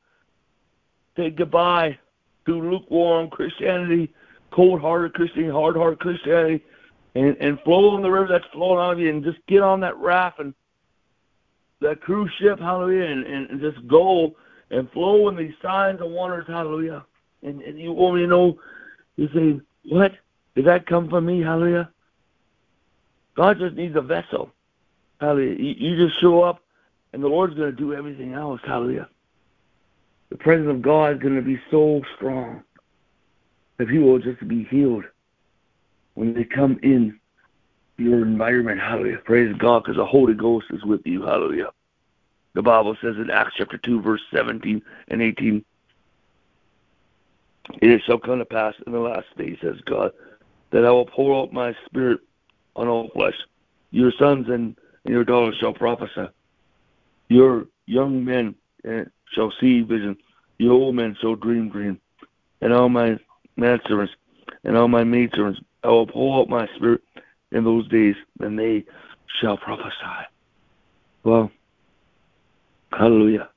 Say 1.15 1.29
goodbye 1.29 1.97
to 2.45 2.53
lukewarm 2.53 3.29
Christianity, 3.29 4.13
cold 4.51 4.81
hearted 4.81 5.13
Christianity, 5.13 5.51
hard 5.51 5.75
hearted 5.75 5.99
Christianity, 5.99 6.63
and, 7.15 7.37
and 7.39 7.59
flow 7.61 7.89
on 7.89 8.01
the 8.01 8.09
river 8.09 8.27
that's 8.27 8.51
flowing 8.53 8.79
out 8.79 8.93
of 8.93 8.99
you 8.99 9.09
and 9.09 9.23
just 9.23 9.37
get 9.47 9.61
on 9.61 9.81
that 9.81 9.97
raft 9.97 10.39
and 10.39 10.53
that 11.81 12.01
cruise 12.01 12.31
ship, 12.39 12.59
hallelujah, 12.59 13.05
and, 13.05 13.25
and 13.25 13.59
just 13.59 13.85
go 13.87 14.35
and 14.71 14.89
flow 14.91 15.27
in 15.29 15.35
these 15.35 15.53
signs 15.61 15.99
and 16.01 16.13
wonders, 16.13 16.45
hallelujah. 16.47 17.05
And, 17.43 17.61
and 17.61 17.79
you 17.79 17.91
even 17.93 18.29
know, 18.29 18.57
you 19.17 19.27
say, 19.33 19.61
what? 19.89 20.13
Did 20.55 20.65
that 20.65 20.85
come 20.85 21.09
from 21.09 21.25
me, 21.25 21.41
hallelujah? 21.41 21.89
God 23.35 23.59
just 23.59 23.75
needs 23.75 23.95
a 23.95 24.01
vessel. 24.01 24.51
Hallelujah. 25.19 25.55
You, 25.57 25.75
you 25.77 26.07
just 26.07 26.19
show 26.19 26.41
up 26.41 26.61
and 27.13 27.23
the 27.23 27.27
Lord's 27.27 27.55
going 27.55 27.71
to 27.71 27.77
do 27.77 27.93
everything 27.93 28.33
else. 28.33 28.61
Hallelujah. 28.65 29.09
The 30.29 30.37
presence 30.37 30.69
of 30.69 30.81
God 30.81 31.15
is 31.15 31.21
going 31.21 31.35
to 31.35 31.41
be 31.41 31.59
so 31.69 32.01
strong 32.15 32.63
that 33.77 33.87
people 33.87 34.11
will 34.11 34.19
just 34.19 34.45
be 34.47 34.63
healed 34.65 35.03
when 36.13 36.33
they 36.33 36.43
come 36.43 36.79
in 36.83 37.19
your 37.97 38.21
environment. 38.21 38.79
Hallelujah. 38.79 39.17
Praise 39.25 39.53
God 39.59 39.83
because 39.83 39.97
the 39.97 40.05
Holy 40.05 40.33
Ghost 40.33 40.67
is 40.71 40.83
with 40.85 41.01
you. 41.05 41.23
Hallelujah. 41.23 41.71
The 42.53 42.61
Bible 42.61 42.95
says 43.01 43.15
in 43.15 43.29
Acts 43.29 43.53
chapter 43.57 43.77
2, 43.77 44.01
verse 44.01 44.21
17 44.33 44.81
and 45.07 45.21
18, 45.21 45.63
It 47.81 48.01
shall 48.05 48.19
come 48.19 48.39
to 48.39 48.45
pass 48.45 48.73
in 48.85 48.91
the 48.91 48.99
last 48.99 49.27
days, 49.37 49.57
says 49.61 49.77
God, 49.85 50.11
that 50.71 50.85
I 50.85 50.91
will 50.91 51.05
pour 51.05 51.41
out 51.41 51.53
my 51.53 51.75
spirit 51.85 52.19
on 52.75 52.87
all 52.87 53.09
flesh. 53.09 53.35
Your 53.91 54.11
sons 54.19 54.47
and, 54.49 54.75
and 55.05 55.13
your 55.13 55.23
daughters 55.23 55.57
shall 55.59 55.73
prophesy. 55.73 56.27
Your 57.29 57.67
young 57.85 58.25
men 58.25 58.55
eh, 58.85 59.05
shall 59.33 59.53
see 59.59 59.81
vision. 59.81 60.17
Your 60.57 60.73
old 60.73 60.95
men 60.95 61.15
shall 61.21 61.35
dream 61.35 61.69
dream. 61.69 61.99
And 62.61 62.73
all 62.73 62.89
my 62.89 63.17
manservants 63.57 64.11
and 64.63 64.77
all 64.77 64.87
my 64.87 65.03
maidservants, 65.03 65.59
I 65.83 65.87
will 65.87 66.07
pour 66.07 66.41
out 66.41 66.49
my 66.49 66.67
spirit 66.75 67.01
in 67.51 67.63
those 67.63 67.87
days, 67.87 68.15
and 68.39 68.57
they 68.57 68.85
shall 69.39 69.57
prophesy. 69.57 70.27
Well, 71.23 71.51
hallelujah. 72.91 73.49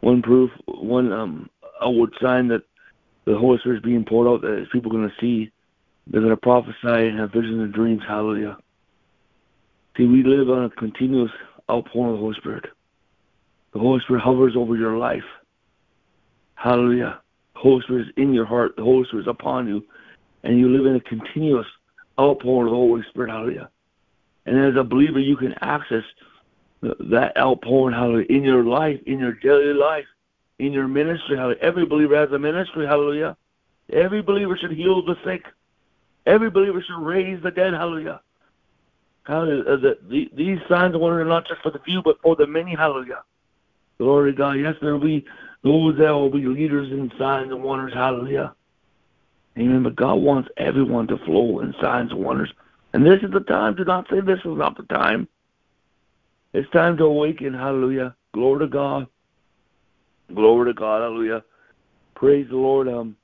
One 0.00 0.22
proof, 0.22 0.50
one 0.66 1.12
um, 1.12 1.50
outward 1.80 2.12
sign 2.20 2.48
that 2.48 2.62
the 3.24 3.36
Holy 3.36 3.58
Spirit 3.58 3.76
is 3.76 3.82
being 3.82 4.04
poured 4.04 4.28
out 4.28 4.40
that 4.42 4.66
people 4.72 4.90
are 4.90 4.98
going 4.98 5.08
to 5.08 5.20
see. 5.20 5.50
They're 6.08 6.20
going 6.20 6.34
to 6.34 6.36
prophesy 6.36 6.74
and 6.84 7.18
have 7.18 7.32
visions 7.32 7.60
and 7.60 7.72
dreams. 7.72 8.02
Hallelujah. 8.06 8.56
See, 9.96 10.06
we 10.06 10.24
live 10.24 10.50
on 10.50 10.64
a 10.64 10.70
continuous 10.70 11.30
outpouring 11.70 12.12
of 12.12 12.16
the 12.16 12.20
Holy 12.20 12.34
Spirit. 12.36 12.64
The 13.72 13.78
Holy 13.78 14.00
Spirit 14.00 14.22
hovers 14.22 14.54
over 14.56 14.74
your 14.76 14.98
life. 14.98 15.22
Hallelujah. 16.54 17.20
The 17.54 17.60
Holy 17.60 17.82
Spirit 17.82 18.08
is 18.08 18.14
in 18.16 18.34
your 18.34 18.46
heart. 18.46 18.74
The 18.76 18.82
Holy 18.82 19.04
Spirit 19.06 19.22
is 19.22 19.28
upon 19.28 19.68
you. 19.68 19.84
And 20.42 20.58
you 20.58 20.68
live 20.68 20.86
in 20.86 20.96
a 20.96 21.00
continuous 21.00 21.66
outpouring 22.18 22.66
of 22.66 22.72
the 22.72 22.76
Holy 22.76 23.02
Spirit. 23.10 23.30
Hallelujah. 23.30 23.70
And 24.46 24.58
as 24.58 24.74
a 24.76 24.84
believer, 24.84 25.20
you 25.20 25.36
can 25.36 25.54
access 25.60 26.02
that 26.82 27.36
outpouring, 27.36 27.94
hallelujah, 27.94 28.26
in 28.28 28.42
your 28.42 28.64
life, 28.64 29.00
in 29.06 29.18
your 29.18 29.32
daily 29.32 29.72
life, 29.72 30.06
in 30.58 30.72
your 30.72 30.88
ministry. 30.88 31.36
Hallelujah. 31.36 31.60
Every 31.62 31.86
believer 31.86 32.16
has 32.16 32.32
a 32.32 32.38
ministry. 32.38 32.86
Hallelujah. 32.86 33.36
Every 33.92 34.22
believer 34.22 34.56
should 34.56 34.72
heal 34.72 35.04
the 35.04 35.16
sick. 35.24 35.44
Every 36.26 36.50
believer 36.50 36.82
should 36.82 36.98
raise 36.98 37.42
the 37.42 37.50
dead. 37.50 37.72
Hallelujah. 37.72 38.20
Hallelujah. 39.24 39.62
Uh, 39.62 39.76
the, 39.76 39.98
the, 40.08 40.30
these 40.34 40.58
signs 40.68 40.94
and 40.94 41.00
wonders 41.00 41.22
are 41.22 41.28
not 41.28 41.46
just 41.46 41.62
for 41.62 41.70
the 41.70 41.78
few, 41.80 42.02
but 42.02 42.20
for 42.22 42.34
the 42.36 42.46
many. 42.46 42.74
Hallelujah. 42.74 43.22
Glory 43.98 44.32
to 44.32 44.36
God. 44.36 44.52
Yes, 44.54 44.74
there 44.80 44.92
will 44.92 45.06
be 45.06 45.24
those 45.62 45.96
that 45.98 46.10
will 46.10 46.30
be 46.30 46.46
leaders 46.46 46.90
in 46.90 47.12
signs 47.18 47.52
and 47.52 47.62
wonders. 47.62 47.94
Hallelujah. 47.94 48.54
Amen. 49.56 49.82
But 49.82 49.96
God 49.96 50.14
wants 50.14 50.48
everyone 50.56 51.06
to 51.08 51.18
flow 51.18 51.60
in 51.60 51.74
signs 51.80 52.10
and 52.10 52.24
wonders. 52.24 52.52
And 52.92 53.06
this 53.06 53.22
is 53.22 53.30
the 53.30 53.40
time. 53.40 53.76
Do 53.76 53.84
not 53.84 54.08
say 54.10 54.20
this 54.20 54.40
is 54.40 54.56
not 54.56 54.76
the 54.76 54.82
time. 54.84 55.28
It's 56.52 56.70
time 56.70 56.96
to 56.98 57.04
awaken. 57.04 57.54
Hallelujah. 57.54 58.14
Glory 58.34 58.60
to 58.60 58.68
God. 58.68 59.06
Glory 60.34 60.72
to 60.72 60.74
God. 60.74 61.02
Hallelujah. 61.02 61.42
Praise 62.14 62.46
the 62.50 62.56
Lord. 62.56 62.88
Um, 62.88 63.16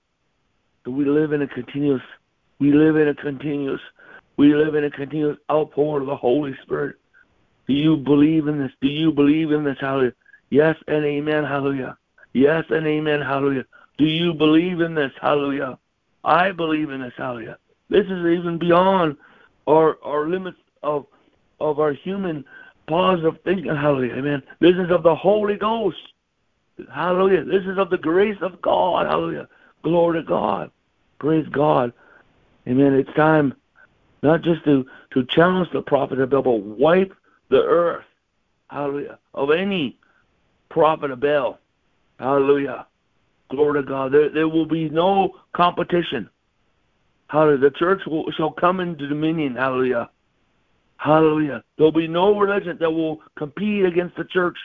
we 0.87 1.05
live 1.05 1.33
in 1.33 1.43
a 1.43 1.47
continuous, 1.47 2.03
we 2.59 2.73
live 2.73 2.97
in 2.97 3.09
a 3.09 3.15
continuous, 3.15 3.81
we 4.37 4.55
live 4.55 4.75
in 4.75 4.85
a 4.85 4.91
continuous 4.91 5.37
outpour 5.51 6.01
of 6.01 6.07
the 6.07 6.17
Holy 6.17 6.55
Spirit. 6.63 6.97
Do 7.67 7.75
you 7.75 7.97
believe 7.97 8.49
in 8.49 8.59
this? 8.59 8.73
Do 8.81 8.89
you 8.89 9.13
believe 9.13 9.53
in 9.53 9.65
this? 9.65 9.77
Hallelujah. 9.81 10.15
Yes 10.51 10.77
and 10.87 11.05
amen. 11.05 11.45
Hallelujah. 11.45 11.99
Yes 12.33 12.65
and 12.71 12.87
amen. 12.87 13.21
Hallelujah. 13.21 13.65
Do 13.99 14.07
you 14.07 14.33
believe 14.33 14.81
in 14.81 14.95
this? 14.95 15.13
Hallelujah. 15.21 15.79
I 16.25 16.53
believe 16.53 16.91
in 16.91 17.03
this. 17.03 17.13
Hallelujah. 17.17 17.59
This 17.91 18.07
is 18.07 18.27
even 18.27 18.59
beyond 18.59 19.17
our 19.67 19.99
our 20.03 20.27
limits 20.29 20.59
of 20.83 21.07
of 21.61 21.79
our 21.79 21.93
human 21.93 22.45
positive 22.89 23.37
thinking. 23.45 23.75
Hallelujah. 23.75 24.15
Amen. 24.15 24.43
This 24.61 24.75
is 24.75 24.91
of 24.91 25.03
the 25.03 25.15
Holy 25.15 25.57
Ghost. 25.57 25.97
Hallelujah. 26.93 27.45
This 27.45 27.65
is 27.65 27.79
of 27.79 27.91
the 27.91 27.99
grace 27.99 28.39
of 28.41 28.61
God. 28.63 29.07
Hallelujah. 29.07 29.49
Glory 29.83 30.21
to 30.21 30.27
God. 30.27 30.71
Praise 31.19 31.47
God. 31.51 31.93
Amen. 32.67 32.95
It's 32.95 33.13
time 33.15 33.55
not 34.23 34.43
just 34.43 34.65
to, 34.65 34.85
to 35.13 35.25
challenge 35.31 35.69
the 35.73 35.83
prophet 35.83 36.21
of 36.21 36.31
Baal, 36.31 36.43
but 36.43 36.61
wipe 36.61 37.13
the 37.51 37.63
earth. 37.63 38.05
Hallelujah. 38.69 39.19
Of 39.35 39.51
any 39.51 39.99
prophet 40.69 41.11
of 41.11 41.21
Baal. 41.21 41.59
Hallelujah. 42.19 42.87
Glory 43.51 43.83
to 43.83 43.89
God. 43.89 44.13
There, 44.13 44.29
there 44.29 44.49
will 44.49 44.67
be 44.67 44.89
no 44.89 45.35
competition. 45.55 46.29
Hallelujah. 47.29 47.59
The 47.59 47.71
church 47.71 48.03
will, 48.07 48.31
shall 48.37 48.51
come 48.51 48.81
into 48.81 49.09
dominion. 49.09 49.57
Hallelujah. 49.57 50.11
Hallelujah. 50.99 51.65
There'll 51.77 51.93
be 51.93 52.09
no 52.09 52.39
religion 52.39 52.77
that 52.81 52.91
will 52.91 53.23
compete 53.37 53.85
against 53.85 54.17
the 54.17 54.25
church 54.25 54.57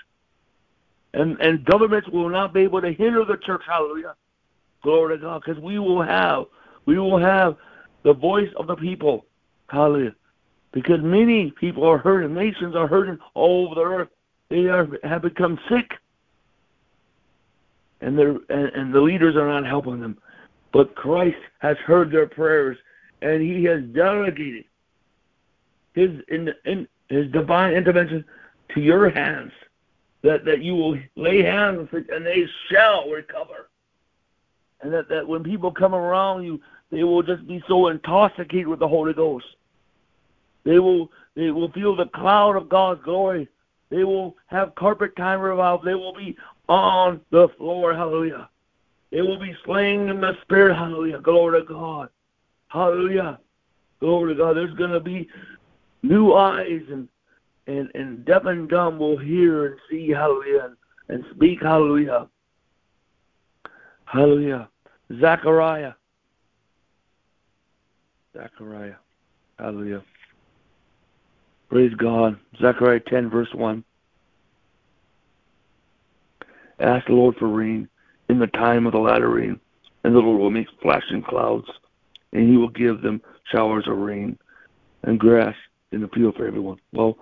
and 1.14 1.40
and 1.40 1.64
governments 1.66 2.08
will 2.10 2.30
not 2.30 2.54
be 2.54 2.62
able 2.62 2.82
to 2.82 2.92
hinder 2.92 3.24
the 3.26 3.38
church. 3.38 3.62
Hallelujah, 3.68 4.16
glory 4.82 5.18
to 5.18 5.22
God, 5.22 5.44
because 5.46 5.62
we 5.62 5.80
will 5.80 6.02
have 6.02 6.46
we 6.86 6.98
will 6.98 7.20
have 7.20 7.56
the 8.04 8.14
voice 8.14 8.50
of 8.58 8.68
the 8.68 8.76
people. 8.76 9.26
Hallelujah, 9.70 10.16
because 10.72 11.02
many 11.02 11.52
people 11.52 11.88
are 11.88 11.98
hurting, 11.98 12.34
nations 12.34 12.76
are 12.76 12.88
hurting 12.88 13.20
all 13.34 13.68
over 13.68 13.76
the 13.76 13.82
earth. 13.82 14.10
They 14.50 14.68
are 14.68 14.88
have 15.04 15.22
become 15.22 15.60
sick, 15.70 15.92
and 18.02 18.18
they 18.18 18.24
and, 18.24 18.40
and 18.50 18.94
the 18.94 19.02
leaders 19.02 19.36
are 19.36 19.48
not 19.48 19.68
helping 19.68 20.00
them. 20.00 20.18
But 20.72 20.96
Christ 20.96 21.38
has 21.60 21.78
heard 21.78 22.12
their 22.12 22.28
prayers, 22.28 22.78
and 23.22 23.42
He 23.42 23.64
has 23.66 23.84
delegated 23.94 24.66
His 25.94 26.12
in, 26.30 26.54
in 26.66 26.88
His 27.10 27.32
divine 27.32 27.74
intervention 27.74 28.26
to 28.74 28.82
your 28.82 29.10
hands 29.10 29.52
that, 30.24 30.46
that 30.46 30.62
you 30.62 30.74
will 30.74 30.98
lay 31.16 31.44
hands 31.44 31.90
and 31.92 32.26
they 32.26 32.46
shall 32.70 33.10
recover. 33.10 33.70
And 34.82 34.92
that, 34.94 35.08
that 35.10 35.28
when 35.28 35.44
people 35.44 35.72
come 35.72 35.94
around 35.94 36.44
you, 36.44 36.60
they 36.92 37.04
will 37.04 37.24
just 37.24 37.48
be 37.48 37.64
so 37.68 37.88
intoxicated 37.88 38.68
with 38.68 38.80
the 38.80 38.88
Holy 38.88 39.14
Ghost. 39.14 39.46
They 40.64 40.80
will 40.80 41.12
they 41.36 41.52
will 41.52 41.72
feel 41.72 41.96
the 41.96 42.06
cloud 42.08 42.56
of 42.56 42.70
God's 42.70 43.04
glory. 43.04 43.48
They 43.90 44.04
will 44.04 44.36
have 44.48 44.76
carpet 44.76 45.16
time 45.16 45.40
revival. 45.42 45.84
They 45.84 45.96
will 45.96 46.14
be 46.14 46.38
on 46.70 47.22
the 47.32 47.50
floor. 47.58 47.94
Hallelujah. 47.94 48.50
They 49.12 49.22
will 49.22 49.40
be 49.40 49.56
slain 49.66 50.10
in 50.10 50.22
the 50.22 50.38
spirit. 50.42 50.76
Hallelujah. 50.76 51.20
Glory 51.22 51.62
to 51.62 51.68
God. 51.68 52.10
Hallelujah. 52.68 53.40
Glory 54.00 54.34
to 54.34 54.38
God. 54.38 54.56
There's 54.56 54.74
going 54.76 54.92
to 54.92 55.00
be 55.00 55.28
new 56.04 56.34
eyes 56.34 56.82
and 56.92 57.08
and, 57.66 57.90
and 57.96 58.26
deaf 58.26 58.46
and 58.46 58.68
dumb 58.70 59.00
will 59.00 59.18
hear 59.18 59.68
and 59.68 59.76
see, 59.90 60.10
hallelujah, 60.10 60.66
and, 60.66 60.76
and 61.24 61.36
speak, 61.36 61.62
hallelujah. 61.62 62.28
Hallelujah. 64.04 64.70
Zechariah. 65.22 65.94
Zechariah. 68.36 68.96
Hallelujah. 69.58 70.04
Praise 71.70 71.94
God. 71.96 72.38
Zechariah 72.60 73.00
10, 73.00 73.30
verse 73.30 73.54
1. 73.54 73.84
Ask 76.80 77.08
the 77.08 77.14
Lord 77.14 77.36
for 77.38 77.48
rain 77.48 77.88
in 78.28 78.40
the 78.40 78.48
time 78.48 78.86
of 78.86 78.92
the 78.92 79.00
latter 79.00 79.30
rain, 79.30 79.60
and 80.04 80.14
the 80.14 80.20
Lord 80.20 80.42
will 80.42 80.52
make 80.52 80.68
flashing 80.82 81.24
clouds, 81.24 81.68
and 82.34 82.50
he 82.50 82.58
will 82.58 82.70
give 82.70 83.02
them 83.02 83.22
showers 83.52 83.86
of 83.88 83.98
rain 83.98 84.38
and 85.04 85.18
grass 85.18 85.56
in 85.94 86.02
the 86.02 86.08
field 86.10 86.36
for 86.36 86.46
everyone. 86.46 86.78
Well, 86.92 87.18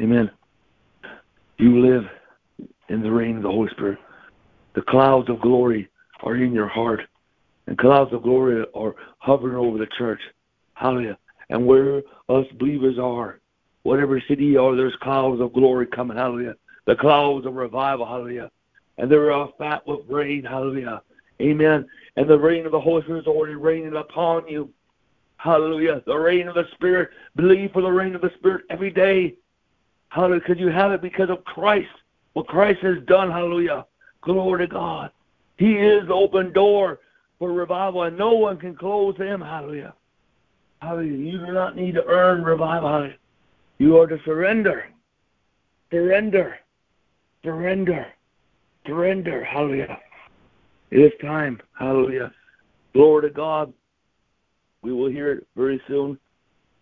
Amen. 0.00 0.30
You 1.58 1.84
live 1.84 2.04
in 2.88 3.02
the 3.02 3.10
rain 3.10 3.36
of 3.36 3.42
the 3.42 3.50
Holy 3.50 3.68
Spirit. 3.70 3.98
The 4.74 4.82
clouds 4.82 5.28
of 5.28 5.40
glory 5.40 5.88
are 6.22 6.36
in 6.36 6.52
your 6.52 6.68
heart, 6.68 7.00
and 7.66 7.76
clouds 7.76 8.12
of 8.12 8.22
glory 8.22 8.64
are 8.74 8.94
hovering 9.18 9.56
over 9.56 9.76
the 9.76 9.88
church. 9.98 10.20
Hallelujah. 10.74 11.18
And 11.50 11.66
where 11.66 11.98
us 12.28 12.46
believers 12.58 12.96
are, 12.98 13.40
whatever 13.82 14.22
city 14.28 14.44
you 14.44 14.60
are, 14.60 14.76
there's 14.76 14.94
clouds 15.02 15.40
of 15.40 15.52
glory 15.52 15.86
coming. 15.86 16.16
Hallelujah. 16.16 16.54
The 16.86 16.94
clouds 16.94 17.44
of 17.44 17.54
revival. 17.54 18.06
Hallelujah. 18.06 18.50
And 18.98 19.10
they're 19.10 19.32
all 19.32 19.54
fat 19.58 19.84
with 19.86 20.00
rain. 20.08 20.44
Hallelujah. 20.44 21.02
Amen. 21.40 21.86
And 22.16 22.30
the 22.30 22.38
rain 22.38 22.66
of 22.66 22.72
the 22.72 22.80
Holy 22.80 23.02
Spirit 23.02 23.20
is 23.20 23.26
already 23.26 23.54
raining 23.54 23.96
upon 23.96 24.46
you. 24.46 24.70
Hallelujah. 25.38 26.02
The 26.06 26.16
rain 26.16 26.48
of 26.48 26.54
the 26.54 26.64
Spirit. 26.74 27.10
Believe 27.36 27.72
for 27.72 27.82
the 27.82 27.90
rain 27.90 28.14
of 28.14 28.20
the 28.20 28.32
Spirit 28.38 28.64
every 28.70 28.90
day. 28.90 29.36
Hallelujah. 30.08 30.40
Because 30.40 30.60
you 30.60 30.68
have 30.68 30.92
it 30.92 31.00
because 31.00 31.30
of 31.30 31.44
Christ. 31.44 31.88
What 32.34 32.46
Christ 32.46 32.80
has 32.82 32.96
done. 33.06 33.30
Hallelujah. 33.30 33.86
Glory 34.22 34.66
to 34.66 34.72
God. 34.72 35.10
He 35.56 35.74
is 35.74 36.06
the 36.06 36.14
open 36.14 36.52
door 36.52 37.00
for 37.38 37.52
revival, 37.52 38.02
and 38.02 38.18
no 38.18 38.32
one 38.32 38.58
can 38.58 38.74
close 38.74 39.16
him. 39.16 39.40
Hallelujah. 39.40 39.94
Hallelujah. 40.82 41.32
You 41.32 41.46
do 41.46 41.52
not 41.52 41.76
need 41.76 41.94
to 41.94 42.04
earn 42.04 42.42
revival. 42.42 42.88
Hallelujah. 42.88 43.16
You 43.78 43.98
are 43.98 44.06
to 44.08 44.18
surrender. 44.24 44.86
Surrender. 45.90 46.56
Surrender. 47.44 48.06
Surrender. 48.86 49.44
Hallelujah. 49.44 49.98
It 50.90 50.98
is 50.98 51.12
time. 51.20 51.60
Hallelujah. 51.78 52.32
Glory 52.92 53.28
to 53.28 53.34
God. 53.34 53.72
We 54.82 54.92
will 54.92 55.10
hear 55.10 55.32
it 55.32 55.46
very 55.56 55.80
soon. 55.88 56.18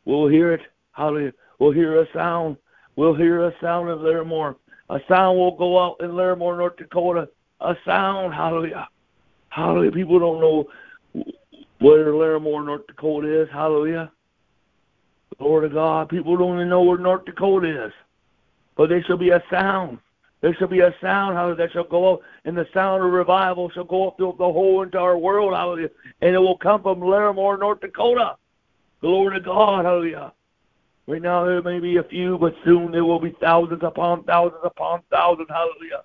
We'll 0.04 0.28
hear 0.28 0.52
it. 0.52 0.60
Hallelujah. 0.92 1.32
We'll 1.58 1.72
hear 1.72 2.00
a 2.00 2.06
sound. 2.12 2.56
We'll 2.96 3.14
hear 3.14 3.46
a 3.46 3.52
sound 3.60 3.88
in 3.90 3.98
Larimore. 3.98 4.56
A 4.88 5.00
sound 5.08 5.38
will 5.38 5.56
go 5.56 5.78
out 5.78 5.96
in 6.00 6.10
Larimore, 6.10 6.56
North 6.56 6.76
Dakota. 6.76 7.28
A 7.60 7.74
sound, 7.84 8.34
hallelujah. 8.34 8.88
Hallelujah. 9.48 9.92
People 9.92 10.18
don't 10.18 10.40
know 10.40 11.24
where 11.80 12.12
Larimore, 12.12 12.64
North 12.64 12.86
Dakota 12.86 13.42
is. 13.42 13.48
Hallelujah. 13.50 14.10
Glory 15.38 15.68
to 15.68 15.74
God. 15.74 16.08
People 16.08 16.36
don't 16.36 16.56
even 16.56 16.68
know 16.68 16.82
where 16.82 16.98
North 16.98 17.24
Dakota 17.24 17.86
is. 17.86 17.92
But 18.76 18.88
there 18.88 19.02
shall 19.04 19.16
be 19.16 19.30
a 19.30 19.42
sound. 19.50 19.98
There 20.42 20.54
shall 20.54 20.68
be 20.68 20.80
a 20.80 20.94
sound, 21.00 21.36
hallelujah, 21.36 21.56
that 21.56 21.72
shall 21.72 21.84
go 21.84 22.14
up, 22.14 22.20
and 22.44 22.56
the 22.56 22.66
sound 22.74 23.02
of 23.02 23.10
revival 23.10 23.70
shall 23.70 23.84
go 23.84 24.08
up 24.08 24.16
through 24.16 24.36
the 24.38 24.44
whole 24.44 24.82
entire 24.82 25.16
world, 25.16 25.54
hallelujah. 25.54 25.90
And 26.20 26.34
it 26.34 26.38
will 26.38 26.58
come 26.58 26.82
from 26.82 27.00
Larimore, 27.00 27.58
North 27.58 27.80
Dakota. 27.80 28.36
Glory 29.00 29.38
to 29.38 29.40
God, 29.40 29.84
hallelujah. 29.84 30.32
Right 31.06 31.22
now 31.22 31.44
there 31.44 31.62
may 31.62 31.78
be 31.78 31.96
a 31.96 32.02
few, 32.02 32.36
but 32.36 32.54
soon 32.64 32.90
there 32.90 33.04
will 33.04 33.20
be 33.20 33.34
thousands 33.40 33.82
upon 33.82 34.24
thousands 34.24 34.60
upon 34.64 35.02
thousands. 35.10 35.48
Hallelujah. 35.48 36.02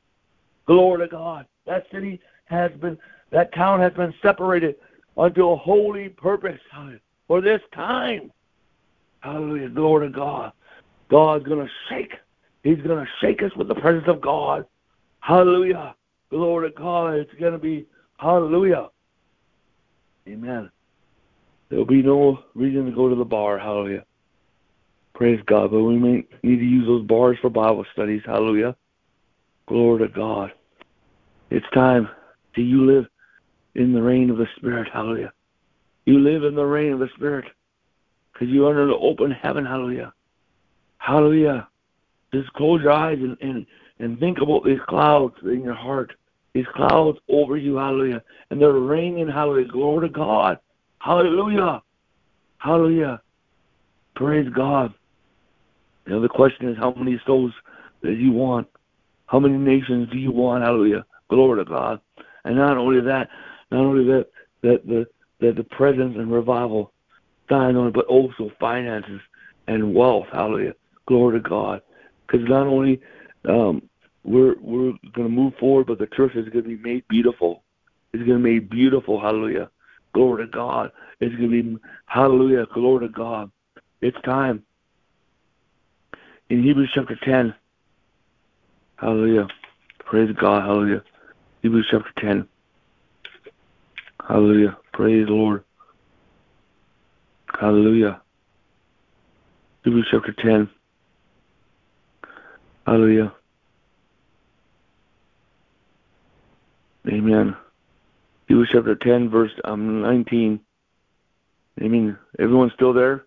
Glory 0.67 0.99
to 0.99 1.11
God. 1.11 1.45
That 1.65 1.87
city 1.91 2.21
has 2.45 2.71
been, 2.79 2.97
that 3.31 3.53
town 3.53 3.79
has 3.79 3.93
been 3.93 4.13
separated 4.21 4.75
unto 5.17 5.49
a 5.49 5.55
holy 5.55 6.09
purpose 6.09 6.59
for 7.27 7.41
this 7.41 7.61
time. 7.73 8.31
Hallelujah. 9.21 9.69
Glory 9.69 10.07
to 10.07 10.13
God. 10.13 10.51
God's 11.09 11.45
going 11.45 11.65
to 11.65 11.71
shake. 11.89 12.13
He's 12.63 12.81
going 12.81 13.03
to 13.03 13.11
shake 13.19 13.41
us 13.41 13.51
with 13.55 13.67
the 13.67 13.75
presence 13.75 14.07
of 14.07 14.21
God. 14.21 14.65
Hallelujah. 15.19 15.95
Glory 16.29 16.69
to 16.69 16.75
God. 16.75 17.15
It's 17.15 17.33
going 17.39 17.53
to 17.53 17.59
be, 17.59 17.87
hallelujah. 18.17 18.89
Amen. 20.27 20.69
There'll 21.69 21.85
be 21.85 22.03
no 22.03 22.39
reason 22.53 22.85
to 22.85 22.91
go 22.91 23.09
to 23.09 23.15
the 23.15 23.25
bar. 23.25 23.57
Hallelujah. 23.57 24.05
Praise 25.13 25.41
God. 25.45 25.71
But 25.71 25.83
we 25.83 25.97
may 25.97 26.25
need 26.43 26.57
to 26.57 26.65
use 26.65 26.85
those 26.85 27.05
bars 27.07 27.37
for 27.41 27.49
Bible 27.49 27.85
studies. 27.93 28.21
Hallelujah. 28.25 28.75
Glory 29.67 30.07
to 30.07 30.13
God. 30.13 30.51
It's 31.49 31.65
time. 31.73 32.09
Do 32.55 32.61
you 32.61 32.85
live 32.85 33.05
in 33.75 33.93
the 33.93 34.01
rain 34.01 34.29
of 34.29 34.37
the 34.37 34.47
Spirit? 34.57 34.89
Hallelujah. 34.91 35.31
You 36.05 36.19
live 36.19 36.43
in 36.43 36.55
the 36.55 36.65
rain 36.65 36.93
of 36.93 36.99
the 36.99 37.09
Spirit 37.15 37.45
because 38.33 38.49
you're 38.49 38.69
under 38.69 38.87
the 38.87 38.95
open 38.95 39.31
heaven. 39.31 39.65
Hallelujah. 39.65 40.13
Hallelujah. 40.97 41.67
Just 42.33 42.51
close 42.53 42.81
your 42.81 42.91
eyes 42.91 43.19
and, 43.19 43.37
and, 43.41 43.65
and 43.99 44.19
think 44.19 44.39
about 44.39 44.63
these 44.65 44.79
clouds 44.87 45.35
in 45.43 45.63
your 45.63 45.75
heart, 45.75 46.13
these 46.53 46.65
clouds 46.75 47.17
over 47.29 47.57
you, 47.57 47.75
hallelujah, 47.75 48.21
and 48.49 48.61
they're 48.61 48.71
raining, 48.71 49.27
hallelujah, 49.27 49.67
glory 49.67 50.07
to 50.07 50.13
God, 50.13 50.59
hallelujah, 50.99 51.81
hallelujah, 52.57 53.21
praise 54.15 54.47
God. 54.53 54.93
You 56.05 56.13
know, 56.13 56.21
the 56.21 56.29
question 56.29 56.69
is 56.69 56.77
how 56.77 56.93
many 56.93 57.21
souls 57.25 57.53
do 58.01 58.11
you 58.11 58.31
want? 58.31 58.67
How 59.27 59.39
many 59.39 59.57
nations 59.57 60.09
do 60.11 60.17
you 60.17 60.31
want? 60.31 60.63
Hallelujah, 60.63 61.05
glory 61.29 61.63
to 61.63 61.69
God. 61.69 62.01
And 62.43 62.55
not 62.55 62.77
only 62.77 63.01
that, 63.01 63.29
not 63.71 63.81
only 63.81 64.05
that, 64.05 64.27
that 64.61 64.85
the 64.87 65.05
that 65.41 65.55
the 65.55 65.63
presence 65.63 66.15
and 66.17 66.31
revival, 66.31 66.91
not 67.49 67.75
only 67.75 67.91
but 67.91 68.05
also 68.05 68.51
finances 68.59 69.21
and 69.67 69.93
wealth. 69.93 70.27
Hallelujah, 70.31 70.73
glory 71.07 71.41
to 71.41 71.49
God. 71.49 71.81
Because 72.31 72.47
not 72.47 72.67
only 72.67 73.01
um, 73.45 73.89
we're 74.23 74.55
we're 74.61 74.93
going 75.13 75.27
to 75.27 75.29
move 75.29 75.53
forward, 75.59 75.87
but 75.87 75.99
the 75.99 76.07
church 76.07 76.35
is 76.35 76.47
going 76.49 76.63
to 76.63 76.77
be 76.77 76.77
made 76.77 77.07
beautiful. 77.09 77.63
It's 78.13 78.23
going 78.23 78.37
to 78.37 78.43
be 78.43 78.53
made 78.53 78.69
beautiful. 78.69 79.19
Hallelujah. 79.19 79.69
Glory 80.13 80.45
to 80.45 80.51
God. 80.51 80.91
It's 81.19 81.35
going 81.35 81.51
to 81.51 81.63
be 81.63 81.77
hallelujah. 82.05 82.65
Glory 82.73 83.07
to 83.07 83.13
God. 83.13 83.51
It's 84.01 84.17
time. 84.23 84.63
In 86.49 86.63
Hebrews 86.63 86.91
chapter 86.93 87.17
10. 87.23 87.53
Hallelujah. 88.97 89.47
Praise 90.05 90.35
God. 90.39 90.63
Hallelujah. 90.63 91.03
Hebrews 91.61 91.87
chapter 91.89 92.11
10. 92.19 92.47
Hallelujah. 94.27 94.77
Praise 94.93 95.27
the 95.27 95.33
Lord. 95.33 95.63
Hallelujah. 97.59 98.21
Hebrews 99.83 100.07
chapter 100.11 100.33
10. 100.33 100.69
Hallelujah. 102.85 103.33
Amen. 107.07 107.55
Hebrews 108.47 108.69
chapter 108.71 108.95
10, 108.95 109.29
verse 109.29 109.51
um, 109.65 110.01
19. 110.01 110.59
I 111.79 111.87
mean, 111.87 112.17
everyone's 112.39 112.73
still 112.73 112.93
there? 112.93 113.25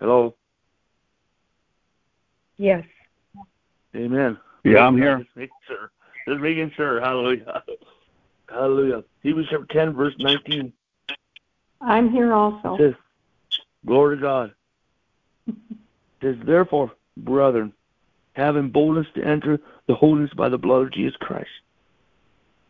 Hello? 0.00 0.34
Yes. 2.56 2.84
Amen. 3.94 4.38
Yeah, 4.64 4.86
I'm 4.86 4.96
here. 4.96 5.18
Just 5.18 5.36
making 5.36 5.56
sure. 5.66 5.90
Just 6.26 6.40
making 6.40 6.72
sure. 6.76 7.00
Hallelujah. 7.00 7.62
Hallelujah. 8.48 9.04
Hebrews 9.22 9.48
chapter 9.50 9.66
10, 9.70 9.94
verse 9.94 10.14
19. 10.18 10.72
I'm 11.80 12.10
here 12.10 12.32
also. 12.32 12.76
Says, 12.78 12.94
Glory 13.86 14.16
to 14.16 14.22
God. 14.22 14.54
It 16.20 16.36
says, 16.36 16.46
Therefore, 16.46 16.92
brethren, 17.16 17.72
having 18.32 18.70
boldness 18.70 19.06
to 19.14 19.24
enter 19.24 19.58
the 19.86 19.94
holiness 19.94 20.30
by 20.36 20.48
the 20.48 20.58
blood 20.58 20.82
of 20.86 20.92
Jesus 20.92 21.16
Christ. 21.20 21.50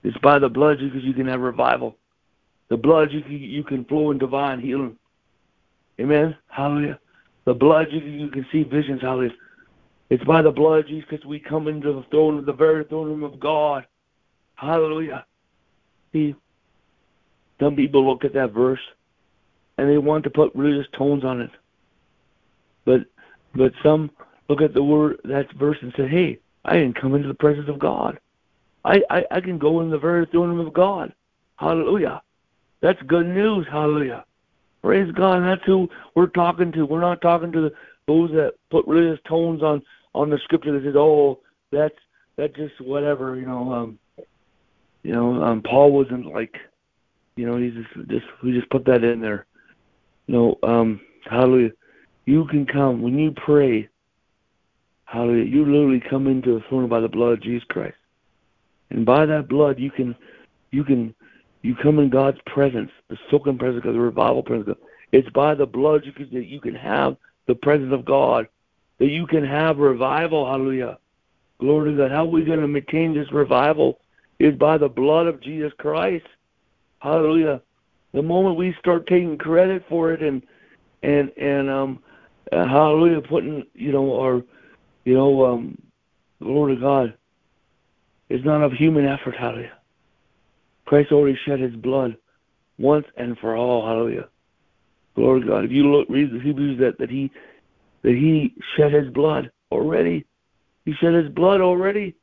It's 0.03 0.17
by 0.19 0.39
the 0.39 0.49
blood 0.49 0.79
because 0.79 1.03
you 1.03 1.13
can 1.13 1.27
have 1.27 1.41
revival. 1.41 1.97
The 2.69 2.77
blood 2.77 3.13
you 3.13 3.23
can, 3.23 3.33
you 3.33 3.65
can 3.65 3.85
flow 3.85 4.11
in 4.11 4.19
divine 4.19 4.61
healing. 4.61 4.97
Amen. 6.01 6.37
Hallelujah. 6.49 6.99
The 7.45 7.55
blood 7.55 7.89
you 7.91 8.01
you 8.01 8.29
can 8.29 8.47
see 8.53 8.63
visions. 8.63 9.01
Hallelujah. 9.03 9.33
It's 10.11 10.25
by 10.25 10.43
the 10.43 10.51
blood 10.51 10.87
Jesus 10.89 11.07
because 11.11 11.27
we 11.27 11.39
come 11.39 11.69
into 11.69 11.93
the 11.93 12.05
throne 12.11 12.39
of 12.39 12.47
the 12.47 12.53
very 12.53 12.85
throne 12.85 13.09
room 13.09 13.25
of 13.25 13.41
God. 13.41 13.87
Hallelujah. 14.55 15.27
See, 16.13 16.35
some 17.61 17.77
people 17.77 18.09
look 18.09 18.25
at 18.25 18.35
that 18.35 18.53
verse 18.53 18.81
and 19.77 19.89
they 19.89 19.99
want 19.99 20.25
to 20.25 20.31
put 20.31 20.55
religious 20.55 20.91
tones 20.97 21.25
on 21.25 21.41
it. 21.41 21.51
But 22.85 23.01
but 23.59 23.73
some 23.83 24.11
look 24.49 24.63
at 24.63 24.73
the 24.73 24.83
word 24.83 25.21
that 25.25 25.53
verse 25.55 25.77
and 25.83 25.93
say, 25.97 26.09
Hey, 26.09 26.39
I 26.65 26.75
can 26.75 26.95
come 26.95 27.15
into 27.15 27.29
the 27.29 27.35
presence 27.35 27.69
of 27.69 27.79
God. 27.79 28.19
I, 28.85 29.03
I, 29.11 29.25
I 29.31 29.41
can 29.41 29.59
go 29.59 29.81
in 29.81 29.91
the 29.91 29.99
very 29.99 30.25
throne 30.27 30.51
room 30.51 30.67
of 30.67 30.73
God. 30.73 31.13
Hallelujah. 31.57 32.23
That's 32.81 33.03
good 33.03 33.27
news. 33.27 33.67
Hallelujah. 33.71 34.25
Praise 34.83 35.11
God. 35.13 35.43
That's 35.43 35.65
who 35.67 35.89
we're 36.15 36.29
talking 36.29 36.71
to. 36.73 36.87
We're 36.87 37.01
not 37.01 37.21
talking 37.21 37.51
to 37.53 37.71
those 38.07 38.31
that 38.31 38.55
put 38.71 38.87
religious 38.87 39.21
tones 39.29 39.63
on 39.63 39.83
on 40.15 40.31
the 40.31 40.39
scripture 40.45 40.73
that 40.73 40.87
says, 40.87 40.95
"Oh, 40.97 41.41
that's 41.73 41.95
that's 42.37 42.55
just 42.55 42.81
whatever," 42.81 43.37
you 43.37 43.45
know. 43.45 43.73
Um, 43.73 43.99
you 45.03 45.13
know, 45.13 45.43
um, 45.43 45.63
Paul 45.63 45.93
wasn't 45.93 46.27
like, 46.27 46.57
you 47.37 47.47
know, 47.47 47.57
he's 47.57 47.75
just 47.75 48.09
just 48.09 48.27
we 48.43 48.53
just 48.53 48.71
put 48.71 48.85
that 48.85 49.03
in 49.03 49.21
there. 49.21 49.47
No, 50.29 50.57
um, 50.63 51.01
hallelujah. 51.29 51.73
You 52.29 52.45
can 52.45 52.67
come 52.67 53.01
when 53.01 53.19
you 53.19 53.31
pray. 53.31 53.89
Hallelujah. 55.07 55.45
You 55.45 55.65
literally 55.65 56.03
come 56.11 56.27
into 56.27 56.59
the 56.59 56.65
throne 56.69 56.87
by 56.87 57.01
the 57.01 57.09
blood 57.09 57.33
of 57.33 57.43
Jesus 57.43 57.67
Christ, 57.71 57.97
and 58.91 59.07
by 59.07 59.25
that 59.25 59.49
blood 59.49 59.79
you 59.79 59.91
can, 59.91 60.15
you 60.71 60.85
can, 60.85 61.15
you 61.63 61.75
come 61.75 61.99
in 61.99 62.11
God's 62.11 62.37
presence, 62.45 62.91
the 63.09 63.17
soaking 63.31 63.57
presence 63.57 63.87
of 63.87 63.95
the 63.95 63.99
revival 63.99 64.43
presence. 64.43 64.77
It's 65.11 65.31
by 65.31 65.55
the 65.55 65.65
blood 65.65 66.03
you 66.05 66.13
can 66.13 66.29
you 66.31 66.61
can 66.61 66.75
have 66.75 67.17
the 67.47 67.55
presence 67.55 67.95
of 67.95 68.05
God, 68.05 68.47
that 68.99 69.09
you 69.09 69.27
can 69.27 69.43
have 69.43 69.79
revival. 69.79 70.45
Hallelujah. 70.45 70.99
Glory 71.61 71.93
to 71.93 71.97
God. 71.97 72.11
How 72.11 72.25
are 72.25 72.27
we 72.27 72.45
going 72.45 72.61
to 72.61 72.69
maintain 72.69 73.15
this 73.15 73.33
revival? 73.33 74.01
Is 74.39 74.55
by 74.55 74.77
the 74.77 74.91
blood 74.91 75.29
of 75.29 75.41
Jesus 75.41 75.73
Christ. 75.79 76.27
Hallelujah. 76.99 77.63
The 78.13 78.21
moment 78.21 78.59
we 78.59 78.77
start 78.81 79.07
taking 79.07 79.39
credit 79.39 79.83
for 79.89 80.13
it 80.13 80.23
and 80.23 80.43
and 81.03 81.33
and 81.39 81.71
um 81.71 82.03
uh, 82.53 82.67
hallelujah 82.67 83.21
putting 83.21 83.65
you 83.75 83.93
know 83.93 84.21
our 84.21 84.43
you 85.05 85.15
know 85.15 85.45
um 85.45 85.79
glory 86.43 86.75
to 86.77 86.81
God 86.81 87.15
it's 88.29 88.45
not 88.45 88.63
of 88.63 88.73
human 88.73 89.07
effort 89.07 89.35
hallelujah. 89.39 89.73
Christ 90.87 91.13
already 91.13 91.39
shed 91.47 91.61
his 91.61 91.75
blood 91.75 92.17
once 92.79 93.07
and 93.17 93.37
for 93.39 93.57
all 93.57 93.87
hallelujah. 93.87 94.29
Glory 95.15 95.47
God. 95.47 95.65
If 95.65 95.71
you 95.71 95.85
look 95.85 96.09
read 96.09 96.33
the 96.33 96.41
Hebrews 96.41 96.79
that 96.79 96.99
that 96.99 97.11
he 97.11 97.31
that 98.03 98.13
he 98.13 98.55
shed 98.77 98.93
his 98.93 99.13
blood 99.13 99.51
already. 99.73 100.25
He 100.85 100.93
shed 100.95 101.15
his 101.15 101.29
blood 101.29 101.61
already. 101.61 102.15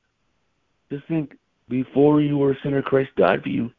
Just 0.91 1.06
think 1.07 1.38
before 1.69 2.22
you 2.22 2.38
were 2.38 2.52
a 2.52 2.57
sinner 2.64 2.81
Christ 2.81 3.11
died 3.18 3.43
for 3.43 3.49
you. 3.49 3.72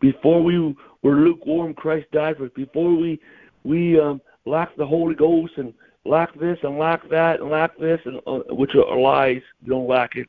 Before 0.00 0.42
we 0.42 0.58
were 1.02 1.16
lukewarm, 1.16 1.74
Christ 1.74 2.06
died 2.12 2.36
for 2.36 2.46
us. 2.46 2.50
Before 2.56 2.96
we 2.96 3.20
we 3.64 4.00
um, 4.00 4.20
lack 4.46 4.74
the 4.76 4.86
Holy 4.86 5.14
Ghost 5.14 5.52
and 5.56 5.74
lack 6.04 6.34
this 6.38 6.58
and 6.62 6.78
lack 6.78 7.08
that 7.10 7.40
and 7.40 7.50
lack 7.50 7.76
this, 7.78 8.00
and 8.04 8.20
uh, 8.26 8.40
which 8.54 8.74
are 8.74 8.96
lies. 8.96 9.42
You 9.62 9.70
don't 9.70 9.88
lack 9.88 10.16
it. 10.16 10.28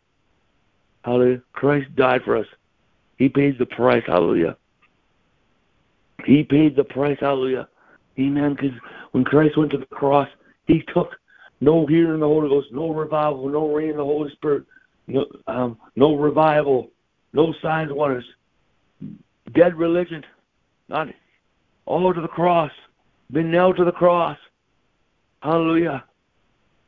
Hallelujah. 1.03 1.41
Christ 1.53 1.95
died 1.95 2.23
for 2.23 2.37
us. 2.37 2.47
He 3.17 3.29
paid 3.29 3.57
the 3.57 3.65
price. 3.65 4.03
Hallelujah. 4.05 4.57
He 6.25 6.43
paid 6.43 6.75
the 6.75 6.83
price. 6.83 7.17
Hallelujah. 7.19 7.67
Amen. 8.19 8.53
Because 8.55 8.77
when 9.11 9.23
Christ 9.23 9.57
went 9.57 9.71
to 9.71 9.77
the 9.77 9.85
cross, 9.85 10.29
He 10.65 10.83
took 10.93 11.15
no 11.59 11.85
hearing 11.85 12.19
the 12.19 12.27
Holy 12.27 12.49
Ghost, 12.49 12.67
no 12.71 12.91
revival, 12.91 13.47
no 13.49 13.73
rain 13.73 13.91
of 13.91 13.97
the 13.97 14.03
Holy 14.03 14.31
Spirit, 14.31 14.63
no, 15.07 15.25
um, 15.47 15.77
no 15.95 16.15
revival, 16.15 16.89
no 17.33 17.53
signs, 17.61 17.91
wonders 17.91 18.25
dead 19.51 19.75
religion, 19.77 20.23
not 20.89 21.07
all 21.85 22.13
to 22.13 22.21
the 22.21 22.27
cross, 22.27 22.71
been 23.31 23.51
nailed 23.51 23.77
to 23.77 23.85
the 23.85 23.91
cross. 23.91 24.37
Hallelujah. 25.43 26.05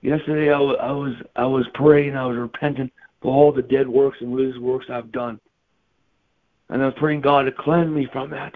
Yesterday 0.02 0.54
I 0.54 0.60
was, 0.60 0.78
I 0.82 0.92
was 0.94 1.14
I 1.36 1.46
was 1.46 1.66
praying, 1.74 2.16
I 2.16 2.26
was 2.26 2.38
repenting 2.38 2.90
for 3.22 3.34
all 3.34 3.52
the 3.52 3.62
dead 3.62 3.86
works 3.86 4.20
and 4.22 4.34
religious 4.34 4.62
works 4.62 4.86
I've 4.90 5.12
done. 5.12 5.42
And 6.70 6.82
I 6.82 6.86
was 6.86 6.96
praying 6.98 7.20
God 7.20 7.44
to 7.44 7.52
cleanse 7.52 7.94
me 7.94 8.08
from 8.14 8.30
that. 8.30 8.54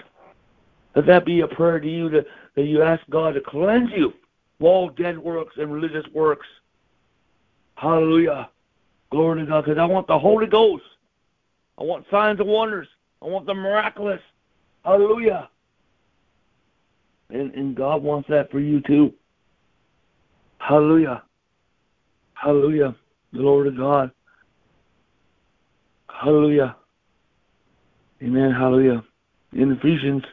Let 0.96 1.06
that 1.08 1.26
be 1.26 1.42
a 1.42 1.48
prayer 1.50 1.82
to 1.82 1.88
you 1.88 2.10
to, 2.12 2.26
that 2.56 2.64
you 2.64 2.82
ask 2.82 3.04
God 3.10 3.34
to 3.34 3.42
cleanse 3.42 3.92
you 3.92 4.08
of 4.08 4.66
all 4.66 4.90
dead 4.90 5.18
works 5.18 5.56
and 5.58 5.72
religious 5.72 6.06
works. 6.14 6.48
Hallelujah. 7.76 8.50
Glory 9.12 9.42
to 9.42 9.46
God. 9.48 9.66
Because 9.66 9.78
I 9.78 9.86
want 9.86 10.08
the 10.08 10.18
Holy 10.18 10.48
Ghost. 10.48 10.84
I 11.78 11.84
want 11.84 12.06
signs 12.10 12.40
and 12.40 12.48
wonders. 12.48 12.88
I 13.22 13.26
want 13.26 13.46
the 13.46 13.54
miraculous. 13.54 14.22
Hallelujah. 14.86 15.50
And, 17.32 17.54
and 17.54 17.76
God 17.76 18.02
wants 18.02 18.30
that 18.30 18.50
for 18.50 18.62
you 18.62 18.80
too. 18.82 19.14
Hallelujah. 20.70 21.24
Hallelujah. 22.36 22.96
Glory 23.34 23.72
to 23.72 23.78
God. 23.78 24.12
Hallelujah. 26.08 26.76
Amen. 28.22 28.52
Hallelujah. 28.52 29.04
In 29.54 29.72
Ephesians, 29.72 30.24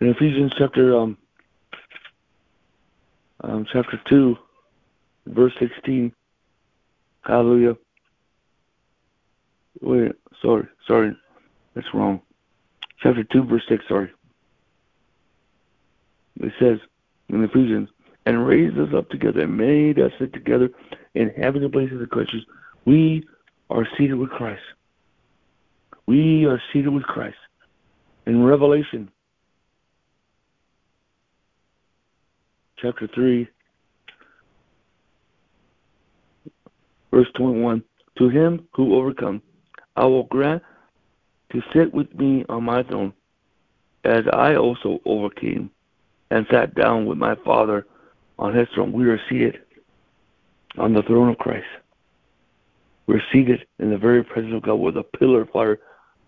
in 0.00 0.08
Ephesians 0.08 0.52
chapter 0.58 0.98
um, 0.98 1.16
um 3.44 3.64
chapter 3.72 4.00
two, 4.08 4.36
verse 5.26 5.52
sixteen. 5.60 6.12
Hallelujah. 7.22 7.76
Wait, 9.80 10.12
sorry, 10.42 10.66
sorry, 10.86 11.16
that's 11.74 11.86
wrong 11.94 12.20
chapter 13.02 13.24
2, 13.24 13.44
verse 13.44 13.62
6, 13.68 13.84
sorry. 13.88 14.10
It 16.40 16.52
says 16.58 16.78
in 17.28 17.42
Ephesians, 17.44 17.88
and 18.26 18.46
raised 18.46 18.76
us 18.76 18.92
up 18.94 19.08
together 19.08 19.42
and 19.42 19.56
made 19.56 20.00
us 20.00 20.10
sit 20.18 20.32
together 20.32 20.68
in 21.14 21.30
heavenly 21.30 21.68
places 21.68 22.02
of 22.02 22.10
Christ. 22.10 22.34
We 22.84 23.24
are 23.70 23.86
seated 23.96 24.16
with 24.16 24.30
Christ. 24.30 24.62
We 26.06 26.44
are 26.44 26.60
seated 26.72 26.90
with 26.90 27.04
Christ. 27.04 27.36
In 28.26 28.42
Revelation 28.42 29.08
chapter 32.76 33.08
3, 33.14 33.48
verse 37.12 37.28
21, 37.36 37.82
to 38.18 38.28
him 38.28 38.66
who 38.74 38.96
overcomes, 38.96 39.40
I 39.94 40.04
will 40.04 40.24
grant 40.24 40.62
to 41.52 41.62
sit 41.72 41.94
with 41.94 42.12
me 42.14 42.44
on 42.48 42.64
my 42.64 42.82
throne, 42.82 43.12
as 44.04 44.24
I 44.32 44.56
also 44.56 45.00
overcame 45.06 45.70
and 46.30 46.46
sat 46.50 46.74
down 46.74 47.06
with 47.06 47.18
my 47.18 47.36
Father 47.44 47.86
on 48.38 48.54
his 48.54 48.68
throne. 48.74 48.92
We 48.92 49.06
are 49.06 49.20
seated 49.28 49.60
on 50.78 50.92
the 50.92 51.02
throne 51.02 51.30
of 51.30 51.38
Christ. 51.38 51.66
We're 53.06 53.22
seated 53.32 53.66
in 53.78 53.90
the 53.90 53.98
very 53.98 54.24
presence 54.24 54.54
of 54.54 54.62
God 54.62 54.74
with 54.74 54.96
a 54.96 55.02
pillar 55.02 55.42
of 55.42 55.50
fire, 55.50 55.78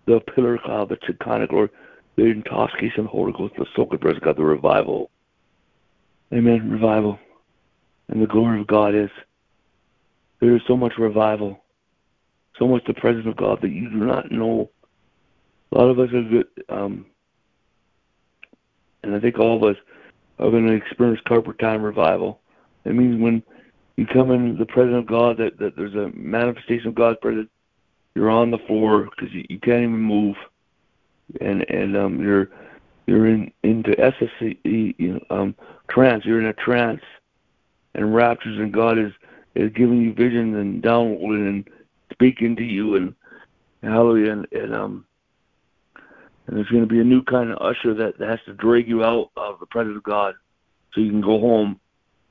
the 0.05 0.19
pillar 0.19 0.55
of 0.55 0.61
cloud, 0.61 0.89
the 0.89 0.97
Shekinah 1.05 1.47
glory, 1.47 1.69
the 2.15 2.25
intoxication 2.25 3.01
of 3.01 3.05
the 3.05 3.11
Holy 3.11 3.33
Ghost, 3.33 3.53
the 3.57 3.65
soaking 3.75 3.99
presence 3.99 4.19
of 4.19 4.23
God, 4.23 4.37
the 4.37 4.45
revival. 4.45 5.09
Amen. 6.33 6.69
Revival. 6.69 7.19
And 8.07 8.21
the 8.21 8.27
glory 8.27 8.61
of 8.61 8.67
God 8.67 8.95
is 8.95 9.09
there 10.39 10.55
is 10.55 10.61
so 10.67 10.77
much 10.77 10.93
revival, 10.97 11.63
so 12.57 12.67
much 12.67 12.83
the 12.87 12.93
presence 12.93 13.27
of 13.27 13.35
God 13.35 13.59
that 13.61 13.71
you 13.71 13.89
do 13.89 13.97
not 13.97 14.31
know. 14.31 14.69
A 15.71 15.77
lot 15.77 15.89
of 15.89 15.99
us 15.99 16.09
are 16.13 16.23
good, 16.23 16.47
um, 16.69 17.05
and 19.03 19.13
I 19.13 19.19
think 19.19 19.37
all 19.37 19.57
of 19.57 19.63
us 19.63 19.75
are 20.39 20.49
going 20.49 20.67
to 20.67 20.73
experience 20.73 21.19
carpet 21.27 21.59
time 21.59 21.83
revival. 21.83 22.39
It 22.85 22.95
means 22.95 23.21
when 23.21 23.43
you 23.97 24.05
come 24.05 24.31
in 24.31 24.57
the 24.57 24.65
presence 24.65 24.97
of 24.97 25.05
God, 25.07 25.37
that, 25.37 25.59
that 25.59 25.75
there's 25.75 25.95
a 25.95 26.09
manifestation 26.15 26.87
of 26.87 26.95
God's 26.95 27.19
presence. 27.21 27.49
You're 28.15 28.29
on 28.29 28.51
the 28.51 28.57
floor 28.59 29.03
because 29.03 29.33
you, 29.33 29.45
you 29.49 29.59
can't 29.59 29.83
even 29.83 29.99
move, 29.99 30.35
and 31.41 31.69
and 31.69 31.95
um, 31.95 32.21
you're 32.21 32.49
you're 33.05 33.27
in 33.27 33.51
into 33.63 33.97
ecstasy 33.99 34.59
you 34.63 34.95
know, 34.99 35.25
um, 35.29 35.55
trance. 35.89 36.25
You're 36.25 36.39
in 36.39 36.47
a 36.47 36.53
trance, 36.53 37.01
and 37.93 38.15
raptures, 38.15 38.57
and 38.57 38.73
God 38.73 38.97
is 38.97 39.11
is 39.55 39.71
giving 39.73 40.01
you 40.01 40.13
visions 40.13 40.55
and 40.55 40.81
downloading 40.81 41.47
and 41.47 41.69
speaking 42.11 42.55
to 42.55 42.63
you, 42.63 42.95
and 42.95 43.15
hallelujah, 43.83 44.31
and, 44.31 44.47
and 44.51 44.75
um, 44.75 45.05
and 46.49 46.57
there's 46.57 46.69
going 46.69 46.81
to 46.81 46.87
be 46.87 46.99
a 46.99 47.03
new 47.03 47.21
kind 47.21 47.51
of 47.51 47.59
usher 47.61 47.93
that, 47.93 48.17
that 48.17 48.27
has 48.27 48.39
to 48.47 48.53
drag 48.53 48.87
you 48.87 49.03
out 49.03 49.29
of 49.37 49.59
the 49.59 49.67
presence 49.67 49.95
of 49.95 50.01
God, 50.01 50.33
so 50.91 50.99
you 50.99 51.11
can 51.11 51.21
go 51.21 51.39
home. 51.39 51.79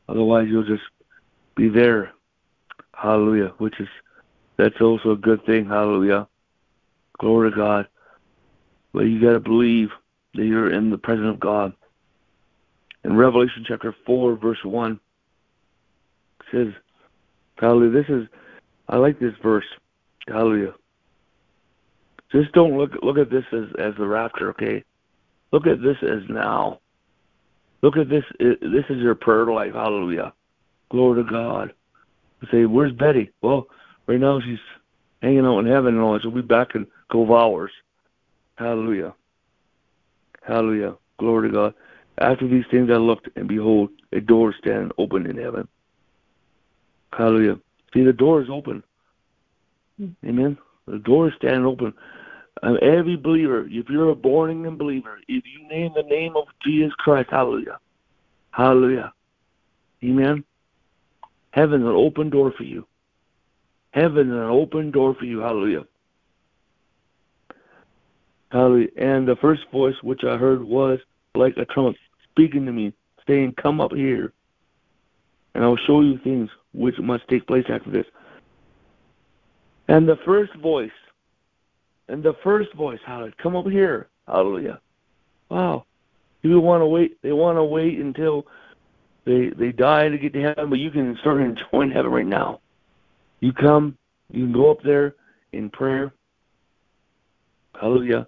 Otherwise, 0.08 0.48
you'll 0.50 0.66
just 0.66 0.82
be 1.54 1.68
there. 1.68 2.10
Hallelujah. 2.92 3.52
Which 3.58 3.78
is 3.78 3.86
that's 4.56 4.80
also 4.80 5.12
a 5.12 5.16
good 5.16 5.46
thing. 5.46 5.66
Hallelujah. 5.66 6.26
Glory 7.20 7.52
to 7.52 7.56
God. 7.56 7.86
But 8.92 9.02
you 9.02 9.20
got 9.20 9.34
to 9.34 9.40
believe 9.40 9.90
that 10.34 10.44
you're 10.44 10.72
in 10.72 10.90
the 10.90 10.98
presence 10.98 11.28
of 11.28 11.38
God. 11.38 11.74
In 13.04 13.16
Revelation 13.16 13.64
chapter 13.68 13.94
4, 14.04 14.34
verse 14.34 14.58
1, 14.64 14.98
it 16.40 16.46
says, 16.50 16.74
Hallelujah. 17.56 18.02
This 18.02 18.08
is, 18.08 18.28
I 18.88 18.96
like 18.96 19.20
this 19.20 19.34
verse. 19.40 19.64
Hallelujah. 20.26 20.74
Just 22.32 22.52
don't 22.52 22.76
look 22.76 22.92
look 23.02 23.18
at 23.18 23.30
this 23.30 23.44
as 23.52 23.64
as 23.78 23.94
the 23.96 24.06
rapture, 24.06 24.50
okay? 24.50 24.84
Look 25.52 25.66
at 25.66 25.82
this 25.82 25.96
as 26.02 26.28
now. 26.28 26.80
Look 27.82 27.96
at 27.96 28.08
this. 28.08 28.24
This 28.38 28.84
is 28.90 28.98
your 28.98 29.14
prayer 29.14 29.46
life. 29.46 29.74
Hallelujah. 29.74 30.32
Glory 30.90 31.22
to 31.22 31.30
God. 31.30 31.72
say, 32.50 32.64
where's 32.64 32.92
Betty? 32.92 33.30
Well, 33.42 33.68
right 34.06 34.18
now 34.18 34.40
she's 34.40 34.58
hanging 35.22 35.46
out 35.46 35.60
in 35.60 35.66
heaven 35.66 35.94
and 35.94 36.02
all. 36.02 36.18
She'll 36.18 36.30
be 36.30 36.42
back 36.42 36.74
in 36.74 36.82
a 36.82 37.12
couple 37.12 37.24
of 37.24 37.30
hours. 37.30 37.70
Hallelujah. 38.56 39.14
Hallelujah. 40.42 40.96
Glory 41.18 41.48
to 41.48 41.54
God. 41.54 41.74
After 42.18 42.48
these 42.48 42.64
things 42.70 42.90
I 42.90 42.96
looked, 42.96 43.28
and 43.36 43.46
behold, 43.46 43.90
a 44.12 44.20
door 44.20 44.54
standing 44.58 44.90
open 44.98 45.26
in 45.26 45.36
heaven. 45.36 45.68
Hallelujah. 47.12 47.58
See, 47.94 48.02
the 48.02 48.12
door 48.12 48.42
is 48.42 48.50
open. 48.50 48.82
Hmm. 49.98 50.08
Amen. 50.26 50.58
The 50.86 50.98
door 50.98 51.28
is 51.28 51.34
standing 51.36 51.64
open. 51.64 51.92
Every 52.62 53.16
believer, 53.16 53.66
if 53.68 53.88
you're 53.88 54.10
a 54.10 54.14
born 54.14 54.50
again 54.50 54.76
believer, 54.76 55.18
if 55.28 55.44
you 55.46 55.68
name 55.68 55.92
the 55.94 56.02
name 56.02 56.36
of 56.36 56.44
Jesus 56.64 56.92
Christ, 56.94 57.28
hallelujah. 57.30 57.78
Hallelujah. 58.50 59.12
Amen. 60.02 60.44
Heaven's 61.50 61.84
an 61.84 61.88
open 61.88 62.30
door 62.30 62.52
for 62.56 62.64
you. 62.64 62.86
Heaven's 63.92 64.32
an 64.32 64.38
open 64.38 64.90
door 64.90 65.14
for 65.14 65.24
you. 65.24 65.40
Hallelujah. 65.40 65.84
Hallelujah. 68.50 68.88
And 68.96 69.26
the 69.26 69.36
first 69.36 69.62
voice 69.70 69.94
which 70.02 70.24
I 70.24 70.36
heard 70.36 70.62
was 70.62 70.98
like 71.34 71.56
a 71.56 71.64
trumpet 71.66 72.00
speaking 72.30 72.66
to 72.66 72.72
me, 72.72 72.92
saying, 73.26 73.54
Come 73.60 73.80
up 73.80 73.92
here, 73.92 74.32
and 75.54 75.64
I'll 75.64 75.76
show 75.76 76.00
you 76.00 76.18
things 76.18 76.50
which 76.72 76.98
must 76.98 77.26
take 77.28 77.46
place 77.46 77.66
after 77.68 77.90
this. 77.90 78.06
And 79.88 80.08
the 80.08 80.18
first 80.24 80.54
voice, 80.56 80.90
and 82.08 82.22
the 82.22 82.34
first 82.42 82.72
voice, 82.74 83.00
hallelujah, 83.06 83.34
come 83.42 83.56
up 83.56 83.66
here, 83.66 84.08
hallelujah. 84.26 84.80
Wow. 85.50 85.84
You 86.42 86.60
want 86.60 86.82
to 86.82 86.86
wait, 86.86 87.20
they 87.22 87.32
want 87.32 87.58
to 87.58 87.64
wait 87.64 87.98
until 87.98 88.46
they 89.24 89.50
they 89.50 89.72
die 89.72 90.08
to 90.08 90.18
get 90.18 90.32
to 90.34 90.42
heaven, 90.42 90.70
but 90.70 90.78
you 90.78 90.90
can 90.90 91.16
start 91.20 91.40
enjoying 91.72 91.90
heaven 91.90 92.10
right 92.10 92.26
now. 92.26 92.60
You 93.40 93.52
come, 93.52 93.96
you 94.30 94.44
can 94.44 94.52
go 94.52 94.70
up 94.70 94.82
there 94.82 95.14
in 95.52 95.70
prayer. 95.70 96.12
Hallelujah. 97.78 98.26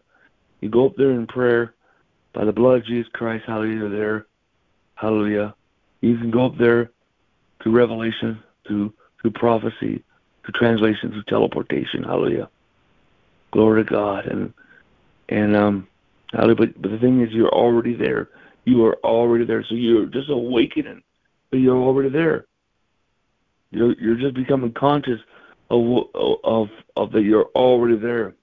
You 0.60 0.68
go 0.68 0.86
up 0.86 0.96
there 0.96 1.10
in 1.10 1.26
prayer 1.26 1.74
by 2.32 2.44
the 2.44 2.52
blood 2.52 2.78
of 2.78 2.86
Jesus 2.86 3.10
Christ. 3.12 3.44
Hallelujah. 3.46 3.88
There. 3.88 4.26
Hallelujah. 4.94 5.54
You 6.00 6.18
can 6.18 6.30
go 6.30 6.46
up 6.46 6.58
there 6.58 6.90
through 7.62 7.72
revelation, 7.72 8.42
through 8.66 8.92
through 9.20 9.32
prophecy, 9.32 10.02
through 10.44 10.54
translation, 10.54 11.10
through 11.10 11.24
teleportation. 11.24 12.02
Hallelujah. 12.02 12.48
Glory 13.52 13.84
to 13.84 13.90
God. 13.90 14.26
And 14.26 14.52
and 15.28 15.56
um. 15.56 15.88
But 16.32 16.56
but 16.80 16.90
the 16.90 16.98
thing 16.98 17.22
is 17.22 17.32
you're 17.32 17.48
already 17.48 17.94
there. 17.94 18.28
You 18.64 18.84
are 18.84 18.96
already 19.02 19.44
there. 19.44 19.64
So 19.68 19.74
you're 19.74 20.06
just 20.06 20.30
awakening, 20.30 21.02
but 21.50 21.58
you're 21.58 21.76
already 21.76 22.08
there. 22.08 22.46
You're 23.70 23.94
you're 24.00 24.16
just 24.16 24.34
becoming 24.34 24.72
conscious 24.72 25.20
of 25.70 26.06
of 26.44 26.68
of 26.96 27.12
that 27.12 27.22
you're 27.22 27.48
already 27.54 27.96
there. 27.96 28.34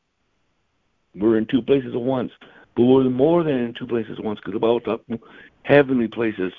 We're 1.16 1.38
in 1.38 1.46
two 1.46 1.62
places 1.62 1.94
at 1.94 2.02
once, 2.02 2.32
but 2.76 2.84
we're 2.84 3.04
more 3.10 3.44
than 3.44 3.56
in 3.56 3.74
two 3.74 3.88
places 3.88 4.18
at 4.20 4.24
once 4.24 4.40
because 4.40 4.56
about 4.56 4.84
talking 4.86 5.20
heavenly 5.64 6.08
places, 6.08 6.54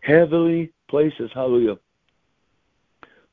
heavenly 0.00 0.72
places. 0.88 1.30
Hallelujah. 1.32 1.78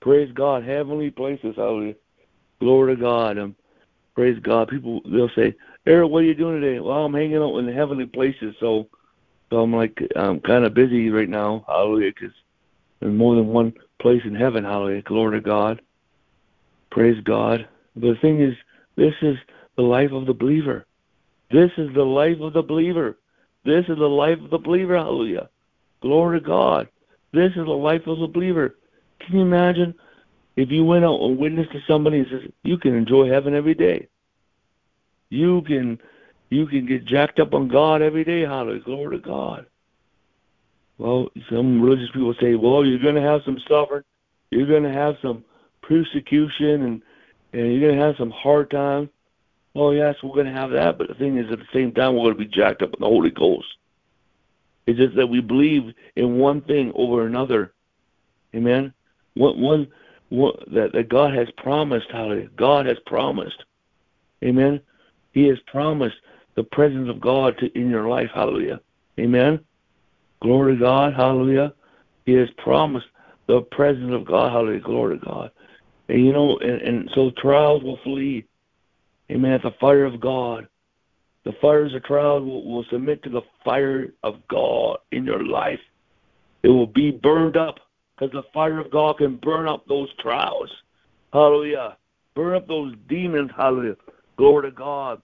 Praise 0.01 0.31
God, 0.33 0.63
heavenly 0.63 1.09
places. 1.09 1.55
Hallelujah. 1.55 1.95
Glory 2.59 2.95
to 2.95 3.01
God. 3.01 3.37
Um, 3.37 3.55
praise 4.15 4.39
God. 4.39 4.69
People 4.69 5.01
they'll 5.05 5.29
say, 5.35 5.53
Eric, 5.85 6.09
what 6.09 6.19
are 6.19 6.27
you 6.27 6.33
doing 6.33 6.59
today? 6.59 6.79
Well, 6.79 7.05
I'm 7.05 7.13
hanging 7.13 7.37
out 7.37 7.57
in 7.57 7.65
the 7.65 7.73
heavenly 7.73 8.05
places. 8.05 8.55
So 8.59 8.87
so 9.49 9.61
I'm 9.61 9.73
like, 9.73 10.01
I'm 10.15 10.39
kind 10.39 10.65
of 10.65 10.73
busy 10.73 11.09
right 11.09 11.29
now. 11.29 11.63
Hallelujah, 11.67 12.11
because 12.13 12.35
there's 12.99 13.13
more 13.13 13.35
than 13.35 13.47
one 13.47 13.73
place 13.99 14.21
in 14.25 14.33
heaven. 14.33 14.63
Hallelujah, 14.63 15.03
glory 15.03 15.39
to 15.39 15.45
God. 15.45 15.81
Praise 16.89 17.21
God. 17.23 17.67
But 17.95 18.13
the 18.13 18.19
thing 18.21 18.41
is, 18.41 18.55
this 18.95 19.13
is 19.21 19.37
the 19.75 19.83
life 19.83 20.11
of 20.11 20.25
the 20.25 20.33
believer. 20.33 20.85
This 21.51 21.71
is 21.77 21.93
the 21.93 22.03
life 22.03 22.39
of 22.41 22.53
the 22.53 22.63
believer. 22.63 23.17
This 23.65 23.85
is 23.87 23.97
the 23.97 24.07
life 24.07 24.39
of 24.41 24.49
the 24.49 24.57
believer. 24.57 24.95
Hallelujah. 24.95 25.49
Glory 26.01 26.39
to 26.39 26.45
God. 26.45 26.87
This 27.33 27.51
is 27.51 27.65
the 27.65 27.71
life 27.71 28.07
of 28.07 28.19
the 28.19 28.27
believer. 28.27 28.75
Can 29.19 29.35
you 29.37 29.41
imagine 29.41 29.93
if 30.55 30.71
you 30.71 30.85
went 30.85 31.05
out 31.05 31.21
and 31.21 31.37
witnessed 31.37 31.71
to 31.71 31.81
somebody 31.87 32.19
and 32.19 32.27
says, 32.29 32.51
you 32.63 32.77
can 32.77 32.95
enjoy 32.95 33.29
heaven 33.29 33.53
every 33.53 33.73
day. 33.73 34.07
You 35.29 35.61
can 35.63 35.99
you 36.49 36.67
can 36.67 36.85
get 36.85 37.05
jacked 37.05 37.39
up 37.39 37.53
on 37.53 37.67
God 37.67 38.01
every 38.01 38.23
day. 38.23 38.41
Hallelujah. 38.41 38.81
Glory 38.81 39.17
to 39.17 39.23
God. 39.23 39.65
Well, 40.97 41.29
some 41.49 41.81
religious 41.81 42.09
people 42.13 42.33
say, 42.39 42.55
well, 42.55 42.85
you're 42.85 42.99
going 42.99 43.15
to 43.15 43.21
have 43.21 43.41
some 43.43 43.59
suffering. 43.67 44.03
You're 44.51 44.67
going 44.67 44.83
to 44.83 44.93
have 44.93 45.15
some 45.21 45.43
persecution 45.81 46.83
and, 46.83 47.01
and 47.51 47.71
you're 47.71 47.81
going 47.81 47.99
to 47.99 48.05
have 48.05 48.15
some 48.17 48.31
hard 48.31 48.69
times. 48.71 49.09
Oh, 49.75 49.91
yes, 49.91 50.15
we're 50.23 50.35
going 50.35 50.45
to 50.45 50.53
have 50.53 50.71
that. 50.71 50.97
But 50.97 51.09
the 51.09 51.15
thing 51.15 51.37
is, 51.37 51.51
at 51.51 51.59
the 51.59 51.67
same 51.73 51.91
time, 51.91 52.13
we're 52.15 52.31
going 52.31 52.37
to 52.37 52.45
be 52.45 52.45
jacked 52.45 52.81
up 52.81 52.93
in 52.93 52.99
the 53.01 53.07
Holy 53.07 53.31
Ghost. 53.31 53.67
It's 54.87 54.97
just 54.97 55.15
that 55.15 55.27
we 55.27 55.41
believe 55.41 55.93
in 56.15 56.37
one 56.37 56.61
thing 56.61 56.93
over 56.95 57.25
another. 57.25 57.73
Amen. 58.53 58.93
One, 59.33 59.59
one 59.59 59.87
that, 60.31 60.91
that 60.93 61.09
God 61.09 61.33
has 61.35 61.47
promised. 61.57 62.07
Hallelujah. 62.11 62.49
God 62.55 62.85
has 62.85 62.97
promised. 63.05 63.63
Amen. 64.43 64.81
He 65.31 65.47
has 65.47 65.57
promised 65.67 66.15
the 66.55 66.63
presence 66.63 67.09
of 67.09 67.19
God 67.19 67.57
to, 67.59 67.77
in 67.77 67.89
your 67.89 68.07
life. 68.07 68.29
Hallelujah. 68.33 68.79
Amen. 69.19 69.59
Glory 70.41 70.75
to 70.75 70.79
God. 70.79 71.13
Hallelujah. 71.13 71.73
He 72.25 72.33
has 72.33 72.49
promised 72.57 73.07
the 73.47 73.61
presence 73.61 74.13
of 74.13 74.25
God. 74.25 74.51
Hallelujah. 74.51 74.79
Glory 74.81 75.19
to 75.19 75.25
God. 75.25 75.51
And 76.09 76.25
you 76.25 76.33
know, 76.33 76.57
and, 76.57 76.81
and 76.81 77.09
so 77.13 77.31
trials 77.37 77.83
will 77.83 77.99
flee. 78.03 78.45
Amen. 79.31 79.59
The 79.63 79.71
fire 79.79 80.05
of 80.05 80.19
God. 80.19 80.67
The 81.43 81.53
fires 81.61 81.93
of 81.93 82.03
trials 82.03 82.43
will, 82.43 82.65
will 82.65 82.85
submit 82.91 83.23
to 83.23 83.29
the 83.29 83.41
fire 83.63 84.13
of 84.23 84.35
God 84.47 84.97
in 85.11 85.25
your 85.25 85.43
life. 85.45 85.79
It 86.63 86.69
will 86.69 86.87
be 86.87 87.11
burned 87.11 87.55
up 87.55 87.79
because 88.17 88.31
the 88.31 88.43
fire 88.53 88.79
of 88.79 88.91
God 88.91 89.17
can 89.17 89.37
burn 89.37 89.67
up 89.67 89.85
those 89.87 90.09
trials. 90.19 90.69
Hallelujah. 91.33 91.97
Burn 92.35 92.55
up 92.55 92.67
those 92.67 92.95
demons. 93.07 93.51
Hallelujah. 93.55 93.95
Glory 94.37 94.69
to 94.69 94.75
God. 94.75 95.21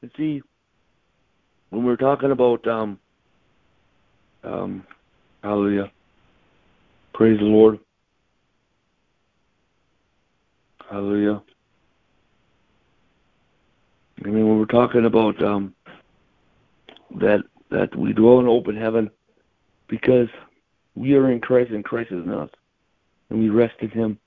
And 0.00 0.10
see, 0.16 0.42
when 1.70 1.84
we're 1.84 1.96
talking 1.96 2.30
about 2.30 2.66
um, 2.66 2.98
um, 4.44 4.84
hallelujah. 5.42 5.90
Praise 7.14 7.38
the 7.38 7.44
Lord. 7.44 7.78
Hallelujah. 10.90 11.42
I 14.24 14.28
mean, 14.28 14.48
when 14.48 14.58
we're 14.58 14.66
talking 14.66 15.06
about 15.06 15.42
um, 15.42 15.74
that 17.16 17.42
that 17.70 17.94
we 17.96 18.12
dwell 18.12 18.40
in 18.40 18.48
open 18.48 18.76
heaven 18.76 19.10
because 19.88 20.28
we 20.94 21.14
are 21.14 21.30
in 21.30 21.40
Christ 21.40 21.70
and 21.70 21.84
Christ 21.84 22.12
is 22.12 22.24
in 22.24 22.32
us, 22.32 22.50
and 23.30 23.38
we 23.38 23.48
rest 23.48 23.74
in 23.80 23.90
Him. 23.90 24.18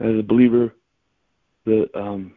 As 0.00 0.18
a 0.18 0.22
believer, 0.22 0.74
the 1.66 1.86
um, 1.94 2.32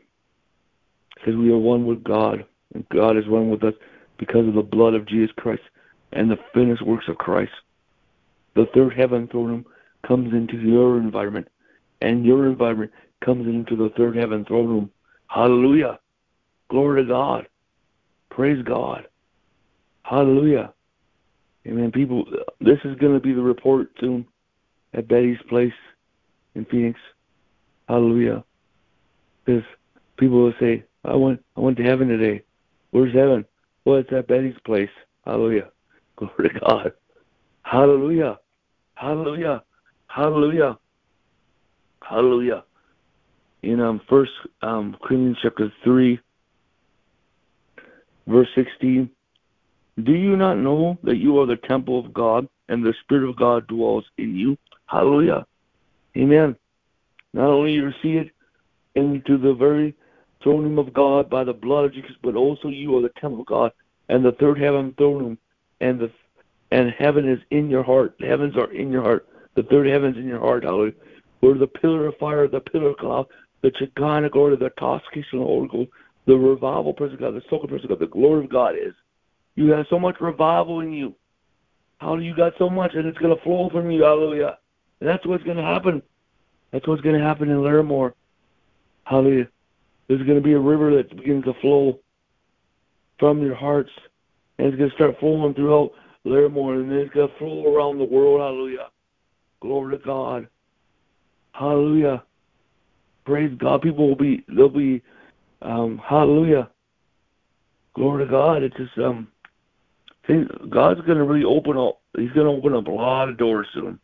says 1.24 1.36
we 1.36 1.52
are 1.52 1.58
one 1.58 1.86
with 1.86 2.04
God, 2.04 2.46
and 2.74 2.88
God 2.90 3.18
is 3.18 3.28
one 3.28 3.50
with 3.50 3.64
us 3.64 3.74
because 4.18 4.48
of 4.48 4.54
the 4.54 4.62
blood 4.62 4.94
of 4.94 5.06
Jesus 5.06 5.32
Christ 5.38 5.62
and 6.12 6.30
the 6.30 6.38
finished 6.54 6.82
works 6.82 7.08
of 7.08 7.18
Christ. 7.18 7.52
The 8.56 8.68
third 8.74 8.94
heaven 8.94 9.28
throne 9.28 9.48
room 9.48 9.66
comes 10.06 10.34
into 10.34 10.58
your 10.58 10.98
environment, 10.98 11.48
and 12.02 12.26
your 12.26 12.48
environment 12.48 12.92
comes 13.24 13.48
into 13.48 13.76
the 13.76 13.90
third 13.96 14.16
heaven 14.16 14.46
throne 14.46 14.68
room. 14.68 14.92
Hallelujah. 15.28 16.00
Glory 16.70 17.04
to 17.04 17.08
God. 17.10 17.48
Praise 18.30 18.64
God. 18.64 19.08
Hallelujah. 20.04 20.73
Amen. 21.66 21.92
People, 21.92 22.26
this 22.60 22.80
is 22.84 22.96
going 22.98 23.14
to 23.14 23.20
be 23.20 23.34
the 23.34 23.42
report 23.42 23.90
soon 24.00 24.26
at 24.94 25.08
Betty's 25.08 25.38
place 25.48 25.74
in 26.56 26.66
Phoenix. 26.66 27.00
Hallelujah. 27.88 28.44
Because 29.46 29.64
people 30.18 30.44
will 30.44 30.54
say, 30.60 30.84
I 31.06 31.16
went, 31.16 31.44
I 31.56 31.62
went 31.62 31.78
to 31.78 31.84
heaven 31.84 32.08
today. 32.08 32.44
Where's 32.92 33.14
heaven? 33.14 33.46
Well, 33.86 33.98
it's 33.98 34.12
at 34.12 34.28
Betty's 34.28 34.58
place. 34.66 34.90
Hallelujah. 35.26 35.70
Glory 36.16 36.50
to 36.50 36.60
God. 36.60 36.94
Hallelujah. 37.64 38.40
Hallelujah. 38.96 39.64
Hallelujah. 40.08 40.78
Hallelujah. 42.02 42.64
In 43.64 43.80
um, 43.80 44.02
First 44.10 44.32
um, 44.62 44.98
Corinthians 45.02 45.38
chapter 45.42 45.72
3, 45.84 46.20
verse 48.28 48.48
16, 48.56 49.10
do 50.02 50.14
you 50.14 50.36
not 50.36 50.56
know 50.56 50.98
that 51.04 51.18
you 51.18 51.40
are 51.40 51.46
the 51.46 51.58
temple 51.58 52.00
of 52.00 52.14
God 52.14 52.48
and 52.70 52.84
the 52.84 52.94
Spirit 53.04 53.30
of 53.30 53.36
God 53.36 53.68
dwells 53.68 54.06
in 54.18 54.36
you? 54.36 54.58
Hallelujah. 54.88 55.46
Amen. 56.18 56.56
Not 57.34 57.50
only 57.50 57.74
you 57.74 57.86
receive 57.86 58.28
it 58.28 58.32
into 58.96 59.38
the 59.38 59.54
very 59.54 59.96
throne 60.42 60.64
room 60.64 60.80
of 60.80 60.94
God 60.94 61.30
by 61.30 61.44
the 61.44 61.54
blood 61.54 61.86
of 61.86 61.94
Jesus, 61.94 62.16
but 62.22 62.36
also 62.36 62.68
you 62.70 62.98
are 62.98 63.02
the 63.02 63.12
temple 63.20 63.42
of 63.42 63.48
God 63.48 63.72
and 64.10 64.24
the 64.24 64.32
third 64.34 64.60
heaven 64.60 64.94
throne 64.98 65.24
room 65.24 65.38
and 65.80 66.00
the 66.00 66.12
and 66.72 66.92
heaven 66.98 67.30
is 67.30 67.40
in 67.52 67.70
your 67.70 67.84
heart. 67.84 68.16
The 68.20 68.26
heavens 68.26 68.58
are 68.58 68.72
in 68.72 68.92
your 68.92 69.04
heart. 69.04 69.28
The 69.54 69.64
third 69.64 69.86
heaven's 69.86 70.18
in 70.18 70.28
your 70.28 70.40
heart, 70.40 70.64
hallelujah. 70.64 70.94
Where 71.42 71.54
the 71.54 71.68
pillar 71.68 72.08
of 72.08 72.18
fire, 72.18 72.48
the 72.48 72.62
pillar 72.62 72.90
of 72.90 72.98
cloud, 72.98 73.28
the 73.62 73.72
Shekinah 73.78 74.30
glory, 74.32 74.56
the 74.56 74.72
Toscation 74.72 75.40
oracle, 75.40 75.46
the 75.46 75.46
Holy 75.46 75.68
Ghost, 75.86 75.92
the 76.26 76.36
revival 76.36 76.94
presence 76.94 77.22
of 77.22 77.34
God, 77.34 77.36
the 77.36 77.48
soul 77.48 77.60
presence 77.60 77.84
of 77.84 77.90
God, 77.90 78.00
the 78.00 78.08
glory 78.08 78.46
of 78.46 78.50
God 78.50 78.76
is. 78.76 78.94
You 79.56 79.72
have 79.72 79.86
so 79.90 80.00
much 80.00 80.20
revival 80.20 80.80
in 80.80 80.92
you. 80.92 81.16
How 82.00 82.16
you 82.18 82.36
got 82.36 82.54
so 82.58 82.70
much, 82.70 82.96
and 82.96 83.06
it's 83.06 83.18
going 83.18 83.36
to 83.36 83.42
flow 83.44 83.70
from 83.70 83.90
you. 83.92 84.04
Hallelujah. 84.04 84.58
And 85.00 85.10
that's 85.10 85.26
what's 85.26 85.44
going 85.44 85.58
to 85.58 85.64
happen. 85.64 86.02
That's 86.72 86.88
what's 86.88 87.02
going 87.02 87.18
to 87.18 87.24
happen 87.24 87.50
in 87.50 87.58
Larimore. 87.58 88.14
Hallelujah. 89.04 89.48
There's 90.08 90.24
going 90.24 90.38
to 90.38 90.44
be 90.44 90.54
a 90.54 90.60
river 90.60 90.96
that 90.96 91.16
begins 91.16 91.46
to 91.46 91.54
flow 91.62 92.00
from 93.20 93.42
your 93.42 93.56
hearts, 93.56 93.92
and 94.58 94.68
it's 94.68 94.78
going 94.78 94.90
to 94.90 94.96
start 94.96 95.20
flowing 95.20 95.54
throughout 95.54 95.92
Larimore, 96.26 96.82
and 96.82 96.92
then 96.92 97.00
it's 97.00 97.14
going 97.14 97.30
to 97.30 97.38
flow 97.38 97.74
around 97.74 98.00
the 98.00 98.06
world. 98.06 98.42
Hallelujah. 98.42 98.90
Glory 99.62 99.98
to 99.98 100.04
God. 100.04 100.48
Hallelujah. 101.54 102.24
Praise 103.26 103.56
God. 103.60 103.82
People 103.82 104.10
will 104.10 104.16
be, 104.16 104.44
they'll 104.50 104.68
be, 104.68 105.02
um, 105.62 106.02
hallelujah. 106.04 106.70
Glory 107.94 108.26
to 108.26 108.32
God. 108.32 108.64
It's 108.64 108.76
just, 108.76 108.98
um, 108.98 109.28
God's 110.28 111.02
going 111.02 111.18
to 111.18 111.24
really 111.24 111.44
open 111.44 111.78
up. 111.78 112.02
He's 112.18 112.32
going 112.32 112.48
to 112.48 112.54
open 112.54 112.74
up 112.74 112.88
a 112.88 112.92
lot 112.92 113.30
of 113.30 113.38
doors 113.38 113.68
soon. 113.74 114.00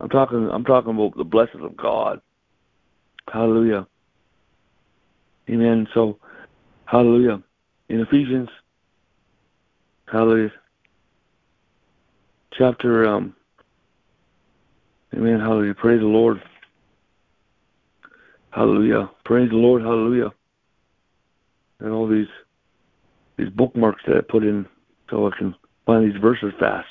I'm 0.00 0.08
talking. 0.08 0.48
I'm 0.50 0.64
talking 0.64 0.94
about 0.94 1.16
the 1.16 1.24
blessings 1.24 1.62
of 1.62 1.76
God. 1.76 2.20
Hallelujah. 3.32 3.86
Amen. 5.48 5.86
So, 5.94 6.18
Hallelujah. 6.86 7.42
In 7.88 8.00
Ephesians, 8.00 8.48
Hallelujah, 10.10 10.52
chapter, 12.56 13.06
um, 13.06 13.34
Amen. 15.16 15.38
Hallelujah. 15.38 15.74
Praise 15.74 16.00
the 16.00 16.06
Lord. 16.06 16.42
Hallelujah. 18.50 19.10
Praise 19.24 19.48
the 19.50 19.56
Lord. 19.56 19.82
Hallelujah. 19.82 20.32
And 21.80 21.92
all 21.92 22.08
these 22.08 22.26
these 23.36 23.48
bookmarks 23.50 24.02
that 24.06 24.16
I 24.16 24.20
put 24.20 24.42
in 24.42 24.66
so 25.14 25.28
I 25.28 25.38
can 25.38 25.54
find 25.86 26.10
these 26.10 26.20
verses 26.20 26.52
fast. 26.58 26.88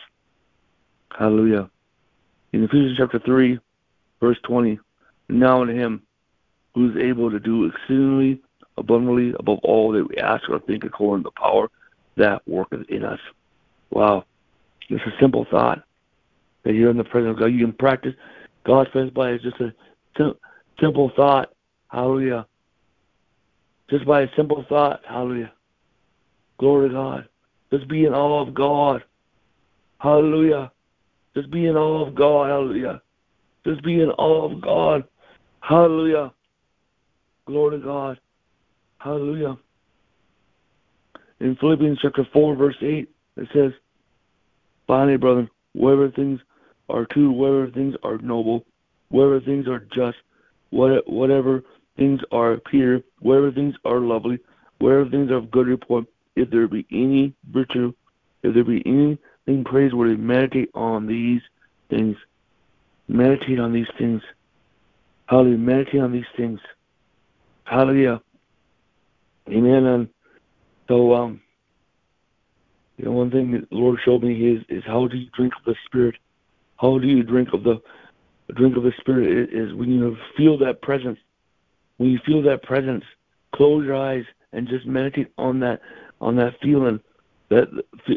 Hallelujah. 1.17 1.69
In 2.53 2.63
Ephesians 2.63 2.95
chapter 2.97 3.19
3, 3.19 3.59
verse 4.21 4.37
20, 4.43 4.79
now 5.27 5.61
unto 5.61 5.73
him 5.73 6.01
who 6.73 6.89
is 6.89 6.95
able 6.95 7.29
to 7.29 7.39
do 7.39 7.65
exceedingly 7.65 8.41
abundantly 8.77 9.33
above 9.39 9.59
all 9.63 9.91
that 9.91 10.07
we 10.07 10.15
ask 10.17 10.49
or 10.49 10.59
think 10.59 10.85
according 10.85 11.25
to 11.25 11.31
the 11.35 11.39
power 11.39 11.69
that 12.15 12.41
worketh 12.47 12.87
in 12.89 13.03
us. 13.03 13.19
Wow. 13.91 14.23
It's 14.87 15.03
a 15.05 15.19
simple 15.19 15.45
thought 15.51 15.83
that 16.63 16.75
you're 16.75 16.91
in 16.91 16.97
the 16.97 17.03
presence 17.03 17.31
of 17.31 17.39
God. 17.39 17.47
You 17.47 17.65
can 17.65 17.73
practice 17.73 18.13
God's 18.63 18.89
presence 18.91 19.13
by 19.13 19.37
just 19.37 19.59
a 19.59 19.73
simple 20.79 21.11
thought. 21.13 21.53
Hallelujah. 21.89 22.47
Just 23.89 24.05
by 24.05 24.21
a 24.21 24.27
simple 24.37 24.65
thought. 24.69 25.01
Hallelujah. 25.05 25.51
Glory 26.57 26.87
to 26.87 26.93
God. 26.93 27.27
Just 27.73 27.87
be 27.87 28.05
in 28.05 28.13
awe 28.13 28.45
of 28.47 28.53
God. 28.53 29.03
Hallelujah. 29.97 30.71
Just 31.33 31.49
be 31.49 31.65
in 31.65 31.75
awe 31.75 32.05
of 32.05 32.13
God. 32.13 32.49
Hallelujah. 32.49 33.01
Just 33.65 33.81
be 33.81 33.99
in 33.99 34.11
awe 34.11 34.51
of 34.51 34.61
God. 34.61 35.03
Hallelujah. 35.61 36.31
Glory 37.47 37.79
to 37.79 37.83
God. 37.83 38.19
Hallelujah. 38.99 39.57
In 41.39 41.55
Philippians 41.55 41.97
chapter 41.99 42.27
4, 42.31 42.55
verse 42.55 42.75
8, 42.79 43.09
it 43.37 43.47
says, 43.51 43.71
Finally, 44.85 45.17
brethren, 45.17 45.49
whatever 45.73 46.11
things 46.11 46.39
are 46.89 47.07
true, 47.07 47.31
whatever 47.31 47.71
things 47.71 47.95
are 48.03 48.19
noble, 48.19 48.65
whatever 49.09 49.39
things 49.39 49.67
are 49.67 49.87
just, 49.95 50.17
whatever 50.69 51.63
things 51.97 52.19
are 52.31 52.57
pure, 52.69 53.01
whatever 53.21 53.51
things 53.51 53.73
are 53.83 53.99
lovely, 53.99 54.37
whatever 54.77 55.09
things 55.09 55.31
are 55.31 55.37
of 55.37 55.49
good 55.49 55.65
report, 55.65 56.05
if 56.35 56.49
there 56.49 56.67
be 56.67 56.85
any 56.91 57.33
virtue, 57.51 57.93
if 58.43 58.53
there 58.53 58.63
be 58.63 58.83
anything 58.85 59.63
praiseworthy, 59.63 60.15
meditate 60.15 60.69
on 60.73 61.07
these 61.07 61.41
things. 61.89 62.15
Meditate 63.07 63.59
on 63.59 63.73
these 63.73 63.87
things. 63.97 64.21
Hallelujah. 65.27 65.57
Meditate 65.57 66.01
on 66.01 66.11
these 66.11 66.25
things. 66.35 66.59
Hallelujah. 67.65 68.21
Amen. 69.49 69.85
And 69.85 70.09
so, 70.87 71.13
um, 71.13 71.41
you 72.97 73.05
know, 73.05 73.11
one 73.11 73.31
thing 73.31 73.51
that 73.51 73.69
the 73.69 73.75
Lord 73.75 73.99
showed 74.05 74.23
me 74.23 74.33
is 74.33 74.63
is 74.69 74.83
how 74.85 75.07
do 75.07 75.17
you 75.17 75.29
drink 75.35 75.53
of 75.57 75.65
the 75.65 75.75
Spirit? 75.85 76.15
How 76.77 76.97
do 76.99 77.07
you 77.07 77.23
drink 77.23 77.49
of 77.53 77.63
the 77.63 77.81
drink 78.55 78.77
of 78.77 78.83
the 78.83 78.93
Spirit? 78.99 79.49
Is 79.53 79.73
when 79.73 79.91
you 79.91 80.15
feel 80.37 80.57
that 80.59 80.81
presence. 80.81 81.19
When 81.97 82.09
you 82.09 82.19
feel 82.25 82.41
that 82.43 82.63
presence, 82.63 83.03
close 83.53 83.85
your 83.85 83.95
eyes 83.95 84.25
and 84.51 84.67
just 84.67 84.85
meditate 84.85 85.31
on 85.37 85.59
that 85.59 85.79
on 86.23 86.35
that 86.37 86.59
feeling, 86.61 86.99
that 87.49 87.67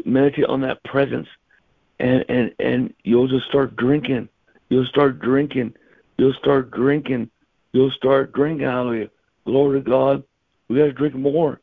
meditate 0.05 0.45
on 0.45 0.61
that 0.61 0.83
presence, 0.83 1.27
and 1.99 2.25
and 2.29 2.53
and 2.59 2.93
you'll 3.03 3.27
just 3.27 3.47
start 3.47 3.75
drinking. 3.75 4.29
You'll 4.69 4.85
start 4.85 5.19
drinking. 5.19 5.73
You'll 6.17 6.33
start 6.33 6.71
drinking. 6.71 7.29
You'll 7.73 7.91
start 7.91 8.33
drinking. 8.33 8.65
Hallelujah. 8.67 9.09
Glory 9.45 9.81
to 9.81 9.89
God. 9.89 10.23
We 10.67 10.77
gotta 10.77 10.91
drink 10.91 11.15
more. 11.15 11.61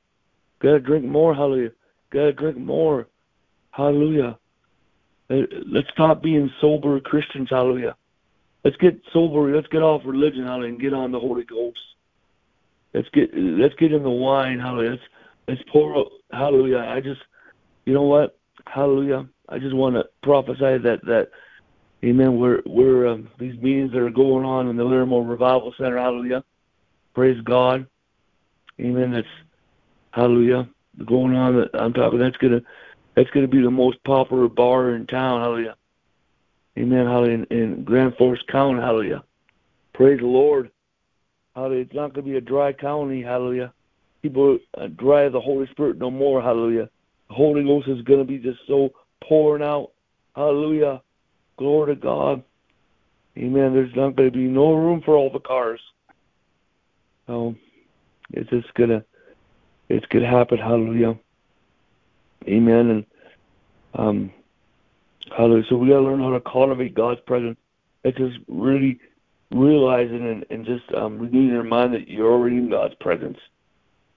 Gotta 0.61 0.81
drink 0.81 1.05
more. 1.05 1.35
Hallelujah. 1.35 1.73
Gotta 2.11 2.33
drink 2.33 2.57
more. 2.57 3.09
Hallelujah. 3.73 4.39
Uh, 5.31 5.37
let's 5.67 5.89
stop 5.93 6.23
being 6.23 6.51
sober 6.61 7.01
Christians, 7.01 7.49
hallelujah. 7.51 7.97
Let's 8.65 8.77
get 8.77 9.01
sober, 9.13 9.55
let's 9.55 9.67
get 9.69 9.83
off 9.83 10.03
religion, 10.05 10.45
hallelujah, 10.45 10.73
and 10.73 10.81
get 10.81 10.93
on 10.93 11.13
the 11.13 11.19
Holy 11.19 11.45
Ghost. 11.45 11.79
Let's 12.93 13.09
get 13.09 13.31
let's 13.35 13.75
get 13.75 13.93
in 13.93 14.03
the 14.03 14.11
wine, 14.11 14.61
hallelujah. 14.61 14.91
Let's 14.91 15.03
pour 15.73 15.97
out 15.97 16.09
hallelujah. 16.33 16.79
I 16.79 17.01
just 17.01 17.21
you 17.87 17.95
know 17.95 18.03
what? 18.03 18.39
Hallelujah. 18.67 19.29
I 19.49 19.59
just 19.59 19.75
want 19.75 19.97
to 19.97 20.05
prophesy 20.23 20.79
that 20.79 21.01
that 21.05 21.29
Amen. 22.05 22.39
We're 22.39 22.61
we're 22.67 23.07
um, 23.07 23.31
these 23.39 23.59
meetings 23.61 23.93
that 23.93 24.01
are 24.01 24.11
going 24.11 24.45
on 24.45 24.69
in 24.69 24.77
the 24.77 24.85
Larimore 24.85 25.29
Revival 25.29 25.73
Center. 25.79 25.99
Hallelujah. 25.99 26.45
Praise 27.15 27.41
God. 27.43 27.87
Amen. 28.79 29.13
That's 29.13 29.27
Hallelujah. 30.11 30.69
Going 31.07 31.35
on. 31.35 31.57
That 31.57 31.71
I'm 31.75 31.93
talking. 31.95 32.19
That's 32.19 32.37
gonna 32.37 32.61
that's 33.17 33.31
gonna 33.31 33.49
be 33.49 33.63
the 33.63 33.71
most 33.71 34.03
popular 34.05 34.49
bar 34.49 34.95
in 34.95 35.07
town. 35.07 35.41
Hallelujah. 35.41 35.77
Amen. 36.79 37.07
Hallelujah. 37.07 37.47
In, 37.51 37.59
in 37.59 37.85
Grand 37.85 38.15
Forks 38.17 38.43
County. 38.51 38.81
Hallelujah. 38.81 39.25
Praise 39.95 40.21
the 40.21 40.27
Lord. 40.27 40.71
Hallelujah. 41.55 41.83
It's 41.83 41.95
not 41.95 42.13
gonna 42.13 42.27
be 42.27 42.37
a 42.37 42.41
dry 42.41 42.73
county. 42.73 43.23
Hallelujah. 43.23 43.73
People 44.25 44.59
uh, 44.79 44.87
dry 44.87 45.29
the 45.29 45.39
Holy 45.39 45.67
Spirit 45.67 45.99
no 45.99 46.11
more. 46.11 46.41
Hallelujah. 46.41 46.89
The 47.29 47.35
Holy 47.35 47.63
Ghost 47.63 47.89
is 47.89 48.01
gonna 48.01 48.25
be 48.25 48.39
just 48.39 48.59
so 48.67 48.89
pouring 49.23 49.63
out. 49.63 49.91
Hallelujah. 50.35 51.03
Glory 51.59 51.95
to 51.95 52.01
God. 52.01 52.43
Amen. 53.37 53.75
There's 53.75 53.95
not 53.95 54.17
going 54.17 54.33
to 54.33 54.39
be 54.39 54.45
no 54.45 54.73
room 54.73 55.03
for 55.05 55.15
all 55.15 55.29
the 55.31 55.41
cars. 55.41 55.81
So 57.27 57.55
it's 58.33 58.49
just 58.49 58.73
gonna, 58.73 59.05
it's 59.91 60.07
gonna 60.07 60.27
happen. 60.27 60.57
Hallelujah. 60.57 61.19
Amen. 62.49 62.91
And 62.91 63.07
um, 63.93 64.33
hallelujah. 65.37 65.65
So 65.69 65.77
we 65.77 65.89
gotta 65.89 66.01
learn 66.01 66.21
how 66.21 66.33
to 66.33 66.41
cultivate 66.41 66.95
God's 66.95 67.21
presence. 67.27 67.59
It's 68.05 68.17
just 68.17 68.39
really 68.49 68.99
realizing 69.51 70.27
and, 70.27 70.47
and 70.49 70.65
just 70.65 70.91
um, 70.95 71.19
renewing 71.19 71.49
your 71.49 71.63
mind 71.63 71.93
that 71.93 72.09
you're 72.09 72.33
already 72.33 72.57
in 72.57 72.71
God's 72.71 72.95
presence, 72.95 73.39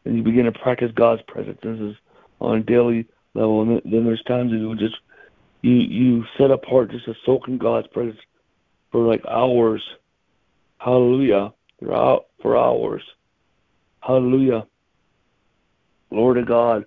and 0.08 0.18
you 0.18 0.24
begin 0.24 0.46
to 0.46 0.52
practice 0.52 0.92
God's 0.96 1.22
presence. 1.28 1.60
This 1.62 1.80
is 1.80 1.96
on 2.40 2.58
a 2.58 2.64
daily 2.64 3.06
level, 3.34 3.62
and 3.62 3.82
then 3.84 4.06
there's 4.06 4.24
times 4.24 4.52
that 4.52 4.58
you 4.58 4.76
just 4.76 4.96
you 5.62 5.74
you 5.74 6.26
set 6.38 6.50
apart 6.50 6.92
just 6.92 7.06
to 7.06 7.16
soak 7.26 7.48
in 7.48 7.58
God's 7.58 7.88
presence 7.88 8.20
for 8.92 9.06
like 9.06 9.24
hours. 9.26 9.84
Hallelujah. 10.80 11.54
For, 11.80 12.22
for 12.42 12.58
hours. 12.58 13.04
Hallelujah. 14.02 14.66
Lord 16.10 16.38
of 16.38 16.48
God. 16.48 16.86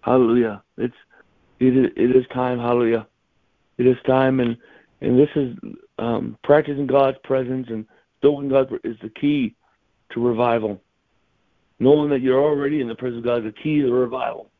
Hallelujah. 0.00 0.62
It's 0.78 0.94
it 1.60 1.76
is, 1.76 1.90
it 1.96 2.16
is 2.16 2.24
time. 2.32 2.58
Hallelujah. 2.58 3.06
It 3.76 3.86
is 3.86 3.96
time, 4.06 4.40
and 4.40 4.56
and 5.00 5.18
this 5.18 5.28
is 5.36 5.56
um, 5.98 6.38
practicing 6.42 6.86
God's 6.86 7.18
presence 7.24 7.66
and 7.68 7.84
soaking 8.22 8.48
God 8.48 8.72
is 8.84 8.96
the 9.02 9.10
key 9.10 9.54
to 10.12 10.26
revival. 10.26 10.80
Knowing 11.80 12.10
that 12.10 12.20
you're 12.20 12.42
already 12.42 12.80
in 12.80 12.88
the 12.88 12.94
presence 12.94 13.18
of 13.18 13.24
God 13.24 13.38
is 13.44 13.52
the 13.52 13.62
key 13.62 13.80
to 13.80 13.92
revival. 13.92 14.50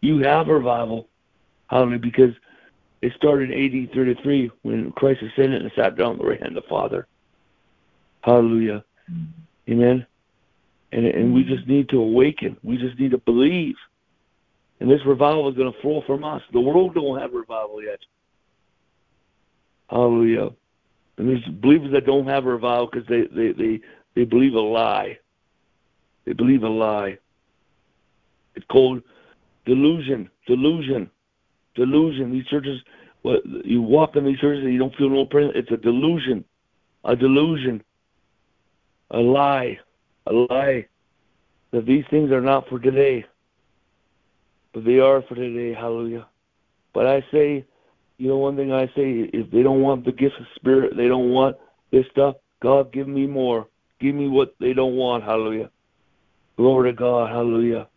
You 0.00 0.18
have 0.18 0.48
revival. 0.48 1.08
Hallelujah. 1.68 1.98
Because 2.00 2.34
it 3.00 3.12
started 3.16 3.50
in 3.50 3.86
AD 3.86 3.94
33 3.94 4.50
when 4.62 4.92
Christ 4.92 5.22
ascended 5.22 5.62
and 5.62 5.70
sat 5.76 5.96
down 5.96 6.12
on 6.12 6.18
the 6.18 6.24
right 6.24 6.42
hand 6.42 6.56
of 6.56 6.62
the 6.62 6.68
Father. 6.68 7.06
Hallelujah. 8.22 8.84
Mm-hmm. 9.10 9.72
Amen. 9.72 10.06
And 10.92 11.06
and 11.06 11.34
we 11.34 11.44
just 11.44 11.66
need 11.66 11.88
to 11.90 12.00
awaken. 12.00 12.56
We 12.62 12.76
just 12.76 12.98
need 12.98 13.10
to 13.10 13.18
believe. 13.18 13.74
And 14.80 14.90
this 14.90 15.04
revival 15.06 15.48
is 15.48 15.56
going 15.56 15.72
to 15.72 15.80
flow 15.80 16.02
from 16.06 16.24
us. 16.24 16.42
The 16.52 16.60
world 16.60 16.94
don't 16.94 17.18
have 17.20 17.32
revival 17.32 17.82
yet. 17.82 18.00
Hallelujah. 19.88 20.50
And 21.16 21.28
there's 21.28 21.44
believers 21.44 21.92
that 21.92 22.06
don't 22.06 22.26
have 22.26 22.44
revival 22.44 22.88
because 22.90 23.06
they, 23.08 23.22
they, 23.22 23.52
they, 23.52 23.80
they 24.14 24.24
believe 24.24 24.54
a 24.54 24.60
lie. 24.60 25.18
They 26.24 26.32
believe 26.32 26.62
a 26.62 26.68
lie. 26.68 27.18
It's 28.54 28.66
called 28.66 29.02
delusion. 29.66 30.30
Delusion 30.46 31.10
delusion. 31.74 32.32
These 32.32 32.46
churches, 32.46 32.80
what 33.22 33.42
you 33.64 33.82
walk 33.82 34.16
in 34.16 34.24
these 34.24 34.38
churches 34.38 34.64
and 34.64 34.72
you 34.72 34.78
don't 34.78 34.94
feel 34.96 35.10
no 35.10 35.26
presence. 35.26 35.54
It's 35.56 35.70
a 35.70 35.76
delusion, 35.76 36.44
a 37.04 37.16
delusion, 37.16 37.82
a 39.10 39.18
lie, 39.18 39.78
a 40.26 40.32
lie 40.32 40.86
that 41.72 41.86
these 41.86 42.04
things 42.10 42.30
are 42.30 42.40
not 42.40 42.68
for 42.68 42.78
today, 42.78 43.24
but 44.72 44.84
they 44.84 44.98
are 44.98 45.22
for 45.22 45.34
today. 45.34 45.74
Hallelujah. 45.74 46.26
But 46.92 47.06
I 47.06 47.24
say, 47.32 47.64
you 48.18 48.28
know, 48.28 48.38
one 48.38 48.56
thing 48.56 48.72
I 48.72 48.86
say, 48.86 49.28
if 49.32 49.50
they 49.50 49.62
don't 49.62 49.82
want 49.82 50.04
the 50.04 50.12
gifts 50.12 50.36
of 50.38 50.46
spirit, 50.54 50.96
they 50.96 51.08
don't 51.08 51.30
want 51.30 51.56
this 51.90 52.06
stuff. 52.12 52.36
God, 52.62 52.92
give 52.92 53.08
me 53.08 53.26
more. 53.26 53.66
Give 54.00 54.14
me 54.14 54.28
what 54.28 54.54
they 54.60 54.72
don't 54.72 54.94
want. 54.94 55.24
Hallelujah. 55.24 55.70
Glory 56.56 56.92
to 56.92 56.96
God. 56.96 57.30
Hallelujah. 57.30 57.88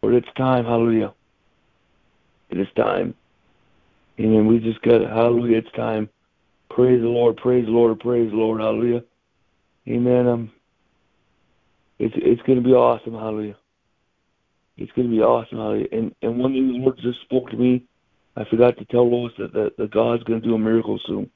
For 0.00 0.12
it's 0.12 0.28
time. 0.36 0.64
Hallelujah. 0.64 1.12
It 2.50 2.58
is 2.58 2.68
time. 2.76 3.14
Amen. 4.18 4.46
We 4.46 4.58
just 4.58 4.80
got 4.82 5.02
hallelujah. 5.02 5.58
It's 5.58 5.72
time. 5.72 6.08
Praise 6.70 7.00
the 7.00 7.08
Lord. 7.08 7.36
Praise 7.36 7.66
the 7.66 7.70
Lord. 7.70 7.98
Praise 8.00 8.30
the 8.30 8.36
Lord. 8.36 8.60
Hallelujah. 8.60 9.02
Amen. 9.88 10.26
Um, 10.26 10.50
it's 11.98 12.14
it's 12.16 12.42
going 12.42 12.62
to 12.62 12.64
be 12.64 12.74
awesome. 12.74 13.14
Hallelujah. 13.14 13.56
It's 14.76 14.92
going 14.92 15.10
to 15.10 15.14
be 15.14 15.22
awesome. 15.22 15.58
Hallelujah. 15.58 15.88
And 15.92 16.14
and 16.22 16.38
one 16.38 16.52
thing 16.52 16.68
the 16.68 16.78
Lord 16.78 16.98
just 17.02 17.20
spoke 17.22 17.50
to 17.50 17.56
me. 17.56 17.84
I 18.36 18.44
forgot 18.44 18.78
to 18.78 18.84
tell 18.84 19.10
Lois 19.10 19.32
that, 19.38 19.52
that, 19.52 19.76
that 19.78 19.90
God's 19.90 20.22
going 20.22 20.40
to 20.40 20.46
do 20.46 20.54
a 20.54 20.58
miracle 20.58 21.00
soon. 21.06 21.28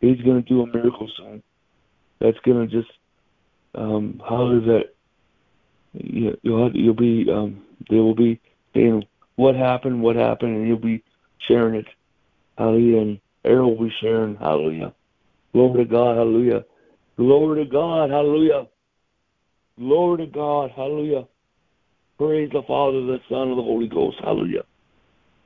He's 0.00 0.20
going 0.22 0.42
to 0.42 0.48
do 0.48 0.62
a 0.62 0.66
miracle 0.66 1.08
soon. 1.16 1.42
That's 2.18 2.38
going 2.44 2.68
to 2.68 2.82
just 2.82 2.90
um, 3.74 4.20
hallelujah. 4.28 4.66
That 4.66 4.84
you, 5.92 6.36
you'll 6.42 6.74
you'll 6.74 6.94
be 6.94 7.26
um, 7.30 7.62
they 7.88 7.96
will 7.96 8.14
be 8.14 8.40
saying 8.74 9.04
what 9.36 9.54
happened, 9.54 10.02
what 10.02 10.16
happened, 10.16 10.56
and 10.56 10.68
you'll 10.68 10.78
be 10.78 11.02
sharing 11.48 11.74
it. 11.74 11.86
Hallelujah. 12.58 13.00
And 13.00 13.20
Errol 13.44 13.76
will 13.76 13.86
be 13.88 13.94
sharing. 14.00 14.36
Hallelujah. 14.36 14.92
Glory 15.52 15.84
to 15.84 15.90
God. 15.90 16.16
Hallelujah. 16.16 16.64
Glory 17.16 17.64
to 17.64 17.70
God. 17.70 18.10
Hallelujah. 18.10 18.66
Glory 19.78 20.26
to 20.26 20.32
God. 20.32 20.70
Hallelujah. 20.76 21.26
Praise 22.18 22.50
the 22.52 22.62
Father, 22.66 23.00
the 23.06 23.18
Son, 23.30 23.48
and 23.48 23.58
the 23.58 23.62
Holy 23.62 23.88
Ghost. 23.88 24.18
Hallelujah. 24.22 24.64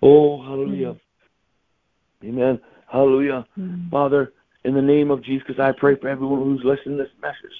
Oh, 0.03 0.43
hallelujah. 0.43 0.97
Mm-hmm. 2.23 2.29
Amen. 2.29 2.61
Hallelujah. 2.91 3.47
Mm-hmm. 3.57 3.91
Father, 3.91 4.33
in 4.65 4.75
the 4.75 4.83
name 4.83 5.11
of 5.11 5.23
Jesus, 5.23 5.55
I 5.61 5.71
pray 5.71 5.95
for 5.97 6.09
everyone 6.09 6.43
who's 6.43 6.63
listening 6.65 6.99
to 6.99 7.05
this 7.05 7.13
message, 7.23 7.57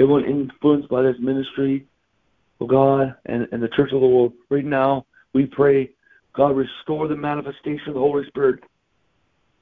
everyone 0.00 0.24
influenced 0.24 0.88
by 0.88 1.02
this 1.02 1.16
ministry, 1.20 1.86
oh 2.60 2.66
God, 2.66 3.14
and, 3.26 3.48
and 3.52 3.62
the 3.62 3.68
church 3.68 3.92
of 3.92 4.00
the 4.00 4.06
world 4.06 4.32
right 4.50 4.64
now. 4.64 5.06
We 5.32 5.46
pray, 5.46 5.90
God, 6.34 6.56
restore 6.56 7.08
the 7.08 7.16
manifestation 7.16 7.88
of 7.88 7.94
the 7.94 8.00
Holy 8.00 8.26
Spirit. 8.26 8.60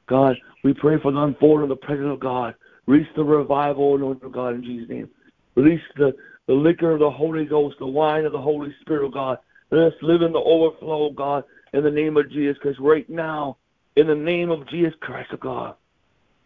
God, 0.06 0.36
we 0.62 0.74
pray 0.74 0.98
for 1.00 1.12
the 1.12 1.18
unfolding 1.18 1.64
of 1.64 1.68
the 1.70 1.76
presence 1.76 2.08
of 2.12 2.20
God. 2.20 2.54
Release 2.86 3.08
the 3.16 3.24
revival, 3.24 4.12
of 4.12 4.32
God, 4.32 4.54
in 4.54 4.62
Jesus' 4.62 4.88
name. 4.88 5.08
Release 5.54 5.80
the, 5.96 6.14
the 6.46 6.52
liquor 6.52 6.92
of 6.92 7.00
the 7.00 7.10
Holy 7.10 7.46
Ghost, 7.46 7.76
the 7.78 7.86
wine 7.86 8.24
of 8.24 8.32
the 8.32 8.40
Holy 8.40 8.74
Spirit, 8.82 9.06
of 9.06 9.12
God. 9.12 9.38
Let 9.70 9.88
us 9.88 9.94
live 10.02 10.22
in 10.22 10.32
the 10.32 10.38
overflow, 10.38 11.06
of 11.06 11.16
God, 11.16 11.44
in 11.72 11.82
the 11.82 11.90
name 11.90 12.16
of 12.16 12.30
Jesus 12.30 12.58
Christ. 12.58 12.78
Right 12.80 13.08
now, 13.08 13.56
in 13.96 14.06
the 14.06 14.14
name 14.14 14.50
of 14.50 14.68
Jesus 14.68 14.92
Christ, 15.00 15.32
of 15.32 15.40
God. 15.40 15.74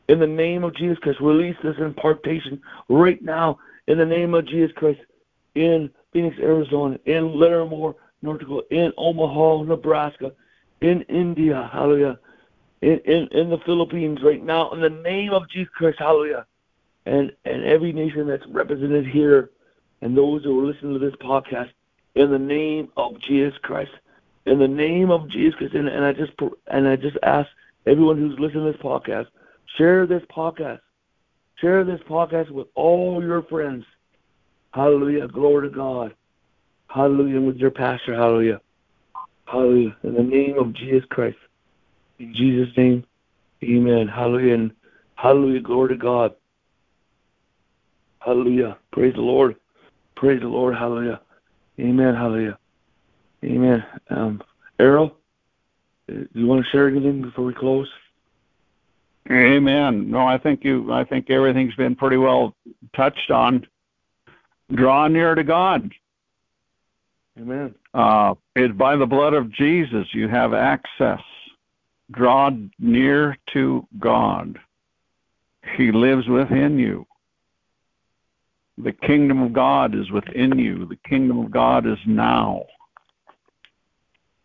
In 0.08 0.20
the 0.20 0.26
name 0.26 0.64
of 0.64 0.74
Jesus 0.74 0.98
Christ, 0.98 1.20
release 1.20 1.56
this 1.62 1.76
impartation 1.78 2.62
right 2.88 3.20
now, 3.22 3.58
in 3.88 3.98
the 3.98 4.06
name 4.06 4.34
of 4.34 4.46
Jesus 4.46 4.72
Christ, 4.76 5.00
in 5.54 5.90
Phoenix, 6.12 6.36
Arizona, 6.38 6.98
in 7.06 7.24
Larimore, 7.24 7.94
North 8.22 8.40
Dakota, 8.40 8.66
in 8.70 8.92
Omaha, 8.96 9.64
Nebraska, 9.64 10.32
in 10.80 11.02
India, 11.02 11.68
hallelujah, 11.72 12.18
in, 12.82 12.98
in, 13.04 13.28
in 13.32 13.50
the 13.50 13.58
Philippines 13.66 14.20
right 14.22 14.42
now, 14.44 14.70
in 14.72 14.80
the 14.80 14.90
name 14.90 15.32
of 15.32 15.48
Jesus 15.50 15.72
Christ, 15.74 15.98
hallelujah. 15.98 16.46
And 17.06 17.32
and 17.44 17.64
every 17.64 17.92
nation 17.92 18.26
that's 18.26 18.46
represented 18.48 19.06
here 19.06 19.50
and 20.02 20.16
those 20.16 20.44
who 20.44 20.60
are 20.60 20.66
listening 20.66 20.92
to 20.92 20.98
this 20.98 21.14
podcast, 21.16 21.70
in 22.14 22.30
the 22.30 22.38
name 22.38 22.88
of 22.96 23.20
Jesus 23.20 23.54
Christ. 23.62 23.92
In 24.46 24.58
the 24.58 24.68
name 24.68 25.10
of 25.10 25.28
Jesus 25.30 25.54
Christ. 25.54 25.74
And, 25.74 25.88
and 25.88 26.04
I 26.04 26.12
just 26.12 26.32
and 26.66 26.88
I 26.88 26.96
just 26.96 27.16
ask 27.22 27.48
everyone 27.86 28.18
who's 28.18 28.38
listening 28.38 28.66
to 28.66 28.72
this 28.72 28.80
podcast, 28.80 29.26
share 29.76 30.06
this 30.06 30.22
podcast. 30.34 30.80
Share 31.60 31.84
this 31.84 32.00
podcast 32.08 32.50
with 32.50 32.68
all 32.74 33.22
your 33.22 33.42
friends. 33.42 33.84
Hallelujah. 34.72 35.28
Glory 35.28 35.68
to 35.68 35.74
God. 35.74 36.14
Hallelujah. 36.88 37.40
With 37.40 37.56
your 37.56 37.70
pastor. 37.70 38.14
Hallelujah. 38.14 38.60
Hallelujah. 39.46 39.96
In 40.02 40.14
the 40.14 40.22
name 40.22 40.58
of 40.58 40.74
Jesus 40.74 41.04
Christ. 41.10 41.38
In 42.18 42.34
Jesus' 42.34 42.76
name. 42.76 43.04
Amen. 43.62 44.08
Hallelujah. 44.08 44.54
And 44.54 44.72
hallelujah. 45.14 45.60
Glory 45.60 45.88
to 45.90 45.96
God. 45.96 46.34
Hallelujah. 48.20 48.78
Praise 48.92 49.14
the 49.14 49.20
Lord. 49.20 49.56
Praise 50.16 50.40
the 50.40 50.48
Lord. 50.48 50.74
Hallelujah. 50.74 51.20
Amen. 51.80 52.14
Hallelujah. 52.14 52.58
Amen. 53.44 53.84
Um, 54.10 54.42
Errol, 54.80 55.16
do 56.08 56.26
you 56.34 56.46
want 56.46 56.64
to 56.64 56.70
share 56.70 56.88
anything 56.88 57.22
before 57.22 57.44
we 57.44 57.54
close? 57.54 57.88
Amen. 59.30 60.10
No, 60.10 60.26
I 60.26 60.38
think 60.38 60.64
you. 60.64 60.90
I 60.92 61.04
think 61.04 61.30
everything's 61.30 61.74
been 61.74 61.94
pretty 61.94 62.16
well 62.16 62.54
touched 62.96 63.30
on. 63.30 63.66
Draw 64.72 65.08
near 65.08 65.34
to 65.34 65.44
God. 65.44 65.92
Amen. 67.38 67.74
Uh, 67.94 68.34
it's 68.56 68.74
by 68.74 68.96
the 68.96 69.06
blood 69.06 69.34
of 69.34 69.50
Jesus 69.52 70.06
you 70.12 70.28
have 70.28 70.52
access. 70.52 71.20
Draw 72.10 72.50
near 72.78 73.36
to 73.52 73.86
God. 73.98 74.58
He 75.76 75.92
lives 75.92 76.26
within 76.26 76.78
you. 76.78 77.06
The 78.78 78.92
kingdom 78.92 79.42
of 79.42 79.52
God 79.52 79.94
is 79.94 80.10
within 80.10 80.58
you. 80.58 80.86
The 80.86 80.98
kingdom 81.08 81.38
of 81.40 81.50
God 81.50 81.86
is 81.86 81.98
now. 82.06 82.64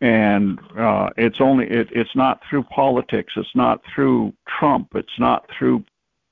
And 0.00 0.58
uh, 0.76 1.10
it's 1.16 1.40
only 1.40 1.66
it, 1.66 1.88
it's 1.92 2.14
not 2.14 2.42
through 2.48 2.64
politics. 2.64 3.32
It's 3.36 3.54
not 3.54 3.80
through 3.94 4.34
Trump. 4.46 4.88
It's 4.94 5.18
not 5.18 5.48
through 5.56 5.84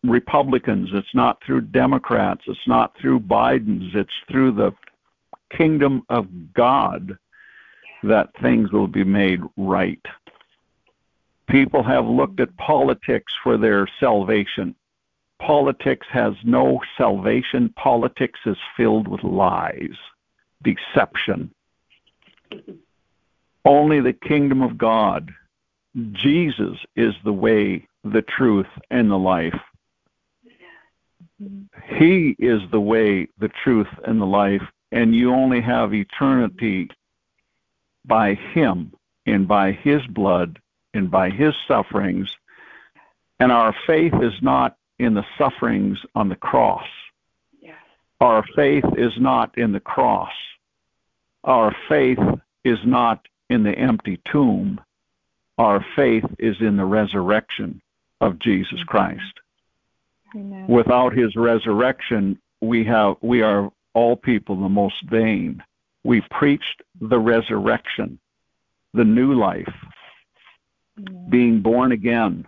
Republicans. 0.04 0.90
It's 0.92 1.14
not 1.14 1.42
through 1.44 1.62
Democrats. 1.62 2.42
It's 2.46 2.66
not 2.66 2.96
through 2.98 3.20
Biden's. 3.20 3.94
It's 3.94 4.10
through 4.30 4.52
the 4.52 4.72
kingdom 5.50 6.02
of 6.08 6.52
God 6.54 7.16
that 8.02 8.36
things 8.40 8.72
will 8.72 8.88
be 8.88 9.04
made 9.04 9.40
right. 9.56 10.04
People 11.48 11.82
have 11.82 12.06
looked 12.06 12.40
at 12.40 12.56
politics 12.56 13.32
for 13.42 13.56
their 13.56 13.86
salvation. 14.00 14.74
Politics 15.38 16.06
has 16.10 16.34
no 16.44 16.80
salvation. 16.96 17.68
Politics 17.76 18.40
is 18.46 18.56
filled 18.76 19.08
with 19.08 19.22
lies, 19.22 19.96
deception. 20.62 21.52
Only 23.64 24.00
the 24.00 24.12
kingdom 24.12 24.62
of 24.62 24.78
God, 24.78 25.32
Jesus, 26.12 26.78
is 26.96 27.14
the 27.24 27.32
way, 27.32 27.86
the 28.02 28.22
truth, 28.22 28.68
and 28.90 29.10
the 29.10 29.18
life. 29.18 29.60
He 31.98 32.36
is 32.38 32.60
the 32.70 32.80
way, 32.80 33.28
the 33.38 33.50
truth, 33.64 33.88
and 34.04 34.20
the 34.20 34.26
life, 34.26 34.62
and 34.90 35.14
you 35.14 35.32
only 35.32 35.60
have 35.60 35.94
eternity 35.94 36.88
by 38.04 38.34
Him 38.34 38.92
and 39.26 39.46
by 39.46 39.72
His 39.72 40.02
blood 40.08 40.58
and 40.94 41.10
by 41.10 41.30
His 41.30 41.54
sufferings. 41.66 42.28
And 43.40 43.50
our 43.50 43.74
faith 43.86 44.14
is 44.22 44.34
not 44.42 44.76
in 44.98 45.14
the 45.14 45.24
sufferings 45.38 45.98
on 46.14 46.28
the 46.28 46.36
cross. 46.36 46.86
Our 48.22 48.44
faith 48.54 48.84
is 48.96 49.12
not 49.18 49.58
in 49.58 49.72
the 49.72 49.80
cross. 49.80 50.30
Our 51.42 51.74
faith 51.88 52.20
is 52.64 52.78
not 52.84 53.26
in 53.50 53.64
the 53.64 53.76
empty 53.76 54.20
tomb. 54.30 54.80
Our 55.58 55.84
faith 55.96 56.24
is 56.38 56.54
in 56.60 56.76
the 56.76 56.84
resurrection 56.84 57.82
of 58.20 58.38
Jesus 58.38 58.74
mm-hmm. 58.74 58.88
Christ. 58.88 59.40
Amen. 60.34 60.66
Without 60.68 61.12
his 61.12 61.36
resurrection, 61.36 62.38
we 62.60 62.84
have 62.84 63.16
we 63.20 63.42
are 63.42 63.70
all 63.94 64.16
people 64.16 64.60
the 64.60 64.68
most 64.68 65.02
vain. 65.10 65.62
We 66.04 66.22
preached 66.30 66.82
the 67.00 67.18
resurrection, 67.18 68.18
the 68.94 69.04
new 69.04 69.34
life, 69.34 69.72
Amen. 70.98 71.26
being 71.28 71.60
born 71.60 71.92
again, 71.92 72.46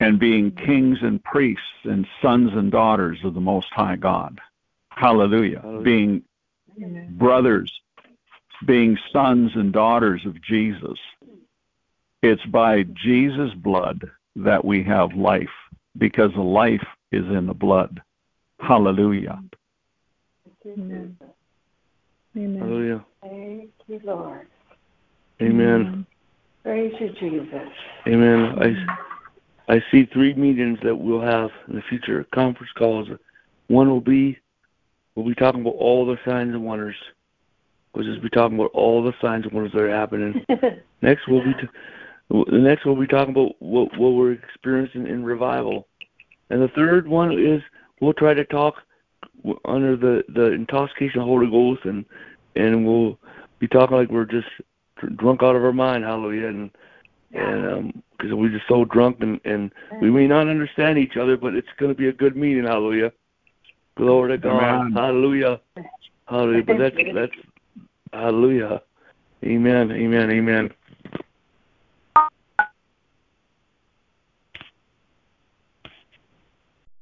and 0.00 0.18
being 0.18 0.52
kings 0.52 0.98
and 1.02 1.22
priests 1.24 1.64
and 1.84 2.06
sons 2.20 2.50
and 2.54 2.70
daughters 2.70 3.18
of 3.24 3.34
the 3.34 3.40
Most 3.40 3.68
High 3.72 3.96
God. 3.96 4.40
Hallelujah. 4.90 5.60
Hallelujah. 5.60 5.82
Being 5.82 6.22
Amen. 6.82 7.16
brothers, 7.18 7.72
being 8.66 8.96
sons 9.12 9.50
and 9.54 9.72
daughters 9.72 10.24
of 10.26 10.40
Jesus. 10.42 10.98
It's 12.22 12.44
by 12.46 12.84
Jesus' 12.84 13.52
blood 13.54 14.08
that 14.36 14.64
we 14.64 14.82
have 14.84 15.14
life 15.14 15.48
because 15.98 16.30
the 16.34 16.42
life 16.42 16.84
is 17.10 17.24
in 17.26 17.46
the 17.46 17.54
blood. 17.54 18.00
Hallelujah. 18.60 19.42
Amen. 20.66 21.16
Amen. 22.36 22.58
Hallelujah. 22.58 23.04
Thank 23.20 23.70
you, 23.86 24.00
Lord. 24.04 24.46
Amen. 25.40 26.06
Praise 26.62 26.94
you, 27.00 27.10
Jesus. 27.18 27.68
Amen. 28.06 28.56
I, 29.68 29.74
I 29.74 29.82
see 29.90 30.06
three 30.12 30.34
meetings 30.34 30.78
that 30.84 30.94
we'll 30.94 31.20
have 31.20 31.50
in 31.68 31.76
the 31.76 31.82
future, 31.88 32.24
conference 32.32 32.70
calls. 32.78 33.08
One 33.66 33.90
will 33.90 34.00
be, 34.00 34.38
we'll 35.14 35.26
be 35.26 35.34
talking 35.34 35.62
about 35.62 35.74
all 35.74 36.06
the 36.06 36.18
signs 36.24 36.54
and 36.54 36.64
wonders. 36.64 36.96
We'll 37.94 38.04
just 38.04 38.22
be 38.22 38.30
talking 38.30 38.58
about 38.58 38.70
all 38.72 39.02
the 39.02 39.12
signs 39.20 39.44
and 39.44 39.52
wonders 39.52 39.72
that 39.72 39.82
are 39.82 39.90
happening. 39.90 40.46
next, 41.02 41.28
we'll 41.28 41.44
be, 41.44 41.54
t- 41.54 41.68
the 42.30 42.58
next 42.58 42.84
we'll 42.84 42.96
be 42.96 43.06
talking 43.06 43.34
about 43.34 43.52
what, 43.58 43.96
what 43.98 44.10
we're 44.10 44.32
experiencing 44.32 45.06
in 45.06 45.24
revival. 45.24 45.88
And 46.50 46.62
the 46.62 46.68
third 46.68 47.08
one 47.08 47.38
is 47.38 47.62
we'll 48.00 48.12
try 48.12 48.34
to 48.34 48.44
talk 48.44 48.76
under 49.64 49.96
the 49.96 50.24
the 50.28 50.52
intoxication 50.52 51.20
of 51.20 51.26
the 51.26 51.30
Holy 51.30 51.50
Ghost, 51.50 51.84
and 51.84 52.04
and 52.56 52.86
we'll 52.86 53.18
be 53.58 53.68
talking 53.68 53.96
like 53.96 54.10
we're 54.10 54.24
just 54.24 54.48
drunk 55.16 55.42
out 55.42 55.56
of 55.56 55.64
our 55.64 55.72
mind. 55.72 56.04
Hallelujah! 56.04 56.48
And 56.48 56.70
and 57.32 57.66
um, 57.66 58.02
because 58.12 58.34
we're 58.34 58.50
just 58.50 58.68
so 58.68 58.84
drunk, 58.84 59.18
and 59.20 59.40
and 59.44 59.72
we 60.00 60.10
may 60.10 60.26
not 60.26 60.48
understand 60.48 60.98
each 60.98 61.16
other, 61.16 61.36
but 61.36 61.54
it's 61.54 61.68
going 61.78 61.90
to 61.90 61.98
be 61.98 62.08
a 62.08 62.12
good 62.12 62.36
meeting. 62.36 62.64
Hallelujah! 62.64 63.12
Glory 63.96 64.32
to 64.32 64.38
God! 64.38 64.62
Amen. 64.62 64.92
Hallelujah! 64.92 65.60
Hallelujah! 66.26 66.64
But 66.64 66.78
that's 66.78 66.96
that's 67.14 67.32
Hallelujah! 68.12 68.82
Amen! 69.44 69.90
Amen! 69.90 70.30
Amen! 70.30 70.70